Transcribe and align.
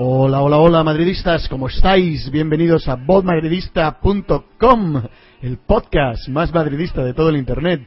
Hola, 0.00 0.42
hola, 0.42 0.58
hola, 0.58 0.84
madridistas, 0.84 1.48
¿cómo 1.48 1.66
estáis? 1.66 2.30
Bienvenidos 2.30 2.86
a 2.86 2.94
bodmadridista.com, 2.94 5.02
el 5.42 5.58
podcast 5.58 6.28
más 6.28 6.54
madridista 6.54 7.02
de 7.02 7.14
todo 7.14 7.30
el 7.30 7.36
Internet. 7.36 7.80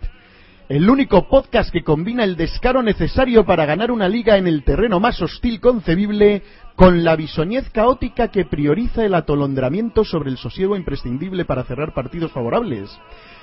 El 0.68 0.90
único 0.90 1.30
podcast 1.30 1.72
que 1.72 1.86
combina 1.86 2.26
el 2.26 2.36
descaro 2.36 2.84
necesario 2.84 3.46
para 3.46 3.66
ganar 3.66 3.92
una 3.92 4.10
liga 4.10 4.36
en 4.36 4.46
el 4.46 4.66
terreno 4.66 5.00
más 5.00 5.22
hostil 5.22 5.62
concebible 5.62 6.44
con 6.76 7.06
la 7.06 7.16
bisoñez 7.16 7.70
caótica 7.70 8.28
que 8.28 8.44
prioriza 8.44 9.06
el 9.06 9.16
atolondramiento 9.16 10.04
sobre 10.04 10.32
el 10.32 10.38
sosiego 10.38 10.76
imprescindible 10.76 11.46
para 11.46 11.64
cerrar 11.64 11.94
partidos 11.94 12.34
favorables. 12.34 12.90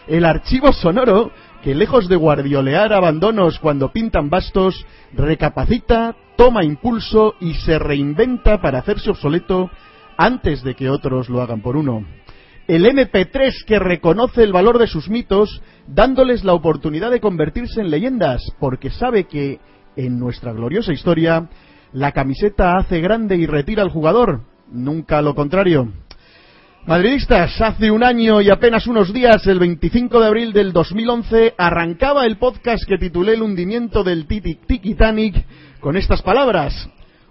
El 0.07 0.27
archivo 0.27 0.75
sonoro 0.75 1.31
que 1.63 1.75
lejos 1.75 2.07
de 2.07 2.17
guardiolear 2.17 2.93
abandonos 2.93 3.59
cuando 3.61 3.93
pintan 3.93 4.29
bastos, 4.29 4.85
recapacita, 5.15 6.17
toma 6.39 6.63
impulso 6.63 7.35
y 7.41 7.55
se 7.55 7.81
reinventa 7.81 8.63
para 8.63 8.79
hacerse 8.79 9.11
obsoleto 9.11 9.71
antes 10.17 10.63
de 10.63 10.77
que 10.77 10.89
otros 10.89 11.29
lo 11.29 11.43
hagan 11.43 11.61
por 11.61 11.77
uno. 11.77 12.07
El 12.69 12.87
MP3 12.87 13.65
que 13.67 13.81
reconoce 13.81 14.45
el 14.45 14.53
valor 14.53 14.79
de 14.79 14.87
sus 14.87 15.11
mitos, 15.11 15.61
dándoles 15.89 16.45
la 16.45 16.53
oportunidad 16.55 17.11
de 17.11 17.21
convertirse 17.21 17.81
en 17.81 17.91
leyendas, 17.91 18.41
porque 18.61 18.91
sabe 18.91 19.25
que, 19.25 19.59
en 19.97 20.21
nuestra 20.21 20.53
gloriosa 20.53 20.93
historia, 20.93 21.49
la 21.93 22.13
camiseta 22.13 22.77
hace 22.77 23.01
grande 23.01 23.37
y 23.37 23.47
retira 23.47 23.83
al 23.83 23.91
jugador, 23.91 24.43
nunca 24.71 25.21
lo 25.23 25.35
contrario. 25.35 25.93
Madridistas, 26.87 27.61
hace 27.61 27.91
un 27.91 28.05
año 28.05 28.41
y 28.41 28.49
apenas 28.49 28.87
unos 28.87 29.13
días, 29.13 29.45
el 29.49 29.59
25 29.59 30.21
de 30.21 30.27
abril 30.27 30.53
del 30.53 30.73
2011, 30.73 31.55
arrancaba 31.59 32.27
el 32.27 32.39
podcast 32.39 32.85
que 32.87 32.97
titulé 32.97 33.35
El 33.35 33.43
hundimiento 33.43 34.05
del 34.05 34.27
Titanic 34.27 35.45
con 35.81 35.97
estas 35.97 36.23
palabras. 36.23 36.89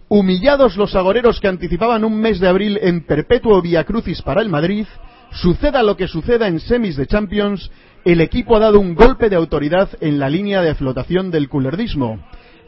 Humillados 0.10 0.78
los 0.78 0.96
agoreros 0.96 1.40
que 1.40 1.48
anticipaban 1.48 2.04
un 2.04 2.20
mes 2.20 2.40
de 2.40 2.48
abril 2.48 2.80
en 2.82 3.06
perpetuo 3.06 3.62
via 3.62 3.84
crucis 3.84 4.22
para 4.22 4.42
el 4.42 4.50
Madrid, 4.50 4.86
suceda 5.32 5.84
lo 5.84 5.98
que 5.98 6.08
suceda 6.08 6.48
en 6.48 6.60
semis 6.60 6.96
de 6.96 7.08
Champions, 7.08 7.70
el 8.06 8.22
equipo 8.22 8.56
ha 8.56 8.60
dado 8.60 8.80
un 8.80 8.96
golpe 8.96 9.30
de 9.30 9.36
autoridad 9.36 9.90
en 10.00 10.18
la 10.18 10.30
línea 10.30 10.62
de 10.62 10.76
flotación 10.76 11.30
del 11.30 11.50
culerdismo. 11.50 12.20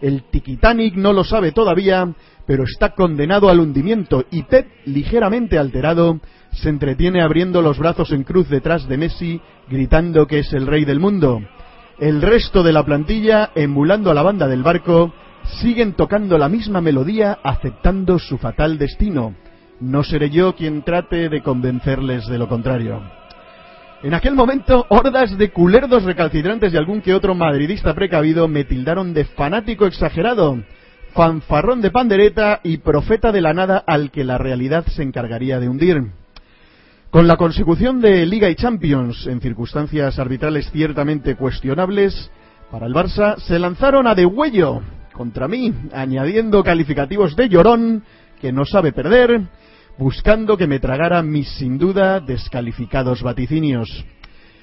El 0.02 0.24
Titanic 0.24 0.96
no 0.96 1.14
lo 1.14 1.24
sabe 1.24 1.52
todavía, 1.52 2.14
pero 2.46 2.64
está 2.64 2.94
condenado 2.94 3.50
al 3.50 3.60
hundimiento 3.60 4.26
y 4.32 4.44
Pep, 4.44 4.68
ligeramente 4.86 5.58
alterado, 5.58 6.20
se 6.52 6.70
entretiene 6.70 7.22
abriendo 7.22 7.62
los 7.62 7.78
brazos 7.78 8.12
en 8.12 8.24
cruz 8.24 8.50
detrás 8.50 8.88
de 8.88 8.98
Messi, 8.98 9.40
gritando 9.70 10.26
que 10.26 10.40
es 10.40 10.52
el 10.54 10.68
rey 10.68 10.84
del 10.84 11.00
mundo. 11.00 11.42
El 12.00 12.22
resto 12.22 12.64
de 12.64 12.74
la 12.74 12.84
plantilla, 12.84 13.52
emulando 13.56 14.10
a 14.10 14.14
la 14.14 14.24
banda 14.24 14.48
del 14.48 14.64
barco, 14.64 15.14
siguen 15.62 15.94
tocando 15.94 16.38
la 16.38 16.50
misma 16.50 16.82
melodía, 16.82 17.40
aceptando 17.44 18.20
su 18.20 18.38
fatal 18.38 18.78
destino. 18.78 19.36
No 19.80 20.04
seré 20.04 20.30
yo 20.30 20.56
quien 20.56 20.84
trate 20.84 21.30
de 21.30 21.42
convencerles 21.42 22.28
de 22.28 22.38
lo 22.38 22.48
contrario. 22.48 23.02
En 24.02 24.14
aquel 24.14 24.36
momento, 24.36 24.86
hordas 24.90 25.38
de 25.38 25.52
culerdos 25.52 26.04
recalcitrantes 26.04 26.74
y 26.74 26.78
algún 26.78 27.02
que 27.02 27.14
otro 27.14 27.36
madridista 27.36 27.94
precavido 27.94 28.48
me 28.48 28.64
tildaron 28.64 29.14
de 29.14 29.26
fanático 29.26 29.86
exagerado, 29.86 30.64
fanfarrón 31.14 31.82
de 31.82 31.92
pandereta 31.92 32.62
y 32.64 32.78
profeta 32.78 33.32
de 33.32 33.42
la 33.42 33.54
nada 33.54 33.84
al 33.86 34.12
que 34.12 34.24
la 34.24 34.38
realidad 34.38 34.86
se 34.88 35.04
encargaría 35.04 35.60
de 35.60 35.68
hundir. 35.68 36.02
Con 37.10 37.28
la 37.28 37.38
consecución 37.38 38.00
de 38.00 38.26
Liga 38.26 38.50
y 38.50 38.56
Champions 38.56 39.28
en 39.28 39.42
circunstancias 39.42 40.18
arbitrales 40.20 40.70
ciertamente 40.72 41.36
cuestionables, 41.36 42.32
para 42.72 42.86
el 42.86 42.94
Barça 42.94 43.38
se 43.40 43.60
lanzaron 43.60 44.08
a 44.08 44.16
degüello 44.16 44.82
contra 45.20 45.50
mí, 45.50 45.74
añadiendo 45.92 46.64
calificativos 46.64 47.36
de 47.36 47.50
llorón, 47.50 48.06
que 48.40 48.54
no 48.54 48.64
sabe 48.64 48.94
perder, 48.94 49.42
buscando 49.98 50.56
que 50.56 50.66
me 50.66 50.80
tragara 50.80 51.22
mis 51.22 51.50
sin 51.58 51.78
duda 51.78 52.22
descalificados 52.22 53.22
vaticinios. 53.22 54.06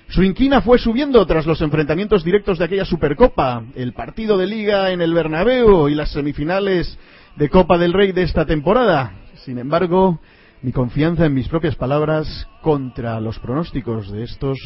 Su 0.09 0.23
inquina 0.23 0.63
fue 0.63 0.79
subiendo 0.79 1.27
tras 1.27 1.45
los 1.45 1.61
enfrentamientos 1.61 2.25
directos 2.25 2.59
de 2.59 2.65
aquella 2.65 2.87
Supercopa, 2.87 3.65
el 3.75 3.93
partido 3.93 4.39
de 4.39 4.47
Liga 4.47 4.93
en 4.93 5.03
el 5.03 5.13
Bernabéu 5.13 5.91
y 5.91 5.95
las 5.95 6.13
semifinales 6.13 6.99
de 7.37 7.51
Copa 7.51 7.77
del 7.77 7.93
Rey 7.93 8.13
de 8.13 8.23
esta 8.23 8.47
temporada. 8.47 9.13
Sin 9.45 9.59
embargo, 9.59 10.21
mi 10.63 10.73
confianza 10.73 11.27
en 11.27 11.35
mis 11.35 11.49
propias 11.49 11.77
palabras 11.77 12.49
contra 12.63 13.21
los 13.21 13.39
pronósticos 13.41 14.11
de 14.11 14.23
estos 14.23 14.57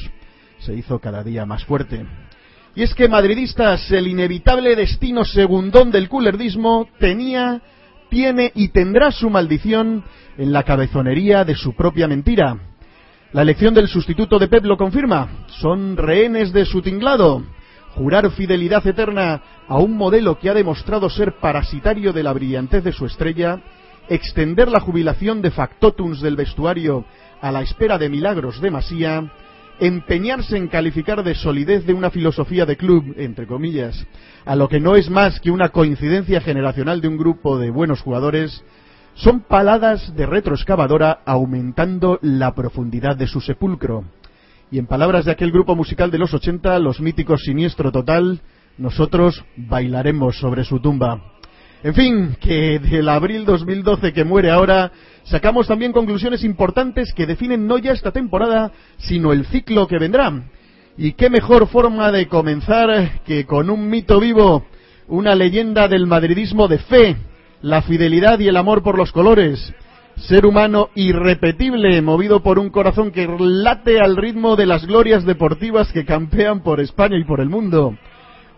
se 0.60 0.72
hizo 0.72 1.00
cada 1.00 1.24
día 1.24 1.44
más 1.46 1.64
fuerte. 1.64 2.06
Y 2.74 2.82
es 2.82 2.94
que, 2.94 3.08
madridistas, 3.08 3.90
el 3.90 4.06
inevitable 4.06 4.76
destino 4.76 5.24
segundón 5.24 5.90
del 5.90 6.08
culerdismo 6.08 6.88
tenía, 6.98 7.60
tiene 8.08 8.52
y 8.54 8.68
tendrá 8.68 9.10
su 9.10 9.28
maldición 9.28 10.04
en 10.38 10.52
la 10.52 10.62
cabezonería 10.62 11.44
de 11.44 11.56
su 11.56 11.74
propia 11.74 12.06
mentira. 12.06 12.56
La 13.32 13.42
elección 13.42 13.74
del 13.74 13.88
sustituto 13.88 14.38
de 14.38 14.48
Pep 14.48 14.64
lo 14.64 14.76
confirma. 14.76 15.46
Son 15.60 15.96
rehenes 15.96 16.52
de 16.52 16.64
su 16.64 16.80
tinglado. 16.82 17.42
Jurar 17.94 18.30
fidelidad 18.30 18.86
eterna 18.86 19.42
a 19.68 19.78
un 19.78 19.96
modelo 19.96 20.38
que 20.38 20.48
ha 20.48 20.54
demostrado 20.54 21.10
ser 21.10 21.38
parasitario 21.40 22.12
de 22.12 22.22
la 22.22 22.32
brillantez 22.32 22.84
de 22.84 22.92
su 22.92 23.06
estrella 23.06 23.60
extender 24.10 24.68
la 24.68 24.80
jubilación 24.80 25.40
de 25.40 25.52
factotums 25.52 26.20
del 26.20 26.36
vestuario 26.36 27.04
a 27.40 27.52
la 27.52 27.62
espera 27.62 27.96
de 27.96 28.08
milagros 28.08 28.60
de 28.60 28.70
Masía, 28.70 29.32
empeñarse 29.80 30.56
en 30.56 30.68
calificar 30.68 31.24
de 31.24 31.34
solidez 31.34 31.86
de 31.86 31.94
una 31.94 32.10
filosofía 32.10 32.66
de 32.66 32.76
club, 32.76 33.14
entre 33.16 33.46
comillas, 33.46 34.06
a 34.44 34.54
lo 34.54 34.68
que 34.68 34.78
no 34.78 34.94
es 34.94 35.10
más 35.10 35.40
que 35.40 35.50
una 35.50 35.70
coincidencia 35.70 36.40
generacional 36.40 37.00
de 37.00 37.08
un 37.08 37.16
grupo 37.16 37.58
de 37.58 37.70
buenos 37.70 38.02
jugadores, 38.02 38.62
son 39.14 39.40
paladas 39.40 40.14
de 40.14 40.26
retroexcavadora 40.26 41.20
aumentando 41.24 42.18
la 42.22 42.54
profundidad 42.54 43.16
de 43.16 43.26
su 43.26 43.40
sepulcro. 43.40 44.04
Y 44.70 44.78
en 44.78 44.86
palabras 44.86 45.24
de 45.24 45.32
aquel 45.32 45.50
grupo 45.50 45.74
musical 45.74 46.10
de 46.10 46.18
los 46.18 46.32
80, 46.32 46.78
los 46.78 47.00
míticos 47.00 47.42
Siniestro 47.44 47.90
Total, 47.90 48.40
nosotros 48.78 49.44
bailaremos 49.56 50.38
sobre 50.38 50.64
su 50.64 50.78
tumba. 50.78 51.39
En 51.82 51.94
fin, 51.94 52.36
que 52.38 52.78
del 52.78 53.08
abril 53.08 53.46
2012 53.46 54.12
que 54.12 54.24
muere 54.24 54.50
ahora, 54.50 54.92
sacamos 55.24 55.66
también 55.66 55.92
conclusiones 55.92 56.44
importantes 56.44 57.14
que 57.14 57.26
definen 57.26 57.66
no 57.66 57.78
ya 57.78 57.92
esta 57.92 58.12
temporada, 58.12 58.70
sino 58.98 59.32
el 59.32 59.46
ciclo 59.46 59.86
que 59.86 59.98
vendrá. 59.98 60.30
Y 60.98 61.12
qué 61.12 61.30
mejor 61.30 61.68
forma 61.68 62.12
de 62.12 62.28
comenzar 62.28 63.22
que 63.24 63.46
con 63.46 63.70
un 63.70 63.88
mito 63.88 64.20
vivo, 64.20 64.66
una 65.08 65.34
leyenda 65.34 65.88
del 65.88 66.06
madridismo 66.06 66.68
de 66.68 66.78
fe, 66.80 67.16
la 67.62 67.80
fidelidad 67.80 68.38
y 68.40 68.48
el 68.48 68.58
amor 68.58 68.82
por 68.82 68.98
los 68.98 69.10
colores. 69.10 69.72
Ser 70.16 70.44
humano 70.44 70.90
irrepetible, 70.94 72.02
movido 72.02 72.42
por 72.42 72.58
un 72.58 72.68
corazón 72.68 73.10
que 73.10 73.26
late 73.38 74.00
al 74.00 74.18
ritmo 74.18 74.54
de 74.54 74.66
las 74.66 74.84
glorias 74.84 75.24
deportivas 75.24 75.90
que 75.92 76.04
campean 76.04 76.62
por 76.62 76.78
España 76.78 77.16
y 77.16 77.24
por 77.24 77.40
el 77.40 77.48
mundo 77.48 77.96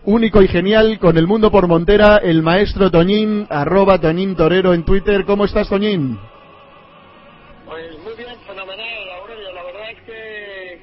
único 0.05 0.41
y 0.41 0.47
genial 0.47 0.99
con 0.99 1.17
el 1.17 1.27
mundo 1.27 1.51
por 1.51 1.67
Montera, 1.67 2.17
el 2.17 2.43
maestro 2.43 2.91
Toñín, 2.91 3.47
arroba 3.49 3.99
Toñín 3.99 4.35
Torero 4.35 4.73
en 4.73 4.83
Twitter. 4.83 5.25
¿Cómo 5.25 5.45
estás, 5.45 5.69
Toñín? 5.69 6.19
Pues 7.65 7.99
muy 7.99 8.13
bien, 8.15 8.35
fenomenal, 8.45 9.09
Aurelio. 9.21 9.53
La 9.53 9.63
verdad 9.63 9.91
es 9.91 10.01
que 10.01 10.73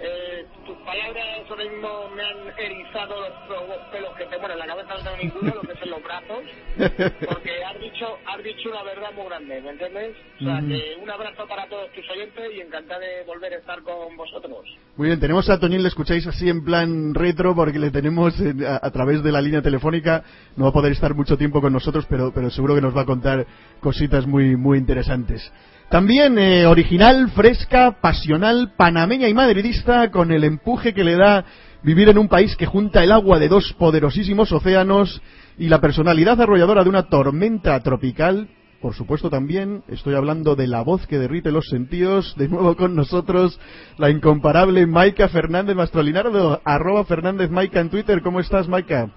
eh, 0.00 0.46
tus 0.64 0.76
palabras 0.78 1.26
ahora 1.50 1.64
mismo 1.64 2.08
me 2.14 2.22
han 2.22 2.58
erizado 2.58 3.14
los, 3.20 3.78
pelos 3.90 4.14
que 4.16 4.24
te 4.26 4.36
en 4.36 4.58
la 4.58 4.66
cabeza, 4.66 4.94
no 4.94 5.02
tengo 5.02 5.16
ninguno, 5.16 5.54
lo 5.54 5.60
que 5.62 5.78
son 5.78 5.90
los 5.90 6.02
brazos, 6.02 6.38
porque 6.78 7.64
has 7.64 7.80
dicho, 7.80 8.06
has 8.26 8.42
dicho 8.44 8.70
una 8.70 8.82
verdad 8.84 9.08
muy 9.16 9.26
grande, 9.26 9.60
¿me 9.60 9.70
entiendes? 9.70 10.16
O 10.40 10.44
sea, 10.44 10.60
que 10.60 10.96
un 11.02 11.10
abrazo 11.10 11.46
para 11.48 11.66
todos 11.68 11.90
tus 11.92 12.08
oyentes 12.10 12.50
y 12.56 12.60
encantado 12.60 13.00
de 13.00 13.24
volver 13.26 13.52
a 13.54 13.56
estar 13.56 13.82
con 13.82 14.16
vosotros. 14.16 14.64
Muy 14.96 15.08
bien, 15.08 15.20
tenemos 15.20 15.50
a 15.50 15.58
Toñín, 15.58 15.82
le 15.82 15.88
escucháis 15.88 16.26
así 16.26 16.48
en 16.48 16.64
plan 16.64 17.14
retro, 17.14 17.54
porque 17.54 17.78
le 17.78 17.90
tenemos 17.90 18.34
a, 18.66 18.90
través 18.90 19.22
de 19.22 19.32
la 19.32 19.40
línea 19.40 19.62
telefónica, 19.62 20.22
no 20.56 20.64
va 20.64 20.70
a 20.70 20.72
poder 20.72 20.92
estar 20.92 21.14
mucho 21.14 21.36
tiempo 21.36 21.60
con 21.60 21.72
nosotros, 21.72 22.06
pero, 22.08 22.32
pero 22.32 22.50
seguro 22.50 22.74
que 22.74 22.80
nos 22.80 22.96
va 22.96 23.02
a 23.02 23.06
contar 23.06 23.46
cositas 23.80 24.26
muy, 24.26 24.56
muy 24.56 24.78
interesantes. 24.78 25.52
También 25.88 26.38
eh, 26.38 26.66
original, 26.66 27.30
fresca, 27.30 27.98
pasional, 28.00 28.74
panameña 28.76 29.26
y 29.28 29.34
madridista, 29.34 30.10
con 30.10 30.30
el 30.30 30.44
empuje 30.44 30.92
que 30.92 31.02
le 31.02 31.16
da 31.16 31.44
vivir 31.82 32.08
en 32.10 32.18
un 32.18 32.28
país 32.28 32.54
que 32.56 32.66
junta 32.66 33.02
el 33.02 33.12
agua 33.12 33.38
de 33.38 33.48
dos 33.48 33.72
poderosísimos 33.78 34.52
océanos 34.52 35.22
y 35.58 35.68
la 35.68 35.80
personalidad 35.80 36.40
arrolladora 36.40 36.84
de 36.84 36.88
una 36.88 37.08
tormenta 37.08 37.78
tropical. 37.80 38.48
Por 38.80 38.94
supuesto 38.94 39.28
también 39.28 39.82
estoy 39.88 40.14
hablando 40.14 40.54
de 40.54 40.68
la 40.68 40.82
voz 40.82 41.06
que 41.08 41.18
derrite 41.18 41.50
los 41.50 41.68
sentidos. 41.68 42.34
De 42.36 42.48
nuevo 42.48 42.76
con 42.76 42.94
nosotros 42.94 43.58
la 43.96 44.08
incomparable 44.08 44.86
Maika 44.86 45.28
Fernández 45.28 45.74
Mastrolinardo, 45.74 46.60
arroba 46.64 47.04
Fernández 47.04 47.50
Maika 47.50 47.80
en 47.80 47.90
Twitter. 47.90 48.22
¿Cómo 48.22 48.38
estás, 48.38 48.68
Maika? 48.68 49.10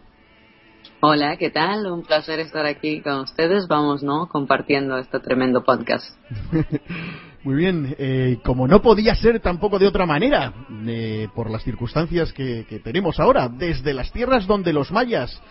Hola, 1.00 1.38
¿qué 1.38 1.52
tal? 1.52 1.86
Un 1.92 2.04
placer 2.04 2.40
estar 2.40 2.66
aquí 2.66 3.02
con 3.02 3.20
ustedes. 3.22 3.68
Vamos, 3.68 4.02
¿no? 4.02 4.28
Compartiendo 4.28 4.98
este 4.98 5.20
tremendo 5.20 5.64
podcast. 5.64 6.16
Muy 7.44 7.56
bien, 7.56 7.96
eh, 7.98 8.38
como 8.44 8.68
no 8.68 8.84
podía 8.84 9.16
ser 9.16 9.40
tampoco 9.40 9.80
de 9.80 9.88
otra 9.88 10.06
manera, 10.06 10.54
eh, 10.86 11.28
por 11.34 11.50
las 11.50 11.64
circunstancias 11.64 12.32
que, 12.34 12.82
tenemos 12.84 13.20
ahora, 13.20 13.50
desde 13.50 13.96
las 13.96 14.12
tierras 14.12 14.46
donde 14.46 14.74
los 14.74 14.92
mayas 14.92 15.42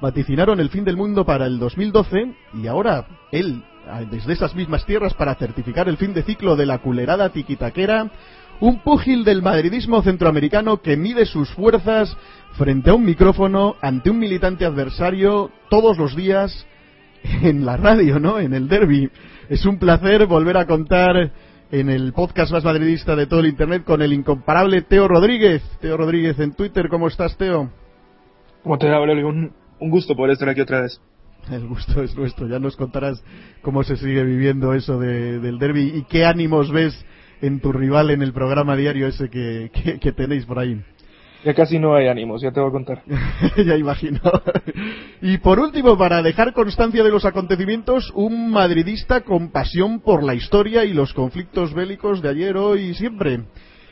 vaticinaron 0.00 0.60
el 0.60 0.70
fin 0.70 0.84
del 0.84 0.96
mundo 0.96 1.24
para 1.24 1.46
el 1.46 1.58
2012, 1.58 2.34
y 2.54 2.66
ahora 2.66 3.06
él, 3.32 3.62
desde 4.10 4.32
esas 4.32 4.54
mismas 4.54 4.84
tierras 4.86 5.14
para 5.14 5.34
certificar 5.34 5.88
el 5.88 5.96
fin 5.96 6.14
de 6.14 6.22
ciclo 6.22 6.56
de 6.56 6.66
la 6.66 6.78
culerada 6.78 7.30
tiquitaquera, 7.30 8.10
un 8.60 8.80
púgil 8.80 9.24
del 9.24 9.42
madridismo 9.42 10.02
centroamericano 10.02 10.82
que 10.82 10.96
mide 10.96 11.26
sus 11.26 11.48
fuerzas 11.50 12.16
frente 12.52 12.90
a 12.90 12.94
un 12.94 13.04
micrófono 13.04 13.76
ante 13.80 14.10
un 14.10 14.18
militante 14.18 14.64
adversario 14.64 15.50
todos 15.70 15.96
los 15.96 16.16
días 16.16 16.66
en 17.22 17.64
la 17.64 17.76
radio, 17.76 18.18
¿no? 18.18 18.38
En 18.38 18.54
el 18.54 18.68
derby. 18.68 19.10
Es 19.48 19.64
un 19.64 19.78
placer 19.78 20.26
volver 20.26 20.56
a 20.56 20.66
contar 20.66 21.32
en 21.70 21.90
el 21.90 22.12
podcast 22.12 22.50
más 22.50 22.64
madridista 22.64 23.14
de 23.14 23.26
todo 23.26 23.40
el 23.40 23.46
internet 23.46 23.84
con 23.84 24.02
el 24.02 24.12
incomparable 24.12 24.82
Teo 24.82 25.06
Rodríguez. 25.06 25.62
Teo 25.80 25.96
Rodríguez 25.96 26.38
en 26.40 26.54
Twitter, 26.54 26.88
¿cómo 26.88 27.08
estás, 27.08 27.36
Teo? 27.36 27.70
¿Cómo 28.62 28.78
te 28.78 28.88
va, 28.88 28.98
Un, 29.80 29.90
gusto 29.90 30.14
poder 30.14 30.32
estar 30.32 30.48
aquí 30.48 30.60
otra 30.60 30.82
vez. 30.82 31.00
El 31.50 31.66
gusto 31.66 32.02
es 32.02 32.14
nuestro. 32.16 32.46
Ya 32.48 32.58
nos 32.58 32.76
contarás 32.76 33.22
cómo 33.62 33.82
se 33.82 33.96
sigue 33.96 34.22
viviendo 34.24 34.74
eso 34.74 34.98
del 34.98 35.58
derby 35.58 35.92
y 35.94 36.02
qué 36.04 36.24
ánimos 36.24 36.70
ves 36.70 37.04
en 37.40 37.60
tu 37.60 37.72
rival 37.72 38.10
en 38.10 38.22
el 38.22 38.32
programa 38.32 38.76
diario 38.76 39.06
ese 39.06 39.30
que, 39.30 39.70
que, 40.00 40.12
tenéis 40.12 40.44
por 40.44 40.58
ahí. 40.58 40.80
Ya 41.44 41.54
casi 41.54 41.78
no 41.78 41.94
hay 41.94 42.08
ánimos, 42.08 42.42
ya 42.42 42.50
te 42.50 42.60
voy 42.60 42.68
a 42.68 42.72
contar. 42.72 43.02
ya 43.56 43.76
imagino. 43.76 44.20
y 45.22 45.38
por 45.38 45.60
último, 45.60 45.96
para 45.96 46.20
dejar 46.20 46.52
constancia 46.52 47.04
de 47.04 47.10
los 47.10 47.24
acontecimientos, 47.24 48.10
un 48.14 48.50
madridista 48.50 49.20
con 49.20 49.50
pasión 49.52 50.00
por 50.00 50.24
la 50.24 50.34
historia 50.34 50.84
y 50.84 50.92
los 50.92 51.14
conflictos 51.14 51.72
bélicos 51.72 52.20
de 52.20 52.30
ayer, 52.30 52.56
hoy 52.56 52.80
y 52.80 52.94
siempre. 52.94 53.44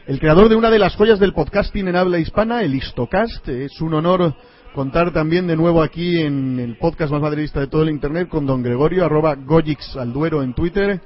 El 0.06 0.20
creador 0.20 0.48
de 0.48 0.54
una 0.54 0.70
de 0.70 0.78
las 0.78 0.94
joyas 0.94 1.18
del 1.18 1.32
podcasting 1.32 1.88
en 1.88 1.96
habla 1.96 2.20
hispana, 2.20 2.62
el 2.62 2.76
Histocast. 2.76 3.48
Es 3.48 3.80
un 3.80 3.92
honor 3.92 4.36
contar 4.76 5.10
también 5.10 5.46
de 5.46 5.56
nuevo 5.56 5.82
aquí 5.82 6.20
en 6.20 6.60
el 6.60 6.76
podcast 6.76 7.10
más 7.10 7.22
madridista 7.22 7.60
de 7.60 7.66
todo 7.66 7.82
el 7.82 7.88
internet 7.88 8.28
con 8.28 8.44
don 8.44 8.62
Gregorio, 8.62 9.06
arroba 9.06 9.34
Goyix 9.34 9.96
Alduero 9.96 10.42
en 10.42 10.52
Twitter. 10.52 11.00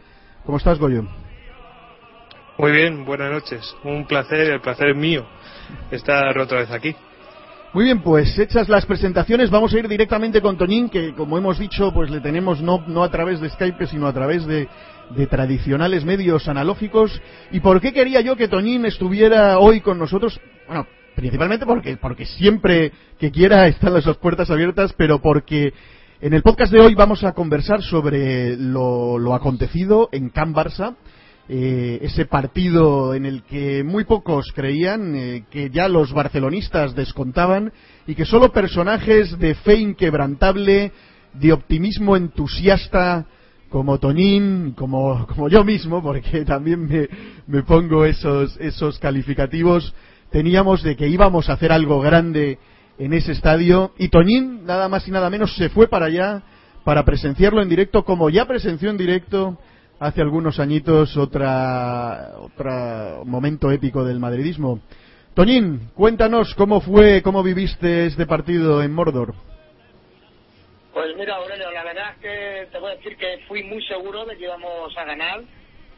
¿Cómo 0.44 0.58
estás, 0.58 0.76
Goyo? 0.76 1.05
Muy 2.58 2.72
bien, 2.72 3.05
buenas 3.05 3.31
noches. 3.31 3.76
Un 3.84 4.06
placer, 4.06 4.50
el 4.50 4.61
placer 4.61 4.88
es 4.88 4.96
mío 4.96 5.25
estar 5.93 6.37
otra 6.37 6.58
vez 6.58 6.70
aquí. 6.72 6.96
Muy 7.72 7.84
bien, 7.84 8.02
pues 8.02 8.37
hechas 8.40 8.69
las 8.69 8.84
presentaciones, 8.87 9.50
vamos 9.50 9.72
a 9.72 9.78
ir 9.78 9.87
directamente 9.87 10.43
con 10.43 10.58
Toñín, 10.58 10.88
que 10.88 11.14
como 11.14 11.38
hemos 11.38 11.56
dicho, 11.56 11.93
pues 11.94 12.11
le 12.11 12.20
tenemos 12.20 12.61
no, 12.61 12.82
no 12.88 13.05
a 13.05 13.11
través 13.12 13.40
de 13.40 13.50
Skype, 13.50 13.87
sino 13.87 14.08
a 14.08 14.12
través 14.12 14.46
de, 14.46 14.67
de 15.11 15.26
tradicionales 15.28 16.05
medios 16.05 16.49
analógicos. 16.49 17.22
¿Y 17.52 17.61
por 17.61 17.81
qué 17.81 17.93
quería 17.93 18.20
yo 18.20 18.34
que 18.34 18.49
Toñín 18.49 18.84
estuviera 18.84 19.61
hoy 19.61 19.81
con 19.81 19.96
nosotros? 19.96 20.40
Bueno, 20.67 20.88
principalmente 21.15 21.67
porque, 21.67 21.97
porque 21.97 22.27
siempre 22.27 22.93
que 23.19 23.31
quiera 23.31 23.67
están 23.67 23.95
las 23.95 24.05
puertas 24.19 24.51
abiertas, 24.51 24.93
pero 24.97 25.21
porque 25.21 25.73
en 26.21 26.35
el 26.35 26.43
podcast 26.43 26.73
de 26.73 26.81
hoy 26.81 26.95
vamos 26.95 27.25
a 27.25 27.33
conversar 27.33 27.83
sobre 27.83 28.57
lo, 28.57 29.19
lo 29.19 29.35
acontecido 29.35 30.09
en 30.12 30.31
Can 30.31 30.55
Barça 30.55 30.97
eh, 31.53 31.99
ese 32.03 32.27
partido 32.27 33.12
en 33.12 33.27
el 33.27 33.43
que 33.43 33.83
muy 33.83 34.05
pocos 34.05 34.53
creían 34.55 35.17
eh, 35.17 35.47
que 35.51 35.69
ya 35.69 35.89
los 35.89 36.12
barcelonistas 36.12 36.95
descontaban 36.95 37.73
y 38.06 38.15
que 38.15 38.25
solo 38.25 38.53
personajes 38.53 39.37
de 39.37 39.56
fe 39.56 39.79
inquebrantable, 39.79 40.93
de 41.35 41.53
optimismo 41.53 42.17
entusiasta, 42.17 43.27
como 43.69 43.99
Toñín, 43.99 44.75
como, 44.77 45.27
como 45.27 45.49
yo 45.49 45.65
mismo, 45.65 46.01
porque 46.01 46.45
también 46.45 46.87
me, 46.87 47.09
me 47.49 47.65
pongo 47.65 48.05
esos, 48.05 48.56
esos 48.61 49.01
calificativos, 49.01 49.93
teníamos 50.31 50.82
de 50.82 50.97
que 50.97 51.09
íbamos 51.09 51.49
a 51.49 51.55
hacer 51.55 51.73
algo 51.73 52.00
grande 52.00 52.59
en 52.99 53.12
ese 53.12 53.32
estadio 53.32 53.93
y 53.99 54.09
Toñín, 54.09 54.65
nada 54.65 54.88
más 54.88 55.06
y 55.09 55.11
nada 55.11 55.31
menos, 55.31 55.56
se 55.56 55.69
fue 55.71 55.88
para 55.88 56.06
allá 56.06 56.43
para 56.85 57.05
presenciarlo 57.05 57.62
en 57.62 57.69
directo, 57.69 58.05
como 58.05 58.31
ya 58.31 58.47
presenció 58.47 58.91
en 58.91 58.97
directo 58.97 59.59
hace 59.99 60.23
algunos 60.23 60.59
añitos 60.59 61.17
otra, 61.17 62.32
otro 62.38 63.25
momento 63.25 63.71
épico 63.71 64.05
del 64.05 64.19
madridismo. 64.19 64.81
Toñín, 65.35 65.91
cuéntanos 65.94 66.55
cómo 66.55 66.81
fue, 66.81 67.23
cómo 67.23 67.43
viviste 67.43 68.06
este 68.06 68.27
partido 68.27 68.82
en 68.82 68.93
Mordor. 68.93 69.35
Pues 70.93 71.17
mira, 71.17 71.37
Aurelio, 71.37 71.71
la 71.71 71.85
verdad 71.85 72.11
es 72.15 72.21
que 72.21 72.69
te 72.73 72.79
voy 72.79 72.93
a 72.93 72.97
decir 72.97 73.17
que 73.17 73.38
fui 73.47 73.62
muy 73.62 73.82
seguro 73.85 74.25
de 74.25 74.37
que 74.37 74.44
íbamos 74.44 74.97
a 74.97 75.05
ganar, 75.05 75.43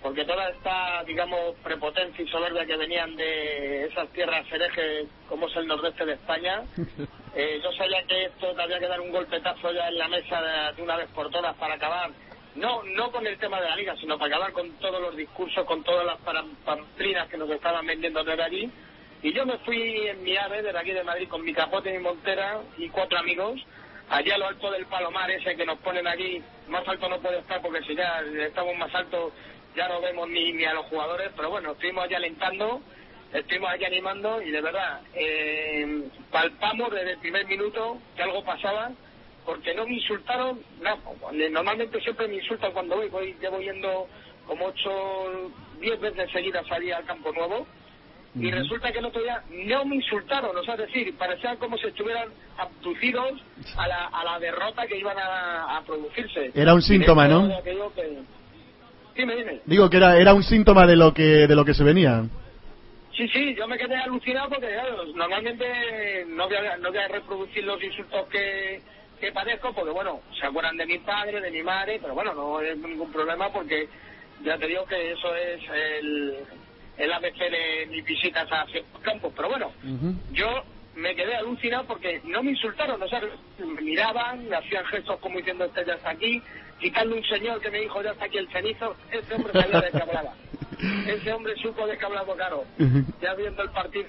porque 0.02 0.24
toda 0.24 0.48
esta, 0.50 1.04
digamos, 1.04 1.54
prepotencia 1.62 2.24
y 2.24 2.28
soberbia 2.28 2.66
que 2.66 2.76
venían 2.76 3.14
de 3.14 3.86
esas 3.86 4.08
tierras 4.08 4.44
herejes 4.50 5.06
como 5.28 5.46
es 5.48 5.56
el 5.56 5.66
nordeste 5.66 6.04
de 6.04 6.14
España, 6.14 6.62
eh, 7.36 7.60
yo 7.62 7.72
sabía 7.72 8.02
que 8.04 8.24
esto 8.24 8.54
había 8.58 8.80
que 8.80 8.88
dar 8.88 9.00
un 9.00 9.12
golpetazo 9.12 9.72
ya 9.72 9.88
en 9.88 9.98
la 9.98 10.08
mesa 10.08 10.72
de 10.72 10.82
una 10.82 10.96
vez 10.96 11.08
por 11.14 11.30
todas 11.30 11.54
para 11.56 11.74
acabar 11.74 12.10
no 12.54 12.82
no 12.82 13.10
con 13.10 13.26
el 13.26 13.38
tema 13.38 13.60
de 13.60 13.68
la 13.68 13.76
liga, 13.76 13.96
sino 13.96 14.18
para 14.18 14.34
acabar 14.34 14.52
con 14.52 14.70
todos 14.72 15.00
los 15.00 15.16
discursos, 15.16 15.64
con 15.64 15.82
todas 15.82 16.04
las 16.04 16.18
pamplinas 16.64 17.28
que 17.28 17.38
nos 17.38 17.48
estaban 17.50 17.86
vendiendo 17.86 18.22
desde 18.24 18.42
allí. 18.42 18.70
Y 19.22 19.32
yo 19.32 19.46
me 19.46 19.56
fui 19.58 20.08
en 20.08 20.22
mi 20.22 20.36
ave, 20.36 20.62
desde 20.62 20.78
aquí 20.78 20.90
de 20.90 21.04
Madrid, 21.04 21.28
con 21.28 21.44
mi 21.44 21.54
capote 21.54 21.90
y 21.90 21.96
mi 21.96 22.02
montera 22.02 22.60
y 22.76 22.88
cuatro 22.88 23.18
amigos, 23.18 23.60
allá 24.10 24.34
a 24.34 24.38
lo 24.38 24.48
alto 24.48 24.70
del 24.70 24.84
Palomar 24.86 25.30
ese 25.30 25.56
que 25.56 25.64
nos 25.64 25.78
ponen 25.78 26.06
aquí, 26.06 26.42
más 26.68 26.86
alto 26.86 27.08
no 27.08 27.20
puede 27.20 27.38
estar 27.38 27.62
porque 27.62 27.82
si 27.82 27.94
ya 27.94 28.20
estamos 28.38 28.76
más 28.76 28.92
altos 28.94 29.32
ya 29.76 29.88
no 29.88 30.00
vemos 30.00 30.28
ni, 30.28 30.52
ni 30.52 30.64
a 30.64 30.74
los 30.74 30.86
jugadores, 30.86 31.30
pero 31.36 31.50
bueno, 31.50 31.72
estuvimos 31.72 32.04
allá 32.04 32.16
alentando, 32.16 32.80
estuvimos 33.32 33.70
allá 33.70 33.86
animando 33.86 34.42
y 34.42 34.50
de 34.50 34.60
verdad 34.60 35.00
eh, 35.14 36.08
palpamos 36.30 36.90
desde 36.90 37.12
el 37.12 37.18
primer 37.18 37.46
minuto 37.46 37.98
que 38.16 38.22
algo 38.22 38.44
pasaba 38.44 38.90
porque 39.44 39.74
no 39.74 39.86
me 39.86 39.94
insultaron, 39.94 40.60
no, 40.80 40.98
normalmente 41.50 42.00
siempre 42.00 42.28
me 42.28 42.36
insultan 42.36 42.72
cuando 42.72 42.96
voy, 42.96 43.08
voy 43.08 43.36
llevo 43.40 43.60
yendo 43.60 44.06
como 44.46 44.66
ocho, 44.66 45.50
diez 45.80 45.98
veces 46.00 46.30
seguidas 46.30 46.66
salir 46.66 46.94
al 46.94 47.04
campo 47.04 47.32
nuevo, 47.32 47.66
y 48.34 48.50
resulta 48.50 48.90
que 48.90 48.98
el 48.98 49.04
otro 49.04 49.22
día 49.22 49.42
no 49.50 49.84
me 49.84 49.96
insultaron, 49.96 50.56
o 50.56 50.64
sea, 50.64 50.74
es 50.74 50.80
decir, 50.80 51.14
parecían 51.18 51.58
como 51.58 51.76
si 51.76 51.88
estuvieran 51.88 52.30
abducidos 52.56 53.42
a 53.76 53.86
la, 53.86 54.06
a 54.06 54.24
la 54.24 54.38
derrota 54.38 54.86
que 54.86 54.96
iban 54.96 55.18
a, 55.18 55.82
producirse. 55.86 56.50
Era 56.54 56.72
un 56.72 56.80
síntoma, 56.80 57.28
¿no? 57.28 57.46
Dime, 59.14 59.36
dime. 59.36 59.60
Digo 59.66 59.90
que 59.90 59.96
era, 59.98 60.16
era 60.16 60.34
un 60.34 60.42
síntoma 60.42 60.86
de 60.86 60.96
lo 60.96 61.12
que, 61.12 61.46
de 61.46 61.54
lo 61.54 61.64
que 61.64 61.74
se 61.74 61.84
venía. 61.84 62.24
Sí, 63.16 63.28
sí, 63.28 63.54
yo 63.54 63.68
me 63.68 63.76
quedé 63.76 63.96
alucinado 63.96 64.48
porque 64.48 64.74
normalmente 65.14 66.24
no 66.28 66.48
voy, 66.48 66.56
a, 66.56 66.76
no 66.78 66.90
voy 66.90 66.98
a 66.98 67.08
reproducir 67.08 67.62
los 67.64 67.82
insultos 67.82 68.26
que, 68.28 68.80
que 69.20 69.32
padezco, 69.32 69.74
porque 69.74 69.90
bueno, 69.90 70.20
se 70.40 70.46
acuerdan 70.46 70.78
de 70.78 70.86
mi 70.86 70.98
padre, 70.98 71.40
de 71.40 71.50
mi 71.50 71.62
madre, 71.62 71.98
pero 72.00 72.14
bueno, 72.14 72.32
no 72.32 72.60
es 72.60 72.76
ningún 72.78 73.12
problema 73.12 73.52
porque 73.52 73.86
ya 74.42 74.56
te 74.56 74.66
digo 74.66 74.86
que 74.86 75.12
eso 75.12 75.34
es 75.36 75.60
el, 76.00 76.36
el 76.96 77.12
ABC 77.12 77.38
de 77.38 77.86
mis 77.90 78.04
visitas 78.04 78.50
a 78.50 78.66
ciertos 78.66 79.00
campos. 79.02 79.32
Pero 79.36 79.48
bueno, 79.50 79.72
yo 80.32 80.64
me 80.96 81.14
quedé 81.14 81.36
alucinado 81.36 81.84
porque 81.84 82.20
no 82.24 82.42
me 82.42 82.52
insultaron, 82.52 83.02
o 83.02 83.08
sea, 83.08 83.20
me 83.58 83.82
miraban, 83.82 84.48
me 84.48 84.56
hacían 84.56 84.84
gestos 84.86 85.18
como 85.20 85.38
diciendo, 85.38 85.66
este 85.66 85.84
ya 85.84 85.94
está 85.94 86.10
aquí, 86.10 86.42
quitando 86.82 87.16
un 87.16 87.24
señor 87.24 87.60
que 87.60 87.70
me 87.70 87.80
dijo, 87.80 88.02
ya 88.02 88.10
está 88.10 88.24
aquí 88.26 88.38
el 88.38 88.48
cenizo, 88.48 88.96
ese 89.10 89.34
hombre 89.34 89.52
sabía 89.52 89.80
de 89.80 89.90
qué 89.90 90.02
hablaba. 90.02 90.34
Ese 91.06 91.32
hombre 91.32 91.54
supo 91.62 91.86
de 91.86 91.96
qué 91.96 92.04
hablaba 92.04 92.34
claro. 92.34 92.64
Ya 93.20 93.34
viendo 93.34 93.62
el 93.62 93.70
partido 93.70 94.04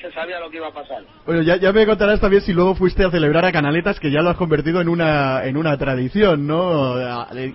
se 0.00 0.12
sabía 0.12 0.38
lo 0.38 0.50
que 0.50 0.58
iba 0.58 0.68
a 0.68 0.72
pasar. 0.72 1.02
Bueno, 1.26 1.42
ya, 1.42 1.56
ya 1.56 1.72
me 1.72 1.84
contarás 1.84 2.20
también 2.20 2.42
si 2.42 2.52
luego 2.52 2.76
fuiste 2.76 3.04
a 3.04 3.10
celebrar 3.10 3.44
a 3.44 3.50
Canaletas, 3.50 3.98
que 3.98 4.12
ya 4.12 4.22
lo 4.22 4.30
has 4.30 4.36
convertido 4.36 4.80
en 4.80 4.88
una, 4.88 5.44
en 5.44 5.56
una 5.56 5.76
tradición, 5.76 6.46
¿no? 6.46 6.94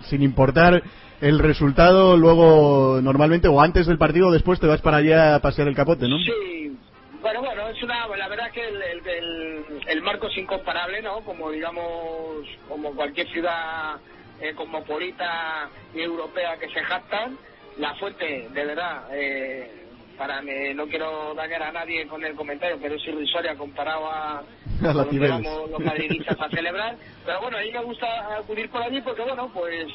Sin 0.10 0.22
importar 0.22 0.84
el 1.22 1.40
resultado, 1.40 2.18
luego 2.18 3.00
normalmente 3.02 3.48
o 3.48 3.62
antes 3.62 3.88
del 3.88 3.98
partido 3.98 4.28
o 4.28 4.32
después 4.32 4.60
te 4.60 4.68
vas 4.68 4.82
para 4.82 4.98
allá 4.98 5.36
a 5.36 5.40
pasear 5.40 5.70
el 5.70 5.76
capote, 5.76 6.10
¿no? 6.10 6.18
Sí, 6.18 6.78
bueno, 7.22 7.42
bueno, 7.42 7.70
es 7.70 7.82
una, 7.82 8.06
la 8.18 8.28
verdad 8.28 8.52
que 8.52 8.68
el, 8.68 8.82
el, 8.82 9.66
el, 9.88 10.02
marco 10.02 10.28
es 10.28 10.38
incomparable, 10.38 11.02
¿no? 11.02 11.22
Como 11.22 11.52
digamos, 11.52 12.46
como 12.68 12.92
cualquier 12.92 13.28
ciudad 13.28 13.96
eh, 14.42 14.54
cosmopolita 14.56 15.70
y 15.94 16.02
europea 16.02 16.58
que 16.58 16.70
se 16.70 16.82
jactan, 16.84 17.38
la 17.78 17.94
fuente, 17.96 18.48
de 18.50 18.66
verdad, 18.66 19.08
eh, 19.12 19.86
para 20.18 20.42
me, 20.42 20.74
no 20.74 20.88
quiero 20.88 21.34
dañar 21.36 21.64
a 21.64 21.72
nadie 21.72 22.08
con 22.08 22.24
el 22.24 22.36
comentario, 22.36 22.78
pero 22.82 22.96
es 22.96 23.08
irrisoria 23.08 23.56
comparado 23.56 24.08
a, 24.12 24.40
a 24.84 24.94
los, 24.94 25.70
los 25.70 25.80
madridistas 25.80 26.38
a 26.40 26.50
celebrar. 26.50 26.96
Pero 27.26 27.42
bueno, 27.42 27.58
a 27.58 27.62
mí 27.62 27.72
me 27.72 27.84
gusta 27.84 28.38
acudir 28.38 28.70
por 28.70 28.82
allí 28.82 29.02
porque, 29.02 29.22
bueno, 29.22 29.52
pues 29.54 29.88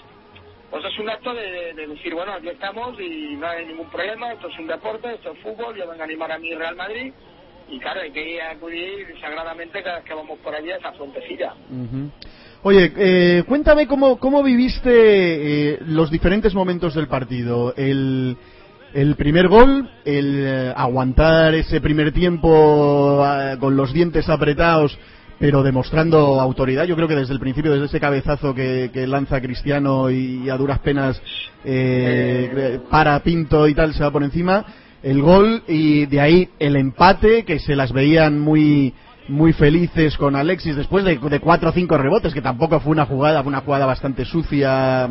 pues 0.73 0.87
es 0.87 0.99
un 0.99 1.11
acto 1.11 1.35
de, 1.35 1.75
decir, 1.75 2.15
bueno, 2.15 2.33
aquí 2.33 2.49
estamos 2.49 2.99
y 2.99 3.37
no 3.37 3.47
hay 3.47 3.67
ningún 3.67 3.91
problema, 3.91 4.33
esto 4.33 4.49
es 4.49 4.59
un 4.59 4.67
deporte, 4.67 5.13
esto 5.13 5.33
es 5.33 5.39
fútbol, 5.41 5.77
yo 5.77 5.87
vengo 5.87 6.01
a 6.01 6.05
animar 6.05 6.33
a 6.33 6.39
mi 6.39 6.55
Real 6.55 6.75
Madrid 6.75 7.13
y 7.69 7.79
claro, 7.79 8.01
hay 8.01 8.11
que 8.11 8.37
ir 8.37 8.41
a 8.41 8.53
acudir 8.53 9.15
sagradamente 9.21 9.83
cada 9.83 9.97
vez 9.97 10.07
que 10.07 10.15
vamos 10.15 10.39
por 10.39 10.55
allí 10.55 10.71
a 10.71 10.77
esa 10.79 10.93
frontecilla. 10.93 11.53
Oye, 12.64 12.92
eh, 12.97 13.42
cuéntame 13.49 13.88
cómo, 13.88 14.19
cómo 14.19 14.40
viviste 14.40 14.90
eh, 14.90 15.78
los 15.85 16.12
diferentes 16.12 16.54
momentos 16.54 16.95
del 16.95 17.09
partido. 17.09 17.75
El, 17.76 18.37
el 18.95 19.16
primer 19.16 19.49
gol, 19.49 19.90
el 20.04 20.45
eh, 20.47 20.73
aguantar 20.76 21.54
ese 21.57 21.81
primer 21.81 22.12
tiempo 22.12 23.21
con 23.59 23.76
los 23.76 23.92
dientes 23.92 24.28
apretados 24.28 24.97
pero 25.40 25.64
demostrando 25.64 26.40
autoridad. 26.40 26.85
Yo 26.85 26.95
creo 26.95 27.09
que 27.09 27.16
desde 27.16 27.33
el 27.35 27.40
principio, 27.40 27.73
desde 27.73 27.87
ese 27.87 27.99
cabezazo 27.99 28.54
que, 28.54 28.90
lanza 29.09 29.40
Cristiano 29.40 30.09
y, 30.09 30.49
a 30.49 30.57
duras 30.57 30.78
penas 30.78 31.21
eh, 31.64 32.78
para 32.88 33.19
Pinto 33.25 33.66
y 33.66 33.75
tal, 33.75 33.92
se 33.92 34.04
va 34.04 34.12
por 34.12 34.23
encima. 34.23 34.64
El 35.02 35.21
gol 35.21 35.64
y 35.66 36.07
de 36.07 36.21
ahí 36.21 36.49
el 36.61 36.76
empate, 36.76 37.45
que 37.45 37.59
se 37.59 37.75
las 37.75 37.92
veían 37.92 38.38
muy 38.38 38.95
muy 39.29 39.52
felices 39.52 40.17
con 40.17 40.37
Alexis 40.37 40.76
después 40.76 41.05
de, 41.05 41.19
de 41.19 41.41
cuatro 41.41 41.71
o 41.71 41.73
cinco 41.73 41.97
rebotes, 41.97 42.35
que 42.35 42.43
tampoco 42.43 42.81
fue 42.81 42.93
una 42.93 43.07
jugada, 43.07 43.43
fue 43.43 43.50
una 43.50 43.61
jugada 43.61 43.87
bastante 43.87 44.25
sucia 44.25 45.09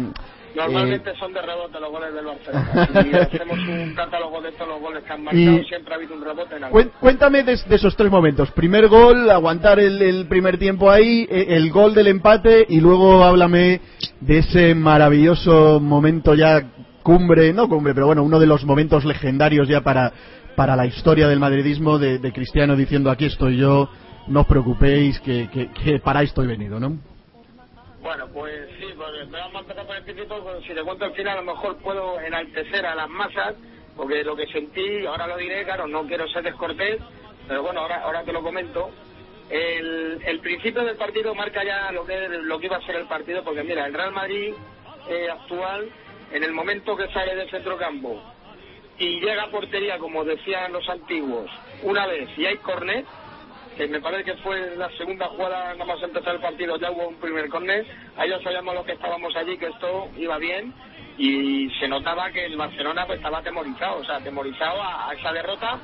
Normalmente 0.56 1.12
eh, 1.12 1.14
son 1.18 1.34
de 1.34 1.42
rebote 1.42 1.80
los 1.80 1.92
goles 1.92 2.14
del 2.14 2.26
Barcelona. 2.26 2.90
Si 3.04 3.16
hacemos 3.16 3.58
un 3.58 3.94
catálogo 3.96 4.42
de 4.42 4.52
todos 4.54 4.68
los 4.68 4.82
goles 4.82 5.04
que 5.04 5.14
han 5.14 5.24
marcado, 5.24 5.64
siempre 5.64 5.94
ha 5.94 5.98
habido 5.98 6.16
un 6.16 6.24
rebote 6.24 6.56
en 6.56 6.64
algo. 6.66 6.80
Cuéntame 7.00 7.44
de, 7.44 7.54
esos 7.54 7.96
tres 7.96 8.12
momentos. 8.12 8.52
Primer 8.52 8.88
gol, 8.88 9.30
aguantar 9.30 9.80
el, 9.80 10.26
primer 10.28 10.58
tiempo 10.58 10.92
ahí, 10.92 11.28
e, 11.30 11.56
el 11.56 11.72
gol 11.72 11.94
del 11.94 12.08
empate 12.08 12.66
y 12.68 12.80
luego 12.80 13.24
háblame 13.24 13.82
de 14.20 14.38
ese 14.40 14.76
maravilloso 14.76 15.80
momento 15.80 16.36
ya 16.36 16.62
cumbre, 17.02 17.54
no 17.54 17.68
cumbre, 17.68 17.94
pero 17.94 18.08
bueno, 18.08 18.24
uno 18.24 18.40
de 18.40 18.46
los 18.46 18.64
momentos 18.66 19.06
legendarios 19.06 19.68
ya 19.68 19.82
para, 19.82 20.12
para 20.56 20.76
la 20.76 20.86
historia 20.86 21.28
del 21.28 21.40
madridismo 21.40 21.98
de, 21.98 22.32
Cristiano 22.34 22.76
diciendo 22.76 23.10
aquí 23.10 23.26
estoy 23.26 23.58
yo, 23.58 23.90
no 24.28 24.42
os 24.42 24.48
preocupéis 24.48 25.20
que, 25.22 25.50
que, 25.50 26.00
para 26.00 26.22
esto 26.22 26.44
he 26.44 26.48
venido, 26.48 26.80
¿no? 26.80 26.98
Bueno, 28.02 28.28
pues 28.34 28.68
sí, 28.80 28.86
me 28.88 29.40
vamos 29.40 29.56
a 29.56 29.60
empezar 29.60 29.86
el 29.98 30.04
principio, 30.04 30.44
pues, 30.44 30.64
si 30.66 30.74
te 30.74 30.84
cuento 30.84 31.06
el 31.06 31.14
final 31.14 31.38
a 31.38 31.42
lo 31.42 31.54
mejor 31.54 31.78
puedo 31.78 32.20
enaltecer 32.20 32.86
a 32.86 32.96
las 32.96 33.10
masas, 33.10 33.56
porque 33.96 34.24
lo 34.24 34.36
que 34.36 34.48
sentí, 34.48 35.06
ahora 35.06 35.28
lo 35.28 35.38
diré, 35.38 35.64
claro, 35.64 35.88
no 35.88 36.08
quiero 36.08 36.28
ser 36.30 36.44
descortés, 36.44 37.00
pero 37.48 37.62
bueno, 37.62 37.82
ahora, 37.82 38.02
ahora 38.04 38.24
te 38.24 38.34
lo 38.34 38.42
comento. 38.42 38.90
El, 39.50 40.20
el 40.26 40.40
principio 40.40 40.84
del 40.84 40.96
partido 40.96 41.36
marca 41.36 41.64
ya 41.64 41.92
lo 41.92 42.06
que, 42.06 42.28
lo 42.30 42.58
que 42.60 42.68
iba 42.68 42.78
a 42.78 42.86
ser 42.86 42.96
el 42.96 43.08
partido, 43.08 43.44
porque 43.44 43.64
mira, 43.64 43.86
el 43.86 43.94
Real 43.94 44.12
Madrid 44.12 44.54
eh, 45.10 45.28
actual, 45.30 45.90
en 46.32 46.44
el 46.44 46.54
momento 46.54 46.96
que 46.96 47.10
sale 47.10 47.36
del 47.36 47.50
centrocampo 47.50 48.22
y 49.02 49.20
llega 49.20 49.44
a 49.44 49.50
portería, 49.50 49.98
como 49.98 50.24
decían 50.24 50.72
los 50.72 50.88
antiguos, 50.88 51.50
una 51.82 52.06
vez 52.06 52.30
y 52.38 52.46
hay 52.46 52.58
cornet, 52.58 53.04
que 53.76 53.88
me 53.88 54.00
parece 54.00 54.24
que 54.26 54.38
fue 54.44 54.76
la 54.76 54.90
segunda 54.92 55.28
jugada, 55.28 55.74
nada 55.74 55.86
más 55.86 56.04
empezar 56.04 56.36
el 56.36 56.42
partido, 56.42 56.78
ya 56.78 56.92
hubo 56.92 57.08
un 57.08 57.16
primer 57.16 57.50
córner, 57.50 57.84
ahí 58.16 58.30
ya 58.30 58.40
sabíamos 58.44 58.76
los 58.76 58.86
que 58.86 58.92
estábamos 58.92 59.36
allí 59.36 59.58
que 59.58 59.70
esto 59.70 60.08
iba 60.18 60.38
bien 60.38 60.72
y 61.18 61.68
se 61.80 61.88
notaba 61.88 62.30
que 62.32 62.46
el 62.46 62.56
Barcelona 62.56 63.08
pues 63.08 63.18
estaba 63.18 63.40
atemorizado, 63.40 64.02
o 64.02 64.06
sea, 64.06 64.18
atemorizado 64.18 64.80
a, 64.84 65.12
esa 65.18 65.34
derrota 65.34 65.80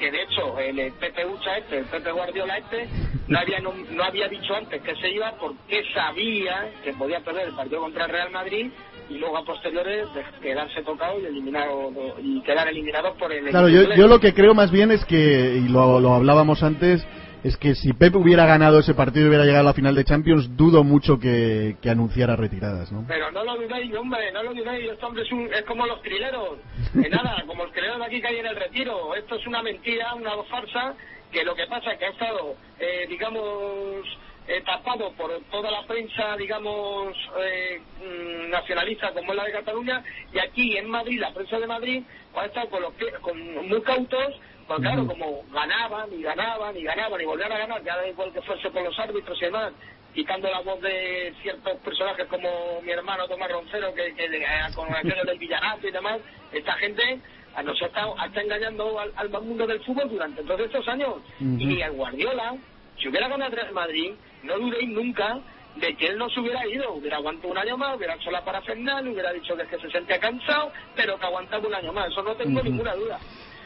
que 0.00 0.10
de 0.10 0.22
hecho 0.22 0.58
el 0.58 0.92
Pepe 0.94 1.26
Ucha 1.26 1.58
este, 1.58 1.78
el 1.78 1.84
Pepe 1.84 2.10
Guardiola 2.10 2.58
este, 2.58 2.88
no 3.28 3.38
había, 3.38 3.60
no, 3.60 4.02
había 4.02 4.26
dicho 4.26 4.56
antes 4.56 4.82
que 4.82 4.96
se 4.96 5.10
iba 5.10 5.30
porque 5.38 5.84
sabía 5.94 6.72
que 6.82 6.92
podía 6.92 7.20
perder 7.20 7.48
el 7.48 7.54
partido 7.54 7.82
contra 7.82 8.06
el 8.06 8.10
Real 8.10 8.30
Madrid 8.30 8.72
y 9.08 9.18
luego 9.18 9.38
a 9.38 9.44
posteriores 9.44 10.06
quedarse 10.42 10.82
tocado 10.82 11.20
y 11.20 11.26
eliminado 11.26 11.92
y 12.22 12.40
quedar 12.42 12.68
eliminados 12.68 13.16
por 13.16 13.32
el 13.32 13.48
claro 13.48 13.68
yo, 13.68 13.94
yo 13.94 14.06
lo 14.06 14.20
que 14.20 14.34
creo 14.34 14.54
más 14.54 14.70
bien 14.70 14.90
es 14.90 15.04
que 15.04 15.56
y 15.56 15.68
lo, 15.68 16.00
lo 16.00 16.14
hablábamos 16.14 16.62
antes 16.62 17.06
es 17.44 17.56
que 17.56 17.74
si 17.74 17.92
Pep 17.92 18.14
hubiera 18.16 18.46
ganado 18.46 18.80
ese 18.80 18.94
partido 18.94 19.26
y 19.26 19.28
hubiera 19.28 19.44
llegado 19.44 19.62
a 19.62 19.70
la 19.70 19.74
final 19.74 19.94
de 19.94 20.04
Champions, 20.04 20.56
dudo 20.56 20.82
mucho 20.82 21.18
que, 21.18 21.76
anunciara 21.88 22.36
retiradas, 22.36 22.92
¿no? 22.92 23.04
Pero 23.06 23.30
no 23.30 23.44
lo 23.44 23.56
dudéis, 23.56 23.94
hombre, 23.94 24.32
no 24.32 24.42
lo 24.42 24.52
dudéis, 24.52 24.90
este 24.90 25.06
hombre 25.06 25.22
es, 25.22 25.32
un, 25.32 25.52
es 25.52 25.62
como 25.62 25.86
los 25.86 26.02
trileros, 26.02 26.58
de 26.92 27.08
nada, 27.08 27.42
como 27.46 27.64
los 27.64 27.72
trileros 27.72 27.98
de 27.98 28.04
aquí 28.04 28.20
que 28.20 28.28
hay 28.28 28.36
en 28.38 28.46
el 28.46 28.56
retiro, 28.56 29.14
esto 29.14 29.36
es 29.36 29.46
una 29.46 29.62
mentira, 29.62 30.14
una 30.14 30.32
farsa, 30.50 30.94
que 31.30 31.44
lo 31.44 31.54
que 31.54 31.66
pasa 31.66 31.92
es 31.92 31.98
que 31.98 32.06
ha 32.06 32.10
estado, 32.10 32.54
eh, 32.80 33.06
digamos, 33.08 34.04
eh, 34.48 34.62
tapado 34.64 35.12
por 35.12 35.30
toda 35.50 35.70
la 35.70 35.86
prensa, 35.86 36.36
digamos, 36.36 37.14
eh, 37.38 37.80
mm, 38.00 38.50
nacionalista 38.50 39.12
como 39.12 39.32
es 39.32 39.36
la 39.36 39.44
de 39.44 39.52
Cataluña, 39.52 40.02
y 40.32 40.38
aquí 40.38 40.76
en 40.76 40.88
Madrid, 40.88 41.20
la 41.20 41.32
prensa 41.32 41.58
de 41.58 41.66
Madrid, 41.66 42.02
ha 42.34 42.46
estado 42.46 42.70
con, 42.70 42.82
los, 42.82 42.92
con 43.20 43.68
muy 43.68 43.82
cautos 43.82 44.40
pues 44.66 44.80
claro, 44.80 45.06
como 45.06 45.44
ganaban 45.50 46.12
y 46.12 46.22
ganaban 46.22 46.76
y 46.76 46.82
ganaban 46.82 47.18
y 47.18 47.24
volvían 47.24 47.52
a 47.52 47.58
ganar, 47.58 47.82
ya 47.82 47.96
da 47.96 48.06
igual 48.06 48.30
que 48.32 48.42
fuese 48.42 48.70
por 48.70 48.82
los 48.82 48.98
árbitros 48.98 49.40
y 49.40 49.46
demás, 49.46 49.72
quitando 50.14 50.50
la 50.50 50.60
voz 50.60 50.80
de 50.82 51.32
ciertos 51.40 51.78
personajes 51.78 52.26
como 52.26 52.82
mi 52.82 52.90
hermano 52.90 53.26
Tomás 53.28 53.50
Roncero, 53.50 53.94
que, 53.94 54.14
que 54.14 54.24
eh, 54.24 54.44
con 54.74 54.94
aquello 54.94 55.24
del 55.24 55.38
villanato 55.38 55.88
y 55.88 55.90
demás, 55.90 56.20
esta 56.52 56.74
gente 56.74 57.18
nos 57.64 57.80
ha 57.82 57.86
estado, 57.86 58.14
engañando 58.34 59.00
al, 59.00 59.30
mundo 59.42 59.66
del 59.66 59.80
fútbol 59.80 60.10
durante 60.10 60.42
todos 60.42 60.60
estos 60.60 60.86
años. 60.86 61.14
Y 61.40 61.80
el 61.80 61.92
Guardiola, 61.92 62.54
si 63.00 63.08
hubiera 63.08 63.28
ganado 63.28 63.56
el 63.56 63.72
Madrid, 63.72 64.12
no 64.42 64.58
dudéis 64.58 64.88
nunca 64.88 65.38
de 65.76 65.94
que 65.96 66.06
él 66.06 66.18
no 66.18 66.28
se 66.30 66.40
hubiera 66.40 66.66
ido, 66.66 66.92
hubiera 66.94 67.18
aguantado 67.18 67.52
un 67.52 67.58
año 67.58 67.76
más, 67.76 67.96
hubiera 67.96 68.14
hecho 68.14 68.30
la 68.30 68.44
parafernal, 68.44 69.06
hubiera 69.08 69.32
dicho 69.32 69.56
que, 69.56 69.64
que 69.66 69.78
se 69.78 69.90
sentía 69.90 70.18
cansado, 70.18 70.72
pero 70.96 71.18
que 71.18 71.26
aguantaba 71.26 71.66
un 71.66 71.74
año 71.74 71.92
más, 71.92 72.08
eso 72.08 72.22
no 72.22 72.34
tengo 72.34 72.62
ninguna 72.62 72.94
duda. 72.94 73.18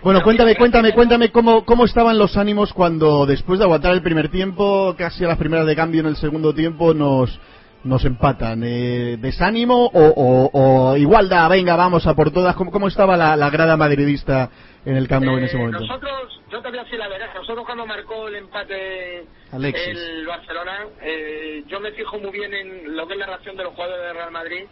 Bueno, 0.02 0.20
cuéntame, 0.22 0.56
cuéntame, 0.56 0.92
cuéntame 0.92 1.30
cómo, 1.30 1.64
cómo 1.64 1.84
estaban 1.84 2.18
los 2.18 2.36
ánimos 2.36 2.72
cuando 2.72 3.24
después 3.24 3.60
de 3.60 3.64
aguantar 3.64 3.92
el 3.94 4.02
primer 4.02 4.30
tiempo, 4.30 4.94
casi 4.98 5.24
a 5.24 5.28
las 5.28 5.38
primeras 5.38 5.64
de 5.64 5.76
cambio 5.76 6.00
en 6.00 6.08
el 6.08 6.16
segundo 6.16 6.52
tiempo, 6.52 6.92
nos, 6.92 7.38
nos 7.84 8.04
empatan. 8.04 8.62
Eh, 8.64 9.16
¿Desánimo 9.18 9.90
o, 9.92 10.50
o, 10.52 10.96
igualdad? 10.96 11.50
Venga, 11.50 11.76
vamos 11.76 12.06
a 12.06 12.14
por 12.14 12.30
todas. 12.30 12.54
¿Cómo, 12.56 12.70
cómo 12.70 12.88
estaba 12.88 13.16
la, 13.16 13.36
la, 13.36 13.50
grada 13.50 13.76
madridista 13.76 14.50
en 14.84 14.96
el 14.96 15.08
Camp 15.08 15.24
Nou 15.24 15.38
en 15.38 15.44
ese 15.44 15.56
eh, 15.56 15.60
momento? 15.60 15.80
Nosotros, 15.80 16.40
yo 16.50 16.60
te 16.62 16.68
voy 16.68 16.78
a 16.78 16.84
decir 16.84 16.98
la 16.98 17.08
verdad, 17.08 17.28
nosotros 17.34 17.64
cuando 17.66 17.86
marcó 17.86 18.28
el 18.28 18.36
empate 18.36 19.26
el 19.52 20.26
Barcelona, 20.26 20.86
eh, 21.02 21.64
yo 21.66 21.80
me 21.80 21.92
fijo 21.92 22.18
muy 22.18 22.30
bien 22.30 22.54
en 22.54 22.96
lo 22.96 23.06
que 23.06 23.14
es 23.14 23.18
la 23.18 23.26
reacción 23.26 23.56
de 23.56 23.64
los 23.64 23.74
jugadores 23.74 24.06
de 24.06 24.12
Real 24.12 24.30
Madrid. 24.30 24.64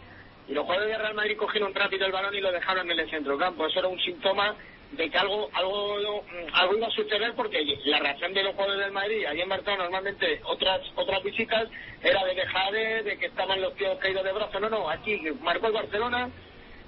Y 0.49 0.55
los 0.55 0.65
jugadores 0.65 0.91
de 0.91 0.99
Real 0.99 1.15
Madrid 1.15 1.37
cogieron 1.37 1.73
rápido 1.75 2.07
el 2.07 2.13
balón 2.13 2.35
y 2.35 2.41
lo 2.41 2.51
dejaron 2.51 2.91
en 2.91 2.99
el 2.99 3.09
centro 3.09 3.39
campo. 3.39 3.67
Eso 3.67 3.79
era 3.79 3.89
un 3.89 4.01
síntoma 4.01 4.55
de 4.93 5.09
que 5.09 5.19
algo 5.19 5.49
algo 5.53 6.25
algo 6.53 6.77
iba 6.77 6.87
a 6.87 6.91
suceder 6.91 7.33
porque 7.35 7.65
la 7.85 8.01
reacción 8.01 8.35
de 8.35 8.43
los 8.43 8.55
jugadores 8.55 8.81
del 8.81 8.93
Madrid 8.93 9.25
allí 9.27 9.41
en 9.41 9.49
Barcelona 9.49 9.85
normalmente 9.85 10.41
otras 10.45 10.81
otras 10.97 11.23
visitas 11.23 11.69
era 12.03 12.25
de 12.25 12.35
dejar 12.35 12.73
de, 12.73 13.17
que 13.19 13.27
estaban 13.27 13.61
los 13.61 13.75
tíos 13.77 13.99
caídos 13.99 14.25
de 14.25 14.33
brazos. 14.33 14.61
No 14.61 14.69
no 14.69 14.91
aquí 14.91 15.21
marcó 15.43 15.69
el 15.69 15.75
Barcelona 15.75 16.29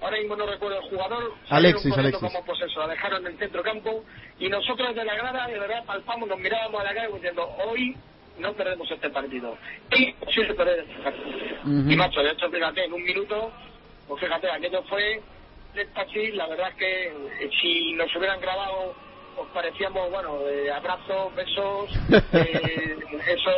ahora 0.00 0.18
mismo 0.18 0.34
no 0.34 0.46
recuerdo 0.46 0.78
el 0.78 0.88
jugador 0.90 1.32
Alexis 1.48 1.96
Alexis. 1.96 2.20
como 2.20 2.44
pues 2.44 2.60
eso, 2.60 2.80
la 2.80 2.88
dejaron 2.88 3.24
en 3.24 3.32
el 3.32 3.38
centro 3.38 3.62
campo 3.62 4.04
y 4.38 4.48
nosotros 4.48 4.94
de 4.96 5.04
la 5.04 5.14
grada 5.14 5.46
de 5.46 5.58
verdad 5.58 5.84
palpamos 5.84 6.28
nos 6.28 6.38
mirábamos 6.38 6.80
a 6.80 6.84
la 6.84 6.94
calle 6.94 7.14
diciendo 7.14 7.48
hoy 7.64 7.96
no 8.38 8.52
perdemos 8.54 8.90
este 8.90 9.10
partido 9.10 9.56
y 9.96 10.06
sí 10.32 10.44
se 10.44 10.54
perder 10.54 10.80
este 10.80 11.02
partido 11.02 11.30
y 11.64 11.96
macho 11.96 12.20
de 12.20 12.30
hecho 12.30 12.50
fíjate 12.50 12.84
en 12.84 12.92
un 12.92 13.02
minuto 13.04 13.52
pues 14.08 14.20
fíjate 14.20 14.50
aquello 14.50 14.82
fue 14.84 15.22
de 15.74 16.32
la 16.32 16.46
verdad 16.46 16.68
es 16.70 16.74
que 16.76 17.06
eh, 17.06 17.50
si 17.60 17.92
nos 17.92 18.14
hubieran 18.16 18.40
grabado, 18.40 18.94
os 19.36 19.48
parecíamos, 19.48 20.10
bueno, 20.10 20.40
abrazos, 20.74 21.34
besos, 21.34 21.90
eh, 22.32 22.96
eso, 23.26 23.50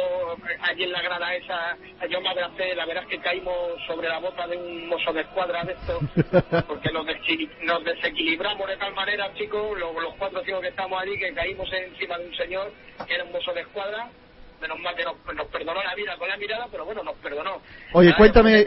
allí 0.60 0.84
en 0.84 0.92
la 0.92 1.02
grada 1.02 1.34
esa, 1.34 1.76
yo 2.08 2.20
me 2.20 2.28
abracé, 2.28 2.74
la 2.74 2.86
verdad 2.86 3.02
es 3.04 3.08
que 3.10 3.18
caímos 3.18 3.56
sobre 3.86 4.08
la 4.08 4.18
bota 4.18 4.46
de 4.46 4.56
un 4.56 4.88
mozo 4.88 5.12
de 5.12 5.22
escuadra 5.22 5.64
de 5.64 5.72
estos, 5.72 6.02
porque 6.68 6.92
nos, 6.92 7.06
nos 7.62 7.84
desequilibramos 7.84 8.68
de 8.68 8.76
tal 8.76 8.94
manera, 8.94 9.32
chicos, 9.34 9.78
los, 9.78 9.94
los 9.94 10.14
cuatro 10.14 10.44
chicos 10.44 10.60
que 10.60 10.68
estamos 10.68 11.00
allí, 11.02 11.18
que 11.18 11.34
caímos 11.34 11.68
encima 11.72 12.18
de 12.18 12.26
un 12.26 12.36
señor 12.36 12.72
que 13.06 13.14
era 13.14 13.24
un 13.24 13.32
mozo 13.32 13.52
de 13.52 13.62
escuadra, 13.62 14.08
menos 14.60 14.78
mal 14.78 14.94
que 14.94 15.04
nos, 15.04 15.46
perdonó 15.48 15.82
la 15.82 15.94
vida 15.94 16.16
con 16.16 16.28
la 16.28 16.36
mirada, 16.36 16.68
pero 16.70 16.84
bueno, 16.84 17.02
nos 17.02 17.16
perdonó. 17.16 17.60
Oye, 17.92 18.14
cuéntame, 18.16 18.64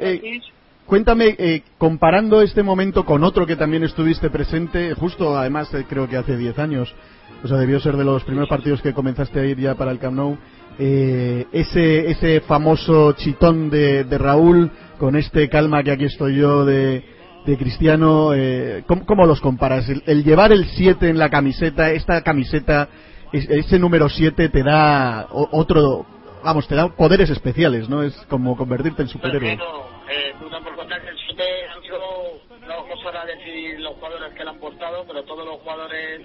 Cuéntame, 0.88 1.36
eh, 1.38 1.63
comparando 1.77 2.41
este 2.41 2.63
momento 2.63 3.03
con 3.03 3.25
otro 3.25 3.46
que 3.46 3.58
también 3.58 3.84
estuviste 3.84 4.29
presente, 4.29 4.94
justo 4.94 5.38
además 5.38 5.72
eh, 5.74 5.86
creo 5.88 6.08
que 6.08 6.15
hace 6.15 6.38
10 6.38 6.58
años, 6.60 6.96
o 7.44 7.48
sea, 7.50 7.58
debió 7.58 7.82
ser 7.82 7.98
de 7.98 8.06
los 8.06 8.24
primeros 8.24 8.48
partidos 8.48 8.82
que 8.82 8.94
comenzaste 8.94 9.41
a 9.41 9.46
ir 9.46 9.60
ya 9.60 9.75
para 9.75 9.91
el 9.91 10.00
Camp 10.00 10.15
Nou, 10.15 10.38
eh, 10.79 11.46
ese, 11.51 12.10
ese 12.10 12.39
famoso 12.39 13.12
chitón 13.12 13.70
de, 13.70 14.06
Raúl 14.17 14.72
con 14.98 15.17
este 15.17 15.50
calma 15.50 15.84
que 15.84 15.91
aquí 15.91 16.06
estoy 16.06 16.38
yo 16.38 16.63
de, 16.63 17.03
de 17.46 17.58
Cristiano, 17.58 18.32
¿cómo, 19.06 19.25
los 19.25 19.41
comparas? 19.41 19.89
El, 19.89 20.24
llevar 20.24 20.53
el 20.53 20.67
7 20.67 21.10
en 21.10 21.17
la 21.17 21.29
camiseta, 21.29 21.91
esta 21.91 22.22
camiseta, 22.22 22.88
ese 23.34 23.77
número 23.77 24.08
7 24.08 24.48
te 24.48 24.63
da 24.63 25.27
otro, 25.29 26.06
vamos, 26.46 26.65
te 26.65 26.75
da 26.75 26.88
poderes 26.96 27.29
especiales, 27.29 27.89
¿no? 27.89 28.03
Es 28.03 28.15
como 28.29 28.56
convertirte 28.56 29.01
en 29.01 29.10
superhéroe. 29.10 29.60
Eh, 30.09 30.33
por 30.39 30.75
contar 30.75 31.01
que 31.01 31.09
el 31.09 31.17
7 31.17 31.67
han 31.67 31.81
sido, 31.81 32.41
no 32.61 32.67
vamos 32.67 33.05
a 33.05 33.25
decir 33.25 33.79
los 33.79 33.95
jugadores 33.95 34.33
que 34.33 34.43
le 34.43 34.49
han 34.49 34.59
portado, 34.59 35.05
pero 35.05 35.23
todos 35.23 35.45
los 35.45 35.59
jugadores 35.59 36.21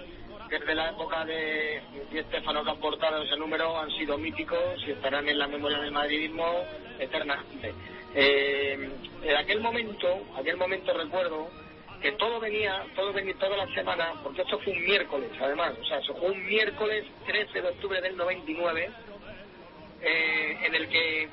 desde 0.49 0.75
la 0.75 0.89
época 0.89 1.25
de 1.25 1.81
Di 2.11 2.19
Estefano 2.19 2.63
que 2.63 2.69
han 2.69 2.79
portado 2.79 3.23
ese 3.23 3.35
número 3.35 3.77
han 3.77 3.91
sido 3.91 4.17
míticos 4.17 4.81
y 4.87 4.91
estarán 4.91 5.27
en 5.27 5.37
la 5.37 5.47
memoria 5.47 5.79
del 5.79 5.91
madridismo 5.91 6.45
eternamente. 6.99 7.73
Eh, 8.15 8.89
en 9.23 9.35
aquel 9.35 9.59
momento, 9.59 10.27
aquel 10.37 10.57
momento 10.57 10.93
recuerdo 10.93 11.49
que 12.01 12.11
todo 12.13 12.39
venía, 12.39 12.85
todo 12.95 13.11
venía 13.11 13.33
toda 13.35 13.57
la 13.57 13.73
semana, 13.73 14.13
porque 14.23 14.43
esto 14.43 14.59
fue 14.59 14.73
un 14.73 14.83
miércoles 14.85 15.29
además, 15.41 15.73
o 15.81 15.85
sea, 15.85 16.01
se 16.01 16.13
fue 16.13 16.31
un 16.31 16.45
miércoles 16.45 17.05
13 17.25 17.61
de 17.61 17.67
octubre 17.69 18.01
del 18.01 18.15
99 18.15 18.91
eh, 20.01 20.57
en 20.65 20.75
el 20.75 20.89
que 20.89 21.29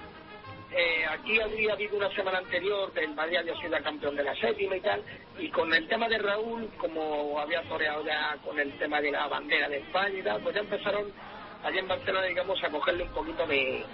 eh, 0.72 1.04
aquí 1.10 1.40
había 1.40 1.72
habido 1.72 1.96
una 1.96 2.10
semana 2.10 2.38
anterior 2.38 2.92
que 2.92 3.00
el 3.00 3.14
Madrid 3.14 3.38
había 3.38 3.56
sido 3.56 3.76
el 3.76 3.82
campeón 3.82 4.14
de 4.14 4.22
la 4.22 4.34
séptima 4.36 4.76
y 4.76 4.80
tal, 4.80 5.02
y 5.38 5.48
con 5.48 5.72
el 5.74 5.88
tema 5.88 6.08
de 6.08 6.18
Raúl, 6.18 6.68
como 6.76 7.38
había 7.40 7.62
toreado 7.62 8.04
ya 8.04 8.36
con 8.44 8.58
el 8.58 8.72
tema 8.78 9.00
de 9.00 9.10
la 9.10 9.26
bandera 9.26 9.68
de 9.68 9.78
España 9.78 10.18
y 10.18 10.22
tal, 10.22 10.40
pues 10.42 10.54
ya 10.54 10.60
empezaron 10.60 11.12
allí 11.64 11.78
en 11.78 11.88
Barcelona, 11.88 12.26
digamos, 12.26 12.62
a 12.62 12.70
cogerle 12.70 13.02
un 13.02 13.10
poquito 13.10 13.46
de, 13.46 13.84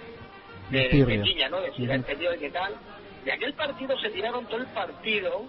de, 0.69 1.47
¿no? 1.49 1.61
De 1.61 1.73
si 1.73 1.83
Ujú. 1.83 1.91
entendido 1.93 2.31
de 2.31 2.37
qué 2.37 2.49
tal. 2.51 2.75
De 3.25 3.31
aquel 3.31 3.53
partido 3.53 3.97
se 3.99 4.09
tiraron 4.09 4.45
todo 4.45 4.61
el 4.61 4.67
partido, 4.67 5.45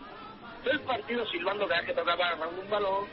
todo 0.65 0.73
el 0.73 0.81
partido 0.81 1.27
silbando 1.27 1.69
cada 1.69 1.81
vez 1.81 1.91
que 1.91 1.95
tocaba 1.95 2.35
Raúl 2.35 2.59
un 2.59 2.71
balón 2.71 3.05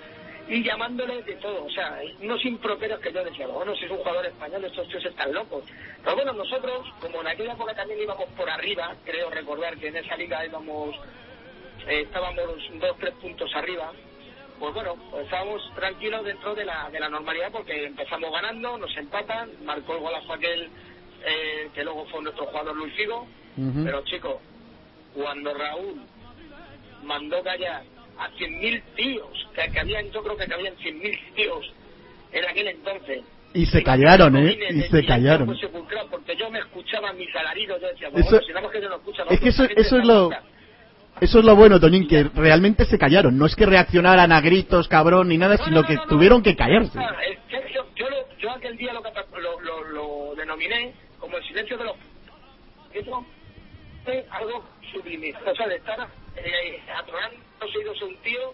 y 0.48 0.64
llamándole 0.64 1.24
de 1.24 1.34
todo, 1.36 1.66
o 1.66 1.70
sea, 1.72 2.00
unos 2.22 2.44
improperios 2.46 3.00
que 3.00 3.12
yo 3.12 3.24
decía, 3.24 3.48
bueno, 3.48 3.76
si 3.76 3.86
es 3.86 3.92
un 3.92 3.98
jugador 3.98 4.26
español, 4.26 4.64
estos 4.64 4.88
tíos 4.90 5.04
están 5.04 5.34
locos. 5.34 5.64
Pero 6.04 6.16
bueno, 6.16 6.34
nosotros, 6.34 6.88
como 7.00 7.22
en 7.22 7.28
aquella 7.28 7.54
época 7.54 7.74
también 7.74 8.02
íbamos 8.02 8.30
por 8.38 8.50
arriba, 8.50 8.96
creo 9.04 9.30
recordar 9.32 9.76
que 9.78 9.88
en 9.88 9.98
esa 9.98 10.16
liga 10.16 10.46
íbamos, 10.46 10.96
eh, 11.88 12.02
estábamos 12.02 12.44
dos, 12.80 12.98
tres 13.00 13.14
puntos 13.16 13.56
arriba, 13.56 13.92
pues 14.60 14.74
bueno, 14.74 14.96
pues 15.10 15.26
estábamos 15.26 15.62
tranquilos 15.74 16.24
dentro 16.24 16.54
de 16.54 16.66
la, 16.66 16.90
de 16.92 17.00
la 17.00 17.10
normalidad 17.10 17.52
porque 17.52 17.86
empezamos 17.86 18.32
ganando, 18.32 18.78
nos 18.78 18.96
empatan, 18.98 19.50
marcó 19.66 19.96
el 19.96 20.02
golazo 20.02 20.34
aquel 20.34 20.70
eh, 21.26 21.70
que 21.74 21.84
luego 21.84 22.06
fue 22.06 22.22
nuestro 22.22 22.46
jugador 22.46 22.76
Luis 22.76 22.94
Figo, 22.94 23.28
pero 23.84 24.04
chicos, 24.04 24.36
cuando 25.14 25.54
Raúl 25.54 26.02
mandó 27.04 27.42
callar 27.42 27.84
a 28.18 28.30
100.000 28.32 28.82
tíos, 28.96 29.48
que, 29.54 29.72
que 29.72 29.80
habían, 29.80 30.10
yo 30.12 30.24
creo 30.24 30.38
que 30.38 30.54
habían 30.54 30.76
100.000 30.76 31.20
tíos 31.36 31.74
en 32.32 32.46
aquel 32.46 32.68
entonces. 32.68 33.22
Y 33.54 33.66
se 33.66 33.84
callaron, 33.84 34.36
¿eh? 34.36 34.58
Y 34.70 34.82
se 34.82 35.06
callaron. 35.06 35.48
porque 36.12 36.36
yo 36.36 36.50
me 36.50 36.60
escuchaba 36.60 37.14
mis 37.14 37.34
alaridos, 37.36 37.82
yo 37.82 37.88
decía, 37.88 38.10
bueno, 38.10 38.26
Eso- 38.28 38.42
si 38.42 38.50
nada 38.50 38.62
más 38.62 38.72
que 38.72 38.82
yo 38.82 38.90
no 38.90 38.96
escucha, 38.96 39.24
es 39.30 39.40
que 39.40 39.50
eso- 39.50 39.64
eso 39.64 39.98
es 39.98 40.06
lo-. 40.06 40.30
Eso 41.22 41.40
es 41.40 41.46
lo 41.46 41.56
bueno, 41.56 41.80
Toñín, 41.80 42.10
que 42.10 42.24
realmente 42.36 42.84
se 42.84 42.98
callaron. 42.98 43.38
No 43.38 43.46
es 43.46 43.56
que 43.56 43.66
reaccionaran 43.66 44.34
a 44.34 44.42
gritos, 44.42 44.90
cabrón, 44.90 45.30
ni 45.30 45.38
nada, 45.38 45.56
No, 45.56 45.64
sino 45.64 45.82
no, 45.82 45.88
que 45.88 45.94
no, 45.96 46.02
no, 46.02 46.08
tuvieron 46.10 46.40
no. 46.40 46.44
que 46.44 46.58
callarse. 46.58 47.00
Ah, 47.00 47.16
es 47.26 47.40
que 47.48 47.74
yo, 47.74 47.86
yo, 48.38 48.52
aquel 48.52 48.76
día 48.76 48.92
lo, 48.92 49.02
lo, 49.40 49.60
lo, 49.62 49.84
lo 49.86 50.36
denominé 50.36 50.94
como 51.18 51.38
el 51.38 51.44
silencio 51.46 51.78
de 51.78 51.86
los... 51.86 51.96
Eso 52.94 53.26
es 54.08 54.26
algo 54.30 54.66
sublime. 54.92 55.34
O 55.46 55.56
sea, 55.56 55.68
de 55.68 55.76
estar 55.76 56.08
eh, 56.38 56.82
atronando 56.96 57.38
los 57.62 57.76
oídos 57.76 58.02
a 58.02 58.06
un 58.06 58.18
tío, 58.18 58.54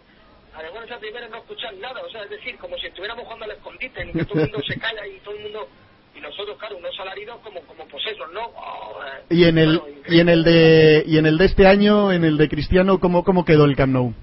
además 0.54 0.86
esa 0.86 1.00
primera 1.00 1.28
no 1.28 1.38
escuchar 1.38 1.74
nada. 1.76 2.02
O 2.02 2.10
sea, 2.10 2.24
es 2.24 2.30
decir, 2.30 2.58
como 2.58 2.78
si 2.78 2.88
estuviéramos 2.88 3.24
jugando 3.24 3.46
al 3.46 3.52
escondite, 3.52 4.02
en 4.02 4.14
que 4.14 4.26
todo 4.26 4.40
el 4.40 4.52
mundo 4.52 4.64
se 4.68 4.80
calla 4.80 5.06
y 5.08 5.20
todo 5.20 5.36
el 5.36 5.44
mundo... 5.44 5.68
Y 6.14 6.20
nosotros, 6.20 6.58
claro, 6.58 6.76
unos 6.76 7.00
alaridos 7.00 7.40
como, 7.40 7.62
como 7.62 7.88
posesos, 7.88 8.30
¿no? 8.34 8.46
Oh, 8.48 9.00
Y 9.30 9.46
en 9.46 9.58
el 9.58 9.80
bueno, 9.80 9.96
y 10.10 10.20
en 10.20 10.28
el 10.28 10.44
de 10.44 11.04
y 11.08 11.18
en 11.18 11.26
el 11.26 11.38
de 11.38 11.46
este 11.46 11.66
año, 11.66 12.12
en 12.12 12.26
el 12.26 12.38
de 12.38 12.50
Cristiano, 12.50 13.00
¿cómo 13.00 13.24
cómo 13.24 13.46
quedó 13.46 13.64
el 13.64 13.78
Camp 13.78 13.94
Nou? 13.94 14.14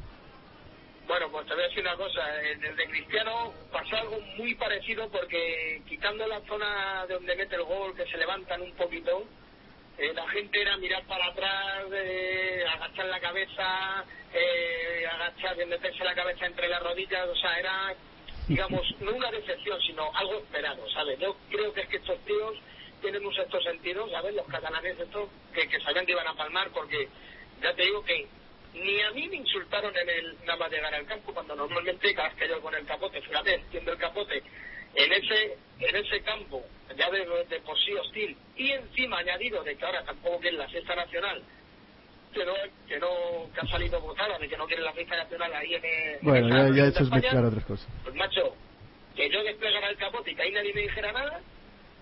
Bueno, 1.06 1.30
pues 1.32 1.46
te 1.46 1.54
voy 1.54 1.64
a 1.64 1.68
decir 1.68 1.80
una 1.80 1.96
cosa. 1.96 2.20
En 2.44 2.62
el 2.62 2.76
de 2.76 2.86
Cristiano 2.88 3.54
pasó 3.72 3.96
algo 3.96 4.20
muy 4.36 4.54
parecido 4.56 5.08
porque 5.10 5.80
quitando 5.88 6.26
la 6.26 6.40
zona 6.42 7.06
de 7.08 7.14
donde 7.14 7.36
mete 7.36 7.56
el 7.56 7.64
gol, 7.64 7.96
que 7.96 8.04
se 8.04 8.18
levantan 8.18 8.60
un 8.60 8.72
poquito, 8.72 9.24
eh, 9.98 10.12
la 10.14 10.28
gente 10.28 10.60
era 10.60 10.76
mirar 10.76 11.04
para 11.06 11.26
atrás, 11.26 11.86
eh, 11.92 12.64
agachar 12.72 13.06
la 13.06 13.18
cabeza, 13.18 14.04
eh, 14.32 15.04
agachar, 15.10 15.56
meterse 15.66 16.04
la 16.04 16.14
cabeza 16.14 16.46
entre 16.46 16.68
las 16.68 16.80
rodillas, 16.82 17.26
o 17.26 17.34
sea, 17.34 17.58
era, 17.58 17.94
digamos, 18.46 18.82
no 19.00 19.12
una 19.12 19.30
decepción, 19.32 19.80
sino 19.82 20.08
algo 20.14 20.38
esperado, 20.38 20.88
¿sabes? 20.90 21.18
Yo 21.18 21.36
creo 21.50 21.72
que 21.72 21.80
es 21.80 21.88
que 21.88 21.96
estos 21.96 22.18
tíos 22.24 22.56
tienen 23.00 23.26
un 23.26 23.34
sexto 23.34 23.60
sentido, 23.60 24.08
¿sabes? 24.10 24.34
Los 24.34 24.46
catalanes 24.46 24.98
estos, 25.00 25.28
que, 25.52 25.68
que 25.68 25.80
sabían 25.80 26.06
que 26.06 26.12
iban 26.12 26.28
a 26.28 26.34
palmar, 26.34 26.70
porque 26.70 27.08
ya 27.60 27.74
te 27.74 27.82
digo 27.82 28.04
que 28.04 28.28
ni 28.74 29.00
a 29.02 29.10
mí 29.10 29.28
me 29.28 29.36
insultaron 29.36 29.96
en 29.96 30.08
el 30.08 30.36
nada 30.44 30.58
más 30.58 30.70
llegar 30.70 30.94
al 30.94 31.06
campo 31.06 31.34
cuando 31.34 31.56
normalmente 31.56 32.14
cada 32.14 32.28
vez 32.28 32.38
que 32.38 32.48
yo 32.48 32.60
con 32.60 32.74
el 32.74 32.86
capote, 32.86 33.20
fíjate, 33.20 33.54
extiendo 33.54 33.92
el 33.92 33.98
capote 33.98 34.42
en 34.94 35.12
ese 35.12 35.56
en 35.80 35.96
ese 35.96 36.20
campo 36.22 36.64
ya 36.96 37.10
de, 37.10 37.18
de 37.48 37.60
por 37.60 37.78
sí 37.78 37.92
hostil 37.94 38.36
y 38.56 38.72
encima 38.72 39.18
añadido 39.18 39.62
de 39.62 39.76
que 39.76 39.84
ahora 39.84 40.04
tampoco 40.04 40.40
quieren 40.40 40.58
la 40.58 40.68
fiesta 40.68 40.94
nacional 40.96 41.42
que 42.32 42.44
no 42.44 42.52
que 42.88 42.98
no 42.98 43.08
que 43.54 43.60
ha 43.60 43.66
salido 43.70 44.00
votada 44.00 44.38
de 44.38 44.48
que 44.48 44.56
no 44.56 44.66
quieren 44.66 44.84
la 44.84 44.92
fiesta 44.92 45.16
nacional 45.16 45.52
ahí 45.54 45.74
en, 45.74 45.84
el- 45.84 46.18
Bueno, 46.22 46.46
en 46.66 46.74
ya, 46.74 46.82
ya 46.82 46.88
eso 46.88 47.02
es 47.04 47.10
mezclar 47.10 47.44
otras 47.44 47.64
cosas. 47.64 47.86
pues 48.02 48.14
macho 48.16 48.54
que 49.14 49.30
yo 49.30 49.42
desplegara 49.44 49.88
el 49.90 49.96
capote 49.96 50.30
y 50.30 50.34
que 50.34 50.42
ahí 50.42 50.52
nadie 50.52 50.72
me 50.74 50.82
dijera 50.82 51.12
nada 51.12 51.40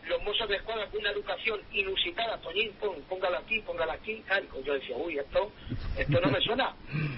los 0.09 0.23
mozos 0.23 0.49
de 0.49 0.55
escuadra 0.57 0.87
con 0.87 1.01
una 1.01 1.11
educación 1.11 1.61
inusitada, 1.73 2.39
Toñín, 2.39 2.71
pon, 2.75 2.95
póngalo 3.09 3.39
aquí, 3.39 3.59
póngalo 3.63 3.91
aquí, 3.91 4.23
tal. 4.29 4.47
Yo 4.65 4.75
decía, 4.75 4.95
uy, 4.97 5.19
esto, 5.19 5.51
esto 5.99 6.21
no 6.21 6.31
me 6.31 6.41
suena. 6.43 6.77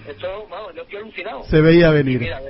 Esto, 0.08 0.46
vamos, 0.48 0.74
yo 0.74 0.80
estoy 0.84 0.96
alucinado. 0.96 1.42
Se 1.44 1.60
veía 1.60 1.90
venir. 1.90 2.18
mira, 2.18 2.40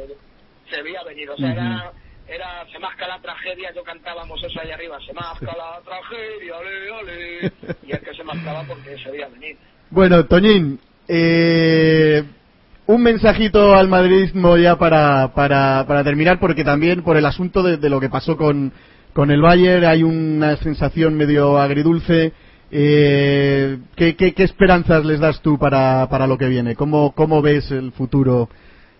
se 0.70 0.80
veía 0.82 1.02
venir, 1.02 1.28
o 1.30 1.36
sea, 1.36 1.50
era, 1.50 1.92
era, 2.28 2.66
se 2.70 2.78
masca 2.78 3.06
la 3.06 3.18
tragedia, 3.20 3.72
yo 3.74 3.82
cantábamos 3.82 4.42
eso 4.42 4.60
ahí 4.60 4.70
arriba, 4.70 4.98
se 5.06 5.12
masca 5.12 5.46
la 5.56 5.80
tragedia, 5.84 6.54
ale, 6.58 6.92
ale, 6.92 7.52
y 7.86 7.92
es 7.92 8.00
que 8.00 8.14
se 8.14 8.24
mascaba 8.24 8.64
porque 8.64 8.96
se 8.98 9.10
veía 9.10 9.28
venir. 9.28 9.56
Bueno, 9.90 10.24
Toñín, 10.26 10.78
eh, 11.08 12.22
un 12.86 13.02
mensajito 13.02 13.74
al 13.74 13.88
madridismo 13.88 14.56
ya 14.56 14.76
para, 14.76 15.32
para, 15.34 15.84
para 15.86 16.04
terminar, 16.04 16.38
porque 16.38 16.64
también 16.64 17.02
por 17.02 17.16
el 17.16 17.26
asunto 17.26 17.62
de, 17.62 17.76
de 17.78 17.88
lo 17.90 18.00
que 18.00 18.10
pasó 18.10 18.36
con, 18.36 18.72
con 19.12 19.30
el 19.30 19.40
Bayern 19.40 19.84
hay 19.84 20.02
una 20.02 20.56
sensación 20.58 21.14
medio 21.14 21.58
agridulce. 21.58 22.32
Eh, 22.70 23.78
¿qué, 23.96 24.14
qué, 24.14 24.34
qué 24.34 24.42
esperanzas 24.42 25.02
les 25.04 25.20
das 25.20 25.40
tú 25.40 25.58
para, 25.58 26.06
para 26.10 26.26
lo 26.26 26.36
que 26.36 26.48
viene? 26.48 26.76
¿Cómo, 26.76 27.12
cómo 27.12 27.40
ves 27.40 27.70
el 27.70 27.92
futuro? 27.92 28.50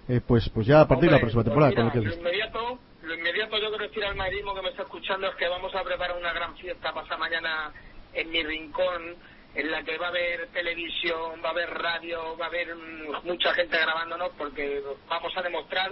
eh, 0.09 0.21
pues, 0.27 0.49
pues 0.49 0.67
ya 0.67 0.81
a 0.81 0.88
partir 0.88 1.11
de 1.11 1.11
la 1.11 1.17
Hombre, 1.17 1.21
próxima 1.21 1.43
pues 1.45 1.53
temporada. 1.53 1.71
mira, 1.71 1.93
con 1.93 2.03
lo 2.05 2.11
que 2.11 2.88
lo 3.09 3.14
inmediato, 3.14 3.57
yo 3.57 3.71
quiero 3.71 3.88
decir 3.88 4.05
al 4.05 4.16
madridismo 4.16 4.55
que 4.55 4.61
me 4.61 4.68
está 4.68 4.83
escuchando 4.83 5.29
es 5.29 5.35
que 5.37 5.49
vamos 5.49 5.75
a 5.75 5.83
preparar 5.83 6.14
una 6.18 6.33
gran 6.35 6.55
fiesta 6.59 6.92
pasada 6.92 7.16
mañana 7.16 7.73
en 8.12 8.31
mi 8.31 8.42
rincón, 8.42 9.16
en 9.55 9.71
la 9.71 9.83
que 9.83 9.97
va 9.97 10.07
a 10.07 10.11
haber 10.11 10.49
televisión, 10.49 11.40
va 11.42 11.49
a 11.49 11.53
haber 11.53 11.71
radio, 11.71 12.37
va 12.37 12.44
a 12.44 12.49
haber 12.49 12.75
mm, 12.75 13.25
mucha 13.25 13.55
gente 13.55 13.79
grabándonos 13.79 14.31
porque 14.37 14.83
vamos 15.09 15.35
a 15.35 15.42
demostrar 15.42 15.90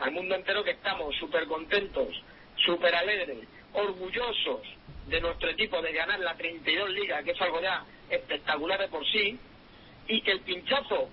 al 0.00 0.12
mundo 0.12 0.34
entero 0.34 0.62
que 0.62 0.72
estamos 0.72 1.16
súper 1.16 1.46
contentos, 1.46 2.08
súper 2.56 2.94
alegres, 2.94 3.38
orgullosos 3.72 4.60
de 5.06 5.18
nuestro 5.18 5.48
equipo 5.48 5.80
de 5.80 5.92
ganar 5.92 6.20
la 6.20 6.36
32 6.36 6.90
Liga, 6.90 7.22
que 7.22 7.30
es 7.30 7.40
algo 7.40 7.62
ya 7.62 7.84
espectacular 8.10 8.78
de 8.78 8.88
por 8.88 9.06
sí, 9.06 9.38
y 10.08 10.20
que 10.20 10.32
el 10.32 10.40
pinchazo 10.40 11.08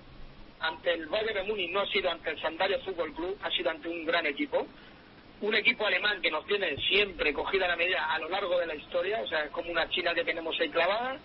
ante 0.60 0.92
el 0.92 1.06
Bayern 1.06 1.48
de 1.48 1.68
no 1.70 1.80
ha 1.80 1.88
sido 1.88 2.10
ante 2.12 2.32
el 2.32 2.42
Sandalia 2.42 2.80
Fútbol 2.80 3.14
Club, 3.14 3.38
ha 3.44 3.52
sido 3.52 3.70
ante 3.70 3.88
un 3.88 4.06
gran 4.06 4.26
equipo, 4.26 4.68
un 5.42 5.54
equipo 5.56 5.86
alemán 5.86 6.22
que 6.22 6.32
nos 6.32 6.46
tiene 6.46 6.76
siempre 6.78 7.34
cogida 7.34 7.68
la 7.68 7.76
medida 7.76 8.06
a 8.12 8.20
lo 8.20 8.30
largo 8.30 8.58
de 8.60 8.66
la 8.66 8.76
historia, 8.76 9.22
o 9.22 9.28
sea, 9.28 9.46
es 9.46 9.52
como 9.52 9.72
una 9.72 9.88
China 9.90 10.14
que 10.14 10.24
tenemos 10.24 10.60
ahí 10.60 10.70
clavada, 10.70 11.18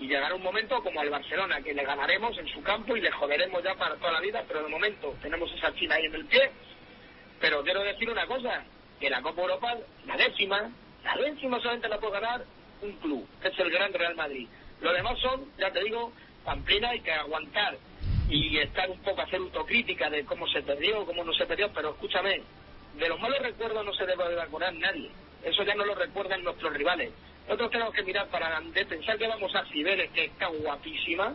y 0.00 0.06
llegará 0.06 0.34
un 0.34 0.42
momento 0.42 0.82
como 0.82 1.00
al 1.00 1.10
Barcelona, 1.10 1.60
que 1.60 1.74
le 1.74 1.84
ganaremos 1.84 2.38
en 2.38 2.46
su 2.48 2.62
campo 2.62 2.96
y 2.96 3.00
le 3.00 3.10
joderemos 3.10 3.62
ya 3.62 3.74
para 3.74 3.96
toda 3.96 4.12
la 4.12 4.20
vida, 4.20 4.44
pero 4.46 4.62
de 4.62 4.68
momento 4.68 5.14
tenemos 5.20 5.52
esa 5.52 5.74
China 5.74 5.96
ahí 5.96 6.06
en 6.06 6.14
el 6.14 6.24
pie. 6.26 6.50
Pero 7.40 7.62
quiero 7.62 7.82
decir 7.82 8.08
una 8.08 8.26
cosa, 8.26 8.64
que 9.00 9.10
la 9.10 9.22
Copa 9.22 9.42
Europa, 9.42 9.76
la 10.06 10.16
décima, 10.16 10.70
la 11.04 11.16
décima 11.16 11.58
solamente 11.58 11.88
la 11.88 11.98
puede 11.98 12.20
ganar 12.20 12.44
un 12.80 12.92
club, 12.92 13.26
que 13.42 13.48
es 13.48 13.58
el 13.58 13.70
Gran 13.70 13.92
Real 13.92 14.14
Madrid. 14.14 14.48
Lo 14.80 14.92
demás 14.92 15.18
son, 15.18 15.50
ya 15.58 15.70
te 15.72 15.82
digo, 15.82 16.12
pamplina, 16.44 16.90
hay 16.90 17.00
que 17.00 17.12
aguantar 17.12 17.76
y 18.30 18.58
estar 18.58 18.88
un 18.90 18.98
poco, 19.00 19.22
hacer 19.22 19.40
autocrítica 19.40 20.10
de 20.10 20.24
cómo 20.24 20.46
se 20.46 20.62
perdió, 20.62 21.04
cómo 21.06 21.24
no 21.24 21.32
se 21.32 21.46
perdió, 21.46 21.72
pero 21.72 21.90
escúchame, 21.90 22.42
de 22.98 23.08
los 23.08 23.20
malos 23.20 23.38
recuerdos 23.38 23.84
no 23.84 23.94
se 23.94 24.06
debe 24.06 24.28
de 24.28 24.40
acordar 24.40 24.74
nadie. 24.74 25.10
Eso 25.42 25.62
ya 25.62 25.74
no 25.74 25.84
lo 25.84 25.94
recuerdan 25.94 26.42
nuestros 26.42 26.72
rivales. 26.72 27.12
Nosotros 27.46 27.70
tenemos 27.70 27.94
que 27.94 28.02
mirar 28.02 28.26
para 28.28 28.46
adelante, 28.46 28.84
pensar 28.86 29.16
que 29.16 29.26
vamos 29.26 29.54
a 29.54 29.64
Cibeles, 29.66 30.10
que 30.10 30.26
está 30.26 30.48
guapísima, 30.48 31.34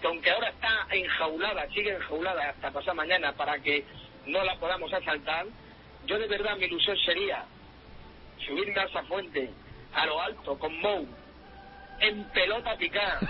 que 0.00 0.06
aunque 0.06 0.30
ahora 0.30 0.50
está 0.50 0.86
enjaulada, 0.90 1.68
sigue 1.68 1.94
enjaulada 1.94 2.50
hasta 2.50 2.70
pasar 2.70 2.94
mañana 2.94 3.32
para 3.32 3.58
que 3.60 3.84
no 4.26 4.42
la 4.44 4.56
podamos 4.56 4.92
asaltar, 4.92 5.46
yo 6.06 6.18
de 6.18 6.26
verdad 6.26 6.56
mi 6.56 6.64
ilusión 6.64 6.96
sería 6.98 7.44
subirme 8.44 8.80
a 8.80 8.84
esa 8.84 9.02
fuente, 9.04 9.50
a 9.94 10.06
lo 10.06 10.20
alto, 10.20 10.58
con 10.58 10.76
Mou, 10.80 11.06
en 12.00 12.24
pelota 12.30 12.76
picada, 12.76 13.20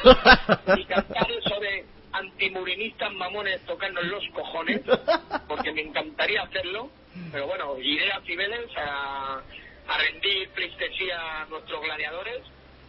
y 0.76 0.84
cantar 0.84 1.30
eso 1.30 1.60
de 1.60 1.84
antimurinistas 2.12 3.12
mamones 3.12 3.60
tocarnos 3.66 4.04
los 4.04 4.24
cojones, 4.32 4.82
porque 5.48 5.72
me 5.72 5.82
encantaría 5.82 6.42
hacerlo, 6.42 6.90
pero 7.32 7.46
bueno, 7.46 7.78
iré 7.78 8.10
a 8.12 8.20
Cibeles 8.22 8.70
a, 8.76 9.42
a 9.88 9.98
rendir 9.98 10.48
pleistesía 10.50 11.42
a 11.42 11.46
nuestros 11.46 11.82
gladiadores, 11.82 12.42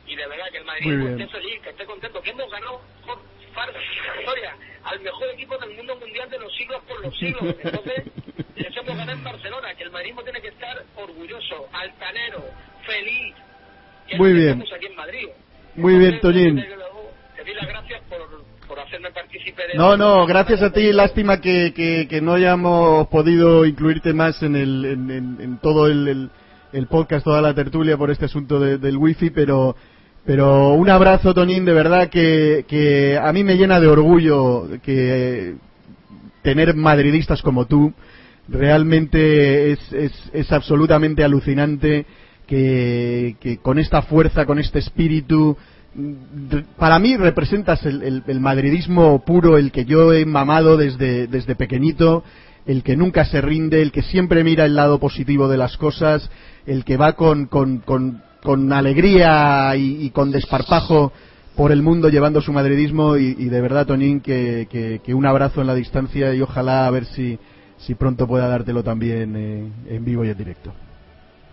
y 0.07 0.15
de 0.15 0.27
verdad 0.27 0.45
que 0.51 0.57
el 0.57 0.65
Madrid 0.65 1.07
esté 1.07 1.27
feliz, 1.27 1.61
que 1.61 1.69
esté 1.69 1.85
contento, 1.85 2.21
que 2.21 2.31
hemos 2.31 2.49
ganado 2.51 2.81
por 3.05 3.19
farsa 3.53 3.79
historia 4.17 4.55
al 4.83 4.99
mejor 5.01 5.29
equipo 5.29 5.57
del 5.57 5.75
mundo 5.75 5.95
mundial 5.97 6.29
de 6.29 6.39
los 6.39 6.55
siglos 6.55 6.81
por 6.87 7.01
los 7.01 7.17
siglos. 7.17 7.55
Entonces, 7.63 8.03
les 8.55 8.77
hemos 8.77 8.97
ganado 8.97 9.11
en 9.11 9.23
Barcelona, 9.23 9.75
que 9.75 9.83
el 9.83 9.91
madridismo 9.91 10.23
tiene 10.23 10.41
que 10.41 10.47
estar 10.49 10.83
orgulloso, 10.95 11.69
altanero, 11.71 12.43
feliz, 12.85 13.35
Muy 14.17 14.33
bien. 14.33 14.63
Aquí 14.73 14.85
en 14.85 14.95
Madrid. 14.95 15.27
Muy 15.75 15.97
bien, 15.97 16.19
Toñín. 16.19 16.55
Te 17.35 17.43
doy 17.43 17.53
las 17.53 17.67
gracias 17.67 18.01
por, 18.09 18.40
por 18.71 18.79
hacerme 18.79 19.11
partícipe 19.11 19.63
de... 19.67 19.77
No, 19.77 19.97
no, 19.97 20.25
gracias 20.25 20.61
a 20.61 20.71
ti. 20.71 20.93
Lástima 20.93 21.41
que, 21.41 21.73
que, 21.73 22.07
que 22.07 22.21
no 22.21 22.35
hayamos 22.35 23.05
podido 23.09 23.65
incluirte 23.65 24.13
más 24.13 24.41
en, 24.43 24.55
el, 24.55 24.85
en, 24.85 25.11
en, 25.11 25.37
en 25.41 25.57
todo 25.57 25.87
el, 25.87 26.07
el, 26.07 26.29
el, 26.71 26.87
podcast, 26.87 27.25
toda 27.25 27.41
la 27.41 27.53
tertulia 27.53 27.97
por 27.97 28.11
este 28.11 28.25
asunto 28.25 28.61
de, 28.61 28.77
del 28.77 28.95
wifi, 28.95 29.29
pero... 29.29 29.75
Pero 30.23 30.69
un 30.69 30.87
abrazo, 30.87 31.33
Toñín, 31.33 31.65
de 31.65 31.73
verdad 31.73 32.07
que, 32.09 32.63
que 32.67 33.17
a 33.17 33.33
mí 33.33 33.43
me 33.43 33.55
llena 33.55 33.79
de 33.79 33.87
orgullo 33.87 34.67
que 34.83 35.55
tener 36.43 36.75
madridistas 36.75 37.41
como 37.41 37.65
tú. 37.65 37.91
Realmente 38.47 39.71
es, 39.71 39.91
es, 39.91 40.13
es 40.31 40.51
absolutamente 40.51 41.23
alucinante 41.23 42.05
que, 42.45 43.35
que, 43.41 43.57
con 43.57 43.79
esta 43.79 44.03
fuerza, 44.03 44.45
con 44.45 44.59
este 44.59 44.77
espíritu, 44.77 45.57
para 46.77 46.99
mí 46.99 47.17
representas 47.17 47.85
el, 47.85 48.39
madridismo 48.39 49.23
puro, 49.25 49.57
el 49.57 49.71
que 49.71 49.85
yo 49.85 50.13
he 50.13 50.25
mamado 50.25 50.77
desde, 50.77 51.27
desde 51.27 51.55
pequeñito, 51.55 52.23
el 52.65 52.83
que 52.83 52.95
nunca 52.95 53.25
se 53.25 53.41
rinde, 53.41 53.81
el 53.81 53.91
que 53.91 54.01
siempre 54.01 54.43
mira 54.43 54.65
el 54.65 54.75
lado 54.75 54.99
positivo 54.99 55.47
de 55.47 55.57
las 55.57 55.77
cosas, 55.77 56.29
el 56.65 56.85
que 56.85 56.95
va 56.95 57.13
con, 57.13 57.47
con, 57.47 57.79
con, 57.79 58.21
con 58.41 58.71
alegría 58.71 59.75
y, 59.75 60.09
con 60.11 60.31
desparpajo 60.31 61.11
por 61.55 61.71
el 61.71 61.81
mundo 61.81 62.07
llevando 62.07 62.41
su 62.41 62.53
madridismo 62.53 63.17
y, 63.17 63.33
de 63.33 63.61
verdad, 63.61 63.85
Tonín, 63.85 64.21
que, 64.21 64.67
que, 64.69 65.01
que, 65.03 65.13
un 65.13 65.25
abrazo 65.25 65.61
en 65.61 65.67
la 65.67 65.75
distancia 65.75 66.33
y 66.33 66.41
ojalá 66.41 66.87
a 66.87 66.91
ver 66.91 67.05
si, 67.05 67.37
si 67.77 67.95
pronto 67.95 68.27
pueda 68.27 68.47
dártelo 68.47 68.83
también 68.83 69.35
eh, 69.35 69.71
en 69.89 70.05
vivo 70.05 70.23
y 70.23 70.29
en 70.29 70.37
directo. 70.37 70.71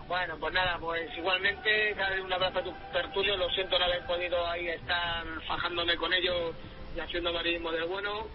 Bueno, 0.09 0.37
pues 0.39 0.51
nada, 0.55 0.79
pues 0.79 1.07
igualmente, 1.15 1.93
darle 1.93 2.23
un 2.23 2.33
abrazo 2.33 2.57
a 2.57 2.63
tu 2.63 2.73
tertulio. 2.91 3.37
Lo 3.37 3.47
siento 3.51 3.77
no 3.77 3.85
haber 3.85 4.03
podido 4.07 4.43
ahí 4.49 4.67
estar 4.67 5.23
fajándome 5.47 5.95
con 5.97 6.11
ellos 6.11 6.55
y 6.97 6.99
haciendo 6.99 7.31
madridismo 7.31 7.71
del 7.71 7.85
bueno. 7.85 8.25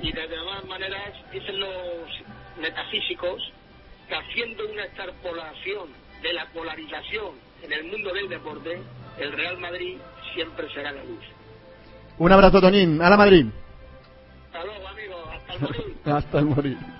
Y 0.00 0.12
de 0.12 0.28
todas 0.28 0.64
maneras, 0.66 1.12
dicen 1.32 1.58
los 1.58 2.08
metafísicos 2.60 3.42
que 4.08 4.14
haciendo 4.14 4.70
una 4.70 4.84
extrapolación 4.84 5.88
de 6.22 6.32
la 6.32 6.46
polarización 6.46 7.32
en 7.60 7.72
el 7.72 7.84
mundo 7.84 8.12
del 8.12 8.28
deporte, 8.28 8.80
el 9.18 9.32
Real 9.32 9.58
Madrid 9.58 9.98
siempre 10.32 10.72
será 10.72 10.92
la 10.92 11.02
luz. 11.02 11.24
Un 12.18 12.30
abrazo, 12.30 12.60
Tonín. 12.60 13.02
A 13.02 13.10
la 13.10 13.16
Madrid. 13.16 13.46
Hasta 14.46 14.64
luego, 14.64 14.86
amigo. 14.86 15.30
Hasta 15.32 15.54
el 15.54 15.60
morir. 15.60 15.96
Hasta 16.04 16.38
el 16.38 16.44
morir. 16.44 16.95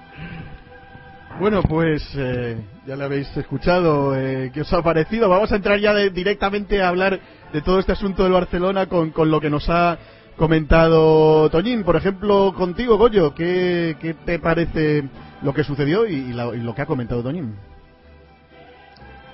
Bueno, 1.39 1.63
pues 1.63 2.03
eh, 2.17 2.57
ya 2.87 2.97
lo 2.97 3.05
habéis 3.05 3.37
escuchado. 3.37 4.17
Eh, 4.17 4.51
¿Qué 4.55 4.63
os 4.63 4.73
ha 4.73 4.83
parecido? 4.83 5.29
Vamos 5.29 5.53
a 5.53 5.57
entrar 5.57 5.79
ya 5.79 5.93
de, 5.93 6.09
directamente 6.09 6.81
a 6.83 6.89
hablar 6.89 7.21
de 7.53 7.61
todo 7.61 7.79
este 7.79 7.93
asunto 7.93 8.23
del 8.23 8.33
Barcelona 8.33 8.87
con, 8.87 9.11
con 9.11 9.31
lo 9.31 9.39
que 9.39 9.51
nos 9.51 9.69
ha 9.69 9.99
comentado 10.39 11.51
Toñín. 11.51 11.85
Por 11.85 11.97
ejemplo, 11.97 12.55
contigo, 12.57 12.97
Goyo, 12.97 13.35
¿qué, 13.35 13.97
qué 14.01 14.15
te 14.15 14.39
parece 14.39 15.05
lo 15.43 15.53
que 15.53 15.63
sucedió 15.63 16.07
y, 16.07 16.15
y, 16.15 16.33
lo 16.33 16.75
que 16.75 16.83
ha 16.83 16.87
comentado 16.87 17.23
Toñín? 17.23 17.55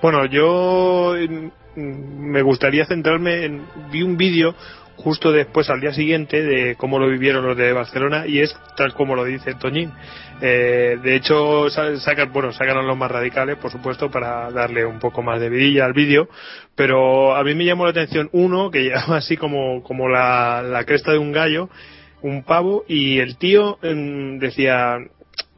Bueno, 0.01 0.25
yo 0.25 1.15
me 1.77 2.41
gustaría 2.41 2.85
centrarme 2.85 3.45
en. 3.45 3.61
Vi 3.93 4.03
un 4.03 4.17
vídeo 4.17 4.53
justo 4.95 5.31
después, 5.31 5.69
al 5.69 5.81
día 5.81 5.93
siguiente, 5.93 6.41
de 6.41 6.75
cómo 6.75 6.99
lo 6.99 7.07
vivieron 7.07 7.45
los 7.45 7.57
de 7.57 7.73
Barcelona 7.73 8.25
y 8.27 8.39
es 8.39 8.55
tal 8.77 8.93
como 8.93 9.15
lo 9.15 9.25
dice 9.25 9.53
Toñín. 9.55 9.91
Eh, 10.41 10.97
de 11.01 11.15
hecho, 11.15 11.69
sacan, 11.69 12.31
bueno, 12.31 12.51
sacaron 12.51 12.87
los 12.87 12.97
más 12.97 13.11
radicales, 13.11 13.57
por 13.57 13.71
supuesto, 13.71 14.09
para 14.09 14.51
darle 14.51 14.85
un 14.85 14.99
poco 14.99 15.21
más 15.21 15.39
de 15.39 15.49
vidilla 15.49 15.85
al 15.85 15.93
vídeo, 15.93 16.27
pero 16.75 17.35
a 17.35 17.43
mí 17.43 17.55
me 17.55 17.65
llamó 17.65 17.85
la 17.85 17.91
atención 17.91 18.29
uno 18.31 18.69
que 18.71 18.83
llevaba 18.83 19.17
así 19.17 19.37
como, 19.37 19.83
como 19.83 20.09
la, 20.09 20.61
la 20.61 20.83
cresta 20.85 21.11
de 21.11 21.17
un 21.17 21.31
gallo, 21.31 21.69
un 22.21 22.43
pavo, 22.43 22.85
y 22.87 23.19
el 23.19 23.37
tío 23.37 23.79
eh, 23.81 24.37
decía, 24.39 24.97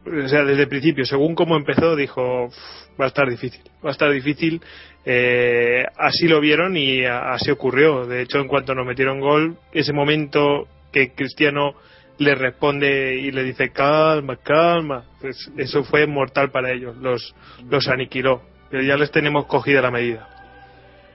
o 0.05 0.27
sea, 0.27 0.43
desde 0.43 0.63
el 0.63 0.69
principio, 0.69 1.05
según 1.05 1.35
cómo 1.35 1.55
empezó, 1.55 1.95
dijo, 1.95 2.49
va 2.99 3.05
a 3.05 3.07
estar 3.07 3.29
difícil, 3.29 3.61
va 3.83 3.89
a 3.89 3.91
estar 3.91 4.11
difícil. 4.11 4.61
Eh, 5.05 5.85
así 5.97 6.27
lo 6.27 6.39
vieron 6.39 6.75
y 6.75 7.05
así 7.05 7.51
ocurrió. 7.51 8.05
De 8.05 8.21
hecho, 8.21 8.39
en 8.39 8.47
cuanto 8.47 8.73
nos 8.73 8.87
metieron 8.87 9.19
gol, 9.19 9.57
ese 9.71 9.93
momento 9.93 10.67
que 10.91 11.13
Cristiano 11.13 11.75
le 12.17 12.33
responde 12.33 13.15
y 13.19 13.31
le 13.31 13.43
dice 13.43 13.69
calma, 13.71 14.37
calma, 14.37 15.03
pues 15.21 15.51
eso 15.57 15.83
fue 15.83 16.07
mortal 16.07 16.49
para 16.49 16.71
ellos, 16.71 16.95
los, 16.97 17.35
los 17.69 17.87
aniquiló. 17.87 18.41
Pero 18.69 18.83
ya 18.83 18.97
les 18.97 19.11
tenemos 19.11 19.45
cogida 19.45 19.81
la 19.81 19.91
medida. 19.91 20.29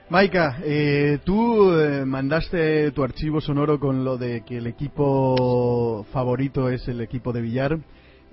Maika, 0.09 0.57
eh, 0.63 1.19
tú 1.23 1.71
eh, 1.79 2.05
mandaste 2.05 2.91
tu 2.91 3.03
archivo 3.03 3.39
sonoro 3.39 3.79
con 3.79 4.03
lo 4.03 4.17
de 4.17 4.43
que 4.43 4.57
el 4.57 4.67
equipo 4.67 6.05
favorito 6.11 6.69
es 6.69 6.87
el 6.87 7.01
equipo 7.01 7.31
de 7.31 7.41
Villar 7.41 7.77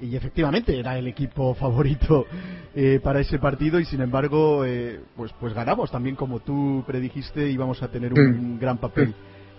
y 0.00 0.16
efectivamente 0.16 0.78
era 0.78 0.98
el 0.98 1.06
equipo 1.06 1.54
favorito 1.60 2.26
eh, 2.74 3.00
para 3.02 3.20
ese 3.20 3.38
partido 3.38 3.80
y 3.80 3.84
sin 3.84 4.00
embargo 4.00 4.64
eh, 4.64 5.00
pues 5.16 5.32
pues 5.38 5.54
ganamos. 5.54 5.90
También 5.90 6.16
como 6.16 6.40
tú 6.40 6.84
predijiste 6.86 7.48
íbamos 7.50 7.82
a 7.82 7.88
tener 7.88 8.12
un 8.12 8.58
gran 8.58 8.78
papel. 8.78 9.14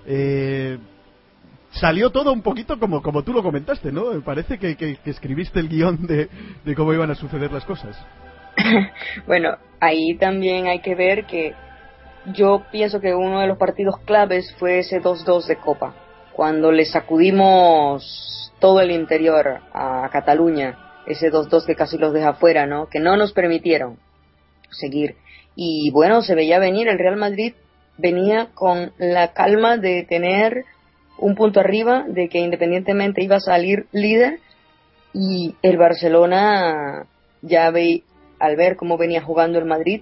Eh, 0.05 0.77
salió 1.71 2.09
todo 2.09 2.31
un 2.31 2.41
poquito 2.41 2.79
como 2.79 3.01
como 3.01 3.23
tú 3.23 3.31
lo 3.31 3.43
comentaste 3.43 3.91
no 3.91 4.19
parece 4.21 4.57
que, 4.57 4.75
que, 4.75 4.95
que 4.95 5.09
escribiste 5.11 5.59
el 5.59 5.69
guion 5.69 6.07
de, 6.07 6.27
de, 6.65 6.75
cómo 6.75 6.93
iban 6.93 7.11
a 7.11 7.15
suceder 7.15 7.51
las 7.51 7.65
cosas. 7.65 7.95
Bueno 9.27 9.57
ahí 9.79 10.15
también 10.17 10.67
hay 10.67 10.79
que 10.79 10.95
ver 10.95 11.25
que 11.25 11.53
yo 12.33 12.63
pienso 12.71 12.99
que 12.99 13.13
uno 13.13 13.39
de 13.39 13.47
los 13.47 13.57
partidos 13.57 13.99
claves 14.05 14.53
fue 14.57 14.79
ese 14.79 15.01
2-2 15.01 15.45
de 15.45 15.57
Copa 15.57 15.93
cuando 16.33 16.71
le 16.71 16.85
sacudimos 16.85 18.48
todo 18.59 18.81
el 18.81 18.91
interior 18.91 19.59
a 19.73 20.09
Cataluña, 20.11 20.77
ese 21.05 21.31
2-2 21.31 21.65
que 21.65 21.75
casi 21.75 21.97
los 21.97 22.13
deja 22.13 22.33
fuera, 22.33 22.65
¿no? 22.65 22.87
Que 22.87 22.99
no 22.99 23.17
nos 23.17 23.33
permitieron 23.33 23.97
seguir. 24.69 25.15
Y 25.55 25.91
bueno, 25.91 26.21
se 26.21 26.35
veía 26.35 26.59
venir, 26.59 26.87
el 26.87 26.99
Real 26.99 27.17
Madrid 27.17 27.53
venía 27.97 28.49
con 28.53 28.93
la 28.97 29.33
calma 29.33 29.77
de 29.77 30.03
tener 30.03 30.65
un 31.17 31.35
punto 31.35 31.59
arriba, 31.59 32.05
de 32.07 32.29
que 32.29 32.39
independientemente 32.39 33.23
iba 33.23 33.37
a 33.37 33.41
salir 33.41 33.87
líder, 33.91 34.39
y 35.13 35.55
el 35.61 35.77
Barcelona 35.77 37.07
ya 37.41 37.71
ve, 37.71 38.03
al 38.39 38.55
ver 38.55 38.75
cómo 38.75 38.97
venía 38.97 39.21
jugando 39.21 39.59
el 39.59 39.65
Madrid, 39.65 40.01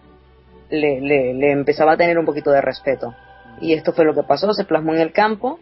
le, 0.70 1.02
le, 1.02 1.34
le 1.34 1.52
empezaba 1.52 1.93
a 1.93 1.98
tener 1.98 2.20
un 2.20 2.26
poquito 2.26 2.52
de 2.52 2.62
respeto. 2.62 3.15
Y 3.62 3.74
esto 3.74 3.93
fue 3.93 4.06
lo 4.06 4.13
que 4.13 4.24
pasó, 4.24 4.54
se 4.54 4.65
plasmó 4.65 4.93
en 4.93 5.00
el 5.00 5.12
campo, 5.12 5.60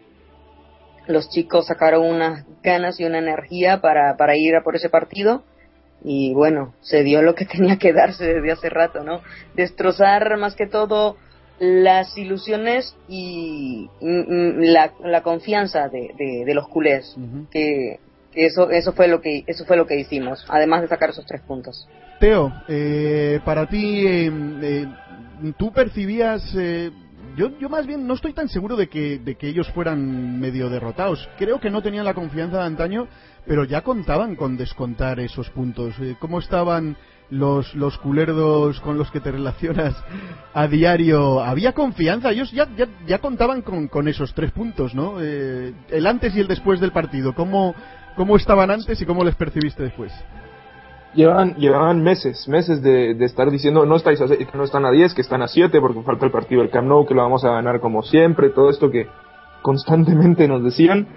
los 1.06 1.28
chicos 1.30 1.66
sacaron 1.66 2.04
unas 2.04 2.44
ganas 2.62 2.98
y 3.00 3.04
una 3.04 3.18
energía 3.18 3.80
para, 3.80 4.16
para 4.16 4.36
ir 4.36 4.56
a 4.56 4.62
por 4.62 4.76
ese 4.76 4.88
partido 4.88 5.44
y 6.04 6.32
bueno, 6.34 6.74
se 6.80 7.02
dio 7.02 7.22
lo 7.22 7.34
que 7.34 7.44
tenía 7.52 7.78
que 7.78 7.92
darse 7.92 8.24
desde 8.24 8.52
hace 8.52 8.70
rato, 8.70 9.02
¿no? 9.04 9.20
Destrozar 9.54 10.36
más 10.36 10.54
que 10.54 10.66
todo 10.66 11.16
las 11.58 12.16
ilusiones 12.18 12.94
y 13.08 13.88
la, 14.00 14.92
la 15.02 15.22
confianza 15.22 15.88
de, 15.88 16.10
de, 16.18 16.44
de, 16.44 16.54
los 16.54 16.68
culés, 16.68 17.14
uh 17.16 17.20
-huh. 17.20 17.48
que, 17.48 17.98
que, 18.32 18.46
eso, 18.46 18.70
eso, 18.70 18.92
fue 18.92 19.08
lo 19.08 19.22
que, 19.22 19.42
eso 19.46 19.64
fue 19.64 19.78
lo 19.78 19.86
que 19.86 19.98
hicimos, 19.98 20.44
además 20.48 20.82
de 20.82 20.88
sacar 20.88 21.10
esos 21.10 21.24
tres 21.24 21.40
puntos. 21.40 21.88
Teo, 22.20 22.52
eh, 22.68 23.40
para 23.44 23.66
ti, 23.66 24.06
eh, 24.06 24.30
eh, 24.62 24.86
¿tú 25.56 25.72
percibías 25.72 26.42
yo, 27.36 27.56
yo 27.58 27.68
más 27.68 27.86
bien 27.86 28.06
no 28.06 28.14
estoy 28.14 28.32
tan 28.32 28.48
seguro 28.48 28.76
de 28.76 28.88
que, 28.88 29.18
de 29.18 29.34
que 29.36 29.48
ellos 29.48 29.70
fueran 29.72 30.40
medio 30.40 30.70
derrotados. 30.70 31.28
Creo 31.38 31.60
que 31.60 31.70
no 31.70 31.82
tenían 31.82 32.04
la 32.04 32.14
confianza 32.14 32.58
de 32.58 32.64
antaño, 32.64 33.08
pero 33.46 33.64
ya 33.64 33.82
contaban 33.82 34.36
con 34.36 34.56
descontar 34.56 35.20
esos 35.20 35.50
puntos. 35.50 35.94
Eh, 36.00 36.16
¿Cómo 36.18 36.38
estaban 36.38 36.96
los, 37.30 37.74
los 37.74 37.98
culerdos 37.98 38.80
con 38.80 38.96
los 38.96 39.10
que 39.10 39.20
te 39.20 39.30
relacionas 39.32 39.94
a 40.54 40.66
diario? 40.66 41.42
Había 41.42 41.72
confianza, 41.72 42.30
ellos 42.30 42.50
ya, 42.52 42.68
ya, 42.76 42.88
ya 43.06 43.18
contaban 43.18 43.62
con, 43.62 43.88
con 43.88 44.08
esos 44.08 44.34
tres 44.34 44.50
puntos, 44.52 44.94
¿no? 44.94 45.16
Eh, 45.20 45.74
el 45.90 46.06
antes 46.06 46.34
y 46.34 46.40
el 46.40 46.48
después 46.48 46.80
del 46.80 46.92
partido. 46.92 47.34
¿Cómo, 47.34 47.74
¿Cómo 48.16 48.36
estaban 48.36 48.70
antes 48.70 49.00
y 49.00 49.04
cómo 49.04 49.22
les 49.22 49.34
percibiste 49.34 49.82
después? 49.82 50.12
Llevaban, 51.16 51.56
llevaban 51.56 52.02
meses, 52.02 52.46
meses 52.46 52.82
de, 52.82 53.14
de, 53.14 53.24
estar 53.24 53.50
diciendo 53.50 53.84
no 53.86 53.96
estáis 53.96 54.20
a, 54.20 54.26
no 54.54 54.64
están 54.64 54.84
a 54.84 54.90
10, 54.90 55.14
que 55.14 55.22
están 55.22 55.42
a 55.42 55.48
7 55.48 55.80
porque 55.80 56.02
falta 56.02 56.26
el 56.26 56.32
partido 56.32 56.60
del 56.60 56.70
Camp 56.70 56.86
Nou, 56.86 57.06
que 57.06 57.14
lo 57.14 57.22
vamos 57.22 57.44
a 57.44 57.50
ganar 57.50 57.80
como 57.80 58.02
siempre, 58.02 58.50
todo 58.50 58.70
esto 58.70 58.90
que 58.90 59.08
constantemente 59.62 60.46
nos 60.46 60.62
decían. 60.62 61.08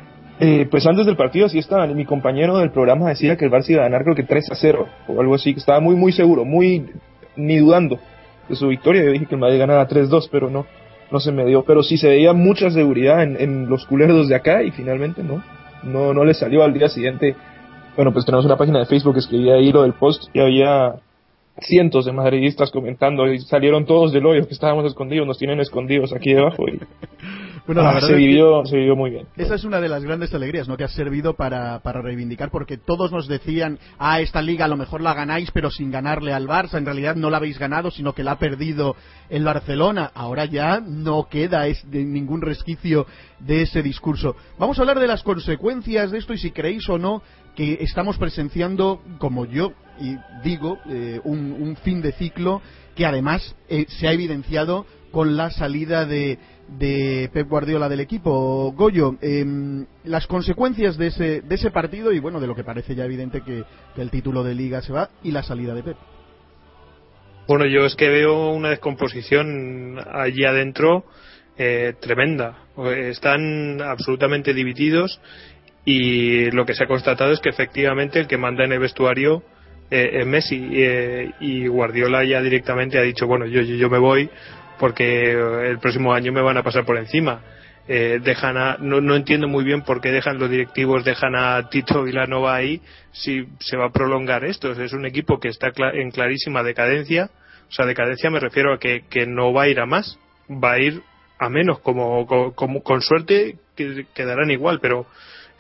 Eh, 0.41 0.67
pues 0.71 0.88
antes 0.88 1.05
del 1.05 1.17
partido 1.17 1.49
sí 1.49 1.59
estaban, 1.59 1.91
y 1.91 1.95
mi 1.95 2.05
compañero 2.05 2.57
del 2.57 2.71
programa 2.71 3.09
decía 3.09 3.35
que 3.35 3.43
el 3.43 3.51
Barça 3.51 3.71
iba 3.71 3.81
a 3.81 3.89
ganar 3.89 4.03
creo 4.03 4.15
que 4.15 4.23
3 4.23 4.51
a 4.51 4.55
0 4.55 4.88
o 5.09 5.19
algo 5.19 5.35
así, 5.35 5.53
que 5.53 5.59
estaba 5.59 5.81
muy 5.81 5.95
muy 5.95 6.13
seguro, 6.13 6.45
muy 6.45 6.89
ni 7.35 7.57
dudando 7.57 7.99
de 8.47 8.55
su 8.55 8.67
victoria. 8.67 9.03
Yo 9.03 9.12
dije 9.12 9.25
que 9.25 9.35
el 9.35 9.41
Madrid 9.41 9.59
ganara 9.59 9.88
3-2, 9.88 10.29
pero 10.31 10.49
no, 10.49 10.65
no 11.12 11.19
se 11.19 11.31
me 11.31 11.45
dio. 11.45 11.63
Pero 11.63 11.83
sí 11.83 11.97
se 11.97 12.09
veía 12.09 12.33
mucha 12.33 12.69
seguridad 12.71 13.21
en, 13.23 13.69
los 13.69 13.85
culerdos 13.85 14.27
de 14.27 14.35
acá 14.35 14.63
y 14.63 14.71
finalmente 14.71 15.23
no, 15.23 15.43
no, 15.83 16.13
no 16.13 16.25
le 16.25 16.33
salió 16.33 16.63
al 16.63 16.73
día 16.73 16.89
siguiente 16.89 17.35
bueno, 17.99 18.13
pues 18.13 18.23
tenemos 18.25 18.45
una 18.45 18.55
página 18.55 18.79
de 18.79 18.85
Facebook, 18.85 19.17
escribí 19.17 19.49
ahí 19.51 19.73
lo 19.73 19.81
del 19.81 19.91
post 19.91 20.33
y 20.33 20.39
había 20.39 21.01
cientos 21.59 22.05
de 22.05 22.13
madridistas 22.13 22.71
comentando 22.71 23.27
y 23.27 23.39
salieron 23.41 23.85
todos 23.85 24.13
del 24.13 24.25
hoyo 24.25 24.47
que 24.47 24.53
estábamos 24.53 24.85
escondidos, 24.85 25.27
nos 25.27 25.38
tienen 25.38 25.59
escondidos 25.59 26.13
aquí 26.13 26.33
debajo 26.33 26.63
y 26.69 26.79
Bueno, 27.69 27.83
la 27.83 27.91
ah, 27.91 27.93
verdad 27.95 28.07
se, 28.07 28.13
que 28.15 28.17
vivió, 28.19 28.65
se 28.65 28.77
vivió 28.77 28.95
muy 28.95 29.12
bien. 29.12 29.27
esa 29.38 29.53
es 29.53 29.63
una 29.63 29.79
de 29.79 29.89
las 29.89 30.03
grandes 30.03 30.33
alegrías, 30.33 30.67
¿no? 30.67 30.75
Que 30.75 30.85
ha 30.85 30.88
servido 30.88 31.35
para, 31.35 31.77
para 31.83 32.01
reivindicar, 32.01 32.49
porque 32.49 32.77
todos 32.77 33.12
nos 33.12 33.27
decían, 33.27 33.77
ah, 33.99 34.21
esta 34.21 34.41
liga 34.41 34.65
a 34.65 34.67
lo 34.67 34.75
mejor 34.75 35.01
la 35.01 35.13
ganáis, 35.13 35.51
pero 35.51 35.69
sin 35.69 35.91
ganarle 35.91 36.33
al 36.33 36.47
Barça. 36.47 36.79
En 36.79 36.85
realidad 36.85 37.15
no 37.15 37.29
la 37.29 37.38
habéis 37.38 37.59
ganado, 37.59 37.91
sino 37.91 38.13
que 38.13 38.23
la 38.23 38.31
ha 38.31 38.39
perdido 38.39 38.95
el 39.29 39.43
Barcelona. 39.43 40.09
Ahora 40.15 40.45
ya 40.45 40.79
no 40.79 41.27
queda 41.29 41.67
es- 41.67 41.88
de 41.91 42.03
ningún 42.05 42.41
resquicio 42.41 43.05
de 43.39 43.62
ese 43.62 43.83
discurso. 43.83 44.35
Vamos 44.57 44.79
a 44.79 44.81
hablar 44.81 44.97
de 44.99 45.05
las 45.05 45.21
consecuencias 45.21 46.09
de 46.09 46.17
esto 46.17 46.33
y 46.33 46.39
si 46.39 46.49
creéis 46.49 46.89
o 46.89 46.97
no 46.97 47.21
que 47.60 47.80
estamos 47.82 48.17
presenciando, 48.17 49.02
como 49.17 49.43
yo 49.43 49.74
y 50.00 50.15
digo, 50.45 50.80
eh, 50.89 51.19
un, 51.26 51.52
un 51.52 51.76
fin 51.76 52.02
de 52.02 52.13
ciclo 52.13 52.62
que 52.95 53.06
además 53.06 53.54
eh, 53.67 53.86
se 53.89 54.08
ha 54.08 54.13
evidenciado 54.13 54.86
con 55.12 55.36
la 55.36 55.52
salida 55.52 56.06
de, 56.06 56.39
de 56.69 57.30
Pep 57.34 57.50
Guardiola 57.50 57.89
del 57.89 58.00
equipo. 58.00 58.72
Goyo, 58.72 59.17
em, 59.19 59.86
las 60.06 60.26
consecuencias 60.26 60.95
de 60.95 61.08
ese, 61.08 61.41
de 61.41 61.56
ese 61.56 61.69
partido 61.69 62.13
y 62.13 62.19
bueno, 62.19 62.39
de 62.39 62.48
lo 62.48 62.56
que 62.56 62.63
parece 62.63 62.95
ya 62.95 63.04
evidente 63.04 63.41
que, 63.41 63.65
el 63.98 64.10
título 64.10 64.41
de 64.41 64.56
liga 64.56 64.82
se 64.82 64.93
va 64.93 65.10
y 65.22 65.32
la 65.32 65.43
salida 65.43 65.74
de 65.74 65.84
Pep. 65.84 65.98
Bueno, 67.45 67.65
yo 67.65 67.86
es 67.86 67.98
que 67.98 68.08
veo 68.08 68.52
una 68.52 68.69
descomposición 68.69 70.00
allí 70.13 70.45
adentro 70.45 71.04
eh, 71.58 71.95
tremenda. 72.00 72.69
Están 72.95 73.82
absolutamente 73.82 74.54
divididos 74.54 75.19
y 75.91 76.52
lo 76.52 76.65
que 76.67 76.75
se 76.75 76.84
ha 76.84 76.88
constatado 76.88 77.32
es 77.32 77.39
que 77.39 77.49
efectivamente 77.49 78.19
el 78.19 78.28
que 78.28 78.38
manda 78.38 78.63
en 78.63 78.71
el 78.73 78.80
vestuario 78.80 79.41
eh, 79.89 80.10
es 80.21 80.28
Messi 80.28 80.69
eh, 80.73 81.32
y 81.39 81.65
Guardiola 81.65 82.23
ya 82.23 82.41
directamente 82.43 82.99
ha 82.99 83.02
dicho, 83.02 83.25
bueno, 83.25 83.47
yo, 83.47 83.62
yo, 83.62 83.75
yo 83.75 83.89
me 83.89 83.97
voy 83.97 84.30
porque 84.78 85.32
el 85.32 85.80
próximo 85.80 86.13
año 86.13 86.32
me 86.32 86.41
van 86.41 86.58
a 86.58 86.63
pasar 86.63 86.86
por 86.86 86.97
encima. 86.97 87.41
Eh, 87.88 88.19
dejan 88.23 88.56
a, 88.56 88.78
no, 88.80 89.02
no 89.02 89.15
entiendo 89.15 89.47
muy 89.47 89.63
bien 89.63 89.82
por 89.82 89.99
qué 89.99 90.12
dejan 90.12 90.38
los 90.38 90.52
directivos, 90.52 91.04
dejan 91.04 91.36
a 91.36 91.69
Tito 91.69 92.04
Vilanova 92.04 92.56
ahí 92.56 92.82
si 93.12 93.47
se 93.60 93.75
va 93.75 93.88
a 93.88 93.91
prolongar 93.91 94.45
esto. 94.45 94.71
Es 94.71 94.93
un 94.93 95.08
equipo 95.08 95.39
que 95.39 95.47
está 95.47 95.71
en 95.93 96.12
clarísima 96.12 96.62
decadencia. 96.62 97.32
O 97.67 97.71
sea, 97.71 97.88
decadencia 97.88 98.30
me 98.30 98.39
refiero 98.39 98.73
a 98.73 98.80
que, 98.80 99.06
que 99.10 99.25
no 99.25 99.54
va 99.54 99.63
a 99.63 99.67
ir 99.69 99.80
a 99.80 99.88
más, 99.88 100.19
va 100.49 100.73
a 100.73 100.80
ir 100.80 101.02
a 101.39 101.49
menos, 101.49 101.80
como, 101.80 102.28
como, 102.28 102.54
como- 102.54 102.84
con 102.84 103.02
suerte 103.02 103.56
que- 103.75 104.06
quedarán 104.13 104.52
igual, 104.52 104.80
pero 104.82 105.08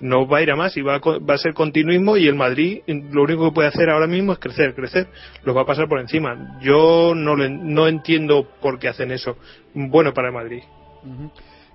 no 0.01 0.27
va 0.27 0.37
a 0.39 0.41
ir 0.41 0.51
a 0.51 0.55
más 0.55 0.75
y 0.77 0.81
va 0.81 0.95
a, 0.95 0.99
va 0.99 1.33
a 1.33 1.37
ser 1.37 1.53
continuismo 1.53 2.17
y 2.17 2.27
el 2.27 2.35
Madrid 2.35 2.79
lo 2.87 3.23
único 3.23 3.49
que 3.49 3.55
puede 3.55 3.67
hacer 3.67 3.89
ahora 3.89 4.07
mismo 4.07 4.33
es 4.33 4.39
crecer, 4.39 4.73
crecer, 4.75 5.07
lo 5.43 5.53
va 5.53 5.61
a 5.61 5.65
pasar 5.65 5.87
por 5.87 5.99
encima. 5.99 6.57
Yo 6.61 7.13
no, 7.15 7.35
lo 7.35 7.43
en- 7.45 7.73
no 7.73 7.87
entiendo 7.87 8.47
por 8.61 8.79
qué 8.79 8.87
hacen 8.89 9.11
eso. 9.11 9.37
Bueno 9.73 10.13
para 10.13 10.31
Madrid. 10.31 10.61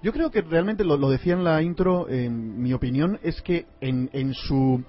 Yo 0.03 0.13
creo 0.13 0.31
que 0.31 0.43
realmente 0.43 0.85
lo, 0.85 0.97
lo 0.99 1.09
decía 1.09 1.33
en 1.33 1.45
la 1.45 1.63
intro, 1.63 2.09
en 2.09 2.61
mi 2.63 2.73
opinión, 2.75 3.19
es 3.23 3.41
que 3.41 3.65
en, 3.81 4.11
en 4.13 4.35
su, 4.35 4.83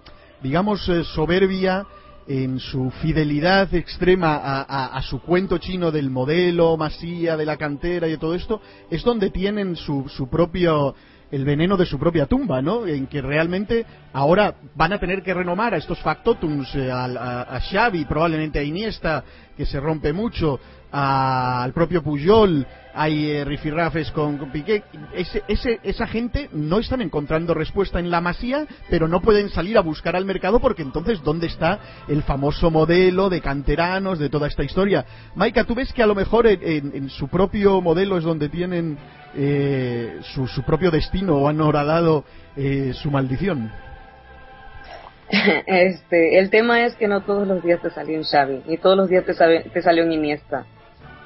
digamos, 0.43 0.87
eh, 0.89 1.03
soberbia, 1.05 1.85
en 2.27 2.59
su 2.59 2.89
fidelidad 3.01 3.73
extrema 3.75 4.35
a, 4.35 4.61
a- 4.63 4.97
a 4.97 5.01
su 5.03 5.21
cuento 5.21 5.57
chino 5.57 5.91
del 5.91 6.09
modelo, 6.09 6.75
masía, 6.75 7.37
de 7.37 7.45
la 7.45 7.55
cantera 7.55 8.07
y 8.07 8.11
de 8.11 8.17
todo 8.17 8.35
esto, 8.35 8.61
es 8.89 9.03
donde 9.03 9.29
tienen 9.29 9.75
su, 9.77 10.09
su 10.09 10.27
propio 10.29 10.95
el 11.35 11.43
veneno 11.43 11.75
de 11.75 11.85
su 11.85 11.99
propia 11.99 12.25
tumba, 12.27 12.61
¿no? 12.61 12.87
En 12.87 13.07
que 13.07 13.21
realmente 13.21 13.85
ahora 14.13 14.55
van 14.75 14.93
a 14.93 14.99
tener 14.99 15.21
que 15.21 15.33
renomar 15.33 15.73
a 15.73 15.77
estos 15.77 15.99
factotums, 15.99 16.73
eh, 16.75 16.89
a, 16.89 17.41
a 17.55 17.59
Xavi, 17.59 18.05
probablemente 18.05 18.57
a 18.59 18.63
Iniesta, 18.63 19.23
que 19.57 19.65
se 19.65 19.79
rompe 19.79 20.13
mucho, 20.13 20.59
al 20.97 21.73
propio 21.73 22.01
Puyol, 22.01 22.65
hay 22.93 23.31
eh, 23.31 23.43
rifirrafes 23.43 24.11
con, 24.11 24.37
con 24.37 24.49
Piqué. 24.49 24.83
Ese, 25.13 25.43
ese- 25.49 25.79
esa 25.83 26.07
gente 26.07 26.49
no 26.53 26.79
están 26.79 27.01
encontrando 27.01 27.53
respuesta 27.53 27.99
en 27.99 28.09
la 28.09 28.21
masía, 28.21 28.65
pero 28.89 29.09
no 29.09 29.19
pueden 29.21 29.49
salir 29.49 29.77
a 29.77 29.81
buscar 29.81 30.15
al 30.15 30.23
mercado 30.23 30.61
porque 30.61 30.83
entonces, 30.83 31.21
¿dónde 31.21 31.47
está 31.47 31.79
el 32.07 32.23
famoso 32.23 32.71
modelo 32.71 33.29
de 33.29 33.41
canteranos, 33.41 34.19
de 34.19 34.29
toda 34.29 34.47
esta 34.47 34.63
historia? 34.63 35.05
Maika, 35.35 35.65
¿tú 35.65 35.75
ves 35.75 35.91
que 35.91 36.01
a 36.03 36.07
lo 36.07 36.15
mejor 36.15 36.47
en 36.47 37.09
su 37.09 37.27
propio 37.27 37.81
modelo 37.81 38.17
es 38.17 38.23
donde 38.23 38.47
tienen 38.47 38.97
eh, 39.35 40.19
su, 40.21 40.47
su 40.47 40.63
propio 40.63 40.91
destino 40.91 41.35
o 41.35 41.47
han 41.47 41.59
horadado 41.61 42.23
eh, 42.55 42.91
su 42.93 43.11
maldición? 43.11 43.71
Este, 45.65 46.37
el 46.39 46.49
tema 46.49 46.85
es 46.85 46.95
que 46.95 47.07
no 47.07 47.21
todos 47.21 47.47
los 47.47 47.63
días 47.63 47.81
te 47.81 47.89
salió 47.89 48.17
un 48.17 48.23
Xavi, 48.23 48.61
ni 48.67 48.77
todos 48.77 48.95
los 48.97 49.09
días 49.09 49.25
te, 49.25 49.33
sabe- 49.33 49.65
salió 49.81 50.03
un 50.05 50.11
Iniesta. 50.11 50.65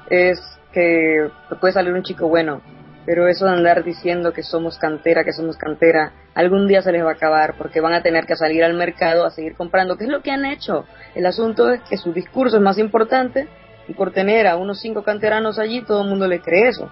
Es 0.08 0.40
que 0.72 1.28
puede 1.60 1.72
salir 1.74 1.92
un 1.92 2.02
chico 2.02 2.28
bueno, 2.28 2.62
pero 3.04 3.28
eso 3.28 3.44
de 3.44 3.52
andar 3.52 3.84
diciendo 3.84 4.32
que 4.32 4.42
somos 4.42 4.78
cantera, 4.78 5.24
que 5.24 5.32
somos 5.32 5.56
cantera, 5.56 6.12
algún 6.34 6.66
día 6.66 6.80
se 6.82 6.92
les 6.92 7.04
va 7.04 7.10
a 7.10 7.14
acabar 7.14 7.54
porque 7.58 7.80
van 7.80 7.92
a 7.92 8.02
tener 8.02 8.24
que 8.24 8.36
salir 8.36 8.64
al 8.64 8.74
mercado 8.74 9.24
a 9.26 9.30
seguir 9.30 9.54
comprando, 9.54 9.96
que 9.96 10.04
es 10.04 10.10
lo 10.10 10.22
que 10.22 10.30
han 10.30 10.44
hecho. 10.46 10.84
El 11.14 11.26
asunto 11.26 11.70
es 11.70 11.80
que 11.82 11.96
su 11.96 12.12
discurso 12.12 12.56
es 12.56 12.62
más 12.62 12.78
importante 12.78 13.48
y 13.88 13.94
por 13.94 14.12
tener 14.12 14.46
a 14.46 14.56
unos 14.56 14.80
cinco 14.80 15.02
canteranos 15.02 15.58
allí 15.58 15.82
todo 15.82 16.02
el 16.02 16.08
mundo 16.08 16.26
le 16.26 16.40
cree 16.40 16.68
eso. 16.68 16.90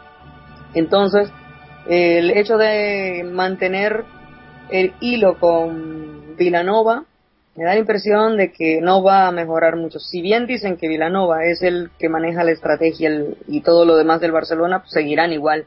Entonces, 0.79 1.31
el 1.89 2.31
hecho 2.31 2.57
de 2.57 3.25
mantener 3.25 4.05
el 4.71 4.93
hilo 5.01 5.39
con 5.39 6.37
Vilanova 6.37 7.05
me 7.57 7.65
da 7.65 7.75
la 7.75 7.81
impresión 7.81 8.37
de 8.37 8.53
que 8.53 8.81
no 8.81 9.03
va 9.03 9.27
a 9.27 9.33
mejorar 9.33 9.75
mucho. 9.75 9.99
Si 9.99 10.23
bien 10.23 10.47
dicen 10.47 10.77
que 10.77 10.87
Vilanova 10.87 11.45
es 11.45 11.61
el 11.63 11.91
que 11.99 12.09
maneja 12.09 12.45
la 12.45 12.53
estrategia 12.53 13.11
y 13.49 13.63
todo 13.63 13.85
lo 13.85 13.97
demás 13.97 14.21
del 14.21 14.31
Barcelona, 14.31 14.81
pues 14.81 14.93
seguirán 14.93 15.33
igual. 15.33 15.67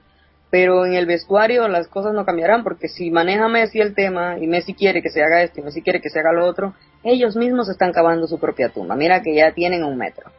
Pero 0.50 0.86
en 0.86 0.93
el 0.93 1.06
vestuario 1.06 1.67
las 1.67 1.89
cosas 1.89 2.13
no 2.13 2.26
cambiarán 2.26 2.63
porque 2.63 2.88
si 2.88 3.12
maneja 3.12 3.50
Messi 3.50 3.82
el 3.82 3.93
tema 3.93 4.38
y 4.39 4.47
Messi 4.47 4.74
quiere 4.74 5.02
que 5.02 5.10
se 5.10 5.21
haga 5.21 5.43
esto 5.43 5.60
y 5.60 5.63
Messi 5.63 5.82
quiere 5.82 6.00
que 6.00 6.10
se 6.10 6.19
haga 6.19 6.32
lo 6.32 6.45
otro, 6.45 6.74
ellos 7.04 7.36
mismos 7.36 7.67
están 7.67 7.91
cavando 7.91 8.28
su 8.28 8.39
propia 8.39 8.69
tumba. 8.69 8.95
Mira 8.95 9.21
que 9.21 9.36
ya 9.36 9.52
tienen 9.52 9.84
un 9.84 9.97
metro. 9.97 10.32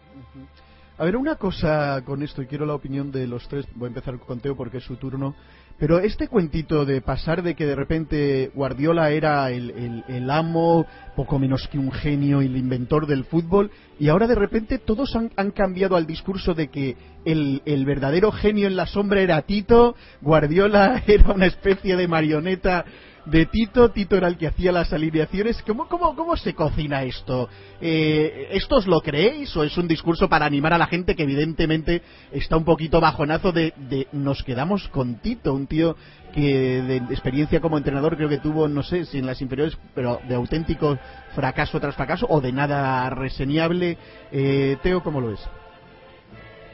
A 1.02 1.04
ver, 1.04 1.16
una 1.16 1.34
cosa 1.34 2.00
con 2.04 2.22
esto, 2.22 2.42
y 2.42 2.46
quiero 2.46 2.64
la 2.64 2.76
opinión 2.76 3.10
de 3.10 3.26
los 3.26 3.48
tres, 3.48 3.66
voy 3.74 3.86
a 3.86 3.88
empezar 3.88 4.20
con 4.20 4.38
Teo 4.38 4.54
porque 4.54 4.76
es 4.76 4.84
su 4.84 4.94
turno, 4.94 5.34
pero 5.76 5.98
este 5.98 6.28
cuentito 6.28 6.84
de 6.84 7.00
pasar 7.00 7.42
de 7.42 7.56
que 7.56 7.66
de 7.66 7.74
repente 7.74 8.52
Guardiola 8.54 9.10
era 9.10 9.50
el, 9.50 10.30
amo, 10.30 10.86
poco 11.16 11.40
menos 11.40 11.66
que 11.66 11.76
un 11.76 11.90
genio 11.90 12.40
el 12.40 12.56
inventor 12.56 13.08
del 13.08 13.24
fútbol, 13.24 13.72
y 13.98 14.10
ahora 14.10 14.28
de 14.28 14.36
repente 14.36 14.78
todos 14.78 15.16
han, 15.16 15.50
cambiado 15.50 15.96
al 15.96 16.06
discurso 16.06 16.54
de 16.54 16.68
que 16.68 16.96
el 17.24 17.84
verdadero 17.84 18.30
genio 18.30 18.68
en 18.68 18.76
la 18.76 18.86
sombra 18.86 19.22
era 19.22 19.42
Tito, 19.42 19.96
Guardiola 20.20 21.02
era 21.08 21.32
una 21.32 21.46
especie 21.46 21.96
de 21.96 22.06
marioneta 22.06 22.84
de 23.24 23.46
Tito, 23.46 23.90
Tito 23.90 24.16
era 24.16 24.28
el 24.28 24.36
que 24.36 24.46
hacía 24.46 24.72
las 24.72 24.92
alineaciones. 24.92 25.62
¿Cómo, 25.62 25.88
cómo, 25.88 26.14
cómo 26.16 26.36
se 26.36 26.54
cocina 26.54 27.02
esto? 27.02 27.48
Eh, 27.80 28.48
¿Esto 28.52 28.76
os 28.76 28.86
lo 28.86 29.00
creéis 29.00 29.56
o 29.56 29.62
es 29.62 29.76
un 29.78 29.88
discurso 29.88 30.28
para 30.28 30.46
animar 30.46 30.72
a 30.72 30.78
la 30.78 30.86
gente 30.86 31.14
que 31.14 31.22
evidentemente 31.22 32.02
está 32.32 32.56
un 32.56 32.64
poquito 32.64 33.00
bajonazo 33.00 33.52
de, 33.52 33.72
de 33.76 34.08
nos 34.12 34.42
quedamos 34.42 34.88
con 34.88 35.16
Tito, 35.16 35.54
un 35.54 35.66
tío 35.66 35.96
que 36.34 36.82
de 36.82 36.96
experiencia 36.96 37.60
como 37.60 37.76
entrenador 37.76 38.16
creo 38.16 38.28
que 38.28 38.38
tuvo, 38.38 38.66
no 38.68 38.82
sé 38.82 39.04
si 39.04 39.18
en 39.18 39.26
las 39.26 39.42
inferiores, 39.42 39.78
pero 39.94 40.18
de 40.26 40.34
auténtico 40.34 40.98
fracaso 41.34 41.78
tras 41.78 41.94
fracaso 41.94 42.26
o 42.28 42.40
de 42.40 42.52
nada 42.52 43.08
reseñable? 43.10 43.98
Eh, 44.30 44.76
Teo, 44.82 45.02
¿cómo 45.02 45.20
lo 45.20 45.28
ves? 45.28 45.48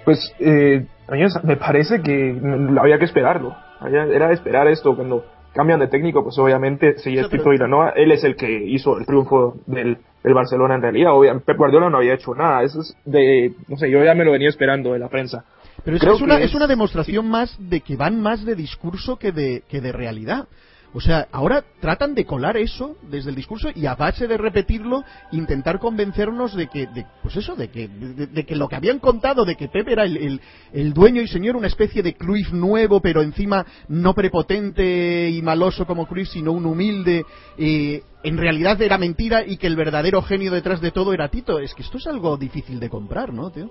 Pues 0.04 0.34
eh, 0.38 0.86
me 1.42 1.56
parece 1.56 2.00
que 2.00 2.40
había 2.80 2.98
que 2.98 3.04
esperarlo. 3.04 3.54
Era 3.84 4.32
esperar 4.32 4.66
esto 4.68 4.96
cuando 4.96 5.24
cambian 5.58 5.80
de 5.80 5.88
técnico, 5.88 6.22
pues 6.22 6.38
obviamente 6.38 6.98
si 6.98 7.18
es 7.18 7.26
pero- 7.26 7.42
Tito 7.42 7.50
Vilanova, 7.50 7.90
él 7.96 8.12
es 8.12 8.22
el 8.22 8.36
que 8.36 8.48
hizo 8.64 8.96
el 8.96 9.04
triunfo 9.06 9.56
del, 9.66 9.98
del 10.22 10.34
Barcelona 10.34 10.76
en 10.76 10.82
realidad. 10.82 11.12
Obviamente, 11.12 11.46
Pep 11.46 11.56
Guardiola 11.56 11.90
no 11.90 11.96
había 11.96 12.14
hecho 12.14 12.32
nada. 12.32 12.62
Eso 12.62 12.80
es 12.82 12.96
de, 13.04 13.52
no 13.66 13.76
sé, 13.76 13.90
yo 13.90 14.04
ya 14.04 14.14
me 14.14 14.24
lo 14.24 14.30
venía 14.30 14.48
esperando 14.48 14.92
de 14.92 15.00
la 15.00 15.08
prensa. 15.08 15.44
Pero 15.84 15.96
es, 15.96 16.20
una, 16.22 16.36
que 16.38 16.44
es 16.44 16.50
es- 16.50 16.54
una 16.54 16.68
demostración 16.68 17.28
más 17.28 17.56
de 17.58 17.80
que 17.80 17.96
van 17.96 18.20
más 18.22 18.44
de 18.44 18.54
discurso 18.54 19.16
que 19.18 19.32
de, 19.32 19.64
que 19.68 19.80
de 19.80 19.90
realidad. 19.90 20.46
O 20.94 21.00
sea, 21.02 21.28
ahora 21.32 21.62
tratan 21.80 22.14
de 22.14 22.24
colar 22.24 22.56
eso 22.56 22.96
desde 23.10 23.28
el 23.28 23.36
discurso 23.36 23.68
y 23.74 23.84
a 23.84 23.94
base 23.94 24.26
de 24.26 24.38
repetirlo, 24.38 25.04
intentar 25.32 25.78
convencernos 25.78 26.54
de 26.56 26.66
que, 26.68 26.86
de, 26.86 27.04
pues 27.22 27.36
eso, 27.36 27.54
de 27.56 27.68
que, 27.68 27.88
de, 27.88 28.46
que 28.46 28.56
lo 28.56 28.68
que 28.68 28.76
habían 28.76 28.98
contado, 28.98 29.44
de 29.44 29.54
que 29.54 29.68
Pepe 29.68 29.92
era 29.92 30.04
el, 30.04 30.16
el- 30.16 30.40
el 30.72 30.92
dueño 30.94 31.20
y 31.20 31.28
señor, 31.28 31.56
una 31.56 31.66
especie 31.66 32.02
de 32.02 32.14
Cruyff 32.14 32.52
nuevo, 32.52 33.00
pero 33.00 33.20
encima 33.22 33.66
no 33.88 34.14
prepotente 34.14 35.28
y 35.28 35.42
maloso 35.42 35.86
como 35.86 36.06
Cruyff, 36.06 36.30
sino 36.30 36.52
un 36.52 36.64
humilde, 36.64 37.24
eh, 37.58 38.02
en 38.24 38.38
realidad 38.38 38.80
era 38.80 38.96
mentira 38.98 39.46
y 39.46 39.58
que 39.58 39.66
el 39.66 39.76
verdadero 39.76 40.22
genio 40.22 40.50
detrás 40.52 40.80
de 40.80 40.90
todo 40.90 41.12
era 41.12 41.28
Tito. 41.28 41.58
Es 41.60 41.74
que 41.74 41.82
esto 41.82 41.98
es 41.98 42.06
algo 42.06 42.36
difícil 42.38 42.80
de 42.80 42.88
comprar, 42.88 43.32
¿no, 43.32 43.50
tío? 43.50 43.70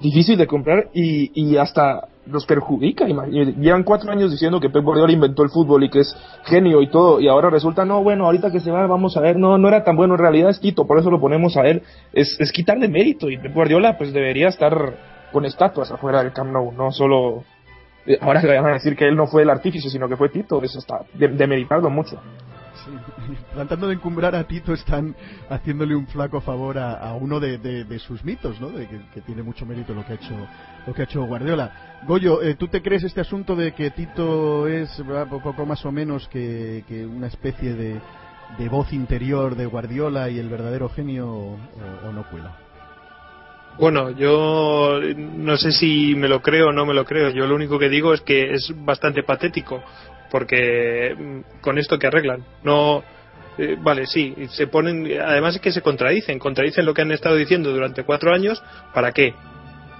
difícil 0.00 0.36
de 0.36 0.46
comprar 0.46 0.90
y, 0.92 1.30
y 1.34 1.56
hasta 1.56 2.08
los 2.26 2.46
perjudica. 2.46 3.06
Llevan 3.06 3.84
cuatro 3.84 4.10
años 4.10 4.30
diciendo 4.30 4.60
que 4.60 4.70
Pep 4.70 4.84
Guardiola 4.84 5.12
inventó 5.12 5.42
el 5.42 5.50
fútbol 5.50 5.84
y 5.84 5.90
que 5.90 6.00
es 6.00 6.16
genio 6.44 6.82
y 6.82 6.88
todo, 6.88 7.20
y 7.20 7.28
ahora 7.28 7.50
resulta, 7.50 7.84
no, 7.84 8.02
bueno, 8.02 8.26
ahorita 8.26 8.50
que 8.50 8.60
se 8.60 8.70
va, 8.70 8.86
vamos 8.86 9.16
a 9.16 9.20
ver, 9.20 9.36
no, 9.36 9.58
no 9.58 9.68
era 9.68 9.84
tan 9.84 9.96
bueno, 9.96 10.14
en 10.14 10.20
realidad 10.20 10.50
es 10.50 10.60
Tito, 10.60 10.86
por 10.86 10.98
eso 10.98 11.10
lo 11.10 11.20
ponemos 11.20 11.56
a 11.56 11.62
él, 11.62 11.82
es, 12.12 12.36
es 12.38 12.52
quitarle 12.52 12.88
mérito, 12.88 13.30
y 13.30 13.38
Pep 13.38 13.54
Guardiola 13.54 13.96
pues 13.96 14.12
debería 14.12 14.48
estar 14.48 14.94
con 15.32 15.44
estatuas 15.44 15.90
afuera 15.90 16.22
del 16.22 16.32
Camp 16.32 16.52
Nou, 16.52 16.72
no 16.72 16.90
solo... 16.90 17.44
Eh, 18.06 18.18
ahora 18.20 18.40
le 18.40 18.56
van 18.60 18.70
a 18.70 18.74
decir 18.74 18.94
que 18.94 19.06
él 19.06 19.16
no 19.16 19.26
fue 19.26 19.42
el 19.42 19.50
artífice, 19.50 19.90
sino 19.90 20.08
que 20.08 20.16
fue 20.16 20.28
Tito, 20.28 20.62
eso 20.62 20.78
está 20.78 21.00
de, 21.14 21.28
demeritarlo 21.28 21.90
mucho. 21.90 22.20
tratando 23.54 23.88
de 23.88 23.94
encumbrar 23.94 24.34
a 24.34 24.44
Tito 24.44 24.72
están 24.72 25.14
haciéndole 25.48 25.94
un 25.94 26.06
flaco 26.06 26.40
favor 26.40 26.78
a, 26.78 27.12
uno 27.14 27.40
de, 27.40 27.98
sus 27.98 28.24
mitos, 28.24 28.60
¿no? 28.60 28.70
De 28.70 28.86
que, 28.86 29.20
tiene 29.22 29.42
mucho 29.42 29.66
mérito 29.66 29.94
lo 29.94 30.04
que 30.04 30.12
ha 30.12 30.16
hecho 30.16 30.34
lo 30.86 30.94
que 30.94 31.02
ha 31.02 31.04
hecho 31.04 31.24
Guardiola. 31.24 32.00
Goyo, 32.06 32.42
eh, 32.42 32.54
¿tú 32.54 32.68
te 32.68 32.82
crees 32.82 33.02
este 33.04 33.20
asunto 33.20 33.56
de 33.56 33.72
que 33.72 33.90
Tito 33.90 34.68
es 34.68 35.02
poco 35.28 35.66
más 35.66 35.84
o 35.84 35.92
menos 35.92 36.28
que, 36.28 36.84
una 37.10 37.26
especie 37.26 37.74
de, 37.74 38.00
voz 38.68 38.92
interior 38.92 39.56
de 39.56 39.66
Guardiola 39.66 40.30
y 40.30 40.38
el 40.38 40.48
verdadero 40.48 40.88
genio 40.88 41.28
o, 41.28 42.12
no 42.12 42.28
cuela? 42.30 42.56
Bueno, 43.78 44.10
yo 44.10 45.00
no 45.16 45.58
sé 45.58 45.70
si 45.70 46.14
me 46.14 46.28
lo 46.28 46.40
creo 46.40 46.68
o 46.68 46.72
no 46.72 46.86
me 46.86 46.94
lo 46.94 47.04
creo. 47.04 47.28
Yo 47.30 47.46
lo 47.46 47.54
único 47.54 47.78
que 47.78 47.90
digo 47.90 48.14
es 48.14 48.22
que 48.22 48.54
es 48.54 48.72
bastante 48.74 49.22
patético 49.22 49.82
porque 50.30 51.14
mm, 51.16 51.60
con 51.60 51.78
esto 51.78 51.98
que 51.98 52.06
arreglan 52.06 52.44
no 52.62 53.02
eh, 53.58 53.76
vale 53.80 54.06
sí 54.06 54.34
se 54.50 54.66
ponen 54.66 55.20
además 55.20 55.56
es 55.56 55.60
que 55.60 55.72
se 55.72 55.82
contradicen 55.82 56.38
contradicen 56.38 56.84
lo 56.84 56.94
que 56.94 57.02
han 57.02 57.12
estado 57.12 57.36
diciendo 57.36 57.72
durante 57.72 58.04
cuatro 58.04 58.32
años 58.32 58.62
para 58.92 59.12
qué 59.12 59.34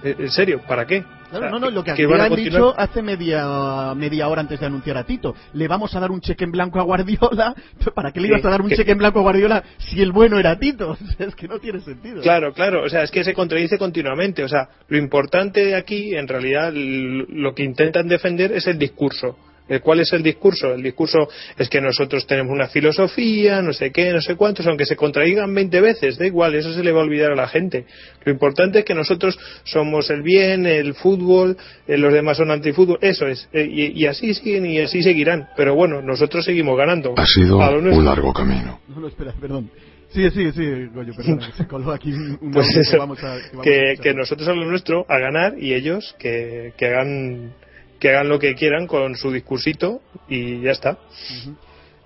eh, 0.03 0.15
en 0.17 0.31
serio 0.31 0.61
para 0.67 0.85
qué 0.85 1.03
no, 1.31 1.39
no, 1.41 1.59
no, 1.59 1.69
lo 1.69 1.83
que, 1.83 1.91
han 1.91 2.35
dicho 2.35 2.73
hace 2.77 3.01
media, 3.01 3.93
media 3.95 4.27
hora 4.27 4.41
antes 4.41 4.59
de 4.59 4.65
anunciar 4.65 4.97
a 4.97 5.03
Tito. 5.03 5.35
Le 5.53 5.67
vamos 5.67 5.93
a 5.93 5.99
dar 5.99 6.09
un 6.09 6.21
cheque 6.21 6.45
en 6.45 6.51
blanco 6.51 6.79
a 6.79 6.83
Guardiola. 6.83 7.53
¿Para 7.93 8.11
qué 8.11 8.21
le 8.21 8.29
ibas 8.29 8.45
a 8.45 8.49
dar 8.49 8.61
un 8.61 8.69
cheque 8.69 8.91
en 8.91 8.97
blanco 8.97 9.19
a 9.19 9.23
Guardiola 9.23 9.63
si 9.77 10.01
el 10.01 10.11
bueno 10.11 10.39
era 10.39 10.57
Tito? 10.57 10.97
es 11.19 11.35
que 11.35 11.47
no 11.47 11.59
tiene 11.59 11.81
sentido. 11.81 12.21
Claro, 12.21 12.53
claro. 12.53 12.83
O 12.83 12.89
sea, 12.89 13.03
es 13.03 13.11
que 13.11 13.23
se 13.23 13.33
contradice 13.33 13.77
continuamente. 13.77 14.43
O 14.43 14.47
sea, 14.47 14.69
lo 14.87 14.97
importante 14.97 15.65
de 15.65 15.75
aquí, 15.75 16.15
en 16.15 16.27
realidad, 16.27 16.71
lo 16.73 17.53
que 17.53 17.63
intentan 17.63 18.07
defender 18.07 18.53
es 18.53 18.67
el 18.67 18.79
discurso. 18.79 19.37
¿Cuál 19.83 19.99
es 19.99 20.13
el 20.13 20.23
discurso? 20.23 20.73
El 20.73 20.83
discurso 20.83 21.27
es 21.57 21.69
que 21.69 21.81
nosotros 21.81 22.25
tenemos 22.25 22.53
una 22.53 22.67
filosofía, 22.67 23.61
no 23.61 23.73
sé 23.73 23.91
qué, 23.91 24.11
no 24.11 24.21
sé 24.21 24.35
cuántos, 24.35 24.65
aunque 24.67 24.85
se 24.85 24.95
contradigan 24.95 25.53
20 25.53 25.81
veces, 25.81 26.17
da 26.17 26.25
igual, 26.25 26.55
eso 26.55 26.73
se 26.73 26.83
le 26.83 26.91
va 26.91 27.01
a 27.01 27.03
olvidar 27.03 27.31
a 27.31 27.35
la 27.35 27.47
gente. 27.47 27.85
Lo 28.23 28.31
importante 28.31 28.79
es 28.79 28.85
que 28.85 28.93
nosotros 28.93 29.37
somos 29.63 30.09
el 30.09 30.21
bien, 30.21 30.65
el 30.65 30.93
fútbol, 30.93 31.57
eh, 31.87 31.97
los 31.97 32.13
demás 32.13 32.37
son 32.37 32.51
antifútbol, 32.51 32.97
eso 33.01 33.27
es. 33.27 33.47
Eh, 33.53 33.93
y, 33.95 34.05
así 34.05 34.33
siguen 34.33 34.65
y 34.65 34.79
así 34.79 35.01
seguirán. 35.03 35.47
Pero 35.55 35.75
bueno, 35.75 36.01
nosotros 36.01 36.45
seguimos 36.45 36.77
ganando. 36.77 37.13
Ha 37.17 37.25
sido 37.25 37.57
un 37.57 38.05
largo 38.05 38.33
camino. 38.33 38.79
No, 38.87 39.01
no, 39.01 39.07
espera, 39.07 39.33
perdón. 39.39 39.69
Sí, 40.09 40.29
sí, 40.31 40.51
sí, 40.53 40.85
Goyo, 40.93 41.13
perdón, 41.15 41.39
que 41.39 41.51
se 41.51 41.67
coló 41.67 41.91
aquí 41.91 42.13
un 42.13 42.51
pues 42.51 42.75
eso, 42.75 42.91
que, 42.91 42.97
vamos 42.97 43.23
a, 43.23 43.37
que, 43.61 43.95
que, 44.01 44.13
nosotros 44.13 44.47
a 44.47 44.53
lo 44.53 44.65
nuestro 44.65 45.05
a 45.09 45.19
ganar 45.19 45.55
y 45.59 45.73
ellos 45.73 46.15
que, 46.17 46.73
que 46.77 46.85
hagan 46.85 47.53
que 47.99 48.09
hagan 48.09 48.29
lo 48.29 48.39
que 48.39 48.55
quieran 48.55 48.87
con 48.87 49.15
su 49.15 49.31
discursito 49.31 50.01
y 50.27 50.61
ya 50.61 50.71
está. 50.71 50.97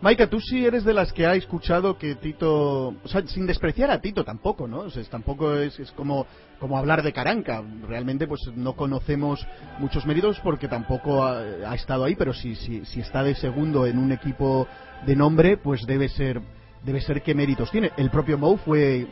Maika, 0.02 0.28
tú 0.28 0.40
sí 0.40 0.66
eres 0.66 0.84
de 0.84 0.96
las 0.96 1.14
que 1.14 1.28
ha 1.28 1.36
escuchado 1.36 1.96
que 1.96 2.16
Tito, 2.16 2.88
o 2.88 3.08
sea, 3.08 3.22
sin 3.28 3.46
despreciar 3.46 3.92
a 3.92 4.02
Tito 4.02 4.24
tampoco, 4.24 4.68
¿no? 4.68 4.80
O 4.80 4.90
sea, 4.90 5.04
tampoco 5.04 5.56
es, 5.56 5.80
es, 5.80 5.92
como, 5.92 6.26
como 6.60 6.76
hablar 6.76 7.04
de 7.04 7.14
Caranca. 7.14 7.64
Realmente, 7.88 8.26
pues 8.26 8.42
no 8.56 8.76
conocemos 8.76 9.46
muchos 9.78 10.08
méritos 10.08 10.40
porque 10.40 10.68
tampoco 10.68 11.24
ha, 11.24 11.76
estado 11.76 12.04
ahí, 12.04 12.16
pero 12.16 12.34
si, 12.34 12.56
si, 12.56 12.84
si 12.84 13.00
está 13.00 13.22
de 13.22 13.36
segundo 13.36 13.86
en 13.86 14.00
un 14.00 14.12
equipo 14.12 14.68
de 15.06 15.16
nombre, 15.16 15.58
pues 15.58 15.86
debe 15.86 16.10
ser, 16.10 16.42
debe 16.84 17.02
ser 17.02 17.22
qué 17.22 17.36
méritos 17.36 17.70
tiene. 17.70 17.92
El 17.96 18.10
propio 18.10 18.40
Mou 18.40 18.58
fue 18.58 19.06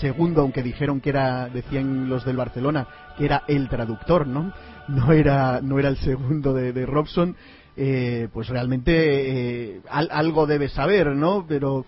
segundo, 0.00 0.42
aunque 0.42 0.62
dijeron 0.62 1.00
que 1.00 1.10
era, 1.10 1.48
decían 1.48 2.08
los 2.08 2.24
del 2.24 2.36
Barcelona, 2.36 2.86
que 3.18 3.24
era 3.24 3.42
el 3.48 3.68
traductor, 3.68 4.28
¿no? 4.28 4.52
No 4.88 5.12
era, 5.12 5.60
no 5.62 5.78
era 5.78 5.88
el 5.88 5.96
segundo 5.96 6.52
de, 6.52 6.86
Robson. 6.86 7.36
Eh, 7.76 8.28
pues 8.32 8.48
realmente 8.48 9.74
eh, 9.74 9.80
algo 9.90 10.46
debe 10.46 10.68
saber, 10.68 11.08
¿no? 11.08 11.44
Pero, 11.46 11.84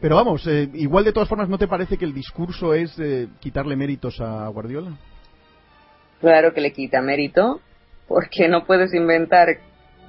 pero 0.00 0.16
vamos, 0.16 0.46
eh, 0.46 0.70
igual 0.74 1.04
de 1.04 1.12
todas 1.12 1.28
formas, 1.28 1.48
¿no 1.48 1.58
te 1.58 1.68
parece 1.68 1.98
que 1.98 2.06
el 2.06 2.14
discurso 2.14 2.72
es 2.72 2.96
quitarle 3.40 3.76
méritos 3.76 4.20
a 4.20 4.48
Guardiola? 4.48 4.96
Claro 6.20 6.54
que 6.54 6.62
le 6.62 6.72
quita 6.72 7.02
mérito, 7.02 7.60
porque 8.08 8.48
no 8.48 8.64
puedes 8.64 8.94
inventar 8.94 9.58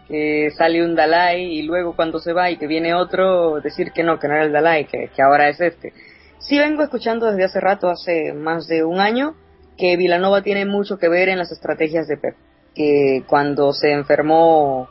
que 0.08 0.50
sale 0.52 0.86
un 0.86 0.95
Dalai 0.95 1.43
y 1.43 1.63
luego 1.63 1.93
cuando 1.93 2.19
se 2.19 2.32
va 2.32 2.50
y 2.50 2.58
que 2.58 2.67
viene 2.67 2.93
otro 2.93 3.60
decir 3.60 3.91
que 3.91 4.04
no, 4.04 4.19
que 4.19 4.30
no 4.30 4.36
era 4.36 4.45
el 4.45 4.54
Dalai, 4.54 4.86
que, 4.86 5.10
que 5.13 5.21
ahora 5.21 5.50
es 5.50 5.60
este. 5.60 5.91
Sí 6.39 6.58
vengo 6.58 6.84
escuchando 6.84 7.26
desde 7.26 7.43
hace 7.43 7.60
rato, 7.60 7.89
hace 7.89 8.32
más 8.32 8.67
de 8.67 8.86
un 8.86 9.02
año, 9.02 9.36
que 9.77 9.97
Vilanova 9.97 10.41
tiene 10.41 10.65
mucho 10.65 10.97
que 10.97 11.09
ver 11.09 11.29
en 11.29 11.37
las 11.37 11.51
estrategias 11.51 12.07
de 12.07 12.17
Pep. 12.17 12.35
Que 12.75 13.23
cuando 13.27 13.73
se 13.73 13.91
enfermó 13.91 14.89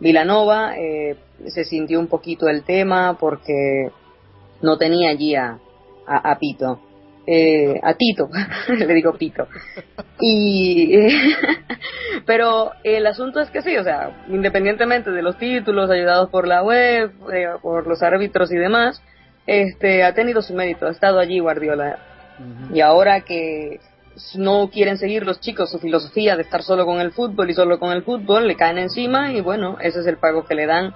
Vilanova 0.00 0.76
eh, 0.76 1.16
se 1.46 1.64
sintió 1.64 2.00
un 2.00 2.08
poquito 2.08 2.48
el 2.48 2.64
tema 2.64 3.16
porque 3.18 3.88
no 4.60 4.76
tenía 4.76 5.10
allí 5.10 5.34
a, 5.34 5.58
a, 6.06 6.38
Pito. 6.38 6.80
Eh, 7.26 7.78
a 7.82 7.94
Tito, 7.94 8.28
le 8.68 8.94
digo 8.94 9.12
Pito. 9.14 9.46
Y, 10.20 11.08
pero 12.26 12.72
el 12.82 13.06
asunto 13.06 13.40
es 13.40 13.50
que 13.50 13.62
sí, 13.62 13.76
o 13.76 13.84
sea, 13.84 14.24
independientemente 14.28 15.10
de 15.10 15.22
los 15.22 15.38
títulos 15.38 15.90
ayudados 15.90 16.30
por 16.30 16.48
la 16.48 16.62
web, 16.62 17.12
eh, 17.32 17.46
por 17.60 17.86
los 17.86 18.02
árbitros 18.02 18.50
y 18.52 18.56
demás, 18.56 19.00
este, 19.46 20.02
ha 20.04 20.14
tenido 20.14 20.42
su 20.42 20.54
mérito, 20.54 20.86
ha 20.86 20.90
estado 20.90 21.18
allí 21.18 21.38
Guardiola. 21.38 21.98
Y 22.74 22.80
ahora 22.80 23.20
que 23.20 23.78
no 24.36 24.70
quieren 24.70 24.98
seguir 24.98 25.24
los 25.24 25.40
chicos 25.40 25.70
su 25.70 25.78
filosofía 25.78 26.36
de 26.36 26.42
estar 26.42 26.62
solo 26.62 26.84
con 26.84 27.00
el 27.00 27.12
fútbol 27.12 27.50
y 27.50 27.54
solo 27.54 27.78
con 27.78 27.92
el 27.92 28.02
fútbol, 28.02 28.46
le 28.46 28.56
caen 28.56 28.78
encima 28.78 29.32
y 29.32 29.40
bueno, 29.40 29.78
ese 29.80 30.00
es 30.00 30.06
el 30.06 30.18
pago 30.18 30.44
que 30.44 30.54
le 30.54 30.66
dan 30.66 30.94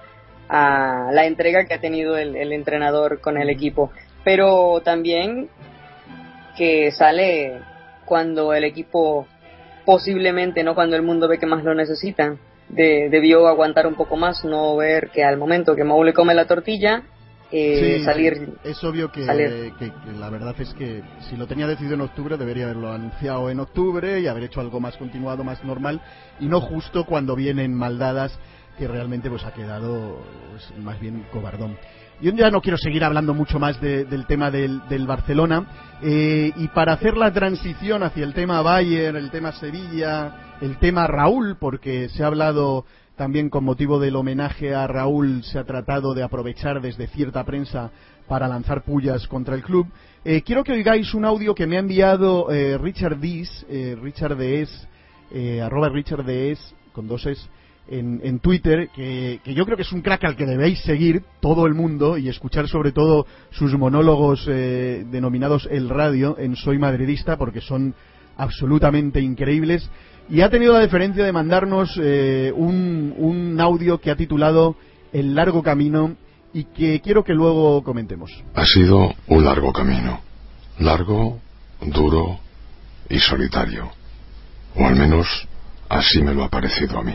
a 0.48 1.10
la 1.12 1.26
entrega 1.26 1.64
que 1.66 1.74
ha 1.74 1.80
tenido 1.80 2.16
el, 2.16 2.52
entrenador 2.52 3.20
con 3.20 3.36
el 3.36 3.50
equipo. 3.50 3.90
Pero 4.24 4.80
también 4.84 5.48
que 6.56 6.90
sale 6.92 7.60
cuando 8.04 8.54
el 8.54 8.64
equipo 8.64 9.26
posiblemente, 9.84 10.64
no 10.64 10.74
cuando 10.74 10.96
el 10.96 11.02
mundo 11.02 11.28
ve 11.28 11.38
que 11.38 11.46
más 11.46 11.64
lo 11.64 11.74
necesitan, 11.74 12.38
debió 12.68 13.46
aguantar 13.46 13.86
un 13.86 13.94
poco 13.94 14.16
más, 14.16 14.44
no 14.44 14.76
ver 14.76 15.10
que 15.10 15.22
al 15.22 15.36
momento 15.36 15.76
que 15.76 15.84
Mau 15.84 16.02
le 16.02 16.12
come 16.12 16.34
la 16.34 16.46
tortilla, 16.46 17.02
eh, 17.52 18.02
salir. 18.04 18.54
Es 18.64 18.82
obvio 18.82 19.10
que, 19.12 19.24
la 19.24 20.30
verdad 20.30 20.54
es 20.58 20.74
que 20.74 21.02
si 21.28 21.36
lo 21.36 21.46
tenía 21.46 21.66
decidido 21.66 21.94
en 21.94 22.00
octubre 22.00 22.36
debería 22.36 22.64
haberlo 22.64 22.92
anunciado 22.92 23.50
en 23.50 23.60
octubre 23.60 24.20
y 24.20 24.26
haber 24.26 24.44
hecho 24.44 24.60
algo 24.60 24.80
más 24.80 24.96
continuado, 24.96 25.44
más 25.44 25.62
normal 25.64 26.00
y 26.40 26.46
no 26.46 26.60
justo 26.60 27.04
cuando 27.04 27.36
vienen 27.36 27.74
maldadas 27.74 28.38
que 28.78 28.88
realmente 28.88 29.30
pues 29.30 29.44
ha 29.44 29.52
quedado 29.52 30.20
pues, 30.50 30.72
más 30.82 31.00
bien 31.00 31.24
cobardón. 31.32 31.76
Yo 32.20 32.32
ya 32.32 32.50
no 32.50 32.62
quiero 32.62 32.78
seguir 32.78 33.04
hablando 33.04 33.34
mucho 33.34 33.58
más 33.58 33.78
del 33.80 34.26
tema 34.26 34.50
del, 34.50 34.80
Barcelona 35.06 35.98
eh, 36.02 36.50
y 36.56 36.68
para 36.68 36.94
hacer 36.94 37.14
la 37.16 37.30
transición 37.30 38.02
hacia 38.02 38.24
el 38.24 38.32
tema 38.32 38.62
Bayern, 38.62 39.16
el 39.16 39.30
tema 39.30 39.52
Sevilla, 39.52 40.56
el 40.62 40.78
tema 40.78 41.06
Raúl, 41.06 41.58
porque 41.58 42.08
se 42.08 42.22
ha 42.22 42.28
hablado 42.28 42.86
también 43.16 43.48
con 43.48 43.64
motivo 43.64 43.98
del 43.98 44.14
homenaje 44.14 44.74
a 44.74 44.86
Raúl 44.86 45.42
se 45.42 45.58
ha 45.58 45.64
tratado 45.64 46.14
de 46.14 46.22
aprovechar 46.22 46.82
desde 46.82 47.06
cierta 47.08 47.44
prensa 47.44 47.90
para 48.28 48.46
lanzar 48.46 48.84
pullas 48.84 49.26
contra 49.26 49.54
el 49.54 49.62
club. 49.62 49.86
Eh, 50.24 50.42
quiero 50.42 50.62
que 50.62 50.72
oigáis 50.72 51.14
un 51.14 51.24
audio 51.24 51.54
que 51.54 51.66
me 51.66 51.76
ha 51.76 51.80
enviado 51.80 52.50
eh, 52.50 52.76
Richard 52.78 53.18
Dees, 53.18 53.66
eh, 53.70 53.96
Richard 54.00 54.36
Dees, 54.36 54.86
arroba 55.62 55.88
Richard 55.88 56.24
Dees, 56.24 56.74
con 56.92 57.08
dos 57.08 57.24
es, 57.26 57.48
en, 57.88 58.40
Twitter, 58.40 58.88
que, 58.94 59.40
yo 59.44 59.64
creo 59.64 59.76
que 59.76 59.82
es 59.82 59.92
un 59.92 60.02
crack 60.02 60.24
al 60.24 60.36
que 60.36 60.44
debéis 60.44 60.80
seguir 60.80 61.22
todo 61.40 61.66
el 61.66 61.74
mundo 61.74 62.18
y 62.18 62.28
escuchar 62.28 62.68
sobre 62.68 62.90
todo 62.90 63.26
sus 63.50 63.72
monólogos 63.78 64.44
denominados 64.46 65.68
El 65.70 65.88
Radio 65.88 66.36
en 66.38 66.56
Soy 66.56 66.78
Madridista, 66.78 67.36
porque 67.36 67.60
son 67.60 67.94
absolutamente 68.36 69.20
increíbles 69.20 69.88
y 70.28 70.40
ha 70.40 70.50
tenido 70.50 70.72
la 70.72 70.80
deferencia 70.80 71.24
de 71.24 71.32
mandarnos 71.32 71.98
eh, 72.02 72.52
un, 72.54 73.14
un 73.16 73.60
audio 73.60 74.00
que 74.00 74.10
ha 74.10 74.16
titulado 74.16 74.76
El 75.12 75.34
largo 75.34 75.62
camino 75.62 76.16
y 76.52 76.64
que 76.64 77.00
quiero 77.00 77.22
que 77.22 77.34
luego 77.34 77.82
comentemos. 77.84 78.32
Ha 78.54 78.64
sido 78.64 79.14
un 79.28 79.44
largo 79.44 79.72
camino, 79.72 80.20
largo, 80.78 81.38
duro 81.80 82.38
y 83.08 83.18
solitario, 83.18 83.90
o 84.74 84.86
al 84.86 84.96
menos 84.96 85.26
así 85.88 86.22
me 86.22 86.34
lo 86.34 86.44
ha 86.44 86.48
parecido 86.48 86.98
a 86.98 87.02
mí. 87.02 87.14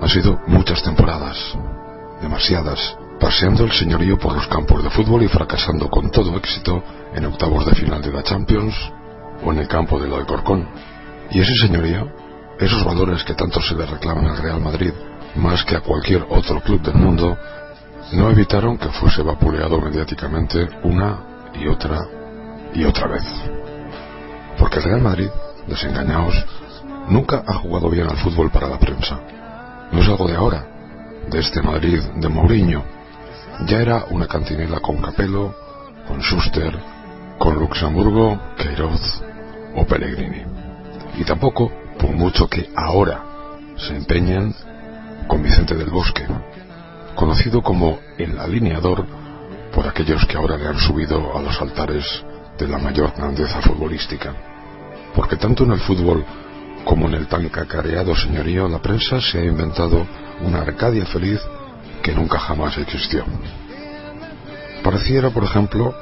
Ha 0.00 0.08
sido 0.08 0.40
muchas 0.46 0.82
temporadas, 0.82 1.36
demasiadas, 2.22 2.96
paseando 3.18 3.64
el 3.64 3.72
señorío 3.72 4.18
por 4.18 4.34
los 4.34 4.46
campos 4.48 4.82
de 4.82 4.90
fútbol 4.90 5.22
y 5.22 5.28
fracasando 5.28 5.88
con 5.88 6.10
todo 6.10 6.36
éxito 6.36 6.82
en 7.14 7.24
octavos 7.26 7.66
de 7.66 7.74
final 7.74 8.02
de 8.02 8.12
la 8.12 8.22
Champions, 8.22 8.74
o 9.42 9.52
en 9.52 9.58
el 9.58 9.68
campo 9.68 9.98
del 9.98 10.12
Alcorcón, 10.12 10.68
Y 11.30 11.40
ese 11.40 11.54
señorío, 11.66 12.10
esos 12.58 12.84
valores 12.84 13.24
que 13.24 13.34
tanto 13.34 13.60
se 13.60 13.74
le 13.74 13.86
reclaman 13.86 14.26
al 14.26 14.38
Real 14.38 14.60
Madrid, 14.60 14.92
más 15.36 15.64
que 15.64 15.76
a 15.76 15.80
cualquier 15.80 16.24
otro 16.28 16.60
club 16.60 16.80
del 16.82 16.94
mundo, 16.94 17.36
no 18.12 18.30
evitaron 18.30 18.78
que 18.78 18.88
fuese 18.90 19.22
vapuleado 19.22 19.80
mediáticamente 19.80 20.68
una 20.82 21.50
y 21.54 21.66
otra 21.66 22.06
y 22.74 22.84
otra 22.84 23.08
vez. 23.08 23.24
Porque 24.58 24.78
el 24.78 24.84
Real 24.84 25.00
Madrid, 25.00 25.28
desengañaos, 25.66 26.34
nunca 27.08 27.42
ha 27.46 27.54
jugado 27.54 27.88
bien 27.90 28.08
al 28.08 28.18
fútbol 28.18 28.50
para 28.50 28.68
la 28.68 28.78
prensa. 28.78 29.18
No 29.90 30.00
es 30.00 30.08
algo 30.08 30.28
de 30.28 30.36
ahora, 30.36 30.66
de 31.30 31.40
este 31.40 31.62
Madrid 31.62 32.00
de 32.16 32.28
Mourinho. 32.28 32.84
Ya 33.66 33.78
era 33.80 34.04
una 34.10 34.26
cantinela 34.26 34.80
con 34.80 34.98
Capello, 34.98 35.54
con 36.06 36.20
Schuster, 36.20 36.93
con 37.38 37.58
Luxemburgo, 37.58 38.40
Queiroz 38.56 39.22
o 39.76 39.86
Pellegrini. 39.86 40.42
Y 41.18 41.24
tampoco, 41.24 41.70
por 41.98 42.10
mucho 42.10 42.48
que 42.48 42.70
ahora 42.74 43.22
se 43.76 43.96
empeñen, 43.96 44.54
con 45.26 45.42
Vicente 45.42 45.74
del 45.74 45.90
Bosque, 45.90 46.26
conocido 47.14 47.62
como 47.62 47.98
el 48.18 48.38
alineador 48.38 49.06
por 49.72 49.86
aquellos 49.88 50.24
que 50.26 50.36
ahora 50.36 50.56
le 50.56 50.68
han 50.68 50.78
subido 50.78 51.36
a 51.36 51.42
los 51.42 51.60
altares 51.60 52.04
de 52.58 52.68
la 52.68 52.78
mayor 52.78 53.12
grandeza 53.16 53.60
futbolística. 53.60 54.34
Porque 55.14 55.36
tanto 55.36 55.64
en 55.64 55.72
el 55.72 55.80
fútbol 55.80 56.24
como 56.84 57.08
en 57.08 57.14
el 57.14 57.26
tan 57.26 57.48
cacareado 57.48 58.14
señorío, 58.14 58.68
la 58.68 58.80
prensa 58.80 59.20
se 59.20 59.38
ha 59.38 59.44
inventado 59.44 60.06
una 60.42 60.60
Arcadia 60.60 61.06
feliz 61.06 61.40
que 62.02 62.14
nunca 62.14 62.38
jamás 62.38 62.76
existió. 62.78 63.24
Pareciera, 64.82 65.30
por 65.30 65.44
ejemplo, 65.44 65.94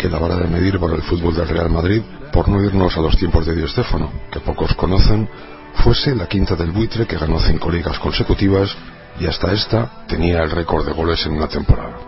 que 0.00 0.08
la 0.08 0.18
vara 0.18 0.36
de 0.36 0.48
medir 0.48 0.80
para 0.80 0.94
el 0.94 1.02
fútbol 1.02 1.36
del 1.36 1.46
Real 1.46 1.68
Madrid, 1.68 2.00
por 2.32 2.48
no 2.48 2.64
irnos 2.64 2.96
a 2.96 3.02
los 3.02 3.18
tiempos 3.18 3.44
de 3.44 3.54
Di 3.54 3.68
Stéfano, 3.68 4.10
que 4.32 4.40
pocos 4.40 4.72
conocen, 4.74 5.28
fuese 5.74 6.14
la 6.14 6.26
quinta 6.26 6.56
del 6.56 6.70
buitre 6.70 7.06
que 7.06 7.18
ganó 7.18 7.38
cinco 7.38 7.70
ligas 7.70 7.98
consecutivas 7.98 8.74
y 9.20 9.26
hasta 9.26 9.52
esta 9.52 10.06
tenía 10.08 10.42
el 10.42 10.52
récord 10.52 10.86
de 10.86 10.92
goles 10.92 11.26
en 11.26 11.32
una 11.32 11.48
temporada. 11.48 11.98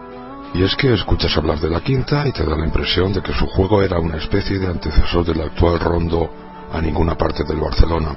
Y 0.55 0.63
es 0.63 0.75
que 0.75 0.95
escuchas 0.95 1.37
hablar 1.37 1.61
de 1.61 1.69
la 1.69 1.83
quinta 1.83 2.27
y 2.27 2.33
te 2.33 2.47
da 2.47 2.57
la 2.57 2.65
impresión 2.65 3.13
de 3.13 3.21
que 3.21 3.35
su 3.35 3.47
juego 3.47 3.83
era 3.83 3.99
una 3.99 4.17
especie 4.17 4.59
de 4.59 4.69
antecesor 4.69 5.27
del 5.27 5.43
actual 5.43 5.79
rondo 5.79 6.31
a 6.73 6.81
ninguna 6.81 7.15
parte 7.15 7.45
del 7.45 7.61
Barcelona, 7.61 8.17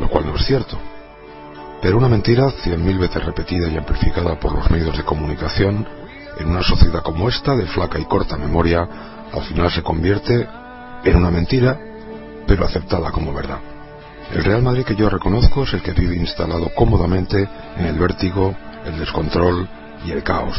lo 0.00 0.08
cual 0.08 0.26
no 0.26 0.34
es 0.34 0.44
cierto. 0.44 0.76
Pero 1.80 1.98
una 1.98 2.08
mentira 2.08 2.50
cien 2.64 2.84
mil 2.84 2.98
veces 2.98 3.24
repetida 3.24 3.68
y 3.68 3.76
amplificada 3.76 4.34
por 4.40 4.52
los 4.52 4.68
medios 4.68 4.96
de 4.96 5.04
comunicación, 5.04 5.86
en 6.38 6.48
una 6.48 6.62
sociedad 6.62 7.02
como 7.02 7.28
esta, 7.28 7.56
de 7.56 7.66
flaca 7.66 7.98
y 7.98 8.04
corta 8.04 8.36
memoria, 8.36 8.88
al 9.32 9.42
final 9.44 9.70
se 9.70 9.82
convierte 9.82 10.46
en 11.04 11.16
una 11.16 11.30
mentira, 11.30 11.78
pero 12.46 12.64
aceptada 12.64 13.10
como 13.10 13.32
verdad. 13.32 13.58
El 14.32 14.44
Real 14.44 14.62
Madrid 14.62 14.84
que 14.84 14.96
yo 14.96 15.08
reconozco 15.08 15.62
es 15.62 15.72
el 15.72 15.82
que 15.82 15.92
vive 15.92 16.16
instalado 16.16 16.70
cómodamente 16.74 17.48
en 17.76 17.86
el 17.86 17.98
vértigo, 17.98 18.54
el 18.84 18.98
descontrol 18.98 19.68
y 20.04 20.10
el 20.10 20.22
caos. 20.22 20.56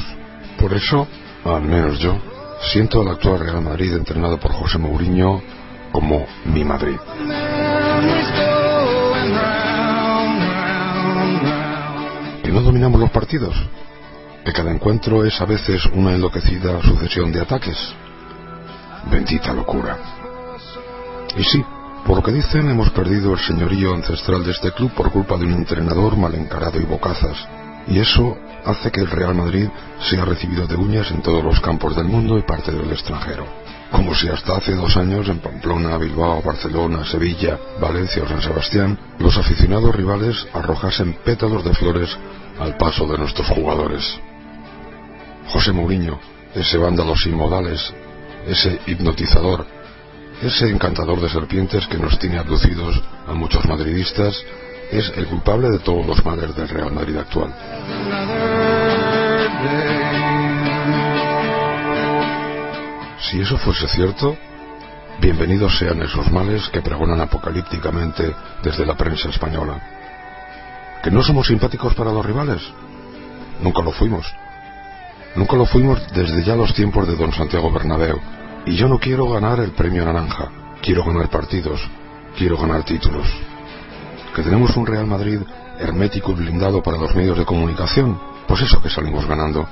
Por 0.58 0.74
eso, 0.74 1.08
al 1.44 1.64
menos 1.64 2.00
yo, 2.00 2.18
siento 2.72 3.02
al 3.02 3.10
actual 3.10 3.40
Real 3.40 3.62
Madrid 3.62 3.94
entrenado 3.94 4.40
por 4.40 4.52
José 4.54 4.78
Mourinho 4.78 5.42
como 5.92 6.26
mi 6.46 6.64
Madrid. 6.64 6.98
¿Que 12.44 12.52
no 12.52 12.62
dominamos 12.62 13.00
los 13.00 13.10
partidos? 13.12 13.56
¿Que 14.48 14.54
cada 14.54 14.72
encuentro 14.72 15.26
es 15.26 15.42
a 15.42 15.46
veces 15.46 15.86
una 15.88 16.16
enloquecida 16.16 16.82
sucesión 16.82 17.34
de 17.34 17.42
ataques? 17.42 17.76
Bendita 19.12 19.52
locura. 19.52 19.98
Y 21.38 21.44
sí, 21.44 21.62
por 22.06 22.16
lo 22.16 22.24
que 22.24 22.32
dicen, 22.32 22.70
hemos 22.70 22.90
perdido 22.92 23.34
el 23.34 23.40
señorío 23.40 23.94
ancestral 23.94 24.46
de 24.46 24.52
este 24.52 24.72
club 24.72 24.94
por 24.94 25.12
culpa 25.12 25.36
de 25.36 25.48
un 25.48 25.52
entrenador 25.52 26.16
mal 26.16 26.34
encarado 26.34 26.80
y 26.80 26.86
bocazas. 26.86 27.46
Y 27.88 28.00
eso 28.00 28.38
hace 28.64 28.90
que 28.90 29.02
el 29.02 29.12
Real 29.12 29.36
Madrid 29.36 29.68
sea 30.10 30.24
recibido 30.24 30.66
de 30.66 30.78
uñas 30.78 31.12
en 31.12 31.22
todos 31.22 31.44
los 31.44 31.60
campos 31.60 31.94
del 31.98 32.06
mundo 32.06 32.38
y 32.38 32.44
parte 32.44 32.72
del 32.72 32.90
extranjero. 32.90 33.46
Como 33.92 34.16
si 34.16 34.30
hasta 34.30 34.56
hace 34.56 34.76
dos 34.76 34.96
años 34.96 35.28
en 35.28 35.40
Pamplona, 35.40 35.98
Bilbao, 35.98 36.42
Barcelona, 36.42 37.04
Sevilla, 37.04 37.60
Valencia 37.82 38.24
o 38.24 38.28
San 38.30 38.42
Sebastián, 38.42 38.98
los 39.20 39.38
aficionados 39.38 39.94
rivales 39.94 40.48
arrojasen 40.54 41.18
pétalos 41.26 41.66
de 41.66 41.74
flores 41.74 42.18
al 42.62 42.78
paso 42.78 43.06
de 43.08 43.18
nuestros 43.18 43.50
jugadores. 43.50 44.22
José 45.50 45.72
Mourinho, 45.72 46.20
ese 46.54 46.78
vándalo 46.78 47.16
sin 47.16 47.36
modales, 47.36 47.94
ese 48.48 48.80
hipnotizador, 48.86 49.66
ese 50.42 50.70
encantador 50.70 51.22
de 51.22 51.30
serpientes 51.30 51.88
que 51.88 51.98
nos 51.98 52.20
tiene 52.20 52.38
abducidos 52.38 53.02
a 53.28 53.34
muchos 53.34 53.66
madridistas 53.66 54.44
es 54.92 55.12
el 55.16 55.28
culpable 55.28 55.70
de 55.70 55.80
todos 55.80 56.06
los 56.06 56.24
males 56.24 56.56
del 56.56 56.70
Real 56.70 56.92
Madrid 56.92 57.18
actual. 57.18 57.54
Si 63.20 63.42
eso 63.42 63.58
fuese 63.58 63.88
cierto, 63.88 64.38
bienvenidos 65.20 65.78
sean 65.78 66.02
esos 66.02 66.32
males 66.32 66.70
que 66.70 66.82
pregonan 66.82 67.20
apocalípticamente 67.20 68.34
desde 68.64 68.86
la 68.86 68.96
prensa 68.96 69.30
española. 69.30 69.82
¿Que 71.04 71.12
no 71.12 71.24
somos 71.24 71.48
simpáticos 71.48 71.94
para 71.96 72.12
los 72.12 72.26
rivales? 72.26 72.62
Nunca 73.62 73.82
lo 73.82 73.92
fuimos. 73.92 74.26
Nunca 75.38 75.56
lo 75.56 75.68
fuimos 75.68 76.02
desde 76.16 76.44
ya 76.44 76.56
los 76.56 76.74
tiempos 76.74 77.08
de 77.08 77.16
don 77.16 77.32
Santiago 77.32 77.72
Bernabéu, 77.72 78.20
y 78.66 78.76
yo 78.76 78.88
no 78.88 78.98
quiero 78.98 79.30
ganar 79.30 79.60
el 79.60 79.70
premio 79.70 80.04
naranja, 80.04 80.50
quiero 80.82 81.04
ganar 81.04 81.30
partidos, 81.30 81.80
quiero 82.36 82.58
ganar 82.58 82.84
títulos. 82.84 83.28
Que 84.36 84.42
tenemos 84.42 84.76
un 84.76 84.88
Real 84.88 85.06
Madrid 85.06 85.40
hermético 85.80 86.32
y 86.32 86.36
blindado 86.36 86.82
para 86.82 86.98
los 86.98 87.14
medios 87.14 87.38
de 87.38 87.46
comunicación, 87.46 88.20
pues 88.48 88.62
eso 88.62 88.82
que 88.82 88.90
salimos 88.90 89.28
ganando. 89.28 89.68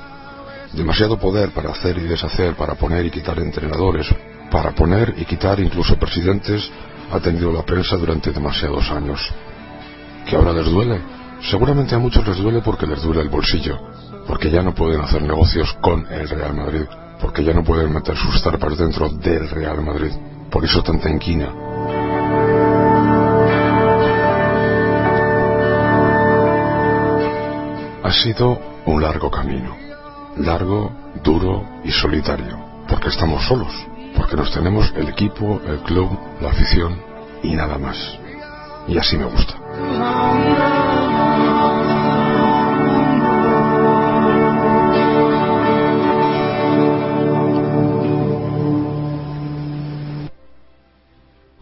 Demasiado 0.71 1.17
poder 1.17 1.49
para 1.49 1.71
hacer 1.71 1.97
y 1.97 2.01
deshacer, 2.01 2.53
para 2.53 2.75
poner 2.75 3.03
y 3.07 3.09
quitar 3.09 3.39
entrenadores, 3.39 4.05
para 4.51 4.69
poner 4.69 5.15
y 5.17 5.25
quitar 5.25 5.59
incluso 5.59 5.97
presidentes, 5.97 6.69
ha 7.11 7.19
tenido 7.19 7.51
la 7.51 7.63
prensa 7.63 7.97
durante 7.97 8.31
demasiados 8.31 8.91
años. 8.91 9.19
¿Que 10.27 10.35
ahora 10.35 10.53
les 10.53 10.67
duele? 10.67 11.01
Seguramente 11.49 11.95
a 11.95 11.99
muchos 11.99 12.25
les 12.27 12.37
duele 12.37 12.61
porque 12.61 12.85
les 12.85 13.01
duele 13.01 13.21
el 13.21 13.29
bolsillo, 13.29 13.79
porque 14.27 14.49
ya 14.49 14.61
no 14.61 14.73
pueden 14.73 15.01
hacer 15.01 15.21
negocios 15.21 15.73
con 15.81 16.05
el 16.11 16.29
Real 16.29 16.53
Madrid 16.55 16.85
porque 17.19 17.43
ya 17.43 17.53
no 17.53 17.63
pueden 17.63 17.93
meter 17.93 18.15
sus 18.15 18.41
zarpas 18.41 18.77
dentro 18.77 19.09
del 19.09 19.49
Real 19.49 19.81
Madrid. 19.81 20.11
Por 20.51 20.63
eso 20.63 20.81
tanta 20.83 21.09
inquina. 21.09 21.51
Ha 28.03 28.11
sido 28.11 28.59
un 28.85 29.01
largo 29.01 29.31
camino, 29.31 29.75
largo, 30.37 30.91
duro 31.23 31.67
y 31.83 31.91
solitario, 31.91 32.59
porque 32.87 33.09
estamos 33.09 33.43
solos, 33.47 33.73
porque 34.15 34.35
nos 34.35 34.51
tenemos 34.53 34.93
el 34.95 35.09
equipo, 35.09 35.59
el 35.65 35.79
club, 35.79 36.17
la 36.41 36.49
afición 36.49 36.95
y 37.41 37.55
nada 37.55 37.79
más. 37.79 37.97
Y 38.87 38.97
así 38.97 39.17
me 39.17 39.25
gusta. 39.25 39.55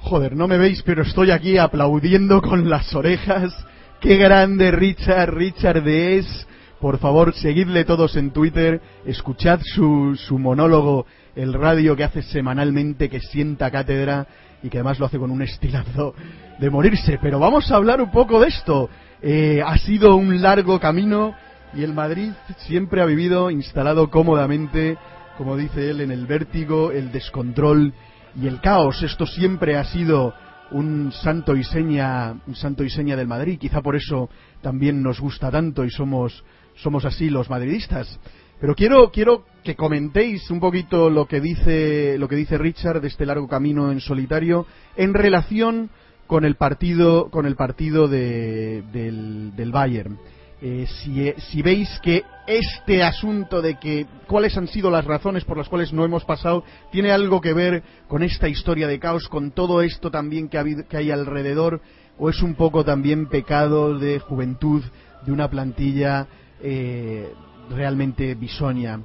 Joder, 0.03 0.35
no 0.35 0.49
me 0.49 0.57
veis, 0.57 0.83
pero 0.83 1.03
estoy 1.03 1.31
aquí 1.31 1.57
aplaudiendo 1.57 2.41
con 2.41 2.69
las 2.69 2.93
orejas. 2.93 3.53
Qué 4.01 4.17
grande 4.17 4.69
Richard, 4.69 5.33
Richard 5.33 5.87
es. 5.87 6.45
Por 6.81 6.97
favor, 6.97 7.33
seguidle 7.33 7.85
todos 7.85 8.17
en 8.17 8.31
Twitter, 8.31 8.81
escuchad 9.05 9.61
su, 9.63 10.19
su 10.27 10.37
monólogo, 10.37 11.05
el 11.37 11.53
radio 11.53 11.95
que 11.95 12.03
hace 12.03 12.21
semanalmente, 12.21 13.09
que 13.09 13.21
sienta 13.21 13.71
cátedra 13.71 14.27
y 14.61 14.67
que 14.67 14.79
además 14.79 14.99
lo 14.99 15.05
hace 15.05 15.17
con 15.17 15.31
un 15.31 15.41
estilazo 15.41 16.13
de 16.59 16.69
morirse. 16.69 17.17
Pero 17.21 17.39
vamos 17.39 17.71
a 17.71 17.77
hablar 17.77 18.01
un 18.01 18.11
poco 18.11 18.41
de 18.41 18.49
esto. 18.49 18.89
Eh, 19.21 19.61
ha 19.65 19.77
sido 19.77 20.17
un 20.17 20.41
largo 20.41 20.81
camino 20.81 21.33
y 21.73 21.81
el 21.81 21.93
Madrid 21.93 22.31
siempre 22.57 23.01
ha 23.01 23.05
vivido 23.05 23.49
instalado 23.49 24.09
cómodamente, 24.09 24.97
como 25.37 25.55
dice 25.55 25.91
él, 25.91 26.01
en 26.01 26.11
el 26.11 26.25
vértigo, 26.27 26.91
el 26.91 27.09
descontrol 27.13 27.93
y 28.39 28.47
el 28.47 28.61
caos. 28.61 29.01
Esto 29.03 29.25
siempre 29.25 29.77
ha 29.77 29.83
sido 29.83 30.33
un 30.71 31.11
santo 31.11 31.55
y 31.55 31.63
seña, 31.63 32.33
un 32.47 32.55
santo 32.55 32.83
y 32.83 32.89
seña 32.89 33.15
del 33.15 33.27
Madrid. 33.27 33.59
Quizá 33.59 33.81
por 33.81 33.95
eso 33.95 34.29
también 34.61 35.01
nos 35.01 35.19
gusta 35.19 35.51
tanto 35.51 35.85
y 35.85 35.91
somos, 35.91 36.43
somos 36.75 37.05
así 37.05 37.29
los 37.29 37.49
madridistas. 37.49 38.19
Pero 38.59 38.75
quiero, 38.75 39.11
quiero 39.11 39.45
que 39.63 39.75
comentéis 39.75 40.49
un 40.49 40.59
poquito 40.59 41.09
lo 41.09 41.27
que 41.27 41.41
dice, 41.41 42.17
lo 42.17 42.27
que 42.27 42.35
dice 42.35 42.57
Richard 42.57 43.01
de 43.01 43.09
este 43.09 43.25
largo 43.25 43.47
camino 43.47 43.91
en 43.91 43.99
solitario 43.99 44.65
en 44.95 45.13
relación 45.13 45.89
con 46.27 46.45
el 46.45 46.55
partido, 46.55 47.29
con 47.29 47.45
el 47.45 47.55
partido 47.55 48.07
de, 48.07 48.83
del, 48.93 49.55
del 49.55 49.71
Bayern. 49.71 50.17
Eh, 50.65 50.87
si, 50.87 51.27
eh, 51.27 51.35
si 51.51 51.61
veis 51.61 51.89
que 52.01 52.23
este 52.47 53.03
asunto 53.03 53.61
de 53.61 53.75
que 53.75 54.07
cuáles 54.27 54.57
han 54.57 54.69
sido 54.69 54.89
las 54.89 55.03
razones 55.03 55.43
por 55.43 55.57
las 55.57 55.67
cuales 55.67 55.91
no 55.91 56.05
hemos 56.05 56.23
pasado 56.23 56.63
tiene 56.89 57.11
algo 57.11 57.41
que 57.41 57.51
ver 57.51 57.83
con 58.07 58.23
esta 58.23 58.47
historia 58.47 58.87
de 58.87 58.97
caos, 58.97 59.27
con 59.27 59.51
todo 59.51 59.81
esto 59.81 60.09
también 60.09 60.47
que, 60.47 60.55
ha 60.55 60.61
habido, 60.61 60.87
que 60.87 60.95
hay 60.95 61.11
alrededor, 61.11 61.81
o 62.17 62.29
es 62.29 62.41
un 62.41 62.55
poco 62.55 62.85
también 62.85 63.27
pecado 63.27 63.99
de 63.99 64.19
juventud 64.19 64.81
de 65.25 65.33
una 65.33 65.49
plantilla 65.49 66.27
eh, 66.61 67.29
realmente 67.69 68.33
bisoña. 68.35 69.01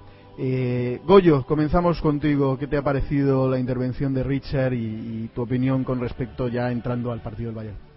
Goyo, 1.05 1.45
comenzamos 1.45 2.01
contigo. 2.01 2.57
¿Qué 2.57 2.69
te 2.69 2.77
ha 2.77 2.83
parecido 2.83 3.51
la 3.51 3.59
intervención 3.59 4.15
de 4.15 4.23
Richard 4.23 4.75
y, 4.75 5.25
y 5.25 5.31
tu 5.35 5.43
opinión 5.43 5.83
con 5.83 5.99
respecto 5.99 6.47
ya 6.47 6.71
entrando 6.71 7.11
al 7.11 7.21
partido 7.21 7.49
del 7.49 7.57
Bayern? 7.57 7.88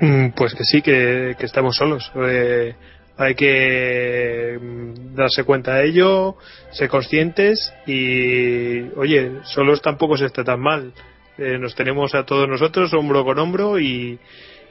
Mm, 0.00 0.30
Pues 0.34 0.54
que 0.54 0.64
sí, 0.64 0.80
que, 0.82 1.36
estamos 1.40 1.76
solos. 1.76 2.10
Eh, 2.16 2.74
hay 3.18 3.34
que 3.34 4.58
mm, 4.60 5.14
darse 5.14 5.44
cuenta 5.44 5.74
de 5.76 5.88
ello, 5.88 6.36
ser 6.70 6.88
conscientes 6.88 7.72
y, 7.86 8.80
oye, 8.96 9.30
solos 9.44 9.82
tampoco 9.82 10.16
se 10.16 10.24
está 10.26 10.42
tan 10.42 10.60
mal. 10.60 10.92
Eh, 11.36 11.58
nos 11.58 11.74
tenemos 11.74 12.14
a 12.14 12.24
todos 12.24 12.48
nosotros 12.48 12.92
hombro 12.94 13.24
con 13.24 13.38
hombro 13.38 13.78
y, 13.78 14.18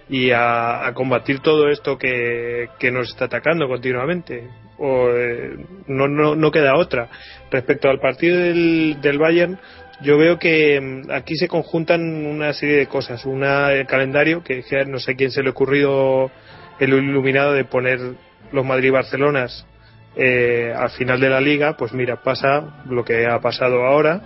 y 0.10 0.32
a, 0.32 0.88
a 0.88 0.94
combatir 0.94 1.40
todo 1.42 1.70
esto 1.70 1.98
que, 1.98 2.70
que 2.80 2.92
nos 2.92 3.10
está 3.10 3.26
atacando 3.26 3.68
continuamente. 3.68 4.48
O, 4.80 5.10
eh, 5.12 5.58
no, 5.88 6.08
no, 6.08 6.36
no 6.36 6.52
queda 6.52 6.76
otra. 6.76 7.08
Respecto 7.52 7.90
al 7.90 8.00
partido 8.00 8.38
del, 8.40 9.00
del 9.02 9.20
Bayern, 9.20 9.60
yo 10.02 10.18
veo 10.18 10.39
que 10.39 10.80
mm, 10.80 11.12
aquí 11.12 11.36
se 11.36 11.47
conjuntan 11.47 12.02
una 12.26 12.54
serie 12.54 12.78
de 12.78 12.88
cosas. 12.88 13.26
Una, 13.26 13.72
el 13.74 13.86
calendario, 13.86 14.43
que 14.43 14.64
no 14.88 15.00
sé 15.00 15.16
quién 15.16 15.32
se 15.32 15.41
le 15.41 15.50
ha 15.50 15.52
ocurrido 15.52 16.32
el 16.80 16.93
iluminado 16.93 17.54
de 17.54 17.66
poner 17.66 18.00
los 18.52 18.66
Madrid-Barcelonas 18.66 19.66
eh, 20.16 20.74
al 20.76 20.89
final 20.91 21.20
de 21.20 21.30
la 21.30 21.41
liga, 21.41 21.76
pues 21.78 21.93
mira, 21.93 22.22
pasa 22.24 22.84
lo 22.89 23.04
que 23.04 23.28
ha 23.28 23.39
pasado 23.39 23.86
ahora. 23.86 24.22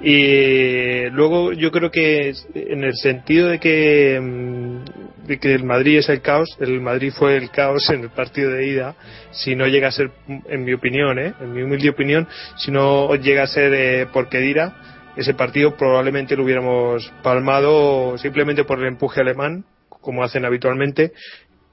Y 0.00 1.10
luego 1.10 1.52
yo 1.52 1.72
creo 1.72 1.90
que 1.90 2.32
en 2.54 2.84
el 2.84 2.94
sentido 2.94 3.48
de 3.48 3.58
que, 3.58 4.20
mm, 4.20 5.26
de 5.26 5.38
que 5.38 5.54
el 5.54 5.64
Madrid 5.64 5.98
es 5.98 6.08
el 6.08 6.22
caos, 6.22 6.56
el 6.60 6.80
Madrid 6.80 7.12
fue 7.12 7.36
el 7.36 7.50
caos 7.50 7.90
en 7.90 8.02
el 8.02 8.10
partido 8.10 8.52
de 8.52 8.66
ida, 8.68 8.94
si 9.32 9.56
no 9.56 9.66
llega 9.66 9.88
a 9.88 9.92
ser, 9.92 10.10
en 10.28 10.64
mi 10.64 10.72
opinión, 10.72 11.18
¿eh? 11.18 11.34
en 11.40 11.52
mi 11.52 11.62
humilde 11.62 11.90
opinión, 11.90 12.28
si 12.56 12.70
no 12.70 13.12
llega 13.16 13.42
a 13.42 13.48
ser 13.48 13.74
eh, 13.74 14.06
por 14.12 14.28
Kedira, 14.28 14.97
ese 15.18 15.34
partido 15.34 15.76
probablemente 15.76 16.36
lo 16.36 16.44
hubiéramos 16.44 17.12
palmado 17.24 18.16
simplemente 18.18 18.62
por 18.62 18.78
el 18.78 18.86
empuje 18.86 19.20
alemán, 19.20 19.64
como 19.88 20.22
hacen 20.22 20.44
habitualmente, 20.44 21.12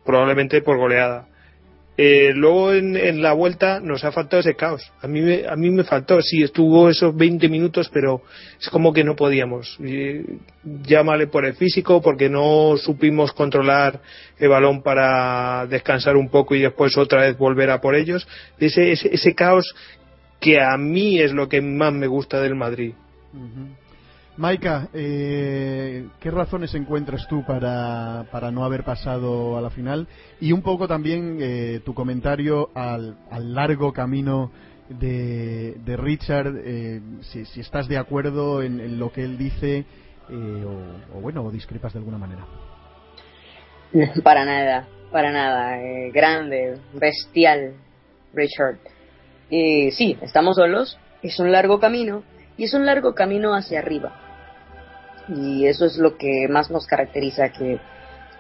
probablemente 0.03 0.63
por 0.63 0.77
goleada. 0.77 1.27
Eh, 1.95 2.33
luego 2.33 2.73
en, 2.73 3.21
la 3.21 3.33
vuelta 3.33 3.79
nos 3.79 4.03
ha 4.03 4.11
faltado 4.11 4.39
ese 4.39 4.55
caos. 4.55 4.91
A 4.99 5.07
mí, 5.07 5.21
me, 5.21 5.45
a 5.47 5.55
mí 5.55 5.69
me 5.69 5.83
faltó, 5.83 6.19
sí, 6.23 6.41
estuvo 6.41 6.89
esos 6.89 7.15
20 7.15 7.47
minutos, 7.47 7.87
pero 7.93 8.23
es 8.59 8.67
como 8.69 8.91
que 8.91 9.03
no 9.03 9.15
podíamos. 9.15 9.77
Llámale 10.63 11.27
por 11.27 11.45
el 11.45 11.53
físico, 11.53 12.01
porque 12.01 12.29
no 12.29 12.77
supimos 12.77 13.31
controlar 13.31 14.01
el 14.39 14.49
balón 14.49 14.81
para 14.81 15.67
descansar 15.67 16.17
un 16.17 16.29
poco 16.29 16.55
y 16.55 16.61
después 16.61 16.97
otra 16.97 17.21
vez 17.21 17.37
volver 17.37 17.69
a 17.69 17.79
por 17.79 17.93
ellos. 17.93 18.27
Ese, 18.57 18.91
ese, 18.91 19.13
ese 19.13 19.35
caos 19.35 19.75
que 20.41 20.59
a 20.59 20.75
mí 20.77 21.19
es 21.19 21.31
lo 21.31 21.47
que 21.47 21.61
más 21.61 21.93
me 21.93 22.07
gusta 22.07 22.41
del 22.41 22.55
Madrid. 22.55 22.95
Maika, 24.37 24.89
eh, 24.93 26.07
¿qué 26.19 26.29
razones 26.29 26.73
encuentras 26.75 27.25
tú 27.29 27.45
para, 27.45 28.25
para 28.31 28.51
no 28.51 28.65
haber 28.65 28.83
pasado 28.83 29.57
a 29.57 29.61
la 29.61 29.69
final? 29.69 30.07
Y 30.41 30.51
un 30.51 30.61
poco 30.61 30.89
también 30.89 31.37
eh, 31.39 31.79
tu 31.85 31.93
comentario 31.93 32.69
al, 32.75 33.15
largo 33.53 33.93
camino 33.93 34.51
de, 34.89 35.75
de 35.85 35.97
Richard, 35.97 36.53
eh, 36.65 37.01
si, 37.21 37.61
estás 37.61 37.87
de 37.87 37.97
acuerdo 37.97 38.61
en, 38.61 38.99
lo 38.99 39.09
que 39.13 39.23
él 39.23 39.37
dice 39.37 39.85
eh, 40.29 40.65
o, 41.13 41.21
bueno, 41.21 41.41
o 41.43 41.49
discrepas 41.49 41.93
de 41.93 41.99
alguna 41.99 42.17
manera. 42.17 42.45
Para 44.23 44.43
nada, 44.43 44.85
para 45.11 45.31
nada. 45.31 45.81
eh, 45.81 46.11
grande, 46.11 46.77
bestial, 46.93 47.73
Richard. 48.33 48.79
Eh, 49.49 49.91
sí, 49.91 50.17
estamos 50.21 50.57
solos. 50.57 50.97
Es 51.23 51.39
un 51.39 51.53
largo 51.53 51.79
camino 51.79 52.23
y 52.57 52.65
es 52.65 52.73
un 52.73 52.85
largo 52.85 53.13
camino 53.13 53.53
hacia 53.53 53.79
arriba. 53.79 54.13
Y 55.27 55.65
eso 55.65 55.85
es 55.85 55.97
lo 55.97 56.17
que 56.17 56.47
más 56.49 56.69
nos 56.69 56.85
caracteriza, 56.85 57.49
que, 57.49 57.79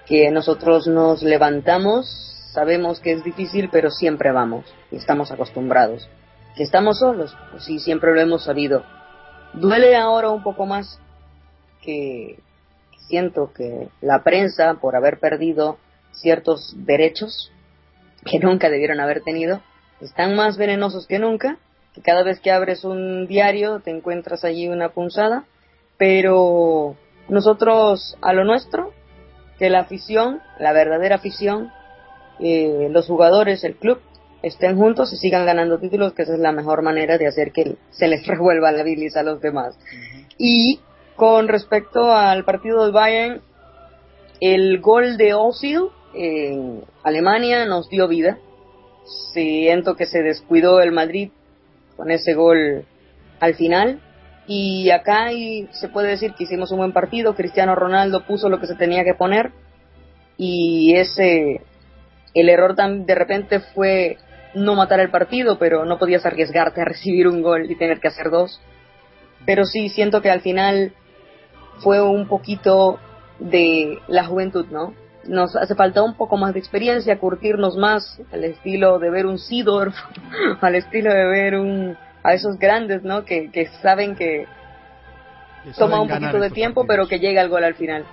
que 0.05 0.29
nosotros 0.31 0.87
nos 0.87 1.23
levantamos, 1.23 2.05
sabemos 2.53 2.99
que 2.99 3.11
es 3.13 3.23
difícil, 3.23 3.69
pero 3.71 3.89
siempre 3.89 4.31
vamos 4.31 4.65
y 4.91 4.97
estamos 4.97 5.31
acostumbrados. 5.31 6.07
Que 6.55 6.63
estamos 6.63 6.99
solos, 6.99 7.35
pues 7.51 7.65
sí, 7.65 7.79
siempre 7.79 8.13
lo 8.13 8.21
hemos 8.21 8.45
sabido. 8.45 8.83
Duele 9.53 9.95
ahora 9.97 10.29
un 10.29 10.43
poco 10.43 10.65
más 10.65 10.99
que, 11.81 12.39
siento 13.07 13.51
que 13.53 13.89
la 14.01 14.23
prensa, 14.23 14.75
por 14.75 14.95
haber 14.95 15.19
perdido 15.19 15.77
ciertos 16.11 16.73
derechos 16.77 17.51
que 18.25 18.39
nunca 18.39 18.69
debieron 18.69 18.99
haber 18.99 19.21
tenido, 19.21 19.61
están 20.01 20.35
más 20.35 20.57
venenosos 20.57 21.07
que 21.07 21.19
nunca, 21.19 21.57
que 21.95 22.01
cada 22.01 22.23
vez 22.23 22.41
que 22.41 22.51
abres 22.51 22.83
un 22.83 23.25
diario 23.25 23.79
te 23.79 23.91
encuentras 23.91 24.43
allí 24.43 24.67
una 24.67 24.89
punzada, 24.89 25.45
pero 25.97 26.97
nosotros 27.29 28.17
a 28.21 28.33
lo 28.33 28.43
nuestro, 28.43 28.91
que 29.57 29.69
la 29.69 29.79
afición, 29.79 30.41
la 30.59 30.73
verdadera 30.73 31.15
afición, 31.15 31.71
eh, 32.39 32.89
los 32.91 33.07
jugadores, 33.07 33.63
el 33.63 33.75
club, 33.75 34.01
estén 34.43 34.77
juntos 34.77 35.13
y 35.13 35.17
sigan 35.17 35.45
ganando 35.45 35.79
títulos, 35.79 36.13
que 36.13 36.23
esa 36.23 36.33
es 36.33 36.39
la 36.39 36.51
mejor 36.51 36.81
manera 36.81 37.17
de 37.17 37.27
hacer 37.27 37.53
que 37.53 37.77
se 37.91 38.07
les 38.09 38.27
revuelva 38.27 38.73
la 38.73 38.83
bilis 38.83 39.15
a 39.15 39.23
los 39.23 39.39
demás. 39.39 39.77
Y 40.37 40.81
con 41.15 41.47
respecto 41.47 42.11
al 42.11 42.43
partido 42.43 42.83
del 42.83 42.91
Bayern, 42.91 43.41
el 44.41 44.81
gol 44.81 45.15
de 45.15 45.33
Ozil 45.33 45.89
en 46.13 46.83
Alemania 47.03 47.65
nos 47.65 47.89
dio 47.89 48.09
vida. 48.09 48.37
Siento 49.33 49.95
que 49.95 50.05
se 50.05 50.21
descuidó 50.21 50.81
el 50.81 50.91
Madrid 50.91 51.31
con 51.95 52.11
ese 52.11 52.33
gol 52.33 52.85
al 53.39 53.55
final. 53.55 53.99
Y 54.47 54.89
acá 54.91 55.31
y 55.33 55.67
se 55.71 55.89
puede 55.89 56.09
decir 56.09 56.33
que 56.33 56.43
hicimos 56.43 56.71
un 56.71 56.77
buen 56.77 56.93
partido. 56.93 57.35
Cristiano 57.35 57.75
Ronaldo 57.75 58.25
puso 58.25 58.49
lo 58.49 58.59
que 58.59 58.67
se 58.67 58.75
tenía 58.75 59.03
que 59.03 59.15
poner. 59.15 59.51
Y 60.37 60.95
ese, 60.95 61.61
el 62.33 62.49
error 62.49 62.75
tan, 62.75 63.05
de 63.05 63.15
repente 63.15 63.59
fue 63.59 64.17
no 64.53 64.75
matar 64.75 64.99
el 64.99 65.09
partido, 65.09 65.57
pero 65.57 65.85
no 65.85 65.97
podías 65.97 66.25
arriesgarte 66.25 66.81
a 66.81 66.85
recibir 66.93 67.27
un 67.27 67.41
gol 67.41 67.69
y 67.69 67.75
tener 67.75 67.99
que 67.99 68.07
hacer 68.07 68.29
dos. 68.29 68.61
Pero 69.45 69.65
sí, 69.65 69.89
siento 69.89 70.21
que 70.21 70.29
al 70.29 70.41
final 70.41 70.93
fue 71.79 72.01
un 72.01 72.27
poquito 72.27 72.99
de 73.39 73.99
la 74.07 74.25
juventud, 74.25 74.65
¿no? 74.71 74.93
Nos 75.27 75.55
hace 75.55 75.75
falta 75.75 76.03
un 76.03 76.15
poco 76.15 76.37
más 76.37 76.53
de 76.53 76.59
experiencia, 76.59 77.17
curtirnos 77.19 77.77
más 77.77 78.19
al 78.31 78.43
estilo 78.43 78.99
de 78.99 79.09
ver 79.09 79.25
un 79.25 79.37
Sidorf, 79.39 79.95
al 80.61 80.75
estilo 80.75 81.13
de 81.13 81.25
ver 81.25 81.55
un 81.55 81.97
a 82.23 82.33
esos 82.33 82.57
grandes, 82.57 83.03
¿no? 83.03 83.23
Que, 83.23 83.51
que 83.51 83.67
saben 83.83 84.15
que 84.15 84.47
Que 85.63 85.71
toma 85.77 86.01
un 86.01 86.09
poquito 86.09 86.39
de 86.39 86.49
tiempo, 86.49 86.81
partidos. 86.81 87.07
pero 87.07 87.07
que 87.07 87.19
llega 87.19 87.41
el 87.41 87.49
gol 87.49 87.63
al 87.63 87.75
final. 87.75 88.03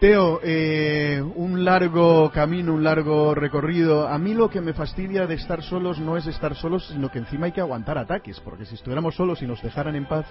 Teo, 0.00 0.40
eh, 0.42 1.22
un 1.36 1.64
largo 1.64 2.28
camino, 2.32 2.74
un 2.74 2.82
largo 2.82 3.34
recorrido. 3.36 4.08
A 4.08 4.18
mí 4.18 4.34
lo 4.34 4.50
que 4.50 4.60
me 4.60 4.72
fastidia 4.74 5.28
de 5.28 5.34
estar 5.36 5.62
solos 5.62 6.00
no 6.00 6.16
es 6.16 6.26
estar 6.26 6.56
solos, 6.56 6.88
sino 6.88 7.08
que 7.08 7.20
encima 7.20 7.46
hay 7.46 7.52
que 7.52 7.60
aguantar 7.60 7.96
ataques, 7.98 8.40
porque 8.40 8.64
si 8.66 8.74
estuviéramos 8.74 9.14
solos 9.14 9.40
y 9.42 9.46
nos 9.46 9.62
dejaran 9.62 9.94
en 9.94 10.06
paz, 10.06 10.26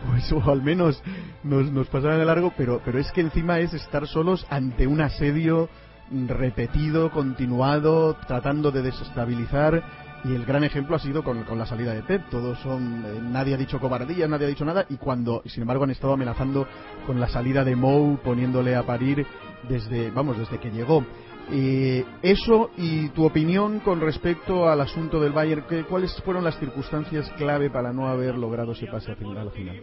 pues 0.10 0.30
o 0.32 0.50
al 0.50 0.62
menos 0.62 1.02
nos, 1.42 1.70
nos 1.70 1.90
de 1.90 2.24
largo, 2.24 2.52
pero, 2.56 2.80
pero 2.84 2.98
es 2.98 3.10
que 3.12 3.20
encima 3.20 3.58
es 3.60 3.74
estar 3.74 4.06
solos 4.06 4.46
ante 4.50 4.86
un 4.86 5.00
asedio 5.00 5.68
repetido, 6.10 7.10
continuado, 7.10 8.14
tratando 8.26 8.70
de 8.70 8.82
desestabilizar. 8.82 10.08
Y 10.24 10.34
el 10.34 10.44
gran 10.44 10.64
ejemplo 10.64 10.96
ha 10.96 10.98
sido 10.98 11.22
con, 11.22 11.44
con 11.44 11.58
la 11.58 11.66
salida 11.66 11.94
de 11.94 12.02
Pep. 12.02 12.28
Todos 12.28 12.58
son, 12.58 13.04
eh, 13.06 13.20
nadie 13.22 13.54
ha 13.54 13.56
dicho 13.56 13.78
cobardía, 13.78 14.26
nadie 14.26 14.46
ha 14.46 14.48
dicho 14.48 14.64
nada. 14.64 14.84
Y 14.88 14.96
cuando, 14.96 15.42
sin 15.46 15.62
embargo, 15.62 15.84
han 15.84 15.90
estado 15.90 16.14
amenazando 16.14 16.66
con 17.06 17.20
la 17.20 17.28
salida 17.28 17.62
de 17.62 17.76
Mou, 17.76 18.18
poniéndole 18.18 18.74
a 18.74 18.82
parir 18.82 19.24
desde, 19.68 20.10
vamos, 20.10 20.38
desde 20.38 20.58
que 20.58 20.70
llegó. 20.70 21.02
Eh, 21.50 22.04
eso 22.22 22.70
y 22.76 23.08
tu 23.10 23.24
opinión 23.24 23.80
con 23.80 24.00
respecto 24.00 24.68
al 24.68 24.80
asunto 24.82 25.18
del 25.18 25.32
Bayern, 25.32 25.64
¿qué- 25.68 25.84
¿cuáles 25.84 26.20
fueron 26.22 26.44
las 26.44 26.58
circunstancias 26.58 27.30
clave 27.38 27.70
para 27.70 27.90
no 27.92 28.06
haber 28.06 28.36
logrado 28.36 28.72
ese 28.72 28.86
pase 28.86 29.12
a 29.12 29.16
final? 29.16 29.50
final? 29.50 29.80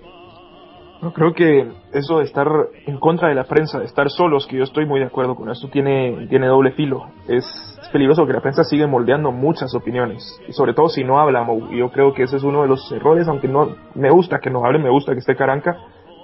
No, 1.01 1.11
creo 1.11 1.33
que 1.33 1.67
eso 1.91 2.19
de 2.19 2.23
estar 2.23 2.47
en 2.85 2.97
contra 2.99 3.27
de 3.29 3.35
la 3.35 3.43
prensa, 3.43 3.79
de 3.79 3.85
estar 3.85 4.09
solos, 4.09 4.47
que 4.47 4.57
yo 4.57 4.63
estoy 4.63 4.85
muy 4.85 4.99
de 4.99 5.07
acuerdo 5.07 5.35
con 5.35 5.49
esto, 5.49 5.67
tiene, 5.69 6.27
tiene 6.29 6.47
doble 6.47 6.71
filo. 6.71 7.07
Es, 7.27 7.43
es 7.81 7.89
peligroso 7.89 8.21
porque 8.21 8.33
la 8.33 8.41
prensa 8.41 8.63
sigue 8.63 8.87
moldeando 8.87 9.31
muchas 9.31 9.73
opiniones, 9.75 10.23
y 10.47 10.53
sobre 10.53 10.73
todo 10.73 10.87
si 10.87 11.03
no 11.03 11.19
habla 11.19 11.43
Mou. 11.43 11.71
Y 11.73 11.79
yo 11.79 11.91
creo 11.91 12.13
que 12.13 12.23
ese 12.23 12.37
es 12.37 12.43
uno 12.43 12.61
de 12.61 12.69
los 12.69 12.91
errores, 12.91 13.27
aunque 13.27 13.47
no 13.47 13.75
me 13.95 14.09
gusta 14.09 14.39
que 14.39 14.49
nos 14.49 14.63
hable, 14.63 14.79
me 14.79 14.89
gusta 14.89 15.13
que 15.13 15.19
esté 15.19 15.35
Caranca, 15.35 15.75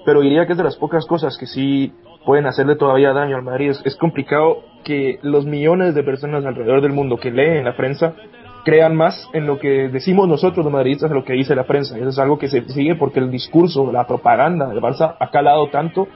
pero 0.05 0.21
diría 0.21 0.45
que 0.45 0.53
es 0.53 0.57
de 0.57 0.63
las 0.63 0.77
pocas 0.77 1.05
cosas 1.05 1.37
que 1.37 1.45
sí 1.47 1.93
pueden 2.26 2.45
hacerle 2.45 2.76
todavía 2.76 3.13
daño 3.13 3.36
al 3.36 3.43
Madrid. 3.43 3.72
Es, 3.84 3.95
complicado 3.95 4.63
que 4.84 5.19
los 5.22 5.45
millones 5.45 5.95
de 5.95 6.03
personas 6.03 6.45
alrededor 6.45 6.82
del 6.82 6.93
mundo 6.93 7.17
que 7.17 7.32
leen 7.32 7.65
la 7.65 7.76
prensa 7.76 8.13
crean 8.63 8.95
más 8.95 9.28
en 9.34 9.47
lo 9.47 9.57
que 9.57 9.89
decimos 9.89 10.28
nosotros 10.28 10.63
los 10.63 10.74
madridistas 10.74 11.09
en 11.09 11.17
lo 11.17 11.24
que 11.24 11.34
dice 11.34 11.55
la 11.55 11.65
prensa. 11.65 11.97
Eso 11.97 12.09
es 12.09 12.19
algo 12.19 12.38
que 12.38 12.47
se 12.47 12.61
sigue 12.69 12.95
porque 12.95 13.19
el 13.19 13.32
discurso, 13.32 13.91
la 13.91 14.05
propaganda 14.05 14.67
del 14.67 14.82
Barça 14.82 15.15
ha 15.19 15.30
calado 15.30 15.69
tanto 15.69 16.07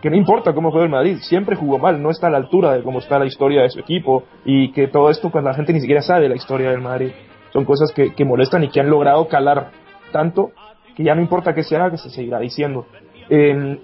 que 0.00 0.10
no 0.10 0.16
importa 0.16 0.52
cómo 0.52 0.72
juega 0.72 0.86
el 0.86 0.90
Madrid, 0.90 1.18
siempre 1.20 1.54
jugó 1.54 1.78
mal, 1.78 2.02
no 2.02 2.10
está 2.10 2.26
a 2.26 2.30
la 2.30 2.38
altura 2.38 2.72
de 2.72 2.82
cómo 2.82 2.98
está 2.98 3.20
la 3.20 3.26
historia 3.26 3.62
de 3.62 3.70
su 3.70 3.78
equipo 3.78 4.24
y 4.44 4.72
que 4.72 4.88
todo 4.88 5.10
esto 5.10 5.30
pues 5.30 5.44
la 5.44 5.54
gente 5.54 5.72
ni 5.72 5.80
siquiera 5.80 6.02
sabe 6.02 6.28
la 6.28 6.34
historia 6.34 6.70
del 6.70 6.80
Madrid. 6.80 7.12
Son 7.52 7.64
cosas 7.64 7.92
que, 7.92 8.12
que 8.12 8.24
molestan 8.24 8.64
y 8.64 8.68
que 8.68 8.80
han 8.80 8.90
logrado 8.90 9.28
calar 9.28 9.70
tanto 10.10 10.50
que 10.96 11.04
ya 11.04 11.14
no 11.14 11.22
importa 11.22 11.54
qué 11.54 11.62
se 11.62 11.76
haga, 11.76 11.90
que 11.90 11.98
se 11.98 12.10
seguirá 12.10 12.38
diciendo. 12.38 12.86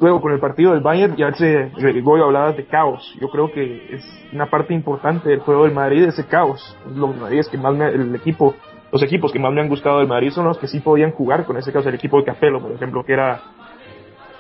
Luego 0.01 0.21
con 0.21 0.33
el 0.33 0.41
partido 0.41 0.73
del 0.73 0.81
Bayern 0.83 1.17
ya 1.17 1.33
se 1.33 1.71
voy 2.03 2.21
a 2.21 2.25
hablar 2.25 2.55
de 2.55 2.67
caos. 2.67 3.17
Yo 3.21 3.29
creo 3.31 3.51
que 3.51 3.95
es 3.95 4.29
una 4.33 4.47
parte 4.47 4.75
importante 4.75 5.31
del 5.31 5.41
juego 5.41 5.65
del 5.65 5.73
Madrid 5.73 6.05
ese 6.05 6.27
caos. 6.27 6.77
Los 6.95 7.17
Madrid 7.17 7.41
que 7.51 7.57
más 7.57 7.75
el 7.81 8.15
equipo, 8.15 8.55
los 8.93 9.03
equipos 9.03 9.33
que 9.33 9.39
más 9.39 9.53
me 9.53 9.63
han 9.63 9.69
gustado 9.69 10.01
del 10.01 10.09
Madrid 10.09 10.31
son 10.31 10.45
los 10.45 10.59
que 10.59 10.67
sí 10.67 10.81
podían 10.81 11.13
jugar 11.13 11.47
con 11.47 11.57
ese 11.57 11.73
caos. 11.73 11.87
El 11.87 11.95
equipo 11.95 12.19
de 12.19 12.25
Capello, 12.25 12.61
por 12.61 12.73
ejemplo, 12.73 13.03
que 13.05 13.15
era 13.15 13.41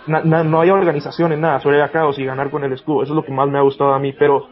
no 0.08 0.60
había 0.60 0.74
organización 0.74 1.32
en 1.32 1.42
nada, 1.42 1.60
solo 1.60 1.76
era 1.76 1.90
caos 1.90 2.18
y 2.18 2.24
ganar 2.24 2.50
con 2.50 2.64
el 2.64 2.72
escudo. 2.72 3.02
Eso 3.02 3.12
es 3.12 3.16
lo 3.16 3.24
que 3.24 3.32
más 3.32 3.48
me 3.48 3.58
ha 3.58 3.62
gustado 3.62 3.92
a 3.92 3.98
mí, 3.98 4.12
pero 4.12 4.48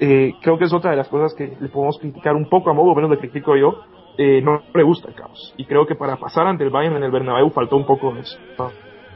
eh, 0.00 0.34
creo 0.42 0.58
que 0.58 0.64
es 0.64 0.72
otra 0.72 0.90
de 0.90 0.96
las 0.96 1.08
cosas 1.08 1.34
que 1.34 1.56
le 1.60 1.68
podemos 1.68 1.98
criticar 1.98 2.34
un 2.34 2.48
poco 2.48 2.70
a 2.70 2.74
modo, 2.74 2.94
menos 2.94 3.10
le 3.10 3.18
critico 3.18 3.56
yo. 3.56 3.80
Eh, 4.16 4.40
no 4.42 4.62
le 4.72 4.82
gusta 4.84 5.08
el 5.08 5.14
caos. 5.14 5.54
Y 5.56 5.64
creo 5.64 5.86
que 5.86 5.96
para 5.96 6.16
pasar 6.16 6.46
ante 6.46 6.62
el 6.62 6.70
Bayern 6.70 6.96
en 6.96 7.02
el 7.02 7.10
Bernabéu 7.10 7.50
faltó 7.50 7.76
un 7.76 7.84
poco 7.84 8.12
de 8.14 8.20
eso. 8.20 8.38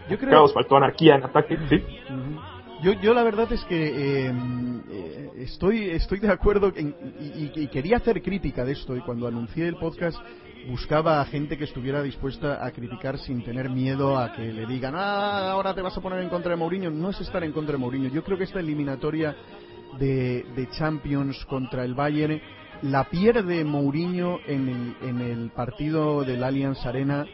Yo 0.09 0.19
creo... 0.19 0.31
Caos, 0.31 0.55
faltó 0.55 0.77
anarquía 0.77 1.17
en 1.17 1.25
ataque, 1.25 1.59
¿sí? 1.69 1.83
Yo, 2.83 2.93
yo 2.93 3.13
la 3.13 3.25
verdad 3.25 3.53
es 3.53 3.65
que 3.65 4.27
em, 4.27 4.83
eh, 4.91 5.31
estoy, 5.39 5.91
estoy 5.91 6.21
de 6.21 6.31
acuerdo 6.31 6.73
y, 6.77 7.51
y, 7.55 7.67
quería 7.69 7.97
hacer 7.97 8.23
crítica 8.23 8.65
de 8.65 8.73
esto 8.73 8.97
y 8.97 9.01
cuando 9.01 9.27
anuncié 9.27 9.67
el 9.67 9.77
podcast 9.77 10.17
buscaba 10.69 11.21
a 11.21 11.25
gente 11.25 11.57
que 11.57 11.65
estuviera 11.65 12.03
dispuesta 12.03 12.65
a 12.65 12.71
criticar 12.71 13.19
sin 13.19 13.43
tener 13.43 13.71
miedo 13.71 14.19
a 14.19 14.33
que 14.33 14.53
le 14.53 14.67
digan, 14.67 14.95
ah, 14.97 15.51
ahora 15.51 15.75
te 15.75 15.83
vas 15.83 15.97
a 15.97 16.01
poner 16.01 16.21
en 16.21 16.29
contra 16.29 16.51
de 16.51 16.57
Mourinho. 16.57 16.91
No 16.91 17.11
es 17.11 17.21
estar 17.21 17.43
en 17.43 17.53
contra 17.53 17.73
de 17.73 17.79
Mourinho. 17.79 18.11
Yo 18.11 18.23
creo 18.23 18.37
que 18.37 18.45
esta 18.45 18.61
eliminatoria 18.61 19.35
de, 19.99 20.69
Champions 20.73 21.45
contra 21.47 21.85
el 21.85 21.95
Bayern 21.95 22.41
la 22.83 23.05
pierde 23.05 23.65
Mourinho 23.65 24.39
en 24.47 24.69
el, 24.69 25.09
en 25.09 25.21
el 25.21 25.51
partido 25.51 26.23
del 26.23 26.45
Allianz 26.45 26.85
Arena. 26.85 27.27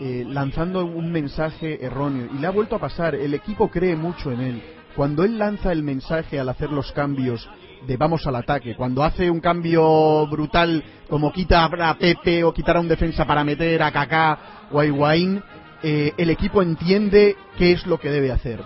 Eh, 0.00 0.24
lanzando 0.28 0.84
un 0.84 1.12
mensaje 1.12 1.84
erróneo 1.84 2.28
y 2.34 2.38
le 2.40 2.46
ha 2.48 2.50
vuelto 2.50 2.74
a 2.74 2.80
pasar 2.80 3.14
el 3.14 3.32
equipo 3.32 3.70
cree 3.70 3.94
mucho 3.94 4.32
en 4.32 4.40
él 4.40 4.62
cuando 4.96 5.24
él 5.24 5.38
lanza 5.38 5.70
el 5.70 5.82
mensaje 5.82 6.38
al 6.38 6.48
hacer 6.48 6.70
los 6.70 6.90
cambios 6.92 7.48
de 7.86 7.96
vamos 7.96 8.26
al 8.26 8.36
ataque. 8.36 8.74
Cuando 8.76 9.02
hace 9.02 9.30
un 9.30 9.40
cambio 9.40 10.26
brutal 10.26 10.82
como 11.08 11.32
quita 11.32 11.64
a 11.64 11.98
Pepe 11.98 12.44
o 12.44 12.52
quitar 12.52 12.76
a 12.76 12.80
un 12.80 12.88
defensa 12.88 13.26
para 13.26 13.44
meter 13.44 13.82
a 13.82 13.92
Kaká 13.92 14.38
o 14.70 14.80
a 14.80 14.86
Higuaín, 14.86 15.42
eh, 15.82 16.12
el 16.16 16.30
equipo 16.30 16.62
entiende 16.62 17.36
qué 17.58 17.72
es 17.72 17.86
lo 17.86 17.98
que 17.98 18.10
debe 18.10 18.32
hacer. 18.32 18.62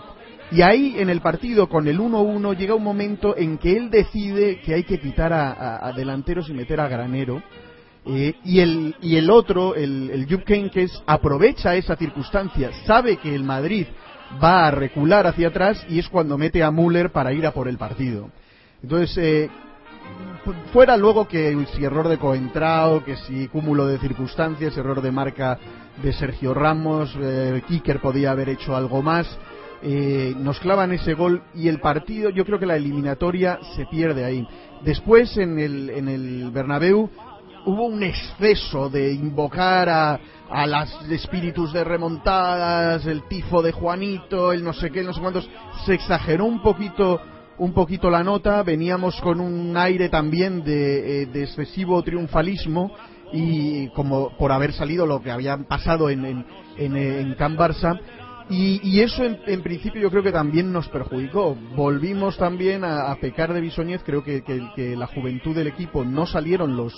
Y 0.50 0.62
ahí 0.62 0.96
en 0.98 1.10
el 1.10 1.20
partido 1.20 1.68
con 1.68 1.88
el 1.88 1.98
1-1 1.98 2.56
llega 2.56 2.74
un 2.74 2.84
momento 2.84 3.36
en 3.36 3.58
que 3.58 3.76
él 3.76 3.90
decide 3.90 4.60
que 4.60 4.74
hay 4.74 4.84
que 4.84 4.98
quitar 4.98 5.32
a, 5.32 5.92
delanteros 5.94 6.48
y 6.48 6.54
meter 6.54 6.80
a 6.80 6.88
Granero. 6.88 7.42
Eh, 8.10 8.34
y, 8.42 8.60
el, 8.60 8.96
y 9.02 9.16
el 9.16 9.30
otro, 9.30 9.74
el, 9.74 10.10
el 10.10 10.26
Jupp 10.26 10.48
aprovecha 11.06 11.74
esa 11.74 11.94
circunstancia, 11.94 12.70
sabe 12.86 13.18
que 13.18 13.34
el 13.34 13.44
Madrid 13.44 13.86
va 14.42 14.66
a 14.66 14.70
recular 14.70 15.26
hacia 15.26 15.48
atrás 15.48 15.84
y 15.88 15.98
es 15.98 16.08
cuando 16.08 16.38
mete 16.38 16.62
a 16.62 16.70
Müller 16.70 17.10
para 17.10 17.32
ir 17.32 17.46
a 17.46 17.52
por 17.52 17.68
el 17.68 17.76
partido. 17.76 18.30
Entonces, 18.82 19.16
eh, 19.18 19.50
fuera 20.72 20.96
luego 20.96 21.28
que 21.28 21.66
si 21.74 21.84
error 21.84 22.08
de 22.08 22.18
Coentrao, 22.18 23.04
que 23.04 23.16
si 23.16 23.48
cúmulo 23.48 23.86
de 23.86 23.98
circunstancias, 23.98 24.76
error 24.76 25.02
de 25.02 25.12
marca 25.12 25.58
de 26.02 26.12
Sergio 26.12 26.54
Ramos, 26.54 27.14
eh, 27.20 27.62
Kicker 27.68 28.00
podía 28.00 28.30
haber 28.30 28.48
hecho 28.48 28.76
algo 28.76 29.02
más. 29.02 29.26
Eh, 29.82 30.34
nos 30.36 30.58
clavan 30.58 30.92
ese 30.92 31.14
gol 31.14 31.42
y 31.54 31.68
el 31.68 31.78
partido, 31.78 32.30
yo 32.30 32.44
creo 32.44 32.58
que 32.58 32.66
la 32.66 32.76
eliminatoria 32.76 33.58
se 33.76 33.86
pierde 33.86 34.24
ahí. 34.24 34.46
Después 34.82 35.36
en 35.36 35.58
el, 35.58 35.90
en 35.90 36.08
el 36.08 36.50
Bernabéu 36.50 37.10
hubo 37.68 37.84
un 37.84 38.02
exceso 38.02 38.88
de 38.88 39.12
invocar 39.12 39.88
a, 39.88 40.20
a 40.50 40.66
los 40.66 41.10
espíritus 41.10 41.72
de 41.72 41.84
remontadas, 41.84 43.04
el 43.06 43.28
tifo 43.28 43.60
de 43.62 43.72
Juanito, 43.72 44.52
el 44.52 44.64
no 44.64 44.72
sé 44.72 44.90
qué, 44.90 45.02
no 45.02 45.12
sé 45.12 45.20
cuántos. 45.20 45.48
Se 45.84 45.94
exageró 45.94 46.46
un 46.46 46.62
poquito 46.62 47.20
un 47.58 47.72
poquito 47.72 48.08
la 48.08 48.22
nota, 48.22 48.62
veníamos 48.62 49.20
con 49.20 49.40
un 49.40 49.76
aire 49.76 50.08
también 50.08 50.62
de, 50.62 51.22
eh, 51.22 51.28
excesivo 51.34 52.02
triunfalismo 52.02 52.92
y 53.32 53.88
como 53.88 54.36
por 54.38 54.52
haber 54.52 54.72
salido 54.72 55.06
lo 55.06 55.20
que 55.20 55.32
había 55.32 55.56
pasado 55.58 56.08
en, 56.08 56.24
en, 56.24 56.46
en, 56.96 57.34
Can 57.34 57.56
Barça 57.56 58.00
y, 58.48 59.00
eso 59.00 59.24
en, 59.24 59.62
principio 59.62 60.00
yo 60.00 60.10
creo 60.10 60.22
que 60.22 60.32
también 60.32 60.72
nos 60.72 60.88
perjudicó. 60.88 61.54
Volvimos 61.76 62.38
también 62.38 62.82
a, 62.82 63.14
pecar 63.20 63.52
de 63.52 63.60
bisoñez, 63.60 64.02
creo 64.04 64.24
que, 64.24 64.42
que, 64.42 64.96
la 64.96 65.06
juventud 65.06 65.54
del 65.54 65.66
equipo 65.66 66.04
no 66.04 66.24
salieron 66.26 66.74
los, 66.74 66.94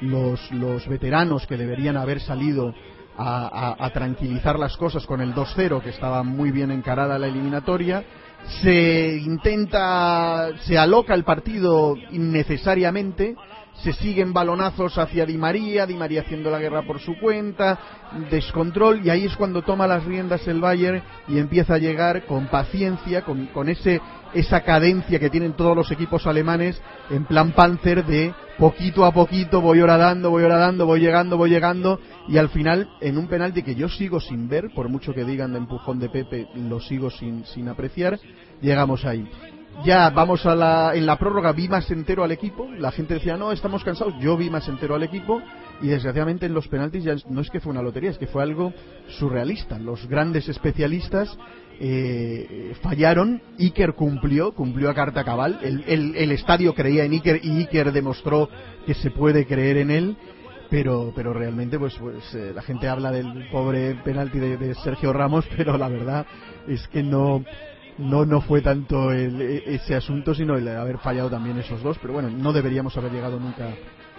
los, 0.00 0.50
los 0.52 0.86
veteranos 0.88 1.46
que 1.46 1.56
deberían 1.56 1.96
haber 1.96 2.20
salido 2.20 2.74
a, 3.18 3.76
a 3.78 3.90
tranquilizar 3.90 4.58
las 4.58 4.76
cosas 4.76 5.06
con 5.06 5.20
el 5.20 5.34
2-0, 5.34 5.82
que 5.82 5.90
estaba 5.90 6.22
muy 6.22 6.50
bien 6.50 6.70
encarada 6.70 7.18
la 7.18 7.28
eliminatoria 7.28 8.04
se 8.62 9.16
intenta, 9.16 10.50
se 10.66 10.78
aloca 10.78 11.14
el 11.14 11.24
partido 11.24 11.96
innecesariamente, 12.10 13.36
se 13.82 13.92
siguen 13.92 14.32
balonazos 14.32 14.96
hacia 14.98 15.26
Di 15.26 15.36
María, 15.36 15.86
Di 15.86 15.94
María 15.94 16.22
haciendo 16.22 16.50
la 16.50 16.58
guerra 16.58 16.82
por 16.82 17.00
su 17.00 17.18
cuenta, 17.18 17.78
descontrol, 18.30 19.04
y 19.04 19.10
ahí 19.10 19.24
es 19.24 19.36
cuando 19.36 19.62
toma 19.62 19.86
las 19.86 20.04
riendas 20.04 20.46
el 20.48 20.60
Bayern 20.60 21.02
y 21.28 21.38
empieza 21.38 21.74
a 21.74 21.78
llegar 21.78 22.26
con 22.26 22.46
paciencia, 22.46 23.22
con, 23.22 23.46
con 23.46 23.68
ese, 23.68 24.00
esa 24.34 24.62
cadencia 24.62 25.18
que 25.18 25.30
tienen 25.30 25.54
todos 25.54 25.76
los 25.76 25.90
equipos 25.90 26.26
alemanes, 26.26 26.80
en 27.10 27.24
plan 27.24 27.52
Panzer 27.52 28.04
de 28.04 28.34
poquito 28.58 29.04
a 29.04 29.12
poquito 29.12 29.60
voy 29.60 29.80
horadando, 29.80 30.30
voy 30.30 30.44
horadando, 30.44 30.86
voy 30.86 31.00
llegando, 31.00 31.36
voy 31.36 31.50
llegando, 31.50 32.00
y 32.28 32.38
al 32.38 32.48
final, 32.48 32.88
en 33.00 33.18
un 33.18 33.28
penalti 33.28 33.62
que 33.62 33.74
yo 33.74 33.88
sigo 33.88 34.20
sin 34.20 34.48
ver, 34.48 34.70
por 34.74 34.88
mucho 34.88 35.12
que 35.12 35.24
digan 35.24 35.52
de 35.52 35.58
empujón 35.58 35.98
de 35.98 36.08
Pepe, 36.08 36.48
lo 36.54 36.80
sigo 36.80 37.10
sin, 37.10 37.44
sin 37.44 37.68
apreciar, 37.68 38.18
llegamos 38.60 39.04
ahí 39.04 39.28
ya 39.84 40.10
vamos 40.10 40.44
a 40.46 40.54
la, 40.54 40.92
en 40.94 41.06
la 41.06 41.18
prórroga 41.18 41.52
vi 41.52 41.68
más 41.68 41.90
entero 41.90 42.24
al 42.24 42.32
equipo, 42.32 42.68
la 42.78 42.92
gente 42.92 43.14
decía 43.14 43.36
no, 43.36 43.52
estamos 43.52 43.84
cansados, 43.84 44.14
yo 44.20 44.36
vi 44.36 44.50
más 44.50 44.68
entero 44.68 44.94
al 44.94 45.02
equipo 45.02 45.42
y 45.80 45.88
desgraciadamente 45.88 46.46
en 46.46 46.54
los 46.54 46.68
penaltis 46.68 47.04
ya 47.04 47.14
no 47.28 47.40
es 47.40 47.50
que 47.50 47.60
fue 47.60 47.72
una 47.72 47.82
lotería, 47.82 48.10
es 48.10 48.18
que 48.18 48.26
fue 48.26 48.42
algo 48.42 48.72
surrealista. 49.18 49.78
Los 49.78 50.06
grandes 50.08 50.48
especialistas 50.48 51.36
eh, 51.78 52.74
fallaron, 52.82 53.42
Iker 53.58 53.92
cumplió, 53.94 54.52
cumplió 54.52 54.88
a 54.88 54.94
carta 54.94 55.24
cabal, 55.24 55.58
el, 55.62 56.14
el, 56.16 56.32
estadio 56.32 56.74
creía 56.74 57.04
en 57.04 57.12
Iker 57.12 57.40
y 57.44 57.58
Iker 57.58 57.92
demostró 57.92 58.48
que 58.86 58.94
se 58.94 59.10
puede 59.10 59.46
creer 59.46 59.78
en 59.78 59.90
él. 59.90 60.16
Pero, 60.68 61.12
pero 61.14 61.32
realmente 61.32 61.78
pues, 61.78 61.94
pues 61.94 62.34
eh, 62.34 62.50
la 62.52 62.60
gente 62.60 62.88
habla 62.88 63.12
del 63.12 63.48
pobre 63.52 63.94
penalti 64.02 64.40
de 64.40 64.74
Sergio 64.74 65.12
Ramos 65.12 65.44
pero 65.56 65.78
la 65.78 65.86
verdad 65.86 66.26
es 66.66 66.88
que 66.88 67.04
no 67.04 67.44
no 67.98 68.24
no 68.24 68.40
fue 68.40 68.60
tanto 68.62 69.12
e, 69.12 69.74
ese 69.74 69.94
asunto, 69.94 70.34
sino 70.34 70.56
el 70.56 70.68
haber 70.68 70.98
fallado 70.98 71.30
también 71.30 71.58
esos 71.58 71.82
dos. 71.82 71.98
Pero 71.98 72.14
bueno, 72.14 72.30
no 72.30 72.52
deberíamos 72.52 72.96
haber 72.96 73.12
llegado 73.12 73.38
nunca 73.38 73.70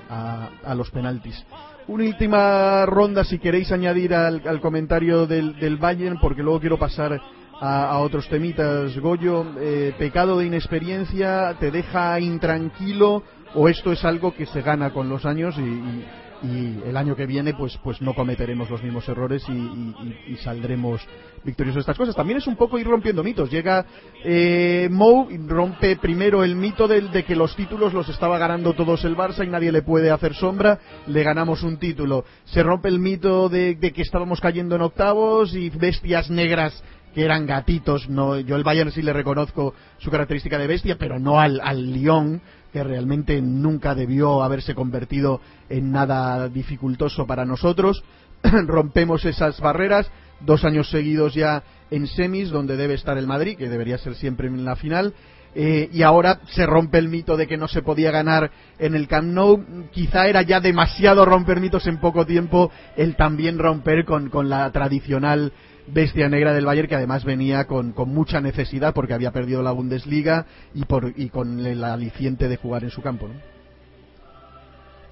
a, 0.09 0.75
los 0.75 0.89
penaltis. 0.91 1.45
Una 1.87 2.05
última 2.05 2.85
ronda, 2.85 3.23
si 3.23 3.39
queréis 3.39 3.71
añadir 3.71 4.13
al, 4.13 4.59
comentario 4.61 5.25
del, 5.25 5.57
del, 5.59 5.77
Bayern, 5.77 6.19
porque 6.19 6.43
luego 6.43 6.59
quiero 6.59 6.77
pasar 6.77 7.19
a, 7.59 7.97
otros 7.99 8.27
temitas. 8.29 8.97
Goyo, 8.99 9.45
eh, 9.59 9.93
pecado 9.97 10.37
de 10.39 10.45
inexperiencia, 10.45 11.55
¿te 11.59 11.71
deja 11.71 12.19
intranquilo 12.19 13.23
o 13.55 13.69
esto 13.69 13.91
es 13.91 14.03
algo 14.03 14.33
que 14.35 14.45
se 14.45 14.61
gana 14.61 14.91
con 14.91 15.07
los 15.07 15.25
años 15.25 15.57
y 15.57 15.61
y 15.61 16.05
el 16.43 16.95
año 16.95 17.15
que 17.15 17.25
viene 17.25 17.53
pues 17.53 17.77
pues 17.83 18.01
no 18.01 18.13
cometeremos 18.13 18.69
los 18.69 18.83
mismos 18.83 19.07
errores 19.09 19.43
y, 19.49 20.35
saldremos 20.37 21.01
victoriosos 21.43 21.75
de 21.75 21.81
estas 21.81 21.97
cosas. 21.97 22.15
También 22.15 22.37
es 22.37 22.47
un 22.47 22.55
poco 22.55 22.77
ir 22.77 22.87
rompiendo 22.87 23.23
mitos. 23.23 23.49
Llega 23.49 23.85
eh, 24.23 24.87
Mou 24.91 25.29
y 25.31 25.37
rompe 25.37 25.95
primero 25.95 26.43
el 26.43 26.55
mito 26.55 26.87
de, 26.87 27.01
de 27.01 27.23
que 27.23 27.35
los 27.35 27.55
títulos 27.55 27.93
los 27.93 28.07
estaba 28.09 28.37
ganando 28.37 28.73
todos 28.73 29.03
el 29.03 29.15
Barça 29.15 29.45
y 29.45 29.49
nadie 29.49 29.71
le 29.71 29.81
puede 29.81 30.11
hacer 30.11 30.35
sombra. 30.35 30.79
Le 31.07 31.23
ganamos 31.23 31.63
un 31.63 31.77
título. 31.77 32.25
Se 32.45 32.63
rompe 32.63 32.89
el 32.89 32.99
mito 32.99 33.49
de, 33.49 33.77
que 33.79 34.01
estábamos 34.01 34.41
cayendo 34.41 34.75
en 34.75 34.81
octavos 34.81 35.55
y 35.55 35.69
bestias 35.69 36.29
negras 36.29 36.83
que 37.13 37.23
eran 37.23 37.45
gatitos. 37.45 38.09
No, 38.09 38.39
yo 38.39 38.55
el 38.55 38.63
Bayern 38.63 38.91
sí 38.91 39.01
le 39.01 39.13
reconozco 39.13 39.73
su 39.97 40.11
característica 40.11 40.57
de 40.57 40.67
bestia, 40.67 40.97
pero 40.97 41.19
no 41.19 41.39
al, 41.39 41.59
al 41.61 41.91
Lyon, 41.93 42.41
que 42.71 42.83
realmente 42.83 43.41
nunca 43.41 43.95
debió 43.95 44.43
haberse 44.43 44.75
convertido 44.75 45.41
en 45.69 45.91
nada 45.91 46.49
dificultoso 46.49 47.25
para 47.25 47.45
nosotros. 47.45 48.03
Rompemos 48.43 49.25
esas 49.25 49.59
barreras, 49.59 50.09
dos 50.41 50.63
años 50.63 50.89
seguidos 50.89 51.33
ya 51.33 51.63
en 51.89 52.07
semis, 52.07 52.49
donde 52.49 52.77
debe 52.77 52.93
estar 52.93 53.17
el 53.17 53.27
Madrid, 53.27 53.57
que 53.57 53.69
debería 53.69 53.97
ser 53.97 54.15
siempre 54.15 54.47
en 54.47 54.65
la 54.65 54.75
final. 54.75 55.13
Eh, 55.55 55.89
y 55.91 56.03
ahora 56.03 56.41
se 56.49 56.67
rompe 56.67 56.99
el 56.99 57.09
mito 57.09 57.35
de 57.35 57.47
que 57.47 57.57
no 57.57 57.67
se 57.67 57.81
podía 57.81 58.11
ganar 58.11 58.51
en 58.77 58.93
el 58.93 59.07
Camp 59.07 59.33
Nou. 59.33 59.89
Quizá 59.91 60.27
era 60.27 60.43
ya 60.43 60.59
demasiado 60.59 61.25
romper 61.25 61.59
mitos 61.59 61.87
en 61.87 61.99
poco 61.99 62.27
tiempo 62.27 62.69
el 62.95 63.15
también 63.15 63.57
romper 63.57 64.05
con, 64.05 64.29
con 64.29 64.49
la 64.49 64.71
tradicional 64.71 65.51
bestia 65.87 66.29
negra 66.29 66.53
del 66.53 66.65
Bayern 66.65 66.87
que 66.87 66.95
además 66.95 67.25
venía 67.25 67.65
con, 67.65 67.93
con 67.93 68.09
mucha 68.09 68.41
necesidad 68.41 68.93
porque 68.93 69.13
había 69.13 69.31
perdido 69.31 69.63
la 69.63 69.71
Bundesliga 69.71 70.45
y, 70.73 70.85
por, 70.85 71.13
y 71.15 71.29
con 71.29 71.65
el 71.65 71.83
aliciente 71.83 72.47
de 72.47 72.57
jugar 72.57 72.83
en 72.83 72.91
su 72.91 73.01
campo. 73.01 73.27
¿no? 73.27 73.35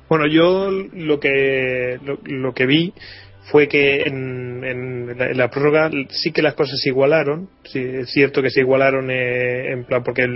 Bueno, 0.08 0.28
yo 0.28 0.70
lo 0.94 1.20
que 1.20 2.00
lo, 2.26 2.54
que 2.54 2.66
vi 2.68 2.94
fue 3.52 3.68
que 3.68 4.04
en, 4.04 5.16
la, 5.38 5.50
prórroga 5.50 5.90
sí 6.10 6.32
que 6.32 6.44
las 6.44 6.54
cosas 6.54 6.80
se 6.80 6.90
igualaron. 6.90 7.50
Sí, 7.64 7.80
es 7.80 8.12
cierto 8.12 8.42
que 8.42 8.52
se 8.52 8.62
igualaron 8.62 9.10
eh, 9.10 9.72
en 9.72 9.84
plan 9.86 10.04
porque 10.04 10.28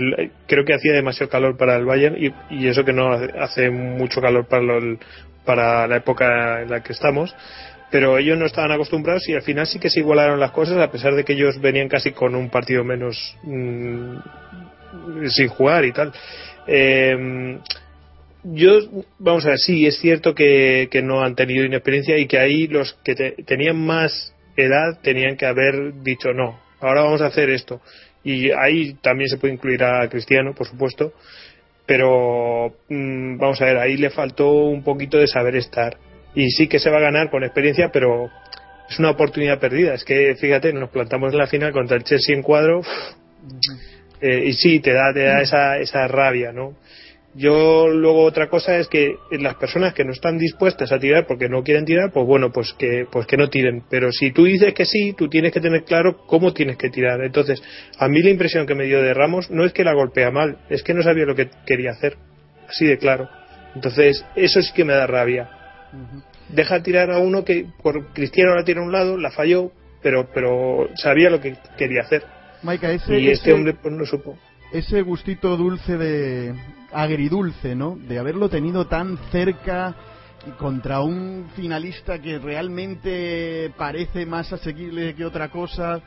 creo 0.46 0.64
que 0.64 0.74
hacía 0.74 0.92
demasiado 0.92 1.30
calor 1.30 1.56
para 1.56 1.76
el 1.76 1.84
Bayern 1.84 2.16
y, 2.18 2.32
y 2.50 2.66
eso 2.66 2.84
que 2.84 2.92
no 2.92 3.12
hace 3.12 3.70
mucho 3.70 4.20
calor 4.20 4.46
para, 4.48 4.62
lo, 4.62 4.98
para 5.44 5.86
la 5.86 5.96
época 5.96 6.62
en 6.62 6.70
la 6.70 6.82
que 6.82 6.92
estamos. 6.92 7.34
Pero 7.90 8.18
ellos 8.18 8.38
no 8.38 8.46
estaban 8.46 8.72
acostumbrados 8.72 9.28
y 9.28 9.34
al 9.34 9.42
final 9.42 9.66
sí 9.66 9.78
que 9.78 9.90
se 9.90 10.00
igualaron 10.00 10.38
las 10.38 10.52
cosas 10.52 10.78
a 10.78 10.90
pesar 10.90 11.14
de 11.14 11.24
que 11.24 11.32
ellos 11.32 11.60
venían 11.60 11.88
casi 11.88 12.12
con 12.12 12.34
un 12.34 12.48
partido 12.48 12.84
menos 12.84 13.36
mmm, 13.42 14.16
sin 15.28 15.48
jugar 15.48 15.84
y 15.84 15.92
tal. 15.92 16.12
Eh, 16.66 17.58
yo, 18.42 18.78
vamos 19.18 19.44
a 19.44 19.50
ver, 19.50 19.58
sí, 19.58 19.86
es 19.86 19.98
cierto 19.98 20.34
que, 20.34 20.88
que 20.90 21.02
no 21.02 21.22
han 21.22 21.34
tenido 21.34 21.64
inexperiencia 21.64 22.16
y 22.16 22.26
que 22.26 22.38
ahí 22.38 22.66
los 22.68 22.94
que 23.04 23.14
tenían 23.44 23.84
más 23.84 24.34
edad 24.56 24.98
tenían 25.02 25.36
que 25.36 25.46
haber 25.46 26.02
dicho 26.02 26.32
no, 26.32 26.58
ahora 26.80 27.02
vamos 27.02 27.20
a 27.20 27.26
hacer 27.26 27.50
esto. 27.50 27.80
Y 28.22 28.50
ahí 28.50 28.94
también 29.02 29.28
se 29.28 29.38
puede 29.38 29.54
incluir 29.54 29.82
a 29.82 30.08
Cristiano, 30.08 30.54
por 30.54 30.66
supuesto, 30.66 31.12
pero 31.86 32.74
mmm, 32.88 33.38
vamos 33.38 33.60
a 33.60 33.66
ver, 33.66 33.78
ahí 33.78 33.96
le 33.96 34.10
faltó 34.10 34.50
un 34.50 34.82
poquito 34.82 35.18
de 35.18 35.26
saber 35.26 35.56
estar. 35.56 35.96
Y 36.34 36.50
sí 36.50 36.68
que 36.68 36.78
se 36.78 36.90
va 36.90 36.98
a 36.98 37.02
ganar 37.02 37.30
con 37.30 37.42
experiencia, 37.44 37.90
pero 37.92 38.30
es 38.88 38.98
una 38.98 39.10
oportunidad 39.10 39.58
perdida. 39.58 39.94
Es 39.94 40.04
que, 40.04 40.34
fíjate, 40.36 40.72
nos 40.72 40.90
plantamos 40.90 41.32
en 41.32 41.38
la 41.38 41.46
final 41.46 41.72
contra 41.72 41.96
el 41.96 42.04
Chelsea 42.04 42.34
en 42.34 42.42
cuadro. 42.42 42.82
Eh, 44.20 44.44
y 44.46 44.52
sí, 44.52 44.80
te 44.80 44.92
da, 44.92 45.12
te 45.12 45.24
da 45.24 45.40
esa, 45.40 45.78
esa 45.78 46.06
rabia, 46.08 46.52
¿no? 46.52 46.76
Yo 47.34 47.86
luego 47.86 48.24
otra 48.24 48.48
cosa 48.48 48.76
es 48.78 48.88
que 48.88 49.14
las 49.30 49.54
personas 49.54 49.94
que 49.94 50.04
no 50.04 50.10
están 50.10 50.36
dispuestas 50.36 50.90
a 50.90 50.98
tirar 50.98 51.26
porque 51.28 51.48
no 51.48 51.62
quieren 51.62 51.84
tirar, 51.84 52.10
pues 52.12 52.26
bueno, 52.26 52.50
pues 52.50 52.72
que 52.72 53.06
pues 53.10 53.24
que 53.26 53.36
no 53.36 53.48
tiren. 53.48 53.84
Pero 53.88 54.10
si 54.10 54.32
tú 54.32 54.44
dices 54.44 54.74
que 54.74 54.84
sí, 54.84 55.14
tú 55.16 55.28
tienes 55.28 55.52
que 55.52 55.60
tener 55.60 55.84
claro 55.84 56.26
cómo 56.26 56.52
tienes 56.52 56.76
que 56.76 56.90
tirar. 56.90 57.22
Entonces, 57.22 57.62
a 57.98 58.08
mí 58.08 58.20
la 58.20 58.30
impresión 58.30 58.66
que 58.66 58.74
me 58.74 58.84
dio 58.84 59.00
de 59.00 59.14
Ramos 59.14 59.48
no 59.48 59.64
es 59.64 59.72
que 59.72 59.84
la 59.84 59.94
golpea 59.94 60.32
mal, 60.32 60.58
es 60.70 60.82
que 60.82 60.92
no 60.92 61.02
sabía 61.02 61.24
lo 61.24 61.36
que 61.36 61.48
quería 61.66 61.92
hacer. 61.92 62.16
Así 62.68 62.84
de 62.84 62.98
claro. 62.98 63.28
Entonces, 63.76 64.24
eso 64.34 64.60
sí 64.60 64.72
que 64.74 64.84
me 64.84 64.94
da 64.94 65.06
rabia. 65.06 65.59
Deja 66.48 66.82
tirar 66.82 67.10
a 67.10 67.18
uno 67.18 67.44
que 67.44 67.66
por 67.82 68.12
Cristiano 68.12 68.54
la 68.54 68.64
tira 68.64 68.80
a 68.80 68.84
un 68.84 68.92
lado, 68.92 69.16
la 69.16 69.30
falló, 69.30 69.72
pero 70.02 70.28
pero 70.32 70.88
sabía 70.96 71.30
lo 71.30 71.40
que 71.40 71.56
quería 71.76 72.02
hacer. 72.02 72.24
ese, 72.82 73.18
y 73.18 73.28
este 73.28 73.52
hombre 73.52 73.74
pues 73.74 73.94
no 73.94 74.04
supo 74.04 74.36
ese 74.72 75.02
gustito 75.02 75.56
dulce 75.56 75.96
de 75.96 76.54
agridulce, 76.92 77.74
¿no? 77.74 77.96
De 77.96 78.18
haberlo 78.18 78.48
tenido 78.48 78.86
tan 78.86 79.18
cerca 79.30 79.94
y 80.46 80.50
contra 80.52 81.00
un 81.00 81.48
finalista 81.54 82.20
que 82.20 82.38
realmente 82.38 83.72
parece 83.76 84.26
más 84.26 84.52
asequible 84.52 85.14
que 85.14 85.24
otra 85.24 85.48
cosa. 85.50 86.00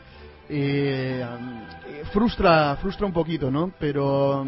Eh, 0.50 1.26
frustra, 2.12 2.78
frustra 2.78 3.06
un 3.06 3.14
poquito, 3.14 3.52
¿no? 3.52 3.74
Pero 3.80 4.46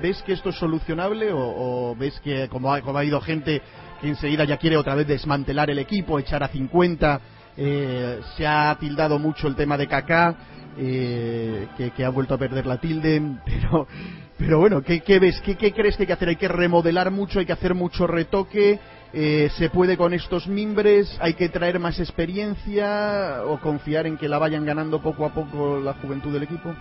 ¿ves 0.00 0.22
que 0.22 0.32
esto 0.32 0.50
es 0.50 0.56
solucionable 0.56 1.30
o, 1.32 1.96
ves 1.98 2.20
que 2.20 2.48
como 2.48 2.72
ha, 2.72 2.80
como 2.80 2.98
ha 2.98 3.04
ido 3.04 3.20
gente 3.20 3.60
que 4.00 4.08
enseguida 4.08 4.44
ya 4.44 4.56
quiere 4.56 4.76
otra 4.76 4.94
vez 4.94 5.06
desmantelar 5.06 5.70
el 5.70 5.78
equipo, 5.78 6.18
echar 6.18 6.42
a 6.42 6.48
50? 6.48 7.20
Eh, 7.56 8.20
se 8.36 8.46
ha 8.46 8.76
tildado 8.78 9.18
mucho 9.18 9.48
el 9.48 9.56
tema 9.56 9.76
de 9.76 9.88
Kaká 9.88 10.36
eh, 10.80 11.66
que, 11.96 12.04
ha 12.04 12.08
vuelto 12.10 12.34
a 12.34 12.38
perder 12.38 12.66
la 12.66 12.78
tilde, 12.78 13.20
pero, 13.44 13.88
pero 14.36 14.58
bueno, 14.60 14.82
¿qué, 14.82 15.18
ves? 15.18 15.40
¿Qué, 15.40 15.56
crees 15.72 15.96
que 15.96 16.04
hay 16.04 16.06
que 16.06 16.12
hacer? 16.12 16.28
¿Hay 16.28 16.36
que 16.36 16.48
remodelar 16.48 17.10
mucho? 17.10 17.40
¿Hay 17.40 17.46
que 17.46 17.52
hacer 17.52 17.74
mucho 17.74 18.06
retoque? 18.06 18.78
Eh, 19.12 19.50
¿Se 19.56 19.70
puede 19.70 19.96
con 19.96 20.14
estos 20.14 20.46
mimbres? 20.46 21.16
¿Hay 21.20 21.34
que 21.34 21.48
traer 21.48 21.80
más 21.80 21.98
experiencia 21.98 23.42
o 23.44 23.58
confiar 23.60 24.06
en 24.06 24.16
que 24.16 24.28
la 24.28 24.38
vayan 24.38 24.64
ganando 24.64 25.02
poco 25.02 25.24
a 25.24 25.34
poco 25.34 25.80
la 25.80 25.94
juventud 25.94 26.32
del 26.32 26.44
equipo? 26.44 26.72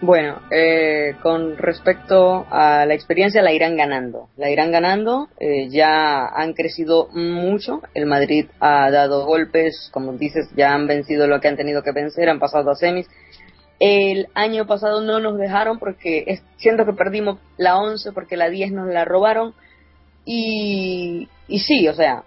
Bueno, 0.00 0.42
eh, 0.52 1.16
con 1.22 1.56
respecto 1.56 2.46
a 2.50 2.86
la 2.86 2.94
experiencia, 2.94 3.42
la 3.42 3.52
irán 3.52 3.76
ganando. 3.76 4.28
La 4.36 4.48
irán 4.48 4.70
ganando. 4.70 5.28
Eh, 5.40 5.68
ya 5.70 6.24
han 6.28 6.52
crecido 6.52 7.08
mucho. 7.12 7.82
El 7.94 8.06
Madrid 8.06 8.46
ha 8.60 8.92
dado 8.92 9.26
golpes, 9.26 9.90
como 9.92 10.12
dices, 10.12 10.50
ya 10.56 10.72
han 10.72 10.86
vencido 10.86 11.26
lo 11.26 11.40
que 11.40 11.48
han 11.48 11.56
tenido 11.56 11.82
que 11.82 11.90
vencer, 11.90 12.28
han 12.28 12.38
pasado 12.38 12.70
a 12.70 12.76
semis. 12.76 13.08
El 13.80 14.28
año 14.34 14.68
pasado 14.68 15.00
no 15.00 15.18
nos 15.18 15.36
dejaron 15.36 15.80
porque 15.80 16.40
siento 16.58 16.84
que 16.84 16.92
perdimos 16.92 17.38
la 17.56 17.78
11 17.78 18.12
porque 18.12 18.36
la 18.36 18.50
10 18.50 18.72
nos 18.72 18.86
la 18.88 19.04
robaron. 19.04 19.52
Y, 20.24 21.28
y 21.48 21.58
sí, 21.58 21.88
o 21.88 21.94
sea, 21.94 22.22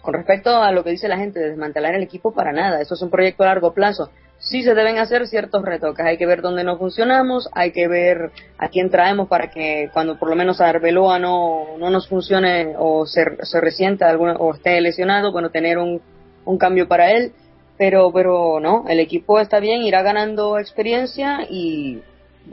con 0.00 0.14
respecto 0.14 0.56
a 0.56 0.72
lo 0.72 0.84
que 0.84 0.90
dice 0.90 1.08
la 1.08 1.18
gente 1.18 1.38
de 1.38 1.50
desmantelar 1.50 1.94
el 1.94 2.02
equipo, 2.02 2.32
para 2.32 2.52
nada. 2.52 2.80
Eso 2.80 2.94
es 2.94 3.02
un 3.02 3.10
proyecto 3.10 3.42
a 3.42 3.46
largo 3.46 3.74
plazo 3.74 4.10
sí 4.44 4.62
se 4.62 4.74
deben 4.74 4.98
hacer 4.98 5.26
ciertos 5.26 5.64
retoques. 5.64 6.06
Hay 6.06 6.16
que 6.16 6.26
ver 6.26 6.42
dónde 6.42 6.62
no 6.64 6.78
funcionamos, 6.78 7.48
hay 7.52 7.72
que 7.72 7.88
ver 7.88 8.30
a 8.58 8.68
quién 8.68 8.90
traemos 8.90 9.28
para 9.28 9.50
que 9.50 9.90
cuando 9.92 10.18
por 10.18 10.28
lo 10.28 10.36
menos 10.36 10.60
a 10.60 10.68
Arbeloa 10.68 11.18
no, 11.18 11.76
no 11.78 11.90
nos 11.90 12.08
funcione 12.08 12.74
o 12.78 13.06
se, 13.06 13.24
resienta 13.60 14.08
alguna, 14.08 14.34
o 14.34 14.54
esté 14.54 14.80
lesionado, 14.80 15.32
bueno, 15.32 15.50
tener 15.50 15.78
un, 15.78 16.00
un 16.44 16.58
cambio 16.58 16.86
para 16.86 17.10
él. 17.10 17.32
Pero, 17.76 18.12
pero 18.12 18.60
no, 18.60 18.84
el 18.88 19.00
equipo 19.00 19.40
está 19.40 19.58
bien, 19.58 19.82
irá 19.82 20.02
ganando 20.02 20.60
experiencia 20.60 21.40
y 21.50 22.02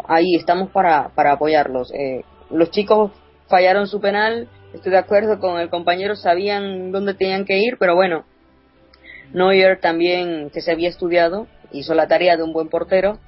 ahí 0.08 0.36
estamos 0.36 0.72
para, 0.72 1.10
para 1.10 1.34
apoyarlos. 1.34 1.94
Eh, 1.94 2.24
los 2.50 2.72
chicos 2.72 3.12
fallaron 3.48 3.86
su 3.86 4.02
penal, 4.02 4.48
estoy 4.74 4.92
de 4.92 4.98
acuerdo 4.98 5.40
con 5.40 5.60
el 5.60 5.70
compañero, 5.70 6.16
sabían 6.16 6.92
dónde 6.92 7.14
tenían 7.14 7.46
que 7.46 7.60
ir, 7.60 7.78
pero 7.78 7.94
bueno, 7.94 8.26
Neuer 9.34 9.80
también, 9.80 10.50
que 10.50 10.62
se 10.62 10.72
había 10.72 10.90
estudiado, 10.90 11.48
hizo 11.74 11.94
la 11.94 12.08
tarea 12.08 12.38
de 12.38 12.44
un 12.44 12.54
buen 12.54 12.70
portero 12.70 13.20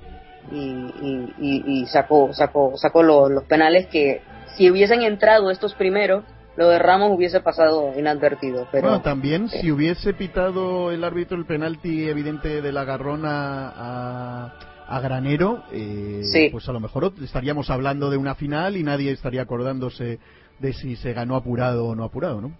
y, 0.51 1.85
sacó, 1.87 2.33
sacó, 2.33 2.73
sacó 2.75 3.03
los 3.03 3.43
penales 3.45 3.87
que 3.87 4.21
si 4.55 4.69
hubiesen 4.69 5.01
entrado 5.01 5.49
estos 5.51 5.73
primeros, 5.73 6.23
lo 6.55 6.69
de 6.69 6.79
Ramos 6.79 7.11
hubiese 7.11 7.39
pasado 7.39 7.93
inadvertido. 7.97 8.67
Pero, 8.71 8.89
bueno, 8.89 9.01
también 9.01 9.49
si 9.49 9.71
hubiese 9.71 10.13
pitado 10.13 10.91
el 10.91 11.03
árbitro 11.03 11.37
el 11.37 11.45
penalti 11.45 12.07
evidente 12.07 12.61
de 12.61 12.71
la 12.71 12.83
garrona 12.83 13.73
a, 13.75 14.53
a 14.87 14.99
Granero, 14.99 15.63
eh, 15.71 16.49
pues 16.51 16.69
a 16.69 16.73
lo 16.73 16.79
mejor 16.79 17.13
estaríamos 17.23 17.69
hablando 17.69 18.11
de 18.11 18.17
una 18.17 18.35
final 18.35 18.77
y 18.77 18.83
nadie 18.83 19.11
estaría 19.11 19.41
acordándose 19.41 20.19
de 20.59 20.73
si 20.73 20.95
se 20.95 21.13
ganó 21.13 21.35
apurado 21.35 21.87
o 21.87 21.95
no 21.95 22.03
apurado, 22.03 22.41
¿no? 22.41 22.55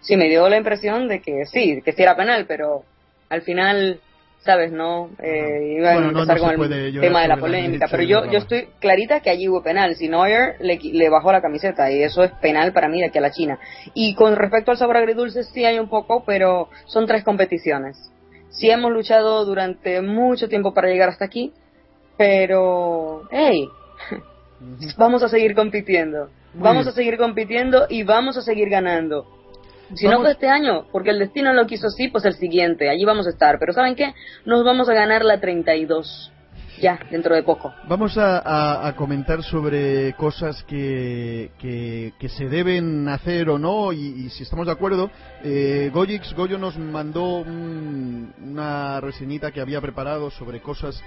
Sí, 0.00 0.16
me 0.16 0.28
dio 0.28 0.48
la 0.48 0.56
impresión 0.56 1.08
de 1.08 1.20
que 1.20 1.44
sí, 1.46 1.82
que 1.84 1.92
sí 1.92 2.02
era 2.02 2.16
penal, 2.16 2.46
pero 2.46 2.84
al 3.28 3.42
final 3.42 4.00
¿sabes? 4.40 4.72
No 4.72 5.10
eh, 5.22 5.76
iba 5.78 5.90
a 5.90 5.96
empezar 5.96 6.38
con 6.38 6.72
el 6.72 7.00
tema 7.00 7.22
de 7.22 7.28
la 7.28 7.36
polémica, 7.36 7.86
pero 7.90 8.02
yo, 8.02 8.30
yo 8.30 8.38
estoy 8.38 8.68
clarita 8.80 9.20
que 9.20 9.30
allí 9.30 9.48
hubo 9.48 9.62
penal. 9.62 9.96
Si 9.96 10.08
Neuer 10.08 10.56
le, 10.60 10.78
le 10.78 11.08
bajó 11.10 11.32
la 11.32 11.42
camiseta 11.42 11.90
y 11.90 12.02
eso 12.02 12.22
es 12.24 12.32
penal 12.40 12.72
para 12.72 12.88
mí 12.88 13.00
de 13.00 13.06
aquí 13.06 13.18
a 13.18 13.22
la 13.22 13.30
China. 13.30 13.58
Y 13.94 14.14
con 14.14 14.36
respecto 14.36 14.70
al 14.70 14.78
sabor 14.78 14.96
agridulce 14.96 15.44
sí 15.44 15.64
hay 15.64 15.78
un 15.78 15.88
poco, 15.88 16.24
pero 16.24 16.68
son 16.86 17.06
tres 17.06 17.24
competiciones. 17.24 18.10
Sí 18.50 18.70
hemos 18.70 18.92
luchado 18.92 19.44
durante 19.44 20.00
mucho 20.00 20.48
tiempo 20.48 20.72
para 20.72 20.88
llegar 20.88 21.10
hasta 21.10 21.24
aquí, 21.24 21.52
pero, 22.16 23.28
hey, 23.30 23.68
vamos 24.96 25.22
a 25.22 25.28
seguir 25.28 25.54
compitiendo. 25.54 26.30
vamos 26.54 26.86
a 26.86 26.92
seguir 26.92 27.18
compitiendo 27.18 27.86
y 27.88 28.02
vamos 28.02 28.36
a 28.36 28.42
seguir 28.42 28.68
ganando. 28.68 29.37
Si 29.94 30.06
no 30.06 30.20
fue 30.20 30.32
este 30.32 30.48
año, 30.48 30.86
porque 30.92 31.10
el 31.10 31.18
destino 31.18 31.52
lo 31.52 31.66
quiso 31.66 31.86
así, 31.86 32.08
pues 32.08 32.24
el 32.24 32.34
siguiente, 32.34 32.90
allí 32.90 33.04
vamos 33.04 33.26
a 33.26 33.30
estar. 33.30 33.58
Pero 33.58 33.72
¿saben 33.72 33.94
qué? 33.94 34.14
Nos 34.44 34.64
vamos 34.64 34.88
a 34.88 34.94
ganar 34.94 35.24
la 35.24 35.40
32. 35.40 36.32
Ya, 36.80 36.98
dentro 37.10 37.34
de 37.34 37.42
poco. 37.42 37.74
Vamos 37.88 38.16
a, 38.18 38.94
comentar 38.96 39.42
sobre 39.42 40.12
cosas 40.14 40.62
que, 40.64 41.50
que, 41.58 42.28
se 42.28 42.48
deben 42.48 43.08
hacer 43.08 43.50
o 43.50 43.58
no, 43.58 43.92
y, 43.92 44.28
si 44.30 44.44
estamos 44.44 44.66
de 44.66 44.72
acuerdo. 44.72 45.10
Eh, 45.42 45.90
Goyix, 45.92 46.34
Goyo 46.34 46.58
nos 46.58 46.78
mandó 46.78 47.38
una 47.38 49.00
reseñita 49.00 49.50
que 49.50 49.60
había 49.60 49.80
preparado 49.80 50.30
sobre 50.30 50.60
cosas 50.60 51.02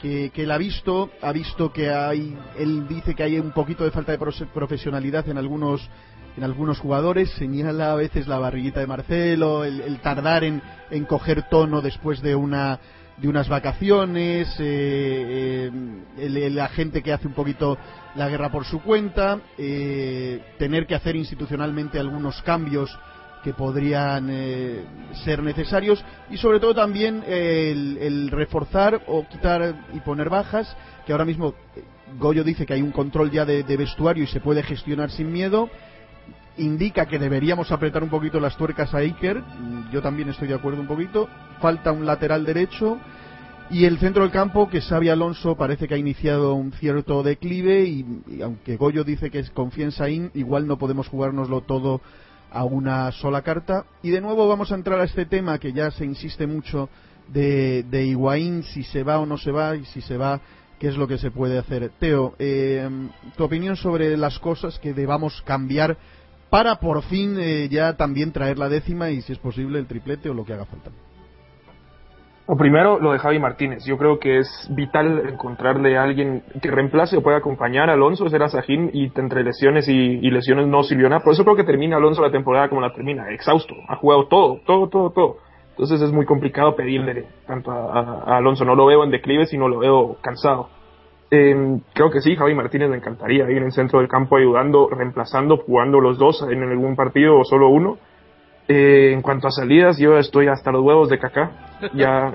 que, 0.00 0.30
que, 0.34 0.42
él 0.42 0.50
ha 0.50 0.58
visto, 0.58 1.10
ha 1.20 1.30
visto 1.30 1.72
que 1.72 1.90
hay, 1.90 2.36
él 2.58 2.88
dice 2.88 3.14
que 3.14 3.22
hay 3.22 3.38
un 3.38 3.52
poquito 3.52 3.84
de 3.84 3.92
falta 3.92 4.12
de 4.12 4.18
profesionalidad 4.52 5.28
en 5.28 5.38
algunos 5.38 5.88
en 6.36 6.44
algunos 6.44 6.78
jugadores, 6.78 7.30
señala 7.32 7.92
a 7.92 7.96
veces 7.96 8.26
la 8.26 8.38
barriguita 8.38 8.80
de 8.80 8.86
Marcelo, 8.86 9.64
el, 9.64 10.00
tardar 10.00 10.44
en, 10.44 10.62
en 10.90 11.04
coger 11.04 11.48
tono 11.48 11.82
después 11.82 12.22
de 12.22 12.34
una 12.34 12.80
de 13.18 13.28
unas 13.28 13.48
vacaciones, 13.48 14.48
eh, 14.58 15.70
eh, 16.18 16.50
la 16.50 16.68
gente 16.68 17.02
que 17.02 17.12
hace 17.12 17.28
un 17.28 17.34
poquito 17.34 17.78
la 18.16 18.28
guerra 18.28 18.50
por 18.50 18.64
su 18.64 18.82
cuenta, 18.82 19.38
eh, 19.58 20.40
tener 20.58 20.86
que 20.86 20.94
hacer 20.94 21.14
institucionalmente 21.14 21.98
algunos 21.98 22.40
cambios 22.42 22.90
que 23.44 23.52
podrían 23.52 24.28
ser 25.24 25.42
necesarios 25.42 26.04
y 26.30 26.36
sobre 26.36 26.60
todo 26.60 26.74
también 26.76 27.24
el, 27.26 28.28
reforzar 28.30 29.02
o 29.08 29.26
quitar 29.28 29.74
y 29.92 29.98
poner 30.00 30.30
bajas, 30.30 30.76
que 31.04 31.10
ahora 31.10 31.24
mismo 31.24 31.54
Goyo 32.20 32.44
dice 32.44 32.64
que 32.64 32.74
hay 32.74 32.82
un 32.82 32.92
control 32.92 33.32
ya 33.32 33.44
de, 33.44 33.64
de 33.64 33.76
vestuario 33.76 34.22
y 34.22 34.28
se 34.28 34.38
puede 34.38 34.62
gestionar 34.62 35.10
sin 35.10 35.32
miedo 35.32 35.68
indica 36.58 37.06
que 37.06 37.18
deberíamos 37.18 37.70
apretar 37.72 38.02
un 38.02 38.10
poquito 38.10 38.40
las 38.40 38.56
tuercas 38.56 38.94
a 38.94 38.98
Iker. 38.98 39.42
Yo 39.92 40.02
también 40.02 40.28
estoy 40.28 40.48
de 40.48 40.54
acuerdo 40.54 40.80
un 40.80 40.86
poquito. 40.86 41.28
Falta 41.60 41.92
un 41.92 42.06
lateral 42.06 42.44
derecho. 42.44 42.98
Y 43.70 43.86
el 43.86 43.98
centro 43.98 44.22
del 44.22 44.32
campo, 44.32 44.68
que 44.68 44.82
Xavi 44.82 45.08
Alonso 45.08 45.56
parece 45.56 45.88
que 45.88 45.94
ha 45.94 45.98
iniciado 45.98 46.54
un 46.54 46.72
cierto 46.72 47.22
declive 47.22 47.84
y, 47.84 48.04
aunque 48.42 48.76
Goyo 48.76 49.02
dice 49.02 49.30
que 49.30 49.42
confía 49.54 49.86
en 49.86 49.92
Saín, 49.92 50.30
igual 50.34 50.66
no 50.66 50.76
podemos 50.76 51.08
jugárnoslo 51.08 51.62
todo 51.62 52.02
a 52.50 52.64
una 52.64 53.10
sola 53.12 53.40
carta. 53.40 53.86
Y 54.02 54.10
de 54.10 54.20
nuevo 54.20 54.46
vamos 54.46 54.72
a 54.72 54.74
entrar 54.74 55.00
a 55.00 55.04
este 55.04 55.24
tema 55.24 55.58
que 55.58 55.72
ya 55.72 55.90
se 55.90 56.04
insiste 56.04 56.46
mucho 56.46 56.90
de, 57.28 57.84
de 57.84 58.04
Higuaín, 58.04 58.62
si 58.62 58.82
se 58.82 59.04
va 59.04 59.18
o 59.18 59.26
no 59.26 59.38
se 59.38 59.52
va, 59.52 59.74
y 59.74 59.86
si 59.86 60.02
se 60.02 60.18
va, 60.18 60.40
qué 60.78 60.88
es 60.88 60.96
lo 60.96 61.08
que 61.08 61.16
se 61.16 61.30
puede 61.30 61.58
hacer. 61.58 61.92
Teo, 61.98 62.34
eh, 62.38 62.86
tu 63.36 63.44
opinión 63.44 63.76
sobre 63.76 64.16
las 64.18 64.38
cosas 64.38 64.78
que 64.80 64.92
debamos 64.92 65.40
cambiar 65.42 65.96
para 66.52 66.76
por 66.76 67.00
fin 67.04 67.38
eh, 67.40 67.66
ya 67.70 67.96
también 67.96 68.30
traer 68.30 68.58
la 68.58 68.68
décima 68.68 69.08
y 69.08 69.22
si 69.22 69.32
es 69.32 69.38
posible 69.38 69.78
el 69.78 69.86
triplete 69.86 70.28
o 70.28 70.34
lo 70.34 70.44
que 70.44 70.52
haga 70.52 70.66
falta. 70.66 70.90
Primero 72.58 73.00
lo 73.00 73.12
de 73.12 73.18
Javi 73.18 73.38
Martínez. 73.38 73.86
Yo 73.86 73.96
creo 73.96 74.18
que 74.18 74.36
es 74.36 74.68
vital 74.76 75.30
encontrarle 75.30 75.96
a 75.96 76.02
alguien 76.02 76.42
que 76.60 76.70
reemplace 76.70 77.16
o 77.16 77.22
pueda 77.22 77.38
acompañar 77.38 77.88
a 77.88 77.94
Alonso, 77.94 78.28
será 78.28 78.50
Sajín 78.50 78.90
y 78.92 79.10
entre 79.18 79.42
lesiones 79.42 79.88
y, 79.88 80.30
lesiones 80.30 80.66
no 80.66 80.82
sirvió 80.82 81.08
nada. 81.08 81.22
Por 81.24 81.32
eso 81.32 81.42
creo 81.42 81.56
que 81.56 81.64
termina 81.64 81.96
Alonso 81.96 82.20
la 82.20 82.30
temporada 82.30 82.68
como 82.68 82.82
la 82.82 82.92
termina, 82.92 83.30
exhausto. 83.30 83.74
Ha 83.88 83.96
jugado 83.96 84.26
todo, 84.26 84.60
todo, 84.66 84.90
todo, 84.90 85.10
todo. 85.10 85.36
Entonces 85.70 86.02
es 86.02 86.12
muy 86.12 86.26
complicado 86.26 86.76
pedirle 86.76 87.28
tanto 87.46 87.70
a 87.70 88.36
Alonso. 88.36 88.66
No 88.66 88.74
lo 88.74 88.84
veo 88.84 89.04
en 89.04 89.10
declive, 89.10 89.46
sino 89.46 89.68
lo 89.68 89.78
veo 89.78 90.18
cansado. 90.20 90.68
Eh, 91.34 91.80
creo 91.94 92.10
que 92.10 92.20
sí, 92.20 92.36
Javi 92.36 92.54
Martínez 92.54 92.90
me 92.90 92.96
encantaría 92.96 93.50
ir 93.50 93.56
en 93.56 93.64
el 93.64 93.72
centro 93.72 94.00
del 94.00 94.08
campo 94.08 94.36
ayudando, 94.36 94.90
reemplazando, 94.90 95.56
jugando 95.56 95.98
los 95.98 96.18
dos 96.18 96.46
en 96.46 96.62
algún 96.62 96.94
partido 96.94 97.38
o 97.38 97.44
solo 97.44 97.70
uno. 97.70 97.96
Eh, 98.68 99.12
en 99.14 99.22
cuanto 99.22 99.48
a 99.48 99.50
salidas, 99.50 99.96
yo 99.96 100.18
estoy 100.18 100.48
hasta 100.48 100.70
los 100.70 100.82
huevos 100.82 101.08
de 101.08 101.18
Kaká. 101.18 101.50
Ya 101.94 102.34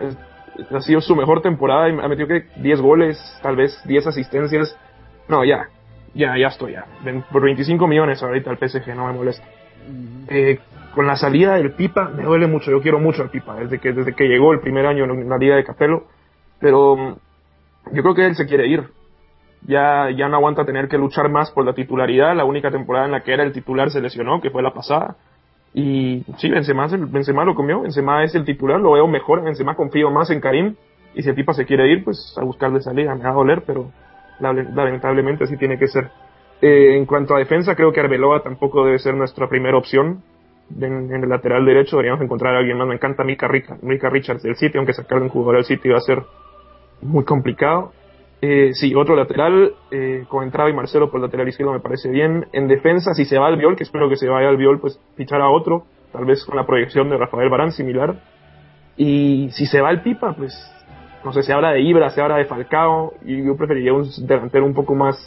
ha 0.71 0.81
sido 0.81 0.99
su 1.01 1.15
mejor 1.15 1.43
temporada 1.43 1.87
y 1.89 1.91
ha 1.91 2.07
metido 2.07 2.27
que 2.27 2.45
10 2.55 2.81
goles, 2.81 3.39
tal 3.43 3.55
vez 3.55 3.79
10 3.85 4.07
asistencias. 4.07 4.75
No, 5.29 5.45
ya, 5.45 5.69
ya, 6.15 6.35
ya 6.35 6.47
estoy 6.47 6.73
ya. 6.73 6.85
Por 7.31 7.43
25 7.43 7.85
millones 7.85 8.23
ahorita 8.23 8.49
el 8.49 8.57
PSG, 8.57 8.95
no 8.95 9.05
me 9.05 9.13
molesta. 9.13 9.45
Eh, 10.27 10.57
con 10.95 11.05
la 11.05 11.15
salida 11.17 11.53
del 11.53 11.73
Pipa, 11.73 12.09
me 12.09 12.23
duele 12.23 12.47
mucho, 12.47 12.71
yo 12.71 12.81
quiero 12.81 12.99
mucho 12.99 13.21
al 13.21 13.29
Pipa, 13.29 13.57
desde 13.57 13.77
que, 13.77 13.93
desde 13.93 14.15
que 14.15 14.27
llegó 14.27 14.53
el 14.53 14.59
primer 14.59 14.87
año 14.87 15.03
en 15.03 15.29
la 15.29 15.37
Liga 15.37 15.55
de 15.55 15.63
Capello, 15.63 16.05
pero 16.59 17.19
yo 17.93 18.01
creo 18.01 18.15
que 18.15 18.25
él 18.25 18.35
se 18.35 18.45
quiere 18.45 18.67
ir. 18.67 18.83
Ya, 19.65 20.09
ya 20.15 20.29
no 20.29 20.37
aguanta 20.37 20.65
tener 20.65 20.87
que 20.87 20.97
luchar 20.97 21.29
más 21.29 21.51
por 21.51 21.65
la 21.65 21.73
titularidad. 21.73 22.35
La 22.35 22.45
única 22.45 22.71
temporada 22.71 23.05
en 23.05 23.11
la 23.11 23.21
que 23.21 23.33
era 23.33 23.43
el 23.43 23.53
titular 23.53 23.89
se 23.89 24.01
lesionó, 24.01 24.39
que 24.39 24.49
fue 24.49 24.61
la 24.61 24.73
pasada. 24.73 25.15
Y 25.73 26.23
sí, 26.37 26.49
Benzema, 26.49 26.87
Benzema 26.87 27.43
lo 27.43 27.55
comió. 27.55 27.81
Benzema 27.81 28.23
es 28.23 28.33
el 28.35 28.45
titular, 28.45 28.79
lo 28.79 28.93
veo 28.93 29.07
mejor. 29.07 29.43
Benzema 29.43 29.75
confío 29.75 30.09
más 30.11 30.29
en 30.29 30.39
Karim. 30.39 30.75
Y 31.13 31.23
si 31.23 31.29
el 31.29 31.35
Pipa 31.35 31.53
se 31.53 31.65
quiere 31.65 31.91
ir, 31.91 32.03
pues 32.03 32.35
a 32.37 32.43
buscarle 32.43 32.81
salida. 32.81 33.15
Me 33.15 33.23
va 33.23 33.31
a 33.31 33.33
doler, 33.33 33.63
pero 33.65 33.91
lamentablemente 34.39 35.45
así 35.45 35.57
tiene 35.57 35.77
que 35.77 35.87
ser. 35.87 36.09
Eh, 36.61 36.95
en 36.97 37.05
cuanto 37.05 37.35
a 37.35 37.39
defensa, 37.39 37.75
creo 37.75 37.91
que 37.91 37.99
Arbeloa 37.99 38.41
tampoco 38.41 38.85
debe 38.85 38.99
ser 38.99 39.15
nuestra 39.15 39.47
primera 39.47 39.77
opción. 39.77 40.23
En, 40.79 41.11
el 41.11 41.29
lateral 41.29 41.65
derecho 41.65 41.97
deberíamos 41.97 42.23
encontrar 42.23 42.55
a 42.55 42.59
alguien 42.59 42.77
más. 42.77 42.87
Me 42.87 42.95
encanta 42.95 43.23
Mika, 43.23 43.49
Mika 43.81 44.09
Richards 44.09 44.43
del 44.43 44.55
City, 44.55 44.77
aunque 44.77 44.93
sacarle 44.93 45.25
un 45.25 45.29
jugador 45.29 45.55
del 45.55 45.65
City 45.65 45.89
va 45.89 45.97
a 45.97 46.01
ser 46.01 46.23
muy 47.01 47.23
complicado. 47.25 47.91
Eh, 48.39 48.71
sí, 48.73 48.93
otro 48.93 49.15
lateral, 49.15 49.73
eh, 49.89 50.25
con 50.27 50.43
entrada 50.43 50.69
y 50.69 50.73
Marcelo 50.73 51.09
por 51.09 51.19
el 51.19 51.25
lateral 51.25 51.47
izquierdo 51.47 51.73
me 51.73 51.79
parece 51.79 52.09
bien. 52.09 52.47
En 52.53 52.67
defensa, 52.67 53.13
si 53.13 53.25
se 53.25 53.39
va 53.39 53.47
al 53.47 53.57
Viol, 53.57 53.75
que 53.75 53.83
espero 53.83 54.09
que 54.09 54.15
se 54.15 54.29
vaya 54.29 54.49
al 54.49 54.57
Viol, 54.57 54.79
pues 54.79 54.99
fichar 55.15 55.41
a 55.41 55.49
otro, 55.49 55.85
tal 56.11 56.25
vez 56.25 56.45
con 56.45 56.55
la 56.55 56.65
proyección 56.65 57.09
de 57.09 57.17
Rafael 57.17 57.49
Barán 57.49 57.71
similar. 57.71 58.15
Y 58.95 59.49
si 59.51 59.65
se 59.65 59.81
va 59.81 59.89
el 59.89 60.01
Pipa, 60.01 60.33
pues 60.33 60.53
no 61.23 61.33
sé, 61.33 61.43
se 61.43 61.51
habla 61.51 61.71
de 61.71 61.81
Ibra, 61.81 62.09
se 62.09 62.21
habla 62.21 62.37
de 62.37 62.45
Falcao, 62.45 63.13
y 63.25 63.43
yo 63.43 63.57
preferiría 63.57 63.93
un 63.93 64.07
delantero 64.25 64.65
un 64.65 64.73
poco 64.73 64.95
más, 64.95 65.17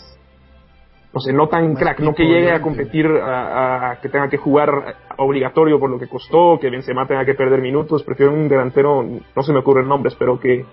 no 1.13 1.21
sé, 1.21 1.33
no 1.33 1.49
tan 1.49 1.75
crack, 1.75 2.01
no 2.01 2.15
que 2.15 2.25
llegue 2.25 2.53
a 2.53 2.63
competir, 2.63 3.07
a, 3.07 3.99
que 4.01 4.09
tenga 4.09 4.29
que 4.29 4.37
jugar 4.37 4.97
obligatorio 5.19 5.79
por 5.79 5.91
lo 5.91 5.99
que 5.99 6.09
costó, 6.09 6.59
que 6.61 6.71
Benzema 6.71 7.07
tenga 7.07 7.25
que 7.25 7.35
perder 7.35 7.61
minutos, 7.61 8.03
prefiero 8.05 8.33
un 8.33 8.49
delantero, 8.49 9.03
no 9.03 9.43
se 9.43 9.53
me 9.53 9.59
ocurren 9.59 9.89
nombres, 9.89 10.15
pero 10.15 10.39
que 10.39 10.65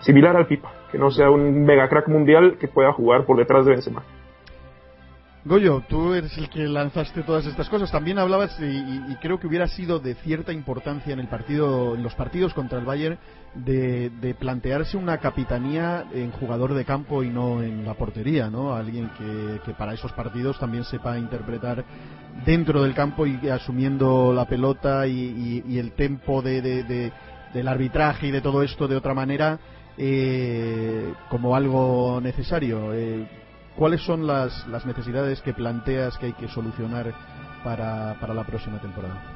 similar 0.00 0.36
al 0.36 0.46
Pipa, 0.46 0.72
que 0.90 0.98
no 0.98 1.10
sea 1.10 1.30
un 1.30 1.64
mega 1.64 1.88
crack 1.88 2.08
mundial 2.08 2.56
que 2.58 2.68
pueda 2.68 2.92
jugar 2.92 3.24
por 3.24 3.36
detrás 3.36 3.64
de 3.64 3.72
Benzema. 3.72 4.02
Goyo, 5.46 5.82
tú 5.86 6.14
eres 6.14 6.38
el 6.38 6.48
que 6.48 6.66
lanzaste 6.66 7.22
todas 7.22 7.44
estas 7.44 7.68
cosas. 7.68 7.92
También 7.92 8.18
hablabas 8.18 8.58
y, 8.60 9.14
creo 9.16 9.38
que 9.38 9.46
hubiera 9.46 9.66
sido 9.66 9.98
de 9.98 10.14
cierta 10.14 10.54
importancia 10.54 11.12
en 11.12 11.20
el 11.20 11.28
partido, 11.28 11.94
en 11.94 12.02
los 12.02 12.14
partidos 12.14 12.54
contra 12.54 12.78
el 12.78 12.86
Bayern, 12.86 13.18
de, 13.54 14.34
plantearse 14.38 14.96
una 14.96 15.18
capitanía 15.18 16.06
en 16.14 16.32
jugador 16.32 16.72
de 16.72 16.86
campo 16.86 17.22
y 17.22 17.28
no 17.28 17.62
en 17.62 17.84
la 17.84 17.92
portería, 17.92 18.48
¿no? 18.48 18.74
Alguien 18.74 19.10
que, 19.18 19.74
para 19.74 19.92
esos 19.92 20.12
partidos 20.12 20.58
también 20.58 20.84
sepa 20.84 21.18
interpretar 21.18 21.84
dentro 22.46 22.82
del 22.82 22.94
campo 22.94 23.26
y 23.26 23.46
asumiendo 23.50 24.32
la 24.32 24.46
pelota 24.46 25.06
y, 25.06 25.78
el 25.78 25.92
tempo 25.92 26.40
de, 26.40 27.12
del 27.52 27.68
arbitraje 27.68 28.28
y 28.28 28.30
de 28.30 28.40
todo 28.40 28.62
esto 28.62 28.88
de 28.88 28.96
otra 28.96 29.12
manera 29.12 29.58
eh, 29.98 31.12
como 31.28 31.56
algo 31.56 32.20
necesario. 32.20 32.92
Eh, 32.94 33.26
¿Cuáles 33.76 34.02
son 34.02 34.26
las, 34.26 34.66
necesidades 34.86 35.40
que 35.40 35.52
planteas 35.52 36.16
que 36.18 36.26
hay 36.26 36.32
que 36.34 36.48
solucionar 36.48 37.12
para, 37.64 38.16
para 38.20 38.34
la 38.34 38.44
próxima 38.44 38.80
temporada? 38.80 39.34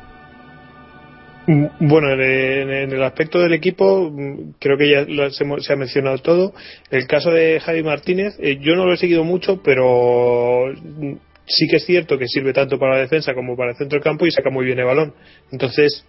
Mm, 1.49 1.89
bueno, 1.89 2.13
en, 2.13 2.93
el 2.93 3.03
aspecto 3.03 3.41
del 3.41 3.55
equipo, 3.55 4.11
mm, 4.11 4.53
creo 4.59 4.77
que 4.77 4.91
ya 4.91 5.31
se, 5.31 5.73
ha 5.73 5.77
mencionado 5.77 6.19
todo. 6.19 6.53
El 6.91 7.07
caso 7.07 7.31
de 7.31 7.59
Javi 7.59 7.83
Martínez, 7.83 8.37
eh, 8.39 8.59
yo 8.61 8.77
no 8.77 8.85
lo 8.85 8.93
he 8.93 8.99
seguido 8.99 9.25
mucho, 9.25 9.63
pero 9.63 10.67
mm, 10.67 11.15
sí 11.47 11.67
que 11.69 11.77
es 11.77 11.87
cierto 11.87 12.19
que 12.19 12.29
sirve 12.29 12.53
tanto 12.53 12.79
para 12.79 12.97
la 12.97 13.01
defensa 13.01 13.33
como 13.35 13.57
para 13.57 13.71
el 13.71 13.77
centro 13.79 13.97
del 13.97 14.05
campo 14.05 14.27
y 14.27 14.31
saca 14.31 14.51
muy 14.51 14.67
bien 14.67 14.79
el 14.79 14.85
balón. 14.85 15.15
Entonces, 15.51 16.05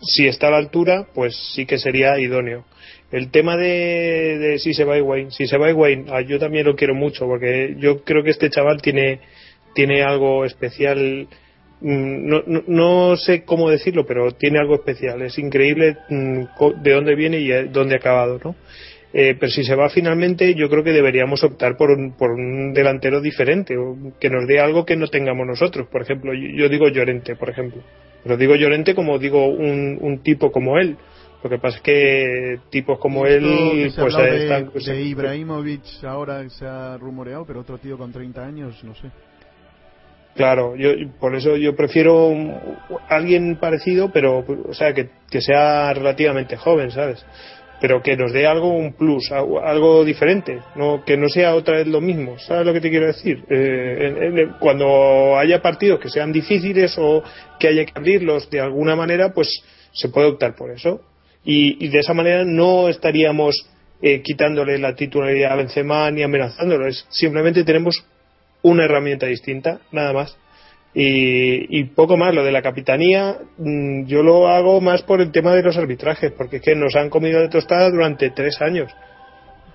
si 0.00 0.26
está 0.26 0.48
a 0.48 0.50
la 0.52 0.56
altura, 0.58 1.06
pues 1.14 1.36
sí 1.54 1.66
que 1.66 1.78
sería 1.78 2.18
idóneo. 2.18 2.64
El 3.10 3.30
tema 3.30 3.56
de, 3.56 4.56
si 4.58 4.74
se 4.74 4.84
va 4.84 5.02
Wayne, 5.02 5.30
si 5.30 5.46
se 5.46 5.56
va 5.56 5.72
Wayne, 5.72 6.06
ah, 6.10 6.20
yo 6.20 6.38
también 6.38 6.66
lo 6.66 6.76
quiero 6.76 6.94
mucho 6.94 7.26
porque 7.26 7.74
yo 7.78 8.04
creo 8.04 8.22
que 8.22 8.30
este 8.30 8.50
chaval 8.50 8.82
tiene, 8.82 9.20
tiene 9.74 10.02
algo 10.02 10.44
especial. 10.44 11.26
Mm, 11.80 12.28
no, 12.28 12.42
no, 12.66 13.16
sé 13.16 13.44
cómo 13.44 13.70
decirlo, 13.70 14.04
pero 14.04 14.32
tiene 14.32 14.58
algo 14.58 14.74
especial. 14.74 15.22
Es 15.22 15.38
increíble 15.38 15.96
mm, 16.10 16.42
de 16.82 16.92
dónde 16.92 17.14
viene 17.14 17.38
y 17.40 17.48
dónde 17.68 17.94
ha 17.94 17.98
acabado, 17.98 18.40
¿no? 18.44 18.54
Eh, 19.14 19.36
pero 19.40 19.50
si 19.50 19.64
se 19.64 19.74
va 19.74 19.88
finalmente, 19.88 20.54
yo 20.54 20.68
creo 20.68 20.84
que 20.84 20.92
deberíamos 20.92 21.42
optar 21.42 21.78
por 21.78 21.90
un, 21.90 22.12
por 22.12 22.32
un 22.32 22.74
delantero 22.74 23.22
diferente, 23.22 23.74
que 24.20 24.28
nos 24.28 24.46
dé 24.46 24.60
algo 24.60 24.84
que 24.84 24.96
no 24.96 25.06
tengamos 25.08 25.46
nosotros. 25.46 25.88
Por 25.90 26.02
ejemplo, 26.02 26.32
yo, 26.34 26.68
digo 26.68 26.88
Llorente, 26.88 27.36
por 27.36 27.48
ejemplo. 27.48 27.82
Pero 28.22 28.36
digo 28.36 28.54
Llorente 28.54 28.94
como 28.94 29.18
digo 29.18 29.46
un, 29.46 29.96
un 29.98 30.18
tipo 30.18 30.52
como 30.52 30.78
él 30.78 30.98
lo 31.42 31.48
que 31.48 31.58
pasa 31.58 31.76
es 31.76 31.82
que 31.82 32.60
tipos 32.70 32.98
como 32.98 33.24
él, 33.24 33.92
pues 33.96 34.16
de, 34.16 34.42
están. 34.42 34.72
de 34.74 35.02
Ibrahimovic 35.02 36.04
ahora 36.04 36.48
se 36.50 36.66
ha 36.66 36.96
rumoreado, 36.96 37.44
pero 37.44 37.60
otro 37.60 37.78
tío 37.78 37.96
con 37.96 38.10
30 38.10 38.44
años, 38.44 38.82
no 38.82 38.94
sé. 38.94 39.10
Claro, 40.34 40.74
yo 40.76 40.90
por 41.20 41.34
eso 41.34 41.56
yo 41.56 41.74
prefiero 41.76 42.32
alguien 43.08 43.56
parecido, 43.56 44.10
pero 44.12 44.44
o 44.68 44.74
sea 44.74 44.92
que, 44.92 45.10
que 45.30 45.40
sea 45.40 45.92
relativamente 45.94 46.56
joven, 46.56 46.90
¿sabes? 46.90 47.24
Pero 47.80 48.02
que 48.02 48.16
nos 48.16 48.32
dé 48.32 48.46
algo 48.46 48.70
un 48.70 48.94
plus, 48.94 49.30
algo 49.30 50.04
diferente, 50.04 50.60
no 50.74 51.04
que 51.04 51.16
no 51.16 51.28
sea 51.28 51.54
otra 51.54 51.76
vez 51.76 51.86
lo 51.86 52.00
mismo, 52.00 52.36
¿sabes 52.38 52.66
lo 52.66 52.72
que 52.72 52.80
te 52.80 52.90
quiero 52.90 53.06
decir? 53.06 53.44
Eh, 53.48 54.48
cuando 54.58 55.36
haya 55.38 55.62
partidos 55.62 56.00
que 56.00 56.08
sean 56.08 56.32
difíciles 56.32 56.96
o 56.98 57.22
que 57.60 57.68
haya 57.68 57.84
que 57.84 57.92
abrirlos 57.94 58.50
de 58.50 58.60
alguna 58.60 58.96
manera, 58.96 59.32
pues 59.32 59.48
se 59.92 60.08
puede 60.08 60.28
optar 60.28 60.56
por 60.56 60.72
eso 60.72 61.00
y, 61.44 61.88
de 61.88 61.98
esa 61.98 62.14
manera 62.14 62.44
no 62.44 62.88
estaríamos 62.88 63.66
eh, 64.02 64.22
quitándole 64.22 64.78
la 64.78 64.94
titularidad 64.94 65.52
a 65.52 65.56
Benzema 65.56 66.10
ni 66.10 66.22
amenazándolo. 66.22 66.90
Simplemente 67.08 67.64
tenemos 67.64 68.04
una 68.62 68.84
herramienta 68.84 69.26
distinta, 69.26 69.80
nada 69.92 70.12
más. 70.12 70.36
Y, 70.94 71.84
poco 71.84 72.16
más, 72.16 72.34
lo 72.34 72.42
de 72.42 72.50
la 72.50 72.62
capitanía, 72.62 73.36
mm, 73.56 74.06
yo 74.06 74.22
lo 74.22 74.48
hago 74.48 74.80
más 74.80 75.02
por 75.02 75.20
el 75.20 75.30
tema 75.30 75.54
de 75.54 75.62
los 75.62 75.76
arbitrajes, 75.76 76.32
porque 76.32 76.56
es 76.56 76.62
que 76.62 76.74
nos 76.74 76.96
han 76.96 77.08
comido 77.10 77.40
de 77.40 77.48
tostada 77.48 77.90
durante 77.90 78.30
tres 78.30 78.60
años. 78.60 78.90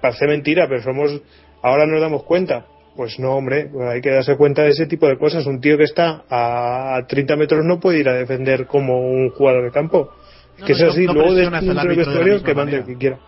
Parece 0.02 0.28
mentira, 0.28 0.68
pero 0.68 0.82
somos, 0.82 1.22
ahora 1.62 1.86
nos 1.86 2.02
damos 2.02 2.24
cuenta. 2.24 2.66
Pues 2.96 3.20
no, 3.20 3.36
hombre, 3.36 3.70
pues 3.72 3.88
hay 3.90 4.02
que 4.02 4.12
darse 4.12 4.36
cuenta 4.36 4.64
de 4.64 4.72
ese 4.72 4.86
tipo 4.86 5.08
de 5.08 5.18
cosas. 5.18 5.46
Un 5.46 5.62
tío 5.62 5.78
que 5.78 5.86
está 5.86 6.26
a 6.30 7.06
30 7.08 7.36
metros 7.38 7.66
no 7.66 7.80
puede 7.80 8.00
ir 8.00 8.10
a 8.10 8.14
defender 8.14 8.68
como 8.68 9.00
un 9.00 9.30
jugador 9.30 9.64
de 9.64 9.72
campo. 9.72 10.12
Que 10.66 10.74
es 10.74 10.82
así, 10.82 11.06
luego 11.06 11.34
de 11.34 11.44
el 11.44 11.96
vestuario 11.96 12.44
que 12.44 12.54
mande 12.54 12.78
el 12.78 12.86
que 12.86 12.98
quiera. 12.98 13.20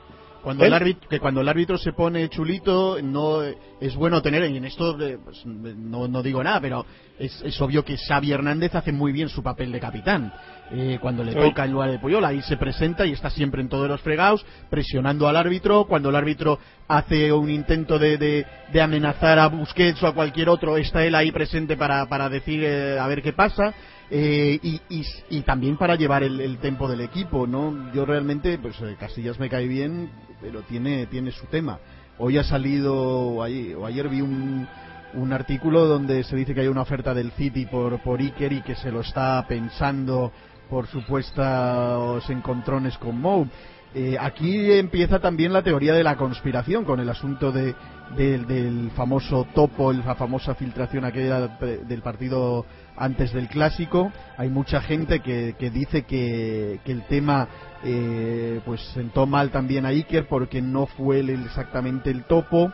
Cuando 0.46 0.64
el 0.64 0.74
árbitro, 0.74 1.10
que 1.10 1.20
cuando 1.20 1.42
el 1.42 1.50
árbitro 1.50 1.76
se 1.76 1.92
pone 1.92 2.30
chulito, 2.30 3.02
no 3.02 3.42
es 3.42 3.96
bueno 3.96 4.22
tener, 4.22 4.48
y 4.52 4.58
en 4.58 4.66
esto 4.66 4.96
eh, 5.02 5.18
pues, 5.24 5.44
no, 5.44 6.08
no, 6.08 6.22
digo 6.22 6.44
nada, 6.44 6.62
pero 6.62 6.86
es, 7.18 7.42
es, 7.42 7.60
obvio 7.62 7.84
que 7.84 7.98
Xavi 7.98 8.32
Hernández 8.32 8.76
hace 8.76 8.92
muy 8.92 9.12
bien 9.12 9.28
su 9.28 9.42
papel 9.42 9.72
de 9.72 9.80
capitán. 9.80 10.32
Eh, 10.72 11.00
cuando 11.02 11.24
le 11.24 11.34
toca 11.34 11.66
en 11.66 11.72
lugar 11.72 11.90
de 11.90 11.98
Puyol, 11.98 12.24
ahí 12.24 12.44
se 12.44 12.58
presenta 12.58 13.08
y 13.08 13.14
está 13.14 13.32
siempre 13.32 13.60
en 13.60 13.70
todos 13.70 13.88
los 13.88 14.02
fregados, 14.02 14.46
presionando 14.70 15.28
al 15.28 15.36
árbitro. 15.36 15.86
Cuando 15.86 16.10
el 16.10 16.16
árbitro 16.16 16.60
hace 16.88 17.32
un 17.32 17.50
intento 17.50 17.98
de, 17.98 18.46
de, 18.72 18.82
amenazar 18.82 19.40
a 19.40 19.48
Busquets 19.48 20.04
o 20.04 20.08
a 20.08 20.14
cualquier 20.14 20.50
otro, 20.50 20.78
está 20.78 21.04
él 21.04 21.16
ahí 21.16 21.32
presente 21.32 21.76
para, 21.76 22.06
para 22.08 22.30
decir 22.30 22.64
eh, 22.64 23.00
a 23.00 23.08
ver 23.08 23.24
qué 23.24 23.34
pasa. 23.34 23.74
Eh, 24.12 24.60
y, 24.62 24.82
y, 25.30 25.42
también 25.42 25.78
para 25.78 25.96
llevar 25.96 26.22
el, 26.22 26.40
el 26.40 26.60
tempo 26.60 26.88
del 26.88 27.02
equipo, 27.02 27.48
¿no? 27.48 27.92
Yo 27.92 28.06
realmente, 28.06 28.60
pues 28.60 28.80
eh, 28.82 28.96
Casillas 29.00 29.40
me 29.40 29.50
cae 29.50 29.68
bien, 29.68 30.12
pero 30.42 30.62
tiene, 30.62 31.08
tiene 31.08 31.32
su 31.32 31.48
tema. 31.48 31.80
Hoy 32.20 32.38
ha 32.38 32.44
salido, 32.44 32.96
o 32.96 33.44
ayer, 33.44 34.08
vi 34.10 34.22
un, 34.22 34.68
un 35.16 35.34
artículo 35.34 35.86
donde 35.86 36.24
se 36.24 36.36
dice 36.36 36.54
que 36.54 36.62
hay 36.62 36.68
una 36.68 36.84
oferta 36.84 37.14
del 37.14 37.32
City 37.32 37.66
por, 37.66 38.00
por 38.04 38.20
Iker 38.20 38.54
y 38.54 38.62
que 38.62 38.76
se 38.76 38.92
lo 38.92 39.02
está 39.02 39.44
pensando 39.48 40.32
por 40.70 40.88
supuestos 40.88 42.30
encontrones 42.30 42.98
con 43.00 43.20
Mou. 43.20 43.48
Eh, 43.94 44.18
aquí 44.20 44.72
empieza 44.74 45.20
también 45.20 45.54
la 45.54 45.64
teoría 45.64 45.94
de 45.94 46.04
la 46.04 46.18
conspiración 46.18 46.84
con 46.84 47.00
el 47.00 47.10
asunto 47.10 47.52
de, 47.52 47.74
del 48.18 48.92
famoso 48.96 49.48
topo, 49.56 49.94
la 49.94 50.16
famosa 50.16 50.54
filtración 50.54 51.06
aquella 51.06 51.48
del 51.58 52.02
partido 52.02 52.66
antes 52.98 53.34
del 53.34 53.48
clásico. 53.48 54.12
Hay 54.38 54.50
mucha 54.50 54.82
gente 54.82 55.20
que, 55.22 55.56
que 55.58 55.70
dice 55.70 56.04
que, 56.04 56.80
que, 56.84 56.92
el 56.92 57.04
tema 57.04 57.48
eh, 57.84 58.62
pues 58.66 58.82
sentó 58.94 59.26
mal 59.26 59.52
también 59.52 59.86
a 59.86 59.90
Iker 59.90 60.28
porque 60.28 60.62
no 60.62 60.86
fue 60.86 61.20
exactamente 61.20 62.10
el 62.10 62.24
topo, 62.24 62.72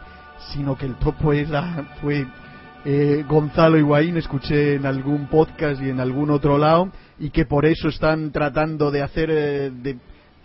sino 0.54 0.78
que 0.78 0.86
el 0.86 0.96
topo 0.96 1.34
era, 1.34 1.96
fue 2.02 2.26
eh, 2.84 3.24
Gonzalo 3.28 3.78
Higuaín, 3.78 4.18
escuché 4.18 4.76
en 4.76 4.86
algún 4.86 5.28
podcast 5.28 5.82
y 5.82 5.90
en 5.90 6.00
algún 6.00 6.32
otro 6.32 6.58
lado, 6.58 6.92
y 7.20 7.30
que 7.30 7.46
por 7.46 7.66
eso 7.66 7.90
están 7.90 8.32
tratando 8.32 8.90
de 8.90 9.04
hacer, 9.04 9.30
eh, 9.32 9.72
de 9.72 9.98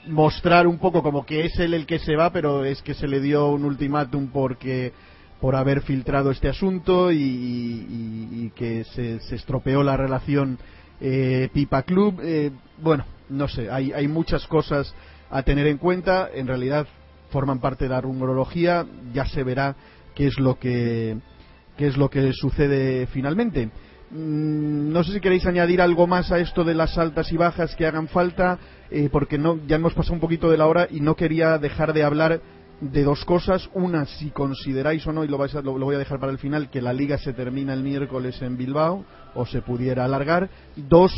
mostrar 0.07 0.67
un 0.67 0.79
poco 0.79 1.03
como 1.03 1.25
que 1.25 1.47
es 1.47 1.59
él 1.59 1.75
el 1.75 1.87
que 1.87 1.99
se 1.99 2.15
va, 2.15 2.31
pero 2.31 2.65
es 2.65 2.83
que 2.83 2.95
se 2.95 3.09
le 3.09 3.21
dio 3.21 3.49
un 3.49 3.65
ultimátum 3.65 4.29
porque 4.29 4.93
por 5.41 5.57
haber 5.57 5.83
filtrado 5.83 6.31
este 6.31 6.49
asunto 6.49 7.11
y, 7.13 8.53
que 8.55 8.85
se, 8.85 9.17
estropeó 9.35 9.83
la 9.83 9.97
relación 9.97 10.59
eh, 11.01 11.49
Pipa 11.53 11.83
Club. 11.83 12.21
Eh, 12.23 12.51
bueno, 12.81 13.05
no 13.29 13.49
sé, 13.49 13.71
hay, 13.71 13.93
hay 13.93 14.09
muchas 14.09 14.47
cosas 14.47 14.95
a 15.31 15.43
tener 15.43 15.67
en 15.67 15.79
cuenta. 15.79 16.29
En 16.33 16.47
realidad 16.47 16.87
forman 17.31 17.61
parte 17.61 17.85
de 17.85 17.91
la 17.91 18.01
rumorología. 18.01 18.87
Ya 19.13 19.27
se 19.27 19.43
verá 19.43 19.77
qué 20.15 20.27
es 20.27 20.39
lo 20.39 20.59
que 20.59 21.19
qué 21.77 21.87
es 21.87 21.97
lo 21.97 22.09
que 22.09 22.33
sucede 22.33 23.07
finalmente. 23.07 23.71
Mm, 24.11 24.93
no 24.93 25.05
sé 25.05 25.13
si 25.13 25.21
queréis 25.21 25.47
añadir 25.47 25.81
algo 25.81 26.07
más 26.07 26.31
a 26.33 26.39
esto 26.39 26.65
de 26.65 26.75
las 26.75 26.97
altas 26.97 27.33
y 27.33 27.37
bajas 27.37 27.75
que 27.77 27.87
hagan 27.87 28.09
falta, 28.09 28.59
eh, 28.91 29.09
porque 29.11 29.37
no, 29.39 29.59
ya 29.67 29.77
hemos 29.77 29.95
pasado 29.95 30.15
un 30.15 30.21
poquito 30.21 30.51
de 30.51 30.57
la 30.57 30.67
hora 30.67 30.87
y 30.91 31.01
no 31.01 31.17
quería 31.17 31.59
dejar 31.59 31.93
de 31.93 32.05
hablar 32.05 32.41
de 32.81 33.05
dos 33.05 33.25
cosas. 33.25 33.69
Una, 33.75 34.07
si 34.07 34.31
consideráis 34.31 35.07
o 35.07 35.13
no, 35.13 35.25
y 35.25 35.29
lo, 35.29 35.39
vais 35.39 35.55
lo, 35.55 35.73
voy 35.73 35.95
a 35.95 35.99
dejar 35.99 36.21
para 36.21 36.33
el 36.33 36.39
final, 36.39 36.71
que 36.71 36.83
la 36.83 36.93
liga 36.93 37.19
se 37.19 37.33
termina 37.33 37.75
el 37.75 37.83
miércoles 37.83 38.41
en 38.43 38.57
Bilbao 38.57 39.05
o 39.35 39.47
se 39.47 39.63
pudiera 39.63 40.05
alargar. 40.05 40.49
Dos, 40.77 41.13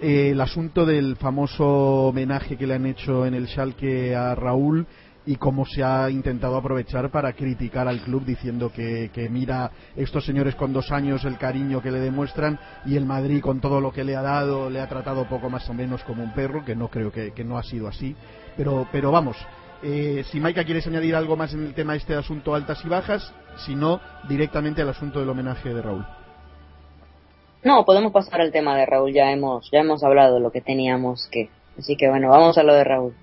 eh, 0.00 0.30
el 0.30 0.40
asunto 0.40 0.86
del 0.86 1.16
famoso 1.16 2.08
homenaje 2.08 2.56
que 2.56 2.66
le 2.66 2.74
han 2.74 2.86
hecho 2.86 3.26
en 3.26 3.34
el 3.34 3.48
Schalke 3.48 4.14
a 4.14 4.34
Raúl 4.34 4.86
y 5.24 5.36
cómo 5.36 5.64
se 5.64 5.82
ha 5.84 6.10
intentado 6.10 6.56
aprovechar 6.56 7.10
para 7.10 7.32
criticar 7.32 7.86
al 7.86 8.00
club 8.00 8.24
diciendo 8.24 8.72
que, 8.72 9.10
mira 9.30 9.70
estos 9.96 10.24
señores 10.24 10.54
con 10.56 10.72
dos 10.72 10.90
años 10.90 11.24
el 11.24 11.38
cariño 11.38 11.80
que 11.80 11.90
le 11.90 12.00
demuestran 12.00 12.58
y 12.84 12.96
el 12.96 13.06
Madrid 13.06 13.40
con 13.40 13.60
todo 13.60 13.80
lo 13.80 13.92
que 13.92 14.04
le 14.04 14.16
ha 14.16 14.22
dado 14.22 14.68
le 14.68 14.80
ha 14.80 14.88
tratado 14.88 15.28
poco 15.28 15.48
más 15.48 15.68
o 15.68 15.74
menos 15.74 16.02
como 16.04 16.22
un 16.22 16.34
perro 16.34 16.64
que 16.64 16.74
no 16.74 16.88
creo 16.88 17.12
que, 17.12 17.32
no 17.44 17.58
ha 17.58 17.62
sido 17.62 17.88
así 17.88 18.16
pero 18.56 18.88
pero 18.90 19.12
vamos 19.12 19.36
eh, 19.82 20.24
si 20.30 20.40
Maika 20.40 20.64
quieres 20.64 20.86
añadir 20.86 21.14
algo 21.14 21.36
más 21.36 21.52
en 21.54 21.64
el 21.64 21.74
tema 21.74 21.96
este 21.96 22.14
asunto 22.14 22.54
altas 22.54 22.84
y 22.84 22.88
bajas 22.88 23.32
si 23.64 23.74
no 23.74 24.00
directamente 24.28 24.82
al 24.82 24.88
asunto 24.88 25.20
del 25.20 25.28
homenaje 25.28 25.72
de 25.72 25.82
Raúl. 25.82 26.06
No 27.64 27.84
podemos 27.84 28.12
pasar 28.12 28.40
al 28.40 28.52
tema 28.52 28.76
de 28.76 28.86
Raúl. 28.86 29.12
Ya 29.12 29.30
hemos 29.30 29.70
ya 29.70 29.80
hemos 29.80 30.02
hablado 30.02 30.40
lo 30.40 30.50
que 30.50 30.60
teníamos 30.60 31.28
que. 31.30 31.48
Así 31.78 31.96
que 31.96 32.08
bueno 32.08 32.30
vamos 32.30 32.58
a 32.58 32.62
lo 32.62 32.74
de 32.74 32.84
Raúl. 32.84 33.14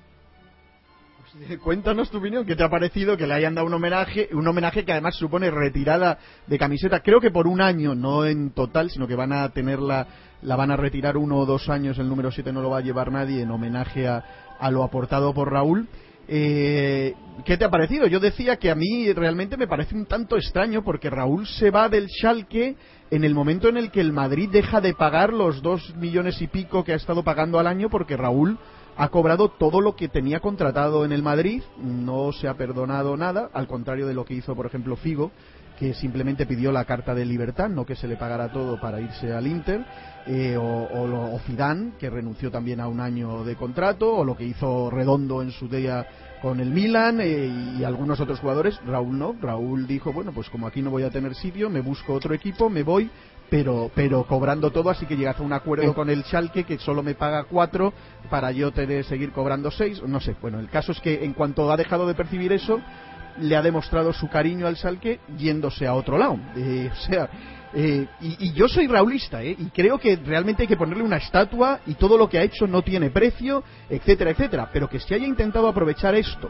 Cuéntanos 1.63 2.09
tu 2.09 2.17
opinión, 2.17 2.45
¿qué 2.45 2.55
te 2.55 2.63
ha 2.63 2.69
parecido 2.69 3.15
que 3.15 3.27
le 3.27 3.33
hayan 3.33 3.55
dado 3.55 3.67
un 3.67 3.73
homenaje, 3.73 4.29
un 4.33 4.47
homenaje 4.47 4.83
que 4.83 4.91
además 4.91 5.15
supone 5.15 5.51
retirada 5.51 6.17
de 6.47 6.57
camiseta, 6.57 7.01
creo 7.01 7.21
que 7.21 7.31
por 7.31 7.47
un 7.47 7.61
año, 7.61 7.95
no 7.95 8.25
en 8.25 8.51
total, 8.51 8.89
sino 8.89 9.07
que 9.07 9.15
van 9.15 9.31
a 9.31 9.47
tenerla, 9.49 10.07
la 10.41 10.55
van 10.55 10.71
a 10.71 10.75
retirar 10.75 11.17
uno 11.17 11.37
o 11.37 11.45
dos 11.45 11.69
años, 11.69 11.99
el 11.99 12.09
número 12.09 12.31
7 12.31 12.51
no 12.51 12.61
lo 12.61 12.71
va 12.71 12.79
a 12.79 12.81
llevar 12.81 13.11
nadie 13.11 13.43
en 13.43 13.51
homenaje 13.51 14.07
a, 14.07 14.23
lo 14.71 14.83
aportado 14.83 15.33
por 15.33 15.51
Raúl. 15.51 15.87
Eh, 16.31 17.15
¿Qué 17.43 17.57
te 17.57 17.65
ha 17.65 17.71
parecido? 17.71 18.05
Yo 18.05 18.19
decía 18.19 18.57
que 18.57 18.69
a 18.69 18.75
mí 18.75 19.11
realmente 19.13 19.57
me 19.57 19.65
parece 19.65 19.95
un 19.95 20.05
tanto 20.05 20.37
extraño 20.37 20.83
porque 20.83 21.09
Raúl 21.09 21.47
se 21.47 21.71
va 21.71 21.89
del 21.89 22.07
Schalke 22.07 22.75
en 23.09 23.23
el 23.23 23.33
momento 23.33 23.67
en 23.67 23.77
el 23.77 23.89
que 23.89 24.01
el 24.01 24.13
Madrid 24.13 24.47
deja 24.51 24.79
de 24.79 24.93
pagar 24.93 25.33
los 25.33 25.63
dos 25.63 25.95
millones 25.95 26.39
y 26.41 26.47
pico 26.47 26.83
que 26.83 26.93
ha 26.93 26.97
estado 26.97 27.23
pagando 27.23 27.57
al 27.57 27.65
año 27.65 27.89
porque 27.89 28.15
Raúl 28.15 28.59
ha 28.95 29.09
cobrado 29.09 29.49
todo 29.49 29.81
lo 29.81 29.95
que 29.95 30.07
tenía 30.07 30.39
contratado 30.39 31.03
en 31.03 31.13
el 31.13 31.23
Madrid, 31.23 31.63
no 31.81 32.31
se 32.31 32.47
ha 32.47 32.53
perdonado 32.53 33.17
nada, 33.17 33.49
al 33.53 33.65
contrario 33.65 34.05
de 34.05 34.13
lo 34.13 34.25
que 34.25 34.35
hizo, 34.35 34.55
por 34.55 34.67
ejemplo, 34.67 34.97
Figo, 34.97 35.31
que 35.79 35.93
simplemente 35.93 36.45
pidió 36.45 36.73
la 36.73 36.83
carta 36.83 37.15
de 37.15 37.25
libertad, 37.25 37.69
no 37.69 37.85
que 37.85 37.95
se 37.95 38.07
le 38.07 38.17
pagara 38.17 38.51
todo 38.51 38.79
para 38.81 38.99
irse 38.99 39.31
al 39.31 39.47
Inter, 39.47 39.85
eh, 40.27 40.57
o, 40.57 40.63
o, 40.63 41.39
Zidane, 41.39 41.93
que 41.97 42.09
renunció 42.09 42.51
también 42.51 42.81
a 42.81 42.87
un 42.89 42.99
año 42.99 43.45
de 43.45 43.55
contrato, 43.55 44.13
o 44.17 44.25
lo 44.25 44.35
que 44.35 44.43
hizo 44.43 44.89
Redondo 44.89 45.41
en 45.41 45.51
su 45.51 45.69
día 45.69 46.05
con 46.41 46.59
el 46.59 46.69
Milan 46.69 47.21
eh, 47.21 47.49
y 47.79 47.83
algunos 47.85 48.19
otros 48.19 48.39
jugadores. 48.41 48.77
Raúl 48.85 49.17
no, 49.17 49.35
Raúl 49.41 49.87
dijo, 49.87 50.11
bueno, 50.11 50.33
pues 50.33 50.49
como 50.49 50.67
aquí 50.67 50.81
no 50.81 50.91
voy 50.91 51.03
a 51.03 51.09
tener 51.09 51.33
sitio, 51.33 51.69
me 51.69 51.79
busco 51.79 52.13
otro 52.13 52.33
equipo, 52.33 52.69
me 52.69 52.83
voy 52.83 53.09
pero 53.49 53.89
pero 53.95 54.25
cobrando 54.25 54.69
todo, 54.69 54.91
así 54.91 55.07
que 55.07 55.17
llegas 55.17 55.39
a 55.39 55.43
un 55.43 55.53
acuerdo 55.53 55.95
con 55.95 56.09
el 56.09 56.23
Schalke 56.23 56.65
que 56.65 56.77
solo 56.77 57.01
me 57.01 57.15
paga 57.15 57.45
cuatro 57.45 57.93
para 58.29 58.51
yo 58.51 58.71
tener 58.71 59.03
seguir 59.05 59.31
cobrando 59.31 59.71
seis, 59.71 60.01
no 60.05 60.19
sé. 60.19 60.35
Bueno, 60.39 60.59
el 60.59 60.69
caso 60.69 60.91
es 60.91 60.99
que 60.99 61.23
en 61.25 61.33
cuanto 61.33 61.71
ha 61.71 61.77
dejado 61.77 62.07
de 62.07 62.13
percibir 62.13 62.51
eso, 62.53 62.79
le 63.37 63.55
ha 63.55 63.61
demostrado 63.61 64.13
su 64.13 64.29
cariño 64.29 64.67
al 64.67 64.75
Schalke 64.75 65.19
yéndose 65.37 65.87
a 65.87 65.93
otro 65.93 66.17
lado. 66.17 66.37
Eh, 66.55 66.89
o 66.91 66.95
sea, 66.95 67.29
eh, 67.73 68.07
y, 68.21 68.53
yo 68.53 68.67
soy 68.67 68.87
raulista, 68.87 69.43
eh, 69.43 69.55
y 69.57 69.65
creo 69.69 69.99
que 69.99 70.15
realmente 70.15 70.63
hay 70.63 70.67
que 70.67 70.77
ponerle 70.77 71.03
una 71.03 71.17
estatua 71.17 71.79
y 71.85 71.95
todo 71.95 72.17
lo 72.17 72.27
que 72.27 72.39
ha 72.39 72.43
hecho 72.43 72.67
no 72.67 72.81
tiene 72.81 73.09
precio, 73.09 73.63
etcétera, 73.89 74.31
etcétera. 74.31 74.69
Pero 74.73 74.89
que 74.89 74.99
se 74.99 75.15
haya 75.15 75.25
intentado 75.25 75.67
aprovechar 75.67 76.15
esto 76.15 76.49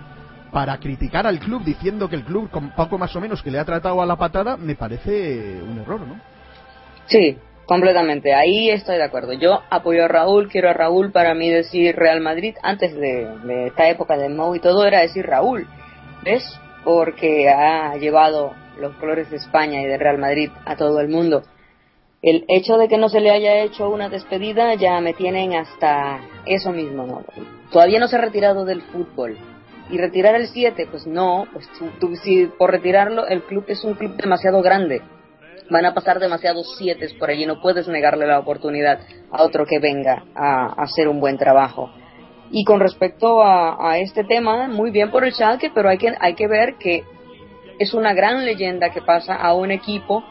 para 0.52 0.78
criticar 0.80 1.28
al 1.28 1.40
club 1.40 1.64
diciendo 1.64 2.10
que 2.10 2.16
el 2.16 2.24
club, 2.24 2.50
poco 2.76 2.98
más 2.98 3.16
o 3.16 3.22
menos 3.22 3.42
que 3.44 3.52
le 3.52 3.60
ha 3.60 3.66
tratado 3.66 4.02
a 4.02 4.06
la 4.06 4.16
patada, 4.16 4.58
me 4.58 4.76
parece 4.76 5.62
un 5.62 5.80
error, 5.80 6.02
¿no? 6.02 6.20
Sí, 7.06 7.38
completamente. 7.66 8.34
Ahí 8.34 8.70
estoy 8.70 8.98
de 8.98 9.04
acuerdo. 9.04 9.34
Yo 9.34 9.62
apoyo 9.70 10.06
a 10.06 10.08
Raúl, 10.08 10.50
quiero 10.50 10.70
a 10.70 10.74
Raúl. 10.74 11.12
Para 11.12 11.34
mí 11.34 11.50
decir 11.50 11.96
Real 11.96 12.22
Madrid, 12.22 12.56
antes 12.64 12.96
de, 12.96 13.68
esta 13.68 13.90
época 13.90 14.18
de 14.18 14.30
Mou 14.30 14.56
y 14.56 14.60
todo, 14.60 14.86
era 14.86 15.02
decir 15.02 15.26
Raúl. 15.26 15.68
¿Ves? 16.24 16.44
Porque 16.84 17.50
ha 17.50 17.96
llevado 17.98 18.54
los 18.80 18.96
colores 18.96 19.30
de 19.30 19.38
España 19.38 19.82
y 19.82 19.86
de 19.86 19.98
Real 19.98 20.18
Madrid 20.18 20.50
a 20.66 20.76
todo 20.76 21.00
el 21.00 21.10
mundo. 21.10 21.44
El 22.22 22.46
hecho 22.48 22.78
de 22.78 22.88
que 22.88 22.98
no 22.98 23.10
se 23.10 23.22
le 23.22 23.32
haya 23.32 23.62
hecho 23.62 23.90
una 23.90 24.10
despedida 24.10 24.74
ya 24.76 25.00
me 25.00 25.14
tienen 25.14 25.54
hasta 25.54 26.20
eso 26.46 26.72
mismo, 26.72 27.06
¿no? 27.06 27.24
Todavía 27.72 28.00
no 28.00 28.08
se 28.08 28.18
ha 28.18 28.22
retirado 28.22 28.66
del 28.66 28.82
fútbol. 28.82 29.38
Y 29.90 29.98
retirar 29.98 30.36
el 30.36 30.48
7, 30.48 30.88
pues 30.92 31.08
no, 31.08 31.48
pues 31.52 31.68
tú, 32.00 32.16
si 32.18 32.46
por 32.46 32.72
retirarlo, 32.72 33.26
el 33.28 33.44
club 33.44 33.66
es 33.68 33.84
un 33.84 33.96
club 33.96 34.16
demasiado 34.16 34.62
grande 34.62 35.02
van 35.70 35.86
a 35.86 35.94
pasar 35.94 36.20
demasiados 36.20 36.76
siete 36.78 37.08
por 37.18 37.30
allí, 37.30 37.46
no 37.46 37.62
puedes 37.62 37.88
negarle 37.88 38.26
la 38.26 38.40
oportunidad 38.40 39.00
a 39.32 39.44
otro 39.44 39.66
que 39.66 39.80
venga 39.80 40.24
a, 40.36 40.74
hacer 40.82 41.08
un 41.08 41.20
buen 41.20 41.38
trabajo. 41.38 41.92
Y 42.52 42.64
con 42.64 42.80
respecto 42.80 43.44
a, 43.44 43.98
este 44.00 44.24
tema, 44.24 44.68
muy 44.68 44.92
bien 44.92 45.12
por 45.12 45.24
el 45.24 45.34
Schalke, 45.34 45.72
pero 45.74 45.90
hay 45.90 45.98
que, 45.98 46.14
hay 46.20 46.34
que 46.34 46.48
ver 46.48 46.76
que 46.80 47.04
es 47.78 47.94
una 47.94 48.14
gran 48.14 48.44
leyenda 48.46 48.90
que 48.90 49.02
pasa 49.02 49.36
a 49.36 49.54
un 49.54 49.72
equipo 49.72 50.24